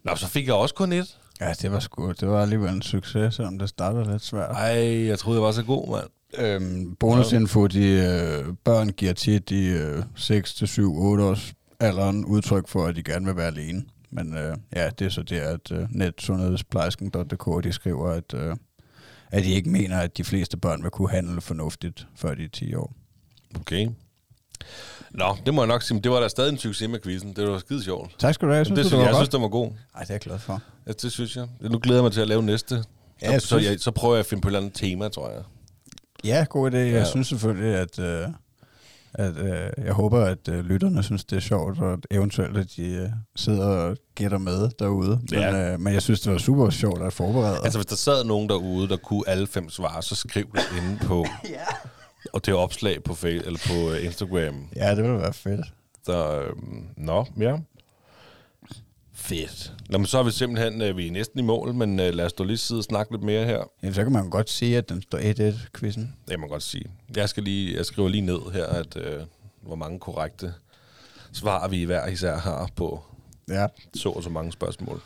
Nå, 0.03 0.15
så 0.15 0.27
fik 0.27 0.47
jeg 0.47 0.55
også 0.55 0.75
kun 0.75 0.91
et. 0.93 1.17
Ja, 1.41 1.53
det 1.61 1.71
var 1.71 1.79
sgu, 1.79 2.11
det 2.19 2.27
var 2.29 2.41
alligevel 2.41 2.69
en 2.69 2.81
succes, 2.81 3.35
selvom 3.35 3.59
det 3.59 3.69
startede 3.69 4.11
lidt 4.11 4.21
svært. 4.23 4.51
Ej, 4.51 5.07
jeg 5.07 5.19
troede, 5.19 5.39
jeg 5.39 5.45
var 5.45 5.51
så 5.51 5.63
god, 5.63 5.87
mand. 5.89 6.07
Øhm, 6.45 6.95
bonusinfo, 6.95 7.67
de 7.67 7.85
øh, 7.87 8.53
børn 8.63 8.89
giver 8.89 9.13
tit 9.13 9.51
i 9.51 9.67
øh, 9.67 10.03
6 10.15 10.53
til 10.53 10.67
7, 10.67 10.97
8 10.97 11.23
års 11.23 11.53
alderen 11.79 12.25
udtryk 12.25 12.67
for, 12.67 12.85
at 12.85 12.95
de 12.95 13.03
gerne 13.03 13.25
vil 13.25 13.35
være 13.35 13.47
alene. 13.47 13.83
Men 14.11 14.37
øh, 14.37 14.57
ja, 14.75 14.89
det 14.99 15.05
er 15.05 15.09
så 15.09 15.23
det, 15.23 15.39
at 15.39 15.71
øh, 15.71 15.87
netsundhedsplejersken.dk, 15.89 17.63
de 17.63 17.71
skriver, 17.73 18.09
at, 18.09 18.33
øh, 18.33 18.55
at 19.31 19.43
de 19.43 19.51
ikke 19.51 19.69
mener, 19.69 19.99
at 19.99 20.17
de 20.17 20.23
fleste 20.23 20.57
børn 20.57 20.83
vil 20.83 20.91
kunne 20.91 21.09
handle 21.09 21.41
fornuftigt, 21.41 22.07
før 22.15 22.35
de 22.35 22.43
er 22.43 22.49
10 22.53 22.73
år. 22.75 22.93
Okay. 23.59 23.87
Nå, 25.11 25.37
det 25.45 25.53
må 25.53 25.61
jeg 25.61 25.67
nok 25.67 25.81
sige, 25.81 25.95
men 25.95 26.03
det 26.03 26.11
var 26.11 26.19
da 26.19 26.27
stadig 26.27 26.51
en 26.51 26.57
succes 26.57 26.89
med 26.89 26.99
quizzen. 26.99 27.33
Det 27.35 27.47
var 27.47 27.57
skide 27.57 27.83
sjovt. 27.83 28.15
Tak 28.19 28.33
skal 28.33 28.47
du 28.47 28.51
have. 28.53 28.57
Jeg 28.57 28.65
synes, 28.65 28.77
det, 28.77 28.83
det, 28.83 28.89
synes, 28.89 28.97
var 28.99 29.05
jeg 29.05 29.11
godt. 29.13 29.19
synes, 29.19 29.29
det 29.29 29.41
var 29.41 29.47
god. 29.47 29.71
Ej, 29.95 30.01
det 30.01 30.09
er 30.09 30.13
jeg 30.13 30.21
glad 30.21 30.39
for. 30.39 30.61
Ja, 30.87 30.91
det 30.91 31.11
synes 31.11 31.35
jeg. 31.35 31.47
Nu 31.61 31.79
glæder 31.79 31.99
jeg 31.99 32.03
mig 32.03 32.11
til 32.11 32.21
at 32.21 32.27
lave 32.27 32.43
næste. 32.43 32.75
Ja, 33.21 33.31
jeg 33.31 33.41
så, 33.41 33.47
synes- 33.47 33.63
så, 33.65 33.69
jeg, 33.71 33.79
så 33.79 33.91
prøver 33.91 34.15
jeg 34.15 34.19
at 34.19 34.25
finde 34.25 34.41
på 34.41 34.47
et 34.47 34.49
eller 34.49 34.59
andet 34.59 34.73
tema, 34.73 35.09
tror 35.09 35.29
jeg. 35.31 35.41
Ja, 36.23 36.45
god 36.49 36.71
idé. 36.71 36.75
Jeg 36.77 36.91
Ja. 36.91 37.05
synes 37.05 37.27
selvfølgelig, 37.27 37.75
at, 37.75 37.99
øh, 37.99 38.27
at 39.13 39.37
øh, 39.37 39.85
jeg 39.85 39.93
håber, 39.93 40.19
at 40.25 40.47
øh, 40.49 40.65
lytterne 40.65 41.03
synes, 41.03 41.23
det 41.25 41.35
er 41.35 41.39
sjovt, 41.39 41.79
og 41.79 41.97
eventuelt, 42.11 42.57
at 42.57 42.67
de 42.75 42.83
øh, 42.93 43.09
sidder 43.35 43.65
og 43.67 43.97
gætter 44.15 44.37
med 44.37 44.69
derude. 44.79 45.09
Men, 45.31 45.39
Ja. 45.39 45.73
øh, 45.73 45.79
men 45.79 45.93
jeg 45.93 46.01
synes, 46.01 46.21
det 46.21 46.31
var 46.31 46.37
super 46.37 46.69
sjovt 46.69 47.01
at 47.01 47.13
forberede. 47.13 47.57
Altså, 47.63 47.79
hvis 47.79 47.85
der 47.85 47.95
sad 47.95 48.23
nogen 48.23 48.49
derude, 48.49 48.89
der 48.89 48.97
kunne 48.97 49.23
alle 49.27 49.47
fem 49.47 49.69
svare, 49.69 50.01
så 50.03 50.15
skriv 50.15 50.45
det 50.55 50.61
inde 50.83 50.97
på... 51.05 51.25
Og 52.33 52.45
det 52.45 52.51
er 52.51 52.55
opslag 52.55 53.03
på, 53.03 53.13
Facebook, 53.15 53.45
eller 53.47 53.59
på 53.67 53.91
øh, 53.93 54.05
Instagram. 54.05 54.67
Ja, 54.75 54.95
det 54.95 55.03
ville 55.03 55.17
være 55.17 55.33
fedt. 55.33 55.65
Så, 56.05 56.41
øhm, 56.41 56.83
nå, 56.97 57.25
ja. 57.39 57.57
Fedt. 59.21 59.73
Nå, 59.89 59.97
men 59.97 60.05
så 60.05 60.17
er 60.19 60.23
vi 60.23 60.31
simpelthen, 60.31 60.81
øh, 60.81 60.97
vi 60.97 61.07
er 61.07 61.11
næsten 61.11 61.39
i 61.39 61.43
mål, 61.43 61.73
men 61.73 61.99
øh, 61.99 62.13
lad 62.13 62.25
os 62.25 62.33
dog 62.33 62.45
lige 62.47 62.57
sidde 62.57 62.79
og 62.79 62.83
snakke 62.83 63.13
lidt 63.13 63.23
mere 63.23 63.45
her. 63.45 63.63
Ja, 63.83 63.93
så 63.93 64.03
kan 64.03 64.11
man 64.11 64.29
godt 64.29 64.49
sige, 64.49 64.77
at 64.77 64.89
den 64.89 65.01
står 65.01 65.17
1-1-quizzen. 65.17 66.01
Det 66.21 66.29
kan 66.29 66.39
man 66.39 66.49
godt 66.49 66.63
sige. 66.63 66.85
Jeg, 67.15 67.29
skal 67.29 67.43
lige, 67.43 67.77
jeg 67.77 67.85
skriver 67.85 68.09
lige 68.09 68.21
ned 68.21 68.39
her, 68.53 68.65
at 68.65 68.97
øh, 68.97 69.21
hvor 69.61 69.75
mange 69.75 69.99
korrekte 69.99 70.53
svar 71.33 71.67
vi 71.67 71.83
hver 71.83 72.07
især 72.07 72.37
har 72.37 72.69
på 72.75 73.01
Ja. 73.49 73.67
så 73.95 74.09
og 74.09 74.23
så 74.23 74.29
mange 74.29 74.51
spørgsmål. 74.51 75.01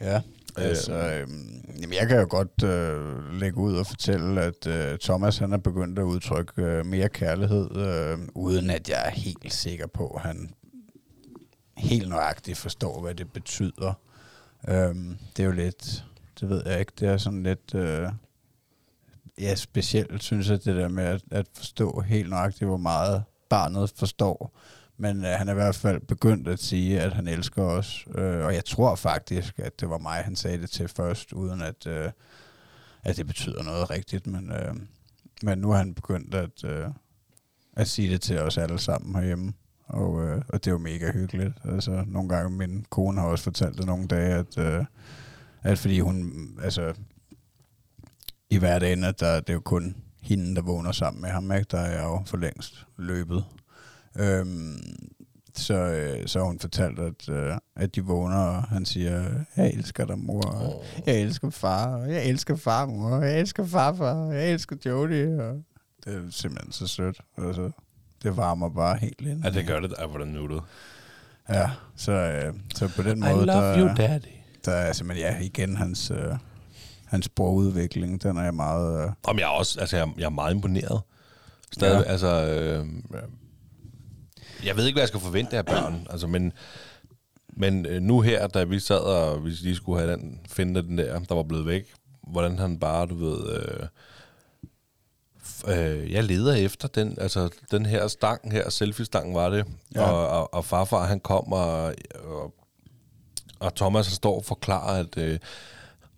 Ja. 0.00 0.20
Altså, 0.56 0.92
øhm, 0.94 1.64
jamen, 1.80 1.94
jeg 2.00 2.08
kan 2.08 2.18
jo 2.20 2.26
godt 2.30 2.62
øh, 2.64 3.40
lægge 3.40 3.58
ud 3.58 3.76
og 3.76 3.86
fortælle, 3.86 4.40
at 4.42 4.66
øh, 4.66 4.98
Thomas 4.98 5.38
han 5.38 5.52
er 5.52 5.56
begyndt 5.58 5.98
at 5.98 6.02
udtrykke 6.02 6.62
øh, 6.62 6.86
mere 6.86 7.08
kærlighed, 7.08 7.76
øh, 7.76 8.18
uden 8.34 8.70
at 8.70 8.88
jeg 8.88 9.02
er 9.06 9.10
helt 9.10 9.52
sikker 9.54 9.86
på, 9.86 10.06
at 10.08 10.20
han 10.22 10.50
helt 11.78 12.08
nøjagtigt 12.08 12.58
forstår, 12.58 13.00
hvad 13.00 13.14
det 13.14 13.32
betyder. 13.32 13.94
Øhm, 14.68 15.18
det 15.36 15.42
er 15.42 15.46
jo 15.46 15.52
lidt, 15.52 16.04
det 16.40 16.48
ved 16.48 16.62
jeg 16.66 16.80
ikke, 16.80 16.92
det 17.00 17.08
er 17.08 17.16
sådan 17.16 17.42
lidt, 17.42 17.74
øh, 17.74 18.08
ja, 19.38 19.54
specielt 19.54 20.22
synes 20.22 20.50
jeg, 20.50 20.64
det 20.64 20.76
der 20.76 20.88
med 20.88 21.04
at, 21.04 21.22
at 21.30 21.46
forstå 21.54 22.00
helt 22.00 22.30
nøjagtigt, 22.30 22.68
hvor 22.68 22.76
meget 22.76 23.24
barnet 23.48 23.92
forstår. 23.96 24.58
Men 24.96 25.24
øh, 25.24 25.30
han 25.30 25.48
er 25.48 25.52
i 25.52 25.54
hvert 25.54 25.74
fald 25.74 26.00
begyndt 26.00 26.48
at 26.48 26.58
sige, 26.58 27.00
at 27.00 27.12
han 27.12 27.28
elsker 27.28 27.62
os. 27.62 28.06
Øh, 28.14 28.44
og 28.44 28.54
jeg 28.54 28.64
tror 28.64 28.94
faktisk, 28.94 29.58
at 29.58 29.80
det 29.80 29.90
var 29.90 29.98
mig, 29.98 30.24
han 30.24 30.36
sagde 30.36 30.60
det 30.60 30.70
til 30.70 30.88
først, 30.88 31.32
uden 31.32 31.62
at, 31.62 31.86
øh, 31.86 32.10
at 33.04 33.16
det 33.16 33.26
betyder 33.26 33.62
noget 33.62 33.90
rigtigt. 33.90 34.26
Men, 34.26 34.52
øh, 34.52 34.74
men 35.42 35.58
nu 35.58 35.70
har 35.70 35.78
han 35.78 35.94
begyndt 35.94 36.34
at, 36.34 36.64
øh, 36.64 36.88
at 37.76 37.88
sige 37.88 38.10
det 38.10 38.20
til 38.20 38.38
os 38.38 38.58
alle 38.58 38.78
sammen 38.78 39.14
herhjemme. 39.14 39.52
Og, 39.88 40.22
øh, 40.24 40.42
og 40.48 40.64
det 40.64 40.66
er 40.66 40.72
jo 40.72 40.78
mega 40.78 41.12
hyggeligt. 41.12 41.54
Altså, 41.64 42.04
nogle 42.06 42.28
gange, 42.28 42.58
min 42.58 42.86
kone 42.90 43.20
har 43.20 43.28
også 43.28 43.44
fortalt 43.44 43.78
det 43.78 43.86
nogle 43.86 44.06
dage, 44.06 44.34
at, 44.34 44.58
øh, 44.58 44.84
at 45.62 45.78
fordi 45.78 46.00
hun, 46.00 46.32
altså, 46.62 46.94
i 48.50 48.58
hverdagen, 48.58 49.04
at 49.04 49.20
der, 49.20 49.40
det 49.40 49.48
er 49.48 49.54
jo 49.54 49.60
kun 49.60 49.96
hende, 50.22 50.56
der 50.56 50.62
vågner 50.62 50.92
sammen 50.92 51.22
med 51.22 51.30
ham, 51.30 51.52
ikke? 51.52 51.66
Der 51.70 51.78
er 51.78 51.92
jeg 51.92 52.04
jo 52.04 52.22
for 52.26 52.36
længst 52.36 52.86
løbet. 52.96 53.44
Øhm, 54.18 54.78
så, 55.54 55.74
øh, 55.74 56.26
så 56.26 56.40
hun 56.40 56.58
fortalt, 56.58 56.98
at, 56.98 57.28
øh, 57.28 57.56
at 57.76 57.94
de 57.94 58.04
vågner, 58.04 58.36
og 58.36 58.62
han 58.62 58.84
siger, 58.84 59.44
jeg 59.56 59.70
elsker 59.74 60.04
dig, 60.04 60.18
mor. 60.18 60.42
og 60.42 60.84
Jeg 61.06 61.20
elsker 61.20 61.50
far, 61.50 61.98
jeg 61.98 62.24
elsker 62.26 62.56
far, 62.56 62.86
mor. 62.86 63.20
Jeg 63.20 63.40
elsker 63.40 63.64
farfar, 63.66 64.32
jeg 64.32 64.52
elsker 64.52 64.76
Jodie. 64.86 65.42
Og 65.42 65.62
det 66.04 66.14
er 66.14 66.30
simpelthen 66.30 66.72
så 66.72 66.86
sødt. 66.86 67.20
Altså, 67.38 67.70
det 68.22 68.36
varmer 68.36 68.68
bare 68.68 68.96
helt 68.96 69.20
ind. 69.20 69.44
Ja, 69.44 69.50
det 69.50 69.66
gør 69.66 69.80
det. 69.80 69.94
Ej, 69.98 70.06
hvordan 70.06 70.28
nuttet. 70.28 70.62
Ja, 71.48 71.70
så, 71.96 72.12
øh, 72.12 72.54
så 72.74 72.88
på 72.96 73.02
den 73.02 73.20
måde, 73.20 73.46
der, 73.46 73.94
daddy. 73.94 74.22
der 74.64 74.72
er 74.72 74.92
simpelthen, 74.92 75.26
ja, 75.26 75.38
igen 75.40 75.76
hans, 75.76 76.10
øh, 76.10 76.34
hans 77.04 77.24
sprogudvikling, 77.24 78.22
den 78.22 78.36
er 78.36 78.42
jeg 78.42 78.54
meget... 78.54 79.04
Øh, 79.04 79.12
Om 79.22 79.38
jeg 79.38 79.44
er 79.44 79.48
også, 79.48 79.80
altså 79.80 79.96
jeg, 79.96 80.08
jeg 80.18 80.24
er 80.24 80.30
meget 80.30 80.54
imponeret. 80.54 81.00
Stadig, 81.72 82.04
ja. 82.06 82.10
Altså, 82.10 82.26
øh, 82.46 82.86
jeg 84.64 84.76
ved 84.76 84.86
ikke, 84.86 84.94
hvad 84.94 85.02
jeg 85.02 85.08
skal 85.08 85.20
forvente 85.20 85.56
af 85.56 85.66
børn, 85.66 86.06
altså, 86.10 86.26
men, 86.26 86.52
men 87.48 87.86
øh, 87.86 88.02
nu 88.02 88.20
her, 88.20 88.46
da 88.46 88.64
vi 88.64 88.78
sad 88.78 88.98
og 89.00 89.44
vi 89.44 89.50
lige 89.50 89.76
skulle 89.76 90.00
have 90.00 90.12
den, 90.12 90.40
finde 90.48 90.82
den 90.82 90.98
der, 90.98 91.18
der 91.18 91.34
var 91.34 91.42
blevet 91.42 91.66
væk, 91.66 91.92
hvordan 92.22 92.58
han 92.58 92.78
bare, 92.78 93.06
du 93.06 93.14
ved, 93.14 93.56
øh, 93.56 93.86
øh, 95.68 96.12
jeg 96.12 96.24
leder 96.24 96.54
efter 96.54 96.88
den, 96.88 97.18
altså 97.20 97.48
den 97.70 97.86
her 97.86 98.08
stang 98.08 98.52
her, 98.52 98.70
selfie-stangen 98.70 99.34
var 99.34 99.48
det, 99.48 99.64
ja. 99.94 100.00
Ja. 100.00 100.10
og, 100.10 100.28
og, 100.28 100.54
og 100.54 100.64
farfar 100.64 101.06
han 101.06 101.20
kom, 101.20 101.52
og, 101.52 101.94
og, 102.24 102.54
og 103.60 103.74
Thomas 103.74 104.06
han 104.06 104.14
står 104.14 104.36
og 104.36 104.44
forklarer, 104.44 105.00
at 105.00 105.18
øh, 105.18 105.38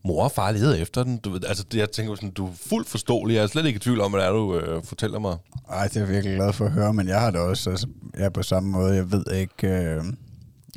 mor 0.05 0.24
og 0.24 0.32
far 0.32 0.51
leder 0.51 0.74
efter 0.74 1.05
den. 1.05 1.18
Du, 1.18 1.38
altså, 1.47 1.64
det, 1.72 1.78
jeg 1.78 1.91
tænker 1.91 2.14
sådan, 2.14 2.30
du 2.30 2.47
er 2.47 2.53
fuldt 2.68 2.88
forståelig. 2.88 3.34
Jeg 3.34 3.43
er 3.43 3.47
slet 3.47 3.66
ikke 3.66 3.76
i 3.76 3.80
tvivl 3.80 4.01
om, 4.01 4.11
hvad 4.12 4.20
det 4.20 4.28
er, 4.28 4.32
du 4.32 4.59
øh, 4.59 4.84
fortæller 4.84 5.18
mig. 5.18 5.36
Ej, 5.70 5.84
det 5.88 5.97
er 5.97 6.01
jeg 6.01 6.09
virkelig 6.09 6.36
glad 6.36 6.53
for 6.53 6.64
at 6.64 6.70
høre, 6.72 6.95
men 6.95 7.09
jeg 7.09 7.20
har 7.20 7.30
det 7.30 7.41
også, 7.41 7.70
altså, 7.70 7.86
jeg 8.18 8.24
er 8.24 8.28
på 8.30 8.43
samme 8.43 8.70
måde, 8.70 8.95
jeg 8.95 9.12
ved 9.12 9.24
ikke, 9.34 9.68
øh, 9.68 10.05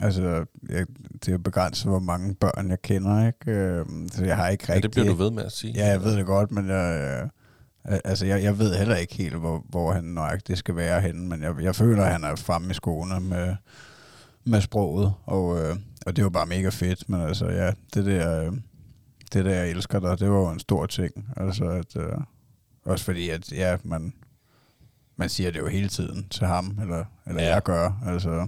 altså, 0.01 0.45
jeg, 0.69 0.85
det 1.13 1.27
er 1.27 1.31
jo 1.31 1.37
begrænset, 1.37 1.85
hvor 1.85 1.99
mange 1.99 2.35
børn 2.35 2.69
jeg 2.69 2.81
kender, 2.81 3.27
ikke? 3.27 3.51
Øh, 3.51 3.85
så 4.11 4.25
jeg 4.25 4.35
har 4.35 4.49
ikke 4.49 4.65
Ja, 4.67 4.73
rigtig... 4.73 4.83
det 4.83 4.91
bliver 4.91 5.17
du 5.17 5.23
ved 5.23 5.31
med 5.31 5.43
at 5.43 5.51
sige. 5.51 5.73
Ja, 5.73 5.87
jeg 5.87 6.03
ved 6.03 6.15
det 6.17 6.25
godt, 6.25 6.51
men 6.51 6.69
jeg, 6.69 7.19
øh, 7.23 7.29
altså, 7.85 8.25
jeg, 8.25 8.43
jeg 8.43 8.59
ved 8.59 8.75
heller 8.75 8.95
ikke 8.95 9.15
helt, 9.15 9.35
hvor, 9.35 9.65
hvor 9.69 9.93
han 9.93 10.03
nøjagtigt 10.03 10.59
skal 10.59 10.75
være 10.75 11.01
henne, 11.01 11.27
men 11.27 11.43
jeg, 11.43 11.55
jeg 11.61 11.75
føler, 11.75 12.03
at 12.03 12.11
han 12.11 12.23
er 12.23 12.35
fremme 12.35 12.71
i 12.71 12.73
skoene 12.73 13.19
med, 13.19 13.55
med 14.45 14.61
sproget, 14.61 15.13
og, 15.25 15.61
øh, 15.61 15.75
og 16.05 16.15
det 16.15 16.21
jo 16.21 16.29
bare 16.29 16.45
mega 16.45 16.69
fedt, 16.69 17.09
men 17.09 17.21
altså, 17.21 17.45
ja, 17.45 17.71
det 17.93 18.05
der, 18.05 18.45
øh, 18.45 18.53
det 19.33 19.45
der, 19.45 19.51
jeg 19.51 19.69
elsker 19.69 19.99
dig, 19.99 20.19
det 20.19 20.29
var 20.29 20.37
jo 20.37 20.49
en 20.49 20.59
stor 20.59 20.85
ting, 20.85 21.33
altså, 21.37 21.65
at, 21.65 21.95
øh, 21.95 22.17
også 22.85 23.05
fordi, 23.05 23.29
at, 23.29 23.51
ja, 23.51 23.77
man, 23.83 24.13
man 25.15 25.29
siger 25.29 25.51
det 25.51 25.59
jo 25.59 25.67
hele 25.67 25.87
tiden 25.89 26.27
til 26.29 26.47
ham, 26.47 26.77
eller, 26.81 27.05
eller 27.27 27.43
ja. 27.43 27.53
jeg 27.53 27.63
gør, 27.63 27.91
altså, 28.05 28.47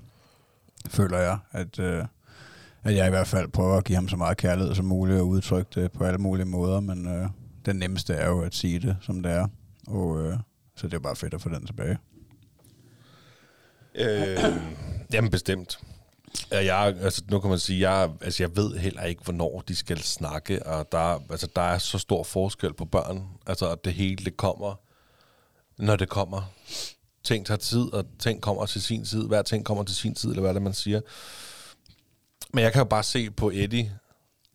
føler 0.89 1.17
jeg, 1.17 1.37
at, 1.51 1.79
øh, 1.79 2.05
at 2.83 2.95
jeg 2.95 3.07
i 3.07 3.09
hvert 3.09 3.27
fald 3.27 3.47
prøver 3.47 3.77
at 3.77 3.83
give 3.83 3.95
ham 3.95 4.07
så 4.07 4.17
meget 4.17 4.37
kærlighed 4.37 4.75
som 4.75 4.85
muligt 4.85 5.19
og 5.19 5.27
udtrykke 5.27 5.81
det 5.81 5.91
på 5.91 6.03
alle 6.03 6.17
mulige 6.17 6.45
måder, 6.45 6.79
men 6.79 7.07
øh, 7.07 7.29
den 7.65 7.75
nemmeste 7.75 8.13
er 8.13 8.29
jo 8.29 8.41
at 8.41 8.55
sige 8.55 8.79
det, 8.79 8.97
som 9.01 9.23
det 9.23 9.31
er. 9.31 9.47
Og, 9.87 10.21
øh, 10.21 10.37
så 10.75 10.87
det 10.87 10.93
er 10.93 10.99
bare 10.99 11.15
fedt 11.15 11.33
at 11.33 11.41
få 11.41 11.49
den 11.49 11.65
tilbage. 11.65 11.97
Øh, 13.95 14.37
jamen 15.13 15.31
bestemt. 15.31 15.79
Ja, 16.51 16.75
Jeg, 16.75 16.95
altså, 17.01 17.23
nu 17.29 17.39
kan 17.39 17.49
man 17.49 17.59
sige, 17.59 17.91
jeg, 17.91 18.09
altså, 18.21 18.43
jeg 18.43 18.55
ved 18.55 18.77
heller 18.77 19.03
ikke, 19.03 19.23
hvornår 19.23 19.63
de 19.67 19.75
skal 19.75 20.01
snakke, 20.01 20.65
og 20.65 20.91
der, 20.91 21.21
altså, 21.29 21.47
der 21.55 21.61
er 21.61 21.77
så 21.77 21.97
stor 21.97 22.23
forskel 22.23 22.73
på 22.73 22.85
børn. 22.85 23.27
Altså, 23.47 23.71
at 23.71 23.85
det 23.85 23.93
hele 23.93 24.25
det 24.25 24.37
kommer, 24.37 24.75
når 25.77 25.95
det 25.95 26.09
kommer. 26.09 26.51
Ting 27.23 27.45
tager 27.45 27.57
tid, 27.57 27.93
og 27.93 28.05
ting 28.19 28.41
kommer 28.41 28.65
til 28.65 28.81
sin 28.81 29.05
tid. 29.05 29.27
Hver 29.27 29.41
ting 29.41 29.65
kommer 29.65 29.83
til 29.83 29.95
sin 29.95 30.15
tid, 30.15 30.29
eller 30.29 30.41
hvad 30.41 30.49
er 30.49 30.53
det, 30.53 30.61
man 30.61 30.73
siger. 30.73 31.01
Men 32.53 32.63
jeg 32.63 32.71
kan 32.73 32.79
jo 32.79 32.85
bare 32.85 33.03
se 33.03 33.31
på 33.31 33.51
Eddie, 33.53 33.97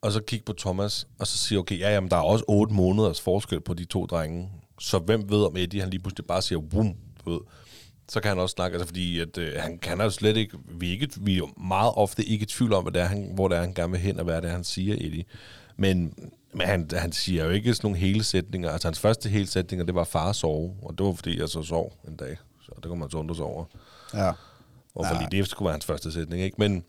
og 0.01 0.11
så 0.11 0.21
kigge 0.21 0.45
på 0.45 0.53
Thomas, 0.53 1.07
og 1.19 1.27
så 1.27 1.37
sige, 1.37 1.59
okay, 1.59 1.79
ja, 1.79 1.93
jamen, 1.93 2.09
der 2.09 2.17
er 2.17 2.21
også 2.21 2.45
otte 2.47 2.73
måneders 2.73 3.21
forskel 3.21 3.61
på 3.61 3.73
de 3.73 3.85
to 3.85 4.05
drenge. 4.05 4.49
Så 4.79 4.99
hvem 4.99 5.29
ved, 5.29 5.43
om 5.45 5.57
Eddie, 5.57 5.81
han 5.81 5.89
lige 5.89 6.01
pludselig 6.01 6.25
bare 6.25 6.41
siger, 6.41 6.59
du 6.59 7.31
ved. 7.31 7.39
Så 8.09 8.21
kan 8.21 8.29
han 8.29 8.39
også 8.39 8.53
snakke, 8.53 8.75
altså 8.75 8.87
fordi 8.87 9.19
at, 9.19 9.37
øh, 9.37 9.53
han 9.59 9.77
kan 9.77 10.01
jo 10.01 10.09
slet 10.09 10.37
ikke, 10.37 10.57
vi 10.67 10.89
ikke, 10.89 11.09
vi 11.21 11.33
er 11.33 11.37
jo 11.37 11.49
meget 11.57 11.91
ofte 11.95 12.23
ikke 12.23 12.43
i 12.43 12.45
tvivl 12.45 12.73
om, 12.73 12.83
hvad 12.83 12.93
det 12.93 13.01
er, 13.01 13.05
han, 13.05 13.31
hvor 13.33 13.47
det 13.47 13.57
er, 13.57 13.61
han 13.61 13.73
gerne 13.73 13.91
vil 13.91 14.01
hen, 14.01 14.19
og 14.19 14.23
hvad 14.23 14.41
det 14.41 14.47
er, 14.47 14.51
han 14.51 14.63
siger, 14.63 14.93
Eddie. 14.93 15.23
Men, 15.77 16.13
men 16.53 16.67
han, 16.67 16.89
han 16.93 17.11
siger 17.11 17.45
jo 17.45 17.49
ikke 17.49 17.73
sådan 17.73 17.87
nogle 17.87 17.99
hele 17.99 18.23
sætninger. 18.23 18.69
Altså 18.69 18.87
hans 18.87 18.99
første 18.99 19.29
hele 19.29 19.47
sætninger, 19.47 19.85
det 19.85 19.95
var 19.95 20.03
far 20.03 20.31
sove, 20.31 20.75
og 20.81 20.97
det 20.97 21.05
var 21.05 21.13
fordi, 21.13 21.39
jeg 21.39 21.49
så 21.49 21.63
sov 21.63 21.93
en 22.07 22.15
dag. 22.15 22.37
Så 22.61 22.71
det 22.75 22.83
kommer 22.83 23.05
man 23.05 23.11
så 23.11 23.17
undre 23.17 23.35
sig 23.35 23.45
over. 23.45 23.65
Ja. 24.13 24.31
Hvorfor 24.93 25.17
lige 25.19 25.41
det 25.41 25.49
skulle 25.49 25.67
være 25.67 25.73
hans 25.73 25.85
første 25.85 26.11
sætning, 26.11 26.43
ikke? 26.43 26.55
Men, 26.59 26.83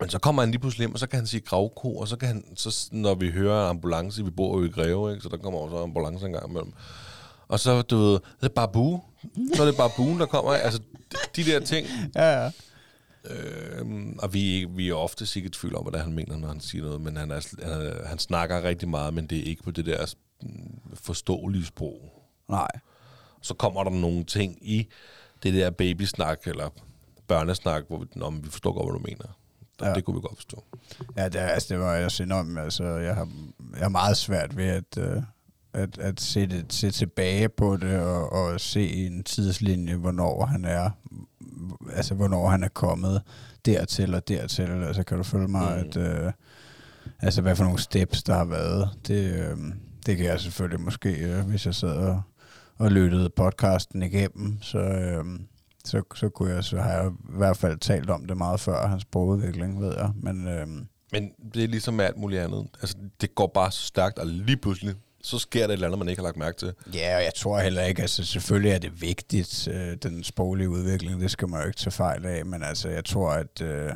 men 0.00 0.08
så 0.10 0.18
kommer 0.18 0.42
han 0.42 0.50
lige 0.50 0.60
pludselig 0.60 0.82
hjem, 0.82 0.92
og 0.92 0.98
så 0.98 1.06
kan 1.06 1.18
han 1.18 1.26
sige 1.26 1.40
gravko, 1.40 1.96
og 1.96 2.08
så 2.08 2.16
kan 2.16 2.28
han, 2.28 2.44
så, 2.56 2.88
når 2.92 3.14
vi 3.14 3.30
hører 3.30 3.68
ambulance, 3.68 4.24
vi 4.24 4.30
bor 4.30 4.58
jo 4.58 4.64
i 4.64 4.68
Greve, 4.68 5.10
ikke? 5.10 5.22
så 5.22 5.28
der 5.28 5.36
kommer 5.36 5.60
også 5.60 5.76
ambulance 5.76 6.26
en 6.26 6.32
gang 6.32 6.50
imellem. 6.50 6.72
Og 7.48 7.60
så, 7.60 7.82
du 7.82 7.96
ved, 7.96 8.12
det 8.12 8.44
er 8.44 8.48
babu. 8.48 9.02
Så 9.54 9.62
er 9.62 9.66
det 9.66 9.76
babuen, 9.76 10.20
der 10.20 10.26
kommer. 10.26 10.52
Altså, 10.52 10.80
de 11.36 11.44
der 11.44 11.60
ting. 11.60 11.86
Ja, 12.14 12.42
ja. 12.42 12.50
Øhm, 13.30 14.18
og 14.18 14.34
vi, 14.34 14.66
vi 14.70 14.88
er 14.88 14.94
ofte 14.94 15.26
sikkert 15.26 15.56
i 15.56 15.58
tvivl 15.58 15.76
om, 15.76 15.84
hvad 15.84 16.00
han 16.00 16.12
mener, 16.12 16.36
når 16.36 16.48
han 16.48 16.60
siger 16.60 16.84
noget. 16.84 17.00
Men 17.00 17.16
han, 17.16 17.30
er, 17.30 17.64
han, 17.64 18.06
han 18.06 18.18
snakker 18.18 18.62
rigtig 18.62 18.88
meget, 18.88 19.14
men 19.14 19.26
det 19.26 19.38
er 19.38 19.42
ikke 19.42 19.62
på 19.62 19.70
det 19.70 19.86
der 19.86 20.14
mm, 20.42 20.80
forståelige 20.94 21.66
sprog. 21.66 22.26
Nej. 22.48 22.70
Så 23.42 23.54
kommer 23.54 23.84
der 23.84 23.90
nogle 23.90 24.24
ting 24.24 24.58
i 24.68 24.88
det 25.42 25.54
der 25.54 25.70
babysnak, 25.70 26.46
eller 26.46 26.68
børnesnak, 27.28 27.84
hvor 27.88 27.98
vi, 27.98 28.06
Nå, 28.14 28.30
vi 28.30 28.50
forstår 28.50 28.72
godt, 28.72 28.86
hvad 28.86 29.00
du 29.00 29.04
mener. 29.04 29.36
Ja. 29.80 29.94
Det 29.94 30.04
kunne 30.04 30.14
vi 30.16 30.20
godt 30.20 30.36
forstå. 30.36 30.64
Ja, 31.16 31.24
det, 31.28 31.40
er- 31.40 31.46
altså, 31.46 31.74
det 31.74 31.78
var 31.82 31.94
jeg 31.94 32.04
også 32.04 32.22
enormt. 32.22 32.58
Altså, 32.58 32.84
jeg 32.84 33.14
har, 33.14 33.28
jeg 33.74 33.82
har 33.82 33.88
meget 33.88 34.16
svært 34.16 34.56
ved 34.56 34.64
at, 34.66 34.98
øh, 34.98 35.22
at, 35.74 35.98
at 35.98 36.20
se, 36.20 36.46
det, 36.46 36.72
se 36.72 36.90
tilbage 36.90 37.48
på 37.48 37.76
det 37.76 37.98
og, 38.00 38.32
og 38.32 38.60
se 38.60 38.88
en 39.06 39.24
tidslinje, 39.24 39.94
hvornår 39.94 40.44
han 40.46 40.64
er, 40.64 40.90
altså 41.92 42.14
hvornår 42.14 42.48
han 42.48 42.62
er 42.62 42.68
kommet 42.68 43.22
dertil 43.66 44.14
og 44.14 44.28
dertil. 44.28 44.62
Altså 44.70 45.02
kan 45.02 45.16
du 45.16 45.22
følge 45.22 45.48
mig, 45.48 45.72
Mm. 45.84 45.88
at, 45.88 45.96
øh, 46.26 46.32
altså 47.20 47.42
hvad 47.42 47.56
for 47.56 47.64
nogle 47.64 47.78
steps 47.78 48.22
der 48.22 48.34
har 48.34 48.44
været. 48.44 48.90
Det, 49.06 49.32
øh, 49.32 49.56
det 50.06 50.16
kan 50.16 50.26
jeg 50.26 50.40
selvfølgelig 50.40 50.80
måske, 50.80 51.08
øh, 51.10 51.44
hvis 51.46 51.66
jeg 51.66 51.74
sad 51.74 51.96
og, 51.96 52.22
og 52.78 52.90
lyttede 52.90 53.30
podcasten 53.36 54.02
igennem, 54.02 54.62
så, 54.62 54.78
øh, 54.78 55.24
så, 55.88 56.02
så, 56.14 56.28
kunne 56.28 56.54
jeg, 56.54 56.64
så 56.64 56.80
har 56.80 56.90
jeg 56.90 57.06
i 57.06 57.36
hvert 57.38 57.56
fald 57.56 57.78
talt 57.78 58.10
om 58.10 58.24
det 58.26 58.36
meget 58.36 58.60
før, 58.60 58.86
hans 58.86 59.02
sprogudvikling, 59.02 59.80
ved 59.80 59.94
jeg. 59.96 60.10
Men 60.22 60.48
øh, 60.48 60.66
Men 61.12 61.30
det 61.54 61.64
er 61.64 61.68
ligesom 61.68 61.94
med 61.94 62.04
alt 62.04 62.16
muligt 62.16 62.42
andet. 62.42 62.66
Altså, 62.80 62.96
det 63.20 63.34
går 63.34 63.46
bare 63.46 63.72
så 63.72 63.86
stærkt, 63.86 64.18
og 64.18 64.26
lige 64.26 64.56
pludselig, 64.56 64.94
så 65.22 65.38
sker 65.38 65.60
der 65.60 65.68
et 65.68 65.72
eller 65.72 65.86
andet, 65.86 65.98
man 65.98 66.08
ikke 66.08 66.20
har 66.20 66.26
lagt 66.26 66.36
mærke 66.36 66.58
til. 66.58 66.72
Ja, 66.94 67.16
og 67.16 67.22
jeg 67.22 67.32
tror 67.36 67.60
heller 67.60 67.82
ikke, 67.82 68.02
altså 68.02 68.24
selvfølgelig 68.24 68.70
er 68.70 68.78
det 68.78 69.00
vigtigt, 69.02 69.68
øh, 69.68 69.96
den 70.02 70.24
sproglige 70.24 70.68
udvikling, 70.68 71.20
det 71.20 71.30
skal 71.30 71.48
man 71.48 71.60
jo 71.60 71.66
ikke 71.66 71.78
tage 71.78 71.90
fejl 71.90 72.26
af, 72.26 72.46
men 72.46 72.62
altså 72.62 72.88
jeg 72.88 73.04
tror, 73.04 73.30
at 73.30 73.62
øh, 73.62 73.92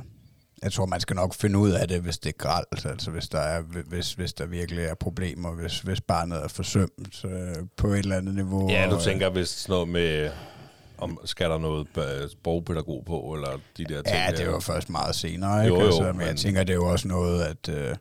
jeg 0.62 0.72
tror, 0.72 0.86
man 0.86 1.00
skal 1.00 1.16
nok 1.16 1.34
finde 1.34 1.58
ud 1.58 1.70
af 1.70 1.88
det, 1.88 2.00
hvis 2.00 2.18
det 2.18 2.28
er 2.28 2.38
gralt, 2.38 2.86
altså 2.86 3.10
hvis 3.10 3.28
der, 3.28 3.38
er, 3.38 3.62
hvis, 3.86 4.12
hvis 4.12 4.32
der 4.32 4.46
virkelig 4.46 4.84
er 4.84 4.94
problemer, 4.94 5.54
hvis, 5.54 5.80
hvis 5.80 6.00
barnet 6.00 6.44
er 6.44 6.48
forsømt 6.48 7.24
øh, 7.24 7.54
på 7.76 7.86
et 7.86 7.98
eller 7.98 8.16
andet 8.16 8.34
niveau. 8.34 8.70
Ja, 8.70 8.86
du 8.90 8.96
og, 8.96 9.02
tænker, 9.02 9.30
hvis 9.30 9.48
sådan 9.48 9.72
noget 9.72 9.88
med, 9.88 10.30
om 11.00 11.18
skal 11.24 11.50
der 11.50 11.58
noget 11.58 11.86
sprogpædagog 12.32 13.02
på, 13.06 13.34
eller 13.34 13.50
de 13.76 13.84
der 13.84 14.02
ting. 14.02 14.06
Ja, 14.16 14.32
det 14.36 14.48
var 14.48 14.60
først 14.60 14.90
meget 14.90 15.14
senere, 15.14 15.64
ikke? 15.64 15.74
Jo, 15.76 15.80
jo, 15.80 15.86
altså, 15.86 16.02
men, 16.02 16.16
men- 16.16 16.26
jeg 16.26 16.36
tænker, 16.36 16.64
det 16.64 16.72
er 16.72 16.76
jo 16.76 16.86
også 16.90 17.08
noget, 17.08 17.42
at, 17.42 17.68
øh, 17.68 17.96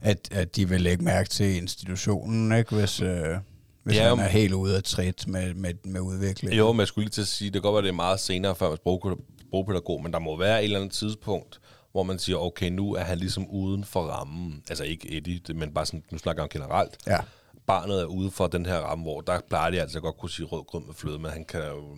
at, 0.00 0.28
at 0.32 0.56
de 0.56 0.68
vil 0.68 0.80
lægge 0.80 1.04
mærke 1.04 1.28
til 1.28 1.56
institutionen, 1.56 2.58
ikke? 2.58 2.74
Hvis, 2.74 3.00
øh, 3.00 3.36
hvis 3.82 3.96
Ja, 3.96 4.14
man 4.14 4.24
er 4.24 4.28
helt 4.28 4.52
ude 4.54 4.76
af 4.76 4.82
trit 4.82 5.28
med, 5.28 5.54
med, 5.54 5.74
med 5.84 6.00
udviklingen. 6.00 6.58
Jo, 6.58 6.72
men 6.72 6.80
jeg 6.80 6.88
skulle 6.88 7.04
lige 7.04 7.10
til 7.10 7.20
at 7.22 7.26
sige, 7.28 7.46
det 7.50 7.52
kan 7.52 7.62
godt 7.62 7.74
være, 7.74 7.82
det 7.82 7.88
er 7.88 7.92
meget 7.92 8.20
senere 8.20 8.54
før 8.54 8.68
med 8.68 8.76
sprogpædagog, 8.76 9.24
sprogpædagog, 9.48 10.02
men 10.02 10.12
der 10.12 10.18
må 10.18 10.36
være 10.38 10.58
et 10.60 10.64
eller 10.64 10.78
andet 10.80 10.92
tidspunkt, 10.92 11.60
hvor 11.92 12.02
man 12.02 12.18
siger, 12.18 12.36
okay, 12.38 12.70
nu 12.70 12.94
er 12.94 13.02
han 13.02 13.18
ligesom 13.18 13.46
uden 13.50 13.84
for 13.84 14.02
rammen. 14.02 14.62
Altså 14.68 14.84
ikke 14.84 15.16
Eddie, 15.16 15.40
men 15.54 15.74
bare 15.74 15.86
sådan, 15.86 16.02
nu 16.12 16.18
snakker 16.18 16.42
jeg 16.42 16.44
om 16.44 16.60
generelt. 16.60 16.96
Ja. 17.06 17.18
Barnet 17.66 18.00
er 18.00 18.04
ude 18.04 18.30
for 18.30 18.46
den 18.46 18.66
her 18.66 18.78
ramme, 18.78 19.02
hvor 19.04 19.20
der 19.20 19.40
plejer 19.48 19.70
de 19.70 19.80
altså 19.80 20.00
godt 20.00 20.16
kunne 20.18 20.30
sige 20.30 20.46
rød 20.46 20.64
grød 20.66 20.80
med 20.86 20.94
fløde, 20.94 21.18
men 21.18 21.30
han 21.30 21.44
kan 21.44 21.60
jo 21.60 21.96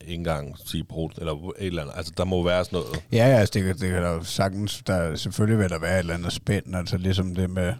ikke 0.00 0.14
engang 0.14 0.58
sige 0.66 0.84
brud, 0.84 1.10
eller 1.18 1.32
et 1.32 1.66
eller 1.66 1.82
andet. 1.82 1.94
Altså, 1.96 2.12
der 2.16 2.24
må 2.24 2.42
være 2.44 2.64
sådan 2.64 2.78
noget. 2.78 3.04
Ja, 3.12 3.16
ja, 3.28 3.36
altså 3.38 3.52
det, 3.54 3.62
kan- 3.64 3.78
det 3.78 3.90
kan 3.90 4.02
der 4.02 4.10
jo 4.12 4.24
sagtens, 4.24 4.82
der, 4.86 5.16
selvfølgelig 5.16 5.58
vil 5.58 5.70
der 5.70 5.78
være 5.78 5.94
et 5.94 5.98
eller 5.98 6.14
andet 6.14 6.32
spænd, 6.32 6.76
altså 6.76 6.96
ligesom 6.96 7.34
det 7.34 7.50
med, 7.50 7.74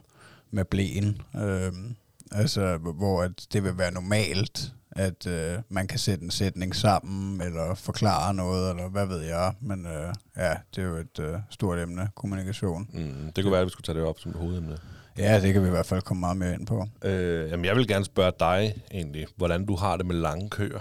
med 0.51 0.65
blæen, 0.65 1.21
øhm, 1.37 1.97
altså 2.33 2.77
hvor 2.77 3.23
at 3.23 3.47
det 3.53 3.65
vil 3.65 3.79
være 3.79 3.91
normalt, 3.93 4.73
at 4.91 5.27
øh, 5.27 5.59
man 5.69 5.87
kan 5.87 5.99
sætte 5.99 6.25
en 6.25 6.31
sætning 6.31 6.77
sammen, 6.77 7.41
eller 7.41 7.75
forklare 7.75 8.35
noget, 8.35 8.71
eller 8.71 8.89
hvad 8.89 9.07
ved 9.07 9.21
jeg, 9.21 9.55
men 9.61 9.87
øh, 9.87 10.15
ja, 10.37 10.55
det 10.77 10.85
er 10.85 10.89
jo 10.89 10.97
et 10.97 11.19
øh, 11.21 11.35
stort 11.51 11.79
emne, 11.79 12.09
kommunikation. 12.15 12.89
Mm, 12.93 13.33
det 13.37 13.45
kunne 13.45 13.53
være, 13.53 13.61
at 13.61 13.67
vi 13.67 13.71
skulle 13.71 13.85
tage 13.85 13.99
det 13.99 14.07
op 14.07 14.19
som 14.19 14.31
et 14.31 14.37
hovedemne. 14.37 14.79
Ja, 15.19 15.41
det 15.41 15.53
kan 15.53 15.63
vi 15.63 15.67
i 15.67 15.71
hvert 15.71 15.87
fald 15.87 16.03
komme 16.03 16.21
meget 16.21 16.37
mere 16.37 16.55
ind 16.55 16.67
på. 16.67 16.87
Øh, 17.05 17.51
jamen, 17.51 17.65
jeg 17.65 17.77
vil 17.77 17.89
gerne 17.89 18.05
spørge 18.05 18.33
dig 18.41 18.75
egentlig, 18.93 19.27
hvordan 19.37 19.67
du 19.67 19.77
har 19.77 19.97
det 19.97 20.07
med 20.07 20.15
lange 20.15 20.51
køer. 20.51 20.81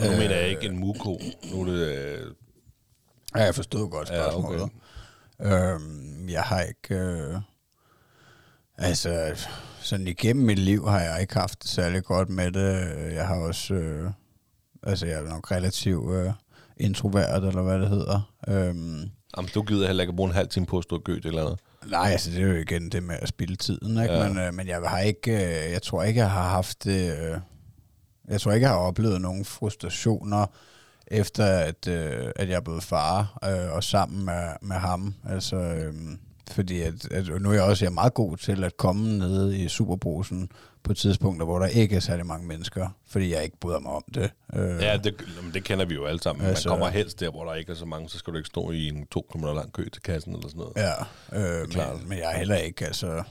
Nu 0.00 0.06
Øh. 0.06 0.18
mener 0.18 0.36
jeg 0.36 0.48
ikke 0.48 0.66
en 0.66 0.78
muko. 0.78 1.20
Nu 1.52 1.60
er 1.60 1.64
det... 1.64 1.96
Øh, 1.96 2.26
Ja, 3.36 3.42
jeg 3.44 3.54
forstod 3.54 3.90
godt 3.90 4.08
spørgsmålet. 4.08 4.68
Ja, 5.40 5.70
okay. 5.70 5.74
øhm, 5.74 6.28
jeg 6.28 6.42
har 6.42 6.60
ikke... 6.60 6.94
Øh, 6.94 7.36
altså, 8.78 9.36
sådan 9.80 10.06
igennem 10.06 10.46
mit 10.46 10.58
liv 10.58 10.88
har 10.88 11.00
jeg 11.00 11.20
ikke 11.20 11.34
haft 11.34 11.62
det 11.62 11.70
særlig 11.70 12.04
godt 12.04 12.28
med 12.28 12.50
det. 12.52 12.88
Jeg 13.14 13.26
har 13.26 13.36
også... 13.36 13.74
Øh, 13.74 14.10
altså, 14.82 15.06
jeg 15.06 15.20
er 15.20 15.28
nok 15.28 15.50
relativt 15.50 16.14
øh, 16.14 16.32
introvert, 16.76 17.44
eller 17.44 17.62
hvad 17.62 17.78
det 17.80 17.88
hedder. 17.88 18.32
Øhm, 18.48 19.10
jamen, 19.36 19.50
du 19.54 19.62
gider 19.62 19.86
heller 19.86 20.02
ikke 20.02 20.10
at 20.10 20.16
bruge 20.16 20.28
en 20.30 20.34
halv 20.36 20.48
time 20.48 20.66
på 20.66 20.78
at 20.78 20.84
stå 20.84 20.96
og 20.96 21.02
gø 21.04 21.14
det 21.14 21.24
eller 21.24 21.42
andet. 21.46 21.60
Nej, 21.90 22.10
altså 22.10 22.30
det 22.30 22.38
er 22.42 22.46
jo 22.46 22.54
igen 22.54 22.88
det 22.88 23.02
med 23.02 23.16
at 23.22 23.28
spille 23.28 23.56
tiden, 23.56 24.02
ikke? 24.02 24.14
Ja. 24.14 24.28
Men, 24.28 24.38
øh, 24.38 24.54
men 24.54 24.68
jeg 24.68 24.80
har 24.86 24.98
ikke, 25.00 25.32
øh, 25.32 25.72
jeg 25.72 25.82
tror 25.82 26.02
ikke, 26.02 26.20
jeg 26.20 26.30
har 26.30 26.48
haft 26.48 26.86
øh, 26.86 27.38
jeg 28.28 28.40
tror 28.40 28.52
ikke, 28.52 28.66
jeg 28.66 28.74
har 28.74 28.80
oplevet 28.80 29.20
nogle 29.20 29.44
frustrationer 29.44 30.46
efter, 31.06 31.44
at, 31.44 31.88
øh, 31.88 32.32
at 32.36 32.48
jeg 32.48 32.56
er 32.56 32.60
blevet 32.60 32.82
far, 32.82 33.38
øh, 33.44 33.72
og 33.72 33.84
sammen 33.84 34.24
med, 34.24 34.48
med 34.62 34.76
ham. 34.76 35.14
Altså, 35.28 35.56
øh, 35.56 35.94
fordi 36.50 36.80
at, 36.80 37.10
at 37.12 37.42
nu 37.42 37.48
er 37.50 37.54
jeg 37.54 37.62
også 37.62 37.84
jeg 37.84 37.90
er 37.90 37.94
meget 37.94 38.14
god 38.14 38.36
til 38.36 38.64
at 38.64 38.76
komme 38.76 39.18
ned 39.18 39.52
i 39.54 39.68
Superbrusen 39.68 40.50
på 40.82 40.94
tidspunkter, 40.94 41.46
hvor 41.46 41.58
der 41.58 41.66
ikke 41.66 41.96
er 41.96 42.00
særlig 42.00 42.26
mange 42.26 42.46
mennesker, 42.46 42.88
fordi 43.08 43.32
jeg 43.32 43.44
ikke 43.44 43.56
bryder 43.60 43.78
mig 43.80 43.92
om 43.92 44.04
det. 44.14 44.30
Øh, 44.54 44.82
Ja, 44.82 44.96
det, 45.04 45.14
det 45.54 45.64
kender 45.64 45.84
vi 45.84 45.94
jo 45.94 46.04
alle 46.04 46.22
sammen. 46.22 46.46
Altså- 46.46 46.68
Man 46.68 46.78
kommer 46.78 46.90
helst 46.92 47.20
der, 47.20 47.30
hvor 47.30 47.44
der 47.44 47.54
ikke 47.54 47.72
er 47.72 47.76
så 47.76 47.84
mange, 47.86 48.08
så 48.08 48.18
skal 48.18 48.32
du 48.32 48.38
ikke 48.38 48.46
stå 48.46 48.70
i 48.70 48.88
en 48.88 49.06
to 49.06 49.26
kilometer 49.32 49.54
lang 49.54 49.72
kø 49.72 49.88
til 49.92 50.02
kassen 50.02 50.34
eller 50.34 50.48
sådan 50.48 50.58
noget. 50.58 50.72
Ja, 51.32 51.60
øh, 51.62 51.68
klart. 51.68 51.98
men, 52.00 52.08
men 52.08 52.18
jeg 52.18 52.32
er 52.34 52.38
heller 52.38 52.56
ikke, 52.56 52.86
altså, 52.86 53.22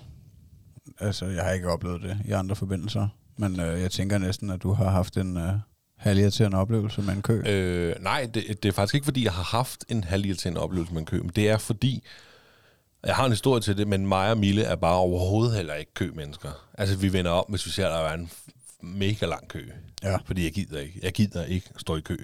altså, 1.00 1.26
jeg 1.26 1.44
har 1.44 1.52
ikke 1.52 1.70
oplevet 1.70 2.02
det 2.02 2.18
i 2.26 2.32
andre 2.32 2.56
forbindelser. 2.56 3.08
Men 3.38 3.60
øh, 3.60 3.82
jeg 3.82 3.92
tænker 3.92 4.18
næsten, 4.18 4.50
at 4.50 4.64
du 4.64 4.74
har 4.74 4.90
haft 4.90 5.18
en 5.18 5.38
øh, 5.38 5.54
halvirriterende 5.98 6.58
oplevelse 6.58 7.02
med 7.02 7.14
en 7.14 7.22
kø. 7.22 7.42
Øh, 7.48 7.96
nej, 8.04 8.30
det, 8.34 8.64
det 8.64 8.70
er 8.70 8.74
faktisk 8.74 8.96
ikke, 8.96 9.06
fordi 9.06 9.24
jeg 9.24 9.32
har 9.34 9.44
haft 9.58 9.86
en 9.90 10.04
halvirriterende 10.04 10.62
oplevelse 10.62 10.94
med 10.94 11.02
en 11.02 11.06
kø, 11.06 11.20
men 11.22 11.32
det 11.36 11.50
er 11.50 11.58
fordi, 11.58 12.04
jeg 13.06 13.16
har 13.16 13.26
en 13.26 13.32
historie 13.32 13.62
til 13.62 13.78
det, 13.78 13.88
men 13.88 14.08
mig 14.08 14.32
og 14.32 14.38
Mille 14.38 14.64
er 14.64 14.76
bare 14.76 14.96
overhovedet 14.96 15.56
heller 15.56 15.74
ikke 15.74 15.94
kø-mennesker. 15.94 16.52
Altså, 16.74 16.98
vi 16.98 17.14
vender 17.14 17.32
om, 17.32 17.46
hvis 17.50 17.66
vi 17.66 17.72
ser, 17.72 17.88
at 17.88 17.92
der 17.92 18.10
er 18.10 18.14
en 18.14 18.32
mega 18.82 19.26
lang 19.26 19.48
kø. 19.48 19.70
Ja. 20.04 20.18
Fordi 20.26 20.44
jeg 20.44 20.52
gider 20.52 20.80
ikke. 20.80 21.00
Jeg 21.04 21.14
gider 21.14 21.46
ikke 21.46 21.70
stå 21.78 21.96
i 21.96 22.02
kø. 22.02 22.18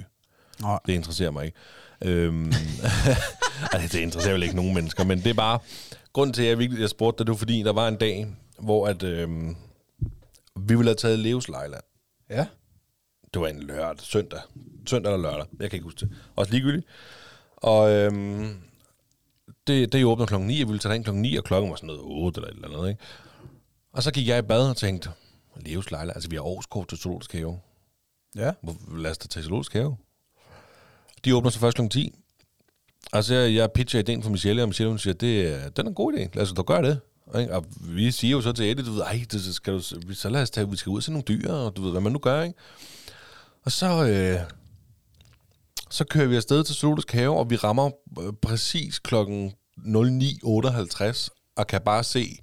Nej. 0.62 0.80
Det 0.86 0.94
interesserer 0.94 1.32
mig 1.32 1.46
ikke. 1.46 1.58
Øhm, 2.02 2.46
altså, 3.74 3.98
det 3.98 4.04
interesserer 4.04 4.34
vel 4.34 4.44
ikke 4.44 4.56
nogen 4.56 4.74
mennesker, 4.74 5.04
men 5.04 5.18
det 5.18 5.28
er 5.28 5.34
bare... 5.34 5.60
Grunden 6.14 6.34
til, 6.34 6.42
at 6.42 6.50
jeg 6.50 6.60
virkelig 6.60 6.82
jeg 6.82 6.90
spurgte 6.90 7.18
dig, 7.18 7.26
det 7.26 7.32
var 7.32 7.38
fordi, 7.38 7.64
der 7.64 7.74
var 7.74 7.88
en 7.88 7.96
dag, 7.96 8.28
hvor 8.60 8.88
at, 8.88 9.04
øhm, 9.04 9.56
vi 10.56 10.76
ville 10.76 10.90
have 10.90 10.96
taget 10.96 11.20
Leos 11.20 11.50
Lejland. 11.50 11.84
Ja. 12.30 12.46
Det 13.34 13.42
var 13.42 13.48
en 13.48 13.64
lørdag, 13.64 14.00
søndag. 14.00 14.40
Søndag 14.86 15.14
eller 15.14 15.32
lørdag, 15.32 15.46
jeg 15.60 15.70
kan 15.70 15.78
ikke 15.78 15.84
huske 15.84 16.00
det. 16.00 16.10
Også 16.36 16.52
ligegyldigt. 16.52 16.86
Og 17.58 17.92
øhm, 17.92 18.58
det, 19.68 19.94
det 19.94 20.06
åbner 20.06 20.26
klokken 20.26 20.48
9, 20.48 20.60
jeg 20.60 20.68
ville 20.68 20.80
tage 20.80 20.96
ind 20.96 21.04
klokken 21.04 21.22
9, 21.22 21.36
og 21.36 21.44
klokken 21.44 21.70
var 21.70 21.76
sådan 21.76 21.88
noget 21.88 22.02
8 22.04 22.38
eller 22.38 22.50
et 22.50 22.56
eller 22.56 22.78
andet, 22.78 22.90
ikke? 22.90 23.02
Og 23.94 24.04
så 24.04 24.12
gik 24.12 24.28
jeg 24.28 24.40
i 24.40 24.42
bad 24.42 24.70
og 24.70 24.78
tænkte, 24.78 25.10
Leos 25.56 25.92
Lejland, 25.92 26.16
altså 26.16 26.30
vi 26.30 26.36
har 26.36 26.44
årskort 26.44 26.88
til 26.88 26.98
Zoologisk 26.98 27.34
Have. 27.34 27.60
Ja. 28.36 28.52
Lad 28.98 29.12
os 29.12 29.18
da 29.18 29.28
tage 29.28 29.44
Zoologisk 29.44 29.74
Have. 29.74 29.98
De 31.26 31.36
åbner 31.36 31.50
så 31.50 31.60
først 31.60 31.78
kl. 31.78 31.88
10. 31.88 32.16
Altså, 33.14 33.36
jeg, 33.36 33.56
jeg 33.56 33.72
pitcher 33.72 34.00
ideen 34.00 34.24
for 34.24 34.30
Michelle, 34.30 34.62
og 34.62 34.68
Michelle 34.68 34.90
hun 34.90 35.00
siger, 35.00 35.14
det, 35.14 35.78
den 35.78 35.86
er 35.86 35.90
en 35.90 35.96
god 35.96 36.14
idé. 36.14 36.30
Lad 36.34 36.44
os 36.44 36.54
da 36.54 36.62
gøre 36.62 36.82
det. 36.82 37.00
Ikke? 37.40 37.56
Og 37.56 37.66
vi 37.82 38.12
siger 38.12 38.32
jo 38.32 38.42
så 38.42 38.52
til 38.52 38.72
Eddie, 38.72 38.86
du 38.86 38.92
ved, 38.92 39.02
ej, 39.02 39.26
det 39.32 39.56
skal 39.56 39.74
du, 39.74 39.80
så 40.14 40.30
lad 40.30 40.42
os 40.42 40.50
tage, 40.50 40.70
vi 40.70 40.78
skal 40.78 40.90
ud 40.90 40.98
og 40.98 41.04
se 41.04 41.12
nogle 41.12 41.24
dyr, 41.28 41.52
og 41.52 41.76
du 41.76 41.82
ved, 41.82 41.92
hvad 41.92 42.02
man 42.02 42.12
nu 42.12 42.20
gør, 42.20 42.42
ikke? 42.42 42.60
Og 43.64 43.72
så, 43.72 44.06
øh, 44.08 44.40
så 45.92 46.06
kører 46.06 46.28
vi 46.28 46.36
afsted 46.36 46.64
til 46.64 46.76
Zoologisk 46.76 47.12
Have, 47.12 47.38
og 47.38 47.50
vi 47.50 47.56
rammer 47.56 47.92
øh, 48.22 48.34
præcis 48.42 49.00
klokken 49.00 49.54
09.58, 49.78 51.28
og 51.56 51.68
kan 51.68 51.82
bare 51.82 52.04
se, 52.04 52.38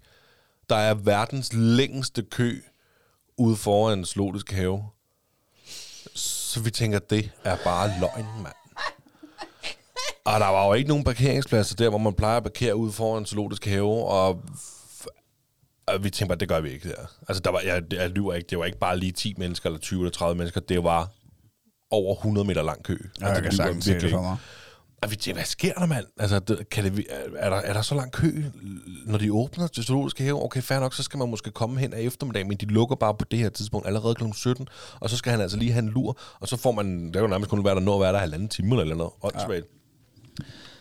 der 0.68 0.76
er 0.76 0.94
verdens 0.94 1.52
længste 1.52 2.22
kø 2.22 2.60
ude 3.38 3.56
foran 3.56 4.04
Zoologisk 4.04 4.50
Have. 4.50 4.84
Så 6.14 6.60
vi 6.60 6.70
tænker, 6.70 6.98
det 6.98 7.30
er 7.44 7.56
bare 7.64 7.92
løgn, 8.00 8.42
mand. 8.42 8.54
Og 10.24 10.40
der 10.40 10.46
var 10.46 10.66
jo 10.66 10.74
ikke 10.74 10.88
nogen 10.88 11.04
parkeringspladser 11.04 11.76
der, 11.76 11.88
hvor 11.88 11.98
man 11.98 12.14
plejer 12.14 12.36
at 12.36 12.42
parkere 12.42 12.76
ude 12.76 12.92
foran 12.92 13.26
zoologisk 13.26 13.66
have, 13.66 14.08
og, 14.08 14.42
og 15.86 16.04
vi 16.04 16.10
tænkte 16.10 16.26
bare, 16.26 16.38
det 16.38 16.48
gør 16.48 16.60
vi 16.60 16.70
ikke 16.70 16.88
der. 16.88 17.06
Altså, 17.28 17.42
der 17.42 17.50
var, 17.50 17.60
jeg, 17.60 17.82
jeg 17.92 18.10
lyver 18.10 18.34
ikke, 18.34 18.46
det 18.50 18.58
var 18.58 18.64
ikke 18.64 18.78
bare 18.78 18.98
lige 18.98 19.12
10 19.12 19.34
mennesker, 19.36 19.66
eller 19.66 19.80
20 19.80 20.00
eller 20.00 20.10
30 20.10 20.38
mennesker, 20.38 20.60
det 20.60 20.84
var 20.84 21.10
over 21.90 22.14
100 22.14 22.46
meter 22.46 22.62
lang 22.62 22.82
kø. 22.82 22.96
Ja, 23.20 23.26
jeg 23.26 23.36
altså, 23.36 23.42
kan 23.42 23.52
sagtens 23.52 23.84
se 23.84 24.00
det 24.00 24.10
for 24.10 24.22
mig. 24.22 24.36
Og 25.02 25.10
vi 25.10 25.32
hvad 25.32 25.44
sker 25.44 25.72
der, 25.72 25.86
mand? 25.86 26.06
Altså, 26.18 26.38
det, 26.38 26.70
kan 26.70 26.84
det, 26.84 27.06
er, 27.36 27.50
der, 27.50 27.56
er 27.56 27.72
der 27.72 27.82
så 27.82 27.94
lang 27.94 28.12
kø, 28.12 28.42
når 29.06 29.18
de 29.18 29.32
åbner 29.32 29.66
til 29.66 29.84
zoologisk 29.84 30.18
have? 30.18 30.44
Okay, 30.44 30.62
fair 30.62 30.80
nok, 30.80 30.94
så 30.94 31.02
skal 31.02 31.18
man 31.18 31.28
måske 31.30 31.50
komme 31.50 31.80
hen 31.80 31.92
af 31.92 32.00
eftermiddag, 32.00 32.46
men 32.46 32.56
de 32.56 32.66
lukker 32.66 32.96
bare 32.96 33.14
på 33.14 33.24
det 33.30 33.38
her 33.38 33.48
tidspunkt 33.48 33.86
allerede 33.86 34.14
kl. 34.14 34.24
17, 34.34 34.68
og 35.00 35.10
så 35.10 35.16
skal 35.16 35.32
han 35.32 35.40
altså 35.40 35.56
lige 35.56 35.72
have 35.72 35.82
en 35.82 35.88
lur, 35.88 36.18
og 36.40 36.48
så 36.48 36.56
får 36.56 36.72
man, 36.72 37.06
der 37.06 37.12
kan 37.12 37.20
jo 37.20 37.26
nærmest 37.26 37.50
kun 37.50 37.64
være 37.64 37.74
der 37.74 37.80
nå 37.80 37.94
at 37.94 38.00
være 38.00 38.12
der 38.12 38.18
halvanden 38.18 38.48
time 38.48 38.80
eller 38.80 38.94
noget. 38.94 39.12
Åndssvagt. 39.22 39.66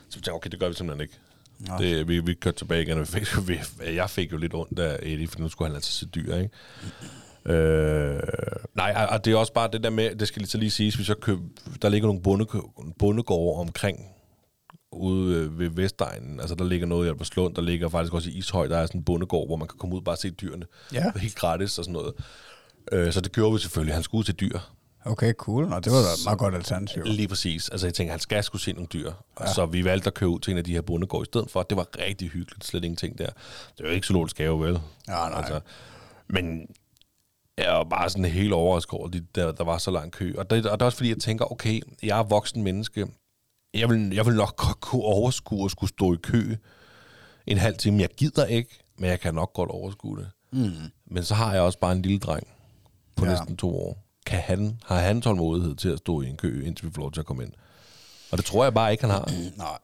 Så 0.09 0.17
vi 0.17 0.21
tænkte, 0.21 0.31
okay, 0.31 0.49
det 0.49 0.59
gør 0.59 0.67
vi 0.67 0.73
simpelthen 0.73 1.01
ikke. 1.01 1.19
Nå. 1.59 1.77
Det, 1.79 2.07
vi, 2.07 2.19
vi 2.19 2.33
kørte 2.33 2.57
tilbage 2.57 2.81
igen, 2.81 2.93
og 2.93 2.99
vi 2.99 3.05
fik, 3.05 3.47
vi, 3.47 3.59
jeg 3.95 4.09
fik 4.09 4.31
jo 4.31 4.37
lidt 4.37 4.53
ondt 4.53 4.79
af 4.79 4.99
Eddie, 5.01 5.27
for 5.27 5.39
nu 5.39 5.49
skulle 5.49 5.69
han 5.69 5.75
altså 5.75 5.91
se 5.91 6.05
dyr, 6.05 6.35
ikke? 6.35 6.49
Øh, 7.47 8.19
nej, 8.75 9.07
og- 9.11 9.25
det 9.25 9.33
er 9.33 9.37
også 9.37 9.53
bare 9.53 9.69
det 9.73 9.83
der 9.83 9.89
med, 9.89 10.15
det 10.15 10.27
skal 10.27 10.39
lige 10.39 10.49
så 10.49 10.57
lige 10.57 10.71
siges, 10.71 10.99
vi 10.99 11.03
så 11.03 11.15
køb, 11.15 11.39
der 11.81 11.89
ligger 11.89 12.07
nogle 12.07 12.21
bonde, 12.21 12.45
bondegårde 12.99 13.59
omkring 13.59 14.05
ude 14.91 15.35
øh, 15.35 15.59
ved 15.59 15.69
Vestegnen. 15.69 16.39
Altså, 16.39 16.55
der 16.55 16.65
ligger 16.65 16.87
noget 16.87 17.05
i 17.05 17.09
Albertslund, 17.09 17.55
der 17.55 17.61
ligger 17.61 17.89
faktisk 17.89 18.13
også 18.13 18.29
i 18.29 18.33
Ishøj, 18.33 18.67
der 18.67 18.77
er 18.77 18.85
sådan 18.85 18.99
en 19.01 19.05
bondegård, 19.05 19.47
hvor 19.47 19.55
man 19.55 19.67
kan 19.67 19.77
komme 19.77 19.95
ud 19.95 19.99
og 20.01 20.05
bare 20.05 20.17
se 20.17 20.29
dyrene. 20.29 20.65
Ja. 20.93 21.03
Helt 21.15 21.35
gratis 21.35 21.77
og 21.77 21.83
sådan 21.85 21.93
noget. 21.93 22.13
Øh, 22.91 23.13
så 23.13 23.21
det 23.21 23.31
gjorde 23.31 23.53
vi 23.53 23.59
selvfølgelig. 23.59 23.93
Han 23.93 24.03
skulle 24.03 24.19
ud 24.19 24.23
til 24.23 24.33
dyr. 24.35 24.59
Okay, 25.05 25.33
cool. 25.33 25.67
Nå, 25.69 25.79
det 25.79 25.91
var 25.91 25.97
da 25.97 26.03
et 26.03 26.19
meget 26.25 26.39
godt 26.39 26.55
alternativ. 26.55 27.03
Lige 27.05 27.27
præcis. 27.27 27.69
Altså, 27.69 27.87
jeg 27.87 27.93
tænker, 27.93 28.11
han 28.13 28.19
skal 28.19 28.43
skulle 28.43 28.61
se 28.61 28.73
nogle 28.73 28.87
dyr. 28.93 29.11
Ja. 29.39 29.53
Så 29.53 29.65
vi 29.65 29.83
valgte 29.83 30.07
at 30.07 30.13
købe 30.13 30.29
ud 30.29 30.39
til 30.39 30.51
en 30.51 30.57
af 30.57 30.63
de 30.63 30.71
her 30.73 30.81
bondegård 30.81 31.21
i 31.23 31.25
stedet 31.25 31.51
for. 31.51 31.63
Det 31.63 31.77
var 31.77 31.87
rigtig 32.07 32.29
hyggeligt. 32.29 32.65
Slet 32.65 32.83
ingenting 32.83 33.17
der. 33.17 33.25
Det 33.25 33.83
var 33.83 33.85
jo 33.89 33.95
ikke 33.95 34.07
zoologisk 34.07 34.37
have, 34.37 34.61
vel? 34.61 34.73
Ja, 35.07 35.11
nej. 35.13 35.31
Altså, 35.35 35.59
men 36.27 36.67
jeg 37.57 37.71
var 37.73 37.83
bare 37.83 38.09
sådan 38.09 38.25
helt 38.25 38.53
overrasket 38.53 38.93
over, 38.93 39.07
at 39.07 39.21
der, 39.35 39.51
der 39.51 39.63
var 39.63 39.77
så 39.77 39.91
lang 39.91 40.11
kø. 40.11 40.33
Og 40.37 40.49
det, 40.49 40.65
og 40.65 40.79
det 40.79 40.81
er 40.81 40.85
også 40.85 40.97
fordi, 40.97 41.09
jeg 41.09 41.17
tænker, 41.17 41.51
okay, 41.51 41.81
jeg 42.03 42.19
er 42.19 42.23
voksen 42.23 42.63
menneske. 42.63 43.07
Jeg 43.73 43.89
vil, 43.89 44.11
jeg 44.13 44.25
vil 44.25 44.35
nok 44.35 44.55
godt 44.55 44.79
kunne 44.79 45.03
overskue 45.03 45.65
at 45.65 45.71
skulle 45.71 45.89
stå 45.89 46.13
i 46.13 46.17
kø 46.23 46.55
en 47.47 47.57
halv 47.57 47.77
time. 47.77 48.01
Jeg 48.01 48.09
gider 48.17 48.45
ikke, 48.45 48.79
men 48.97 49.09
jeg 49.09 49.19
kan 49.19 49.33
nok 49.33 49.53
godt 49.53 49.69
overskue 49.69 50.17
det. 50.17 50.29
Mm. 50.51 50.71
Men 51.05 51.23
så 51.23 51.35
har 51.35 51.53
jeg 51.53 51.61
også 51.61 51.79
bare 51.79 51.91
en 51.91 52.01
lille 52.01 52.19
dreng 52.19 52.47
på 53.15 53.25
Ja. 53.25 53.31
næsten 53.31 53.57
to 53.57 53.79
år. 53.79 54.03
Kan 54.25 54.39
han, 54.39 54.79
har 54.85 54.99
han 54.99 55.21
tålmodighed 55.21 55.75
til 55.75 55.89
at 55.89 55.97
stå 55.97 56.21
i 56.21 56.27
en 56.29 56.37
kø, 56.37 56.63
indtil 56.65 56.85
vi 56.87 56.91
får 56.95 57.01
lov 57.01 57.11
til 57.11 57.19
at 57.19 57.25
komme 57.25 57.43
ind? 57.43 57.53
Og 58.31 58.37
det 58.37 58.45
tror 58.45 58.63
jeg 58.63 58.73
bare 58.73 58.91
ikke, 58.91 59.03
han 59.03 59.11
har. 59.11 59.31
Nej. 59.57 59.77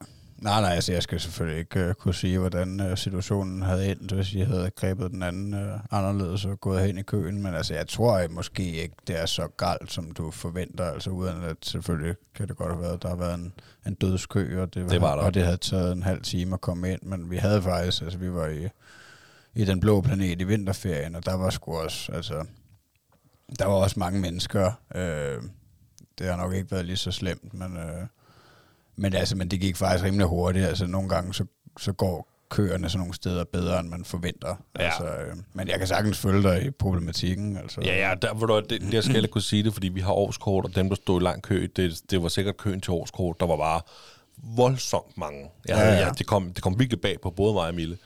Nej, 0.44 0.62
nej, 0.62 0.72
altså 0.72 0.94
jeg 0.94 1.04
skal 1.04 1.20
selvfølgelig 1.20 1.60
ikke 1.60 1.88
uh, 1.88 1.94
kunne 1.94 2.14
sige, 2.14 2.39
hvordan 2.39 2.91
uh, 2.91 2.98
situationen 2.98 3.62
havde 3.62 3.91
endt, 3.91 4.12
hvis 4.12 4.36
jeg 4.36 4.48
havde 4.48 4.72
grebet 4.72 5.12
den 5.12 5.24
anden 5.24 5.54
uh, 5.54 5.80
anderledes 5.91 6.46
og 6.46 6.60
gået 6.62 6.82
hen 6.82 6.98
i 6.98 7.02
køen, 7.02 7.44
men 7.44 7.54
altså 7.56 7.74
jeg 7.74 7.88
tror 7.88 8.18
at 8.18 8.32
måske 8.32 8.64
ikke, 8.64 8.96
det 9.08 9.20
er 9.22 9.26
så 9.26 9.48
galt, 9.58 9.91
som 9.91 10.12
du 10.12 10.32
forventer, 10.32 10.86
altså 10.86 11.10
uden 11.10 11.44
at 11.44 11.58
selvfølgelig 11.62 12.16
kan 12.36 12.48
det 12.48 12.58
godt 12.58 12.72
have 12.72 12.82
været, 12.82 13.04
der 13.04 13.10
har 13.10 13.16
været 13.16 13.34
en, 13.34 13.54
en 13.88 13.94
dødskø, 13.94 14.62
og 14.62 14.74
det, 14.74 14.89
Det 14.89 15.02
var 15.02 15.16
der. 15.16 15.24
og 15.24 15.34
det 15.34 15.44
havde 15.44 15.58
taget 15.58 15.91
en 15.91 16.04
halv 16.04 16.22
time 16.22 16.54
at 16.54 16.62
komme 16.62 16.91
ind, 16.91 17.02
men 17.02 17.32
vi 17.32 17.38
havde 17.38 17.62
faktisk, 17.62 18.02
altså 18.02 18.18
vi 18.18 18.34
var 18.34 18.48
i, 18.48 18.68
i 19.54 19.66
den 19.66 19.80
blå 19.80 20.02
planet 20.02 20.41
i 20.41 20.44
vinterferien, 20.44 21.16
og 21.16 21.26
der 21.26 21.34
var 21.34 21.50
sgu 21.50 21.78
også, 21.78 22.12
altså 22.12 22.46
der 23.60 23.66
var 23.66 23.74
også 23.74 24.00
mange 24.00 24.20
mennesker, 24.20 24.72
øh, 24.96 25.41
det 26.18 26.28
har 26.28 26.38
nok 26.38 26.54
ikke 26.54 26.72
været 26.72 26.86
lige 26.86 26.98
så 26.98 27.12
slemt, 27.12 27.54
men... 27.54 27.78
Øh, 27.78 28.08
men 28.96 29.14
altså, 29.14 29.36
men 29.36 29.48
det 29.48 29.60
gik 29.60 29.76
faktisk 29.78 30.06
rimelig 30.06 30.28
hurtigt. 30.28 30.66
Altså, 30.66 30.88
nogle 30.88 31.10
gange, 31.10 31.34
så, 31.34 31.46
så 31.80 31.94
går 31.94 32.30
køerne 32.50 32.89
sådan 32.89 33.00
nogle 33.00 33.14
steder 33.14 33.44
bedre, 33.44 33.80
end 33.80 33.89
man 33.89 34.06
forventer. 34.06 34.56
Ja. 34.80 34.84
Altså, 34.84 35.04
øh, 35.04 35.38
men 35.54 35.68
jeg 35.68 35.78
kan 35.80 35.88
sagtens 35.88 36.18
følge 36.18 36.44
dig 36.44 36.66
i 36.66 36.70
problematikken. 36.70 37.58
Altså. 37.58 37.82
Ja, 37.82 38.10
ja, 38.10 38.16
der, 38.22 38.34
hvor 38.34 38.48
du, 38.48 38.62
det, 38.70 38.82
der 38.91 39.02
skal 39.02 39.22
jeg 39.22 39.30
kunne 39.30 39.41
sige 39.41 39.64
det, 39.64 39.74
fordi 39.74 39.88
vi 39.88 40.00
har 40.00 40.12
årskort, 40.12 40.66
og 40.66 40.76
dem, 40.76 40.89
der 40.89 40.96
stod 40.96 41.22
i 41.22 41.24
lang 41.24 41.41
kø, 41.41 41.68
det, 41.76 42.02
det 42.10 42.24
var 42.24 42.30
sikkert 42.30 42.58
køen 42.58 42.82
til 42.82 42.91
årskort, 42.91 43.39
der 43.39 43.46
var 43.46 43.58
bare 43.58 43.82
voldsomt 44.56 45.18
mange. 45.18 45.50
Jeg, 45.68 45.78
Ja, 45.78 45.84
ja, 45.84 46.00
ja. 46.00 46.10
det, 46.18 46.28
kom, 46.28 46.54
det 46.54 46.64
kom 46.64 46.80
virkelig 46.80 47.02
bag 47.02 47.18
på 47.22 47.30
både 47.30 47.54
mig 47.54 47.68
og 47.68 47.76
Mille, 47.76 47.98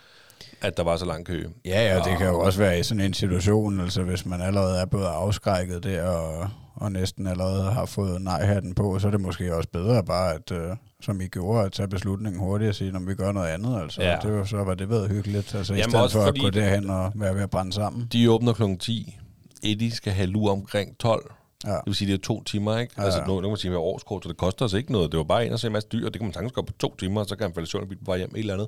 at 0.62 0.78
der 0.78 0.84
var 0.84 0.98
så 0.98 1.06
lang 1.06 1.26
kø. 1.26 1.48
Ja, 1.66 1.94
ja, 1.94 1.96
det 2.10 2.18
kan 2.18 2.28
jo 2.28 2.40
også 2.40 2.60
være 2.60 2.80
i 2.80 2.84
sådan 2.84 3.02
en 3.02 3.14
situation, 3.14 3.80
altså 3.80 4.04
hvis 4.04 4.26
man 4.26 4.42
allerede 4.42 4.80
er 4.80 4.86
både 4.86 5.08
afskrækket 5.08 5.84
der, 5.84 6.04
og, 6.04 6.50
og 6.78 6.92
næsten 6.92 7.28
allerede 7.28 7.64
har 7.64 7.86
fået 7.86 8.22
nej-hatten 8.22 8.76
på, 8.76 9.00
så 9.00 9.08
er 9.08 9.12
det 9.12 9.22
måske 9.22 9.56
også 9.56 9.70
bedre 9.74 10.04
bare, 10.04 10.34
at, 10.34 10.52
øh, 10.52 10.76
som 11.02 11.22
I 11.22 11.28
gjorde, 11.28 11.66
at 11.66 11.72
tage 11.72 11.88
beslutningen 11.88 12.40
hurtigt 12.42 12.70
og 12.70 12.76
sige, 12.76 12.96
om 12.96 13.08
vi 13.08 13.16
gør 13.16 13.32
noget 13.32 13.48
andet. 13.48 13.82
Altså, 13.82 14.02
Ja. 14.02 14.18
det 14.24 14.32
var, 14.34 14.44
så 14.44 14.58
var 14.58 14.74
det 14.76 14.90
været 14.90 15.10
hyggeligt, 15.10 15.56
altså 15.56 15.74
i 15.74 15.78
Jamen 15.78 15.90
stedet 15.90 16.04
også 16.04 16.18
for 16.18 16.26
at 16.26 16.40
gå 16.40 16.50
derhen 16.50 16.90
og 16.90 17.12
være 17.16 17.36
ved 17.36 17.42
at 17.42 17.50
brænde 17.50 17.74
sammen. 17.74 18.08
De 18.14 18.32
åbner 18.32 18.54
kl. 18.54 18.64
10. 18.80 19.18
Eddie 19.64 19.92
skal 19.92 20.14
have 20.14 20.28
lur 20.28 20.52
omkring 20.52 20.98
12. 20.98 21.32
Ja. 21.66 21.72
Det 21.72 21.80
vil 21.86 21.96
sige, 21.96 22.08
det 22.12 22.18
er 22.20 22.24
to 22.24 22.44
timer, 22.44 22.78
ikke? 22.78 22.94
Ja, 22.98 23.02
Ja, 23.02 23.06
altså, 23.06 23.20
ja. 23.20 23.28
nu, 23.28 23.34
nu 23.36 23.42
kan 23.42 23.50
man 23.50 23.58
sige, 23.58 23.72
at 23.72 23.78
årskort, 23.78 24.24
så 24.24 24.30
det 24.30 24.38
koster 24.38 24.66
os 24.66 24.74
ikke 24.74 24.92
noget. 24.92 25.12
Det 25.12 25.18
var 25.18 25.24
bare 25.24 25.46
ind 25.46 25.54
og 25.54 25.60
se 25.60 25.68
en 25.68 25.74
masse 25.74 25.90
dyr, 25.92 26.06
og 26.06 26.14
det 26.14 26.20
kan 26.20 26.26
man 26.28 26.34
sagtens 26.34 26.52
gøre 26.54 26.66
på 26.66 26.74
to 26.80 26.96
timer, 26.96 27.22
og 27.22 27.28
så 27.28 27.36
kan 27.36 27.44
han 27.44 27.54
falde 27.54 27.66
i 27.68 27.70
søvn 27.70 27.88
på 27.88 27.96
vej 28.06 28.18
hjem, 28.18 28.32
et 28.36 28.40
eller 28.40 28.54
andet 28.54 28.68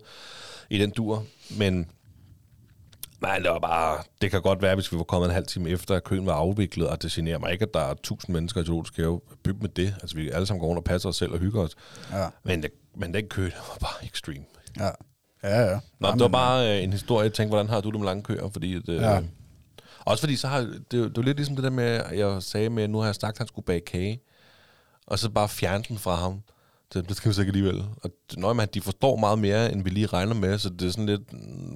i 0.69 0.77
den 0.77 0.89
dur. 0.91 1.23
Men, 1.57 1.85
men 3.21 3.43
det 3.43 3.51
var 3.51 3.59
bare, 3.59 4.03
det 4.21 4.31
kan 4.31 4.41
godt 4.41 4.61
være, 4.61 4.75
hvis 4.75 4.91
vi 4.91 4.97
var 4.97 5.03
kommet 5.03 5.27
en 5.27 5.33
halv 5.33 5.47
time 5.47 5.69
efter, 5.69 5.95
at 5.95 6.03
køen 6.03 6.25
var 6.25 6.33
afviklet, 6.33 6.87
og 6.87 7.01
det 7.01 7.11
generer 7.11 7.37
mig 7.37 7.51
ikke, 7.51 7.63
at 7.63 7.73
der 7.73 7.79
er 7.79 7.93
tusind 8.03 8.33
mennesker 8.33 8.61
i 8.61 8.65
zoologisk 8.65 8.97
have. 8.97 9.21
Bygge 9.43 9.59
med 9.61 9.69
det. 9.69 9.95
Altså, 10.01 10.15
vi 10.15 10.29
alle 10.29 10.45
sammen 10.45 10.59
går 10.59 10.67
rundt 10.67 10.77
og 10.77 10.83
passer 10.83 11.09
os 11.09 11.15
selv 11.15 11.31
og 11.31 11.39
hygger 11.39 11.61
os. 11.61 11.75
Ja, 12.11 12.27
Men, 12.43 12.63
det, 12.63 12.71
men 12.97 13.13
den 13.13 13.27
kø, 13.27 13.43
den 13.43 13.51
var 13.67 13.77
bare 13.79 14.05
ekstrem. 14.05 14.43
ja. 14.79 14.89
Ja, 15.43 15.61
ja. 15.61 15.73
Nå, 15.73 15.79
Nej, 15.99 16.11
det 16.11 16.21
var 16.21 16.27
bare 16.27 16.77
øh, 16.77 16.83
en 16.83 16.91
historie, 16.93 17.23
jeg 17.23 17.33
tænkte, 17.33 17.49
hvordan 17.49 17.69
har 17.69 17.81
du 17.81 17.89
det 17.91 17.99
med 17.99 18.05
lange 18.07 18.23
køer? 18.23 18.49
Fordi 18.49 18.75
at, 18.75 18.89
øh, 18.89 18.95
Ja. 18.95 19.21
Også 20.05 20.21
fordi 20.21 20.35
så 20.35 20.47
har 20.47 20.59
det, 20.59 20.83
det 20.91 21.15
var 21.15 21.21
lidt 21.21 21.37
ligesom 21.37 21.55
det 21.55 21.63
der 21.63 21.69
med, 21.69 21.83
at 21.85 22.17
jeg 22.17 22.43
sagde 22.43 22.69
med, 22.69 22.83
at 22.83 22.89
nu 22.89 22.97
har 22.97 23.05
jeg 23.05 23.15
sagt, 23.15 23.31
at 23.33 23.37
han 23.37 23.47
skulle 23.47 23.65
bage 23.65 23.79
kage, 23.79 24.21
og 25.07 25.19
så 25.19 25.29
bare 25.29 25.49
fjerne 25.49 25.83
den 25.87 25.97
fra 25.97 26.15
ham. 26.15 26.41
Så 26.91 27.01
det 27.01 27.17
skal 27.17 27.29
vi 27.29 27.33
så 27.33 27.41
ikke 27.41 27.49
alligevel. 27.49 27.83
Og 28.03 28.11
nøj, 28.37 28.53
man, 28.53 28.67
de 28.73 28.81
forstår 28.81 29.15
meget 29.15 29.39
mere, 29.39 29.71
end 29.71 29.83
vi 29.83 29.89
lige 29.89 30.05
regner 30.07 30.33
med, 30.33 30.57
så 30.57 30.69
det 30.69 30.87
er 30.87 30.91
sådan 30.91 31.05
lidt, 31.05 31.21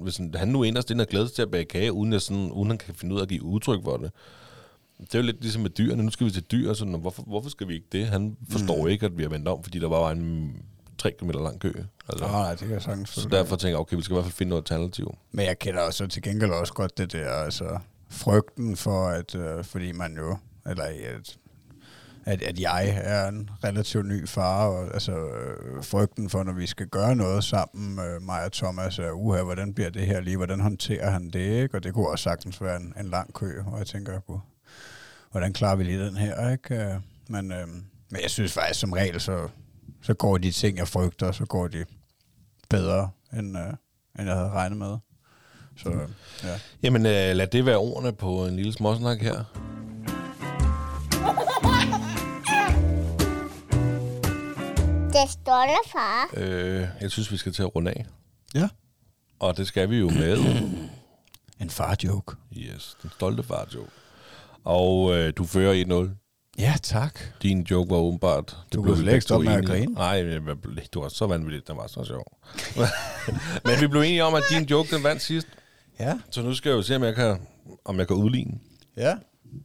hvis 0.02 0.20
han 0.34 0.48
nu 0.48 0.62
inderst 0.62 0.90
inde 0.90 1.02
er 1.02 1.08
glædet 1.08 1.32
til 1.32 1.42
at 1.42 1.50
bage 1.50 1.64
kage, 1.64 1.92
uden, 1.92 2.12
at 2.12 2.22
sådan, 2.22 2.52
uden 2.52 2.68
han 2.68 2.78
kan 2.78 2.94
finde 2.94 3.14
ud 3.14 3.20
af 3.20 3.22
at 3.22 3.28
give 3.28 3.42
udtryk 3.42 3.84
for 3.84 3.96
det. 3.96 4.10
Det 5.00 5.14
er 5.14 5.18
jo 5.18 5.24
lidt 5.24 5.40
ligesom 5.40 5.62
med 5.62 5.70
dyrene. 5.70 6.02
Nu 6.02 6.10
skal 6.10 6.26
vi 6.26 6.30
til 6.30 6.42
dyr, 6.42 6.70
og 6.70 6.76
sådan, 6.76 6.94
og 6.94 7.00
hvorfor, 7.00 7.22
hvorfor 7.22 7.50
skal 7.50 7.68
vi 7.68 7.74
ikke 7.74 7.86
det? 7.92 8.06
Han 8.06 8.36
forstår 8.50 8.82
mm. 8.82 8.88
ikke, 8.88 9.06
at 9.06 9.18
vi 9.18 9.22
har 9.22 9.30
vendt 9.30 9.48
om, 9.48 9.62
fordi 9.62 9.78
der 9.78 9.88
var 9.88 10.10
en 10.10 10.56
3 10.98 11.10
km 11.10 11.30
lang 11.30 11.60
kø. 11.60 11.72
Altså. 12.08 12.26
Nej, 12.26 12.50
det 12.50 12.58
kan 12.58 12.70
jeg 12.70 12.82
sagtens 12.82 13.08
Så 13.08 13.28
derfor 13.28 13.56
tænker 13.56 13.72
jeg, 13.72 13.78
okay, 13.78 13.96
vi 13.96 14.02
skal 14.02 14.14
i 14.14 14.16
hvert 14.16 14.24
fald 14.24 14.34
finde 14.34 14.50
noget 14.50 14.62
alternativ. 14.62 15.16
Men 15.32 15.46
jeg 15.46 15.58
kender 15.58 15.80
også 15.80 16.06
til 16.06 16.22
gengæld 16.22 16.50
også 16.50 16.72
godt 16.72 16.98
det 16.98 17.12
der, 17.12 17.30
altså 17.30 17.78
frygten 18.08 18.76
for, 18.76 19.08
at 19.08 19.34
øh, 19.34 19.64
fordi 19.64 19.92
man 19.92 20.16
jo, 20.16 20.36
eller 20.66 20.84
at, 20.84 21.36
at, 22.26 22.42
at 22.42 22.60
jeg 22.60 22.88
er 23.04 23.28
en 23.28 23.50
relativt 23.64 24.06
ny 24.06 24.28
far, 24.28 24.66
og 24.66 24.94
altså 24.94 25.12
øh, 25.12 25.84
frygten 25.84 26.30
for, 26.30 26.42
når 26.42 26.52
vi 26.52 26.66
skal 26.66 26.86
gøre 26.86 27.16
noget 27.16 27.44
sammen, 27.44 27.98
øh, 27.98 28.22
mig 28.22 28.44
og 28.44 28.52
Thomas, 28.52 28.98
er, 28.98 29.10
uha, 29.10 29.42
hvordan 29.42 29.74
bliver 29.74 29.90
det 29.90 30.06
her 30.06 30.20
lige, 30.20 30.36
hvordan 30.36 30.60
håndterer 30.60 31.10
han 31.10 31.30
det, 31.30 31.62
ikke? 31.62 31.76
Og 31.76 31.84
det 31.84 31.94
kunne 31.94 32.08
også 32.08 32.22
sagtens 32.22 32.60
være 32.62 32.76
en, 32.76 32.94
en 33.00 33.06
lang 33.06 33.34
kø, 33.34 33.60
og 33.66 33.78
jeg 33.78 33.86
tænker, 33.86 34.20
gud, 34.20 34.38
hvordan 35.30 35.52
klarer 35.52 35.76
vi 35.76 35.84
lige 35.84 36.06
den 36.06 36.16
her, 36.16 36.50
ikke? 36.50 36.74
Øh, 36.74 36.94
Men, 37.28 37.52
øh, 37.52 37.68
men 38.10 38.20
jeg 38.22 38.30
synes 38.30 38.52
faktisk 38.52 38.80
som 38.80 38.92
regel, 38.92 39.20
så, 39.20 39.48
så 40.02 40.14
går 40.14 40.38
de 40.38 40.50
ting, 40.50 40.78
jeg 40.78 40.88
frygter, 40.88 41.32
så 41.32 41.44
går 41.44 41.68
de 41.68 41.84
bedre, 42.70 43.10
end, 43.32 43.58
øh, 43.58 43.72
end 44.18 44.28
jeg 44.28 44.34
havde 44.36 44.50
regnet 44.50 44.78
med. 44.78 44.96
Så 45.76 45.88
øh, 45.88 46.08
ja. 46.44 46.60
Jamen, 46.82 47.06
øh, 47.06 47.36
lad 47.36 47.46
det 47.46 47.66
være 47.66 47.76
ordene 47.76 48.12
på 48.12 48.46
en 48.46 48.56
lille 48.56 48.72
småsnak 48.72 49.20
her. 49.20 49.44
Det 55.22 55.30
stolte 55.30 55.90
far. 55.92 56.30
Øh, 56.36 56.88
jeg 57.00 57.10
synes, 57.10 57.32
vi 57.32 57.36
skal 57.36 57.52
til 57.52 57.62
at 57.62 57.74
runde 57.76 57.90
af. 57.90 58.06
Ja. 58.54 58.68
Og 59.38 59.56
det 59.56 59.66
skal 59.66 59.90
vi 59.90 59.96
jo 59.96 60.10
med. 60.10 60.38
En 61.60 61.70
far-joke. 61.70 62.36
Yes, 62.56 62.96
den 63.02 63.10
stolte 63.10 63.42
far 63.42 63.68
joke. 63.74 63.90
Og 64.64 65.16
øh, 65.16 65.32
du 65.36 65.44
fører 65.44 66.06
1-0. 66.08 66.58
Ja, 66.58 66.74
tak. 66.82 67.20
Din 67.42 67.66
joke 67.70 67.90
var 67.90 67.96
åbenbart... 67.96 68.56
Du 68.72 68.82
blev 68.82 68.94
kunne 68.94 69.02
slet 69.02 69.12
ikke 69.12 69.22
stoppe 69.22 69.46
to 69.46 69.50
med 69.50 69.58
at 69.58 69.66
grine. 69.66 69.92
Nej, 69.92 70.22
det 70.22 70.94
var 70.94 71.08
så 71.08 71.26
vanvittigt. 71.26 71.68
Den 71.68 71.76
var 71.76 71.86
så 71.86 72.04
sjov. 72.04 72.38
Men 73.66 73.80
vi 73.80 73.86
blev 73.86 74.00
enige 74.00 74.24
om, 74.24 74.34
at 74.34 74.42
din 74.50 74.64
joke, 74.64 74.96
den 74.96 75.04
vandt 75.04 75.22
sidst. 75.22 75.46
Ja. 76.00 76.18
Så 76.30 76.42
nu 76.42 76.54
skal 76.54 76.70
jeg 76.70 76.76
jo 76.76 76.82
se, 76.82 76.96
om 76.96 77.04
jeg 77.04 77.14
kan, 77.14 77.38
om 77.84 77.98
jeg 77.98 78.06
kan 78.06 78.16
udligne. 78.16 78.52
Ja. 78.96 79.14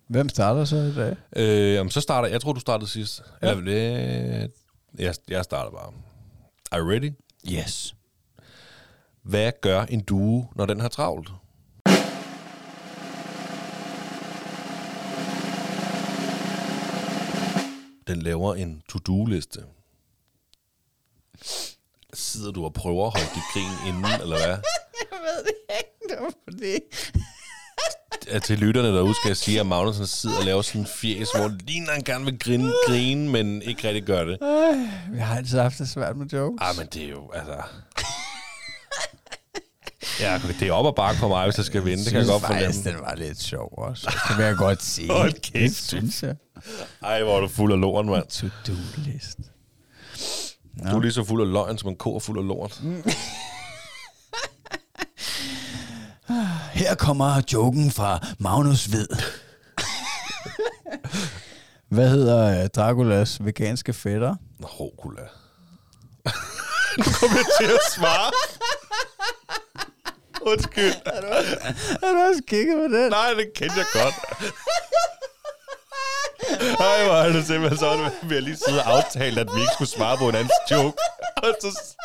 Hvem 0.07 0.29
starter 0.29 0.65
så 0.65 0.75
i 0.75 0.93
dag? 0.93 1.15
Øh, 1.35 1.73
jamen, 1.73 1.91
så 1.91 2.01
starter 2.01 2.29
jeg. 2.29 2.41
tror, 2.41 2.53
du 2.53 2.59
startede 2.59 2.89
sidst. 2.89 3.21
Ja. 3.41 3.47
Ja. 3.47 3.53
Eller 3.53 3.71
det... 3.71 4.51
Jeg, 4.97 5.15
jeg 5.27 5.43
starter 5.43 5.71
bare. 5.71 5.93
Are 6.71 6.81
you 6.81 6.89
ready? 6.89 7.11
Yes. 7.51 7.95
Hvad 9.21 9.51
gør 9.61 9.81
en 9.81 10.01
due, 10.01 10.47
når 10.55 10.65
den 10.65 10.79
har 10.79 10.89
travlt? 10.89 11.29
Den 18.07 18.21
laver 18.21 18.55
en 18.55 18.81
to-do-liste. 18.89 19.63
Sidder 22.13 22.51
du 22.51 22.65
og 22.65 22.73
prøver 22.73 23.05
at 23.05 23.11
holde 23.11 23.29
dit 23.35 23.43
grin 23.53 23.87
inden, 23.87 24.21
eller 24.21 24.37
hvad? 24.37 24.57
Jeg 25.11 25.19
ved 25.21 25.43
det 25.43 25.55
ikke, 25.79 25.99
det 26.09 26.17
var 26.19 26.33
fordi... 26.43 26.79
At 28.29 28.43
til 28.43 28.57
lytterne 28.59 28.87
derude 28.87 29.15
skal 29.15 29.29
jeg 29.29 29.37
sige, 29.37 29.59
at 29.59 29.65
Magnussen 29.65 30.07
sidder 30.07 30.37
og 30.37 30.43
laver 30.45 30.61
sådan 30.61 30.81
en 30.81 30.87
fjes, 31.01 31.29
hvor 31.35 31.47
det 31.47 31.61
ligner, 31.61 31.91
han 31.91 32.01
gerne 32.03 32.25
vil 32.25 32.39
grine, 32.39 32.73
grine, 32.87 33.29
men 33.29 33.61
ikke 33.61 33.87
rigtig 33.87 34.03
gør 34.03 34.23
det. 34.23 34.37
Vi 35.11 35.19
har 35.19 35.37
altid 35.37 35.59
haft 35.59 35.77
det 35.79 35.89
svært 35.89 36.17
med 36.17 36.25
jokes. 36.33 36.57
Ah, 36.61 36.77
men 36.77 36.87
det 36.93 37.03
er 37.05 37.09
jo, 37.09 37.31
altså... 37.33 37.55
Ja, 40.19 40.39
det 40.59 40.67
er 40.67 40.71
op 40.73 40.85
og 40.85 40.95
bakke 40.95 41.19
for 41.19 41.27
mig, 41.27 41.45
hvis 41.45 41.57
jeg 41.57 41.65
skal 41.65 41.85
vinde. 41.85 42.03
Det 42.03 42.11
kan 42.11 42.19
jeg 42.19 42.27
godt 42.27 42.41
fornemme. 42.45 42.65
faktisk, 42.65 42.85
den 42.85 42.95
var 42.99 43.15
lidt 43.15 43.41
sjov 43.41 43.73
også. 43.77 44.15
Det 44.29 44.37
vil 44.37 44.45
jeg 44.45 44.55
godt 44.55 44.83
sige. 44.83 45.11
Hold 45.11 45.33
kæft, 45.33 45.53
Det 45.53 45.75
synes 45.75 46.23
jeg. 46.23 46.35
Ej, 47.03 47.23
hvor 47.23 47.37
er 47.37 47.41
du 47.41 47.47
fuld 47.47 47.73
af 47.73 47.81
lort, 47.81 48.05
mand. 48.05 48.27
To-do-list. 48.27 49.37
Du 50.91 50.97
er 50.97 51.01
lige 51.01 51.11
så 51.11 51.23
fuld 51.23 51.41
af 51.47 51.51
løgn, 51.53 51.77
som 51.77 51.89
en 51.89 51.95
ko 51.95 52.15
er 52.15 52.19
fuld 52.19 52.39
af 52.39 52.47
lort. 52.47 52.81
Her 56.79 56.95
kommer 56.95 57.41
joken 57.53 57.91
fra 57.91 58.19
Magnus 58.37 58.91
Ved. 58.91 59.07
Hvad 61.95 62.09
hedder 62.09 62.63
øh, 62.63 62.69
Draculas 62.69 63.45
veganske 63.45 63.93
fætter? 63.93 64.35
Rokula. 64.63 65.21
nu 66.97 67.03
kommer 67.19 67.37
jeg 67.37 67.45
til 67.59 67.73
at 67.73 67.79
svare. 67.95 68.31
Undskyld. 70.41 70.93
Har 72.03 72.13
du 72.13 72.19
også 72.29 72.41
kigget 72.47 72.75
på 72.75 72.95
den? 72.97 73.09
Nej, 73.09 73.33
det 73.33 73.51
kendte 73.55 73.77
jeg 73.77 73.85
godt. 73.93 74.15
Ej, 76.79 77.03
hvor 77.05 77.13
er 77.13 77.31
det 77.33 77.47
simpelthen 77.47 77.79
sådan, 77.79 78.05
at 78.05 78.11
vi 78.23 78.33
har 78.33 78.41
lige 78.41 78.57
siddet 78.57 78.81
og 78.81 78.97
aftalt, 78.97 79.37
at 79.39 79.47
vi 79.55 79.61
ikke 79.61 79.73
skulle 79.73 79.89
svare 79.89 80.17
på 80.17 80.29
en 80.29 80.35
andens 80.35 80.53
joke. 80.71 80.97
Og 81.37 81.55
så, 81.61 81.95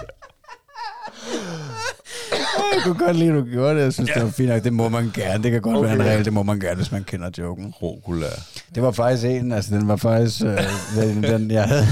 Jeg 2.75 2.83
kunne 2.83 3.07
godt 3.07 3.17
lide, 3.17 3.29
at 3.29 3.35
du 3.35 3.45
gjorde 3.45 3.75
det. 3.75 3.83
Jeg 3.83 3.93
synes, 3.93 4.11
ja. 4.11 4.15
det 4.15 4.23
var 4.23 4.31
fint 4.31 4.49
nok. 4.49 4.65
Det 4.65 4.73
må 4.73 4.89
man 4.89 5.11
gerne. 5.15 5.43
Det 5.43 5.53
kan 5.53 5.61
godt 5.61 5.77
okay. 5.77 5.89
være 5.89 5.95
en 5.95 6.03
regel. 6.03 6.25
Det 6.25 6.33
må 6.33 6.43
man 6.43 6.61
gerne, 6.61 6.77
hvis 6.77 6.93
man 6.93 7.05
kender 7.05 7.31
joken. 7.39 7.75
Rokula. 7.83 8.27
Det 8.75 8.83
var 8.83 8.91
faktisk 8.91 9.25
en, 9.25 9.53
altså 9.53 9.75
den 9.75 9.89
var 9.89 9.97
faktisk, 9.97 10.45
øh, 10.45 10.59
den, 10.97 11.23
den, 11.23 11.51
jeg 11.51 11.65
havde, 11.65 11.87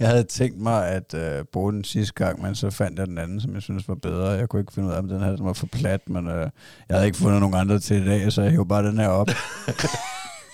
jeg 0.00 0.08
havde 0.08 0.22
tænkt 0.22 0.60
mig 0.60 0.88
at 0.88 1.14
øh, 1.14 1.44
bruge 1.52 1.72
den 1.72 1.84
sidste 1.84 2.14
gang, 2.14 2.42
men 2.42 2.54
så 2.54 2.70
fandt 2.70 2.98
jeg 2.98 3.06
den 3.06 3.18
anden, 3.18 3.40
som 3.40 3.54
jeg 3.54 3.62
synes 3.62 3.88
var 3.88 3.94
bedre. 3.94 4.28
Jeg 4.28 4.48
kunne 4.48 4.60
ikke 4.60 4.72
finde 4.72 4.88
ud 4.88 4.94
af, 4.94 4.98
om 4.98 5.08
den 5.08 5.20
her 5.20 5.36
den 5.36 5.46
var 5.46 5.52
for 5.52 5.66
plat, 5.66 6.00
men 6.08 6.28
øh, 6.28 6.50
jeg 6.88 6.96
havde 6.96 7.06
ikke 7.06 7.18
fundet 7.18 7.40
nogen 7.40 7.54
andre 7.54 7.78
til 7.78 8.02
i 8.02 8.08
dag, 8.08 8.32
så 8.32 8.42
jeg 8.42 8.50
hævde 8.50 8.68
bare 8.68 8.86
den 8.86 8.98
her 8.98 9.08
op. 9.08 9.30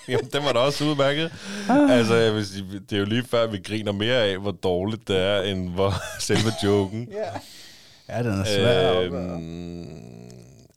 Jamen, 0.07 0.25
den 0.33 0.43
var 0.43 0.53
da 0.53 0.59
også 0.59 0.83
udmærket. 0.85 1.31
Altså, 1.69 2.15
jeg 2.15 2.33
vil 2.33 2.45
sige, 2.45 2.65
det 2.89 2.95
er 2.95 2.99
jo 2.99 3.05
lige 3.05 3.23
før, 3.23 3.47
vi 3.47 3.57
griner 3.57 3.91
mere 3.91 4.15
af, 4.15 4.37
hvor 4.37 4.51
dårligt 4.51 5.07
det 5.07 5.17
er, 5.17 5.41
end 5.41 5.69
hvor 5.69 5.93
selve 6.19 6.51
joken. 6.63 7.07
Ja, 8.09 8.23
den 8.23 8.39
er 8.39 8.43
svær. 8.45 8.99
Øh, 8.99 9.13
Øhm, 9.13 9.85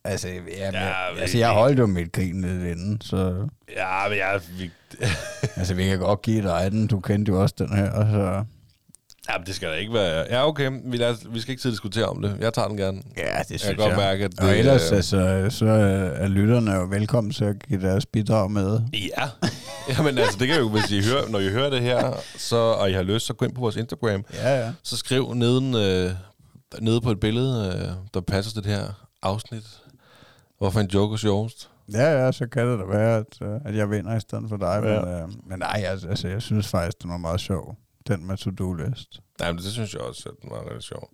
altså, 0.05 0.29
ja, 0.29 0.71
ja, 0.73 0.87
ja, 0.89 1.21
altså, 1.21 1.39
jeg 1.39 1.51
holdt 1.51 1.79
jo 1.79 1.87
mit 1.87 2.13
grin 2.13 2.41
lidt 2.43 2.77
inden, 2.79 3.01
så 3.01 3.49
ja, 3.77 4.09
men 4.09 4.19
jeg... 4.19 4.41
Vi, 4.59 4.71
altså, 5.57 5.75
vi 5.75 5.85
kan 5.87 5.99
godt 5.99 6.23
give 6.23 6.43
dig 6.43 6.69
den. 6.73 6.87
Du 6.87 7.01
kendte 7.01 7.31
jo 7.33 7.43
også 7.43 7.55
den 7.59 7.77
her, 7.77 7.91
så 7.91 8.45
ja, 9.33 9.45
det 9.47 9.55
skal 9.55 9.69
da 9.69 9.75
ikke 9.75 9.93
være... 9.93 10.27
Ja, 10.31 10.49
okay. 10.49 10.71
Vi, 10.85 10.97
lader, 10.97 11.15
vi 11.31 11.41
skal 11.41 11.51
ikke 11.51 11.63
sidde 11.63 11.73
og 11.73 11.75
diskutere 11.75 12.07
om 12.07 12.23
det. 12.23 12.37
Jeg 12.41 12.55
tager 12.55 12.69
den 12.69 12.77
gerne. 12.77 13.03
Ja, 13.17 13.39
det 13.39 13.47
synes 13.47 13.65
jeg. 13.65 13.77
kan 13.77 13.85
godt 13.85 13.97
mærke, 13.97 14.25
at 14.25 14.31
det... 14.31 14.41
Og 14.41 14.59
ellers 14.59 14.93
øh, 14.93 14.97
altså, 14.97 15.59
så 15.59 15.67
er 16.17 16.29
lytterne 16.29 16.73
jo 16.73 16.87
velkommen 16.91 17.33
til 17.33 17.45
at 17.45 17.57
give 17.69 17.81
deres 17.81 18.07
bidrag 18.07 18.51
med. 18.51 18.81
Ja. 18.93 19.49
Jamen 19.99 20.19
altså, 20.19 20.39
det 20.39 20.49
kan 20.49 20.59
jo, 20.59 20.69
hvis 20.69 20.91
I 20.91 21.03
hører, 21.11 21.29
når 21.29 21.39
I 21.39 21.51
hører 21.51 21.71
det 21.71 21.81
her, 21.81 22.13
så, 22.37 22.57
og 22.57 22.91
I 22.91 22.93
har 22.93 23.03
lyst, 23.03 23.27
så 23.27 23.35
gå 23.35 23.45
ind 23.45 23.55
på 23.55 23.61
vores 23.61 23.77
Instagram. 23.77 24.25
Ja, 24.35 24.65
ja. 24.65 24.73
Så 24.83 24.97
skriv 24.97 25.35
neden, 25.35 25.75
øh, 25.75 26.11
nede 26.81 27.01
på 27.01 27.11
et 27.11 27.21
billede, 27.21 27.75
øh, 27.77 27.93
der 28.15 28.21
passer 28.21 28.53
til 28.53 28.65
det 28.65 28.73
her 28.73 29.09
afsnit. 29.23 29.65
Hvorfor 30.59 30.81
en 30.81 30.87
joke 30.87 31.13
er 31.13 31.17
sjovest? 31.17 31.71
Ja, 31.93 32.25
ja, 32.25 32.33
så 32.33 32.47
kan 32.47 32.67
det 32.67 32.79
da 32.79 32.85
være, 32.85 33.17
at, 33.17 33.43
øh, 33.43 33.61
at 33.65 33.77
jeg 33.77 33.91
vinder 33.91 34.17
i 34.17 34.21
stedet 34.21 34.45
for 34.49 34.57
dig. 34.57 34.81
Ja. 34.85 35.01
Men, 35.01 35.15
øh, 35.15 35.29
men 35.47 35.59
nej, 35.59 35.83
altså, 35.87 36.09
altså, 36.09 36.29
jeg 36.29 36.43
synes 36.43 36.69
faktisk, 36.69 37.03
den 37.03 37.11
var 37.11 37.17
meget 37.17 37.41
sjov. 37.41 37.77
Den 38.11 38.27
med 38.27 38.37
to-do-list. 38.37 39.21
Nej, 39.41 39.53
men 39.53 39.59
det 39.63 39.73
synes 39.73 39.95
jeg 39.95 40.03
også, 40.03 40.29
at 40.29 40.43
den 40.43 40.51
var 40.51 40.65
rigtig 40.65 40.83
sjov. 40.83 41.11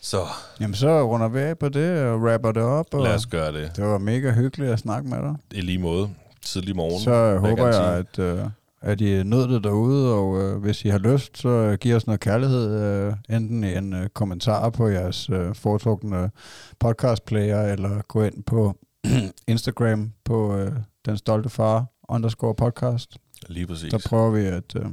Så 0.00 0.20
Jamen, 0.60 0.74
så 0.74 1.02
runder 1.02 1.28
vi 1.28 1.38
af 1.38 1.58
på 1.58 1.68
det 1.68 2.02
og 2.02 2.32
rapper 2.32 2.52
det 2.52 2.62
op. 2.62 2.94
Og 2.94 3.02
lad 3.02 3.14
os 3.14 3.26
gøre 3.26 3.52
det. 3.52 3.76
Det 3.76 3.84
var 3.84 3.98
mega 3.98 4.32
hyggeligt 4.32 4.72
at 4.72 4.78
snakke 4.78 5.08
med 5.08 5.18
dig. 5.18 5.34
I 5.52 5.60
lige 5.60 5.78
måde. 5.78 6.10
Tidlig 6.42 6.76
morgen. 6.76 7.00
Så 7.00 7.30
vil 7.30 7.40
håber 7.40 7.66
jeg, 7.66 7.84
at, 7.84 8.18
øh, 8.18 8.44
at 8.80 9.00
I 9.00 9.22
nød 9.22 9.48
det 9.48 9.64
derude, 9.64 10.14
og 10.14 10.42
øh, 10.42 10.56
hvis 10.56 10.84
I 10.84 10.88
har 10.88 10.98
lyst, 10.98 11.38
så 11.38 11.48
øh, 11.48 11.78
giv 11.78 11.96
os 11.96 12.06
noget 12.06 12.20
kærlighed, 12.20 12.80
øh, 12.80 13.14
enten 13.28 13.64
i 13.64 13.74
en 13.74 13.92
øh, 13.92 14.08
kommentar 14.08 14.70
på 14.70 14.88
jeres 14.88 15.30
øh, 15.30 15.54
foretrukne 15.54 16.30
podcastplayer, 16.78 17.62
eller 17.62 18.02
gå 18.02 18.22
ind 18.22 18.44
på 18.44 18.76
Instagram 19.48 20.12
på 20.24 20.56
øh, 20.56 20.72
Den 21.06 21.16
Stolte 21.16 21.48
Far 21.48 21.86
underscore 22.08 22.54
podcast. 22.54 23.16
Lige 23.48 23.66
præcis. 23.66 23.90
Der 23.90 23.98
prøver 24.08 24.30
vi 24.30 24.40
at, 24.40 24.76
øh, 24.76 24.86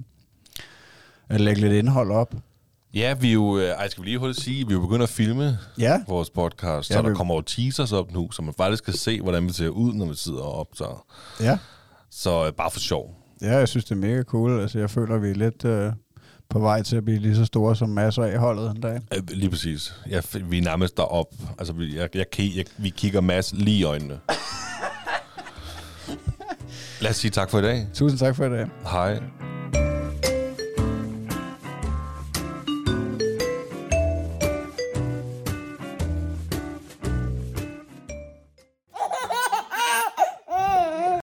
at 1.29 1.41
lægge 1.41 1.61
lidt 1.61 1.73
indhold 1.73 2.11
op. 2.11 2.33
Ja, 2.93 3.13
vi 3.13 3.29
er 3.29 3.33
jo... 3.33 3.57
øh, 3.57 3.69
Ej, 3.69 3.89
skal 3.89 4.03
vi 4.03 4.07
lige 4.09 4.19
hurtigt 4.19 4.41
sige, 4.41 4.67
vi 4.67 4.73
er 4.73 4.77
jo 4.77 4.81
begyndt 4.81 5.03
at 5.03 5.09
filme 5.09 5.57
Ja, 5.79 6.01
vores 6.07 6.29
podcast, 6.29 6.89
Ja, 6.89 6.95
så 6.95 7.01
der 7.01 7.09
vi- 7.09 7.15
kommer 7.15 7.35
jo 7.35 7.41
teasers 7.41 7.91
op 7.91 8.13
nu, 8.13 8.31
så 8.31 8.41
man 8.41 8.53
faktisk 8.57 8.83
kan 8.83 8.93
se, 8.93 9.21
hvordan 9.21 9.45
vi 9.47 9.53
ser 9.53 9.69
ud, 9.69 9.93
når 9.93 10.05
vi 10.05 10.15
sidder 10.15 10.41
og 10.41 10.59
optager. 10.59 11.05
ja. 11.39 11.57
Så 12.11 12.45
øh, 12.45 12.53
bare 12.53 12.71
for 12.71 12.79
sjov. 12.79 13.15
Ja, 13.41 13.57
jeg 13.57 13.67
synes, 13.67 13.85
det 13.85 13.91
er 13.91 13.95
mega 13.95 14.23
cool. 14.23 14.59
Altså, 14.61 14.79
jeg 14.79 14.89
føler, 14.89 15.17
vi 15.17 15.29
er 15.29 15.33
lidt 15.35 15.65
øh, 15.65 15.91
på 16.49 16.59
vej 16.59 16.83
til 16.83 16.95
at 16.95 17.05
blive 17.05 17.19
lige 17.19 17.35
så 17.35 17.45
store 17.45 17.75
som 17.75 17.89
masser 17.89 18.23
af 18.23 18.39
holdet 18.39 18.71
en 18.75 18.81
dag. 18.81 19.01
Øh, 19.15 19.21
Lige 19.29 19.49
præcis. 19.49 19.93
Jeg, 20.09 20.23
vi 20.49 20.57
er 20.57 20.61
nærmest 20.61 20.97
derop. 20.97 21.27
Altså, 21.59 21.73
vi, 21.73 21.95
jeg, 21.97 22.09
jeg, 22.15 22.25
jeg, 22.39 22.51
jeg, 22.55 22.65
vi 22.77 22.89
kigger 22.89 23.21
Mads 23.21 23.53
lige 23.53 23.77
i 23.77 23.83
øjnene. 23.83 24.19
Lad 27.01 27.09
os 27.09 27.15
sige 27.17 27.31
tak 27.31 27.49
for 27.49 27.59
i 27.59 27.61
dag. 27.61 27.87
Tusind 27.93 28.19
tak 28.19 28.35
for 28.35 28.45
i 28.45 28.49
dag. 28.49 28.67
Hej. 28.91 29.19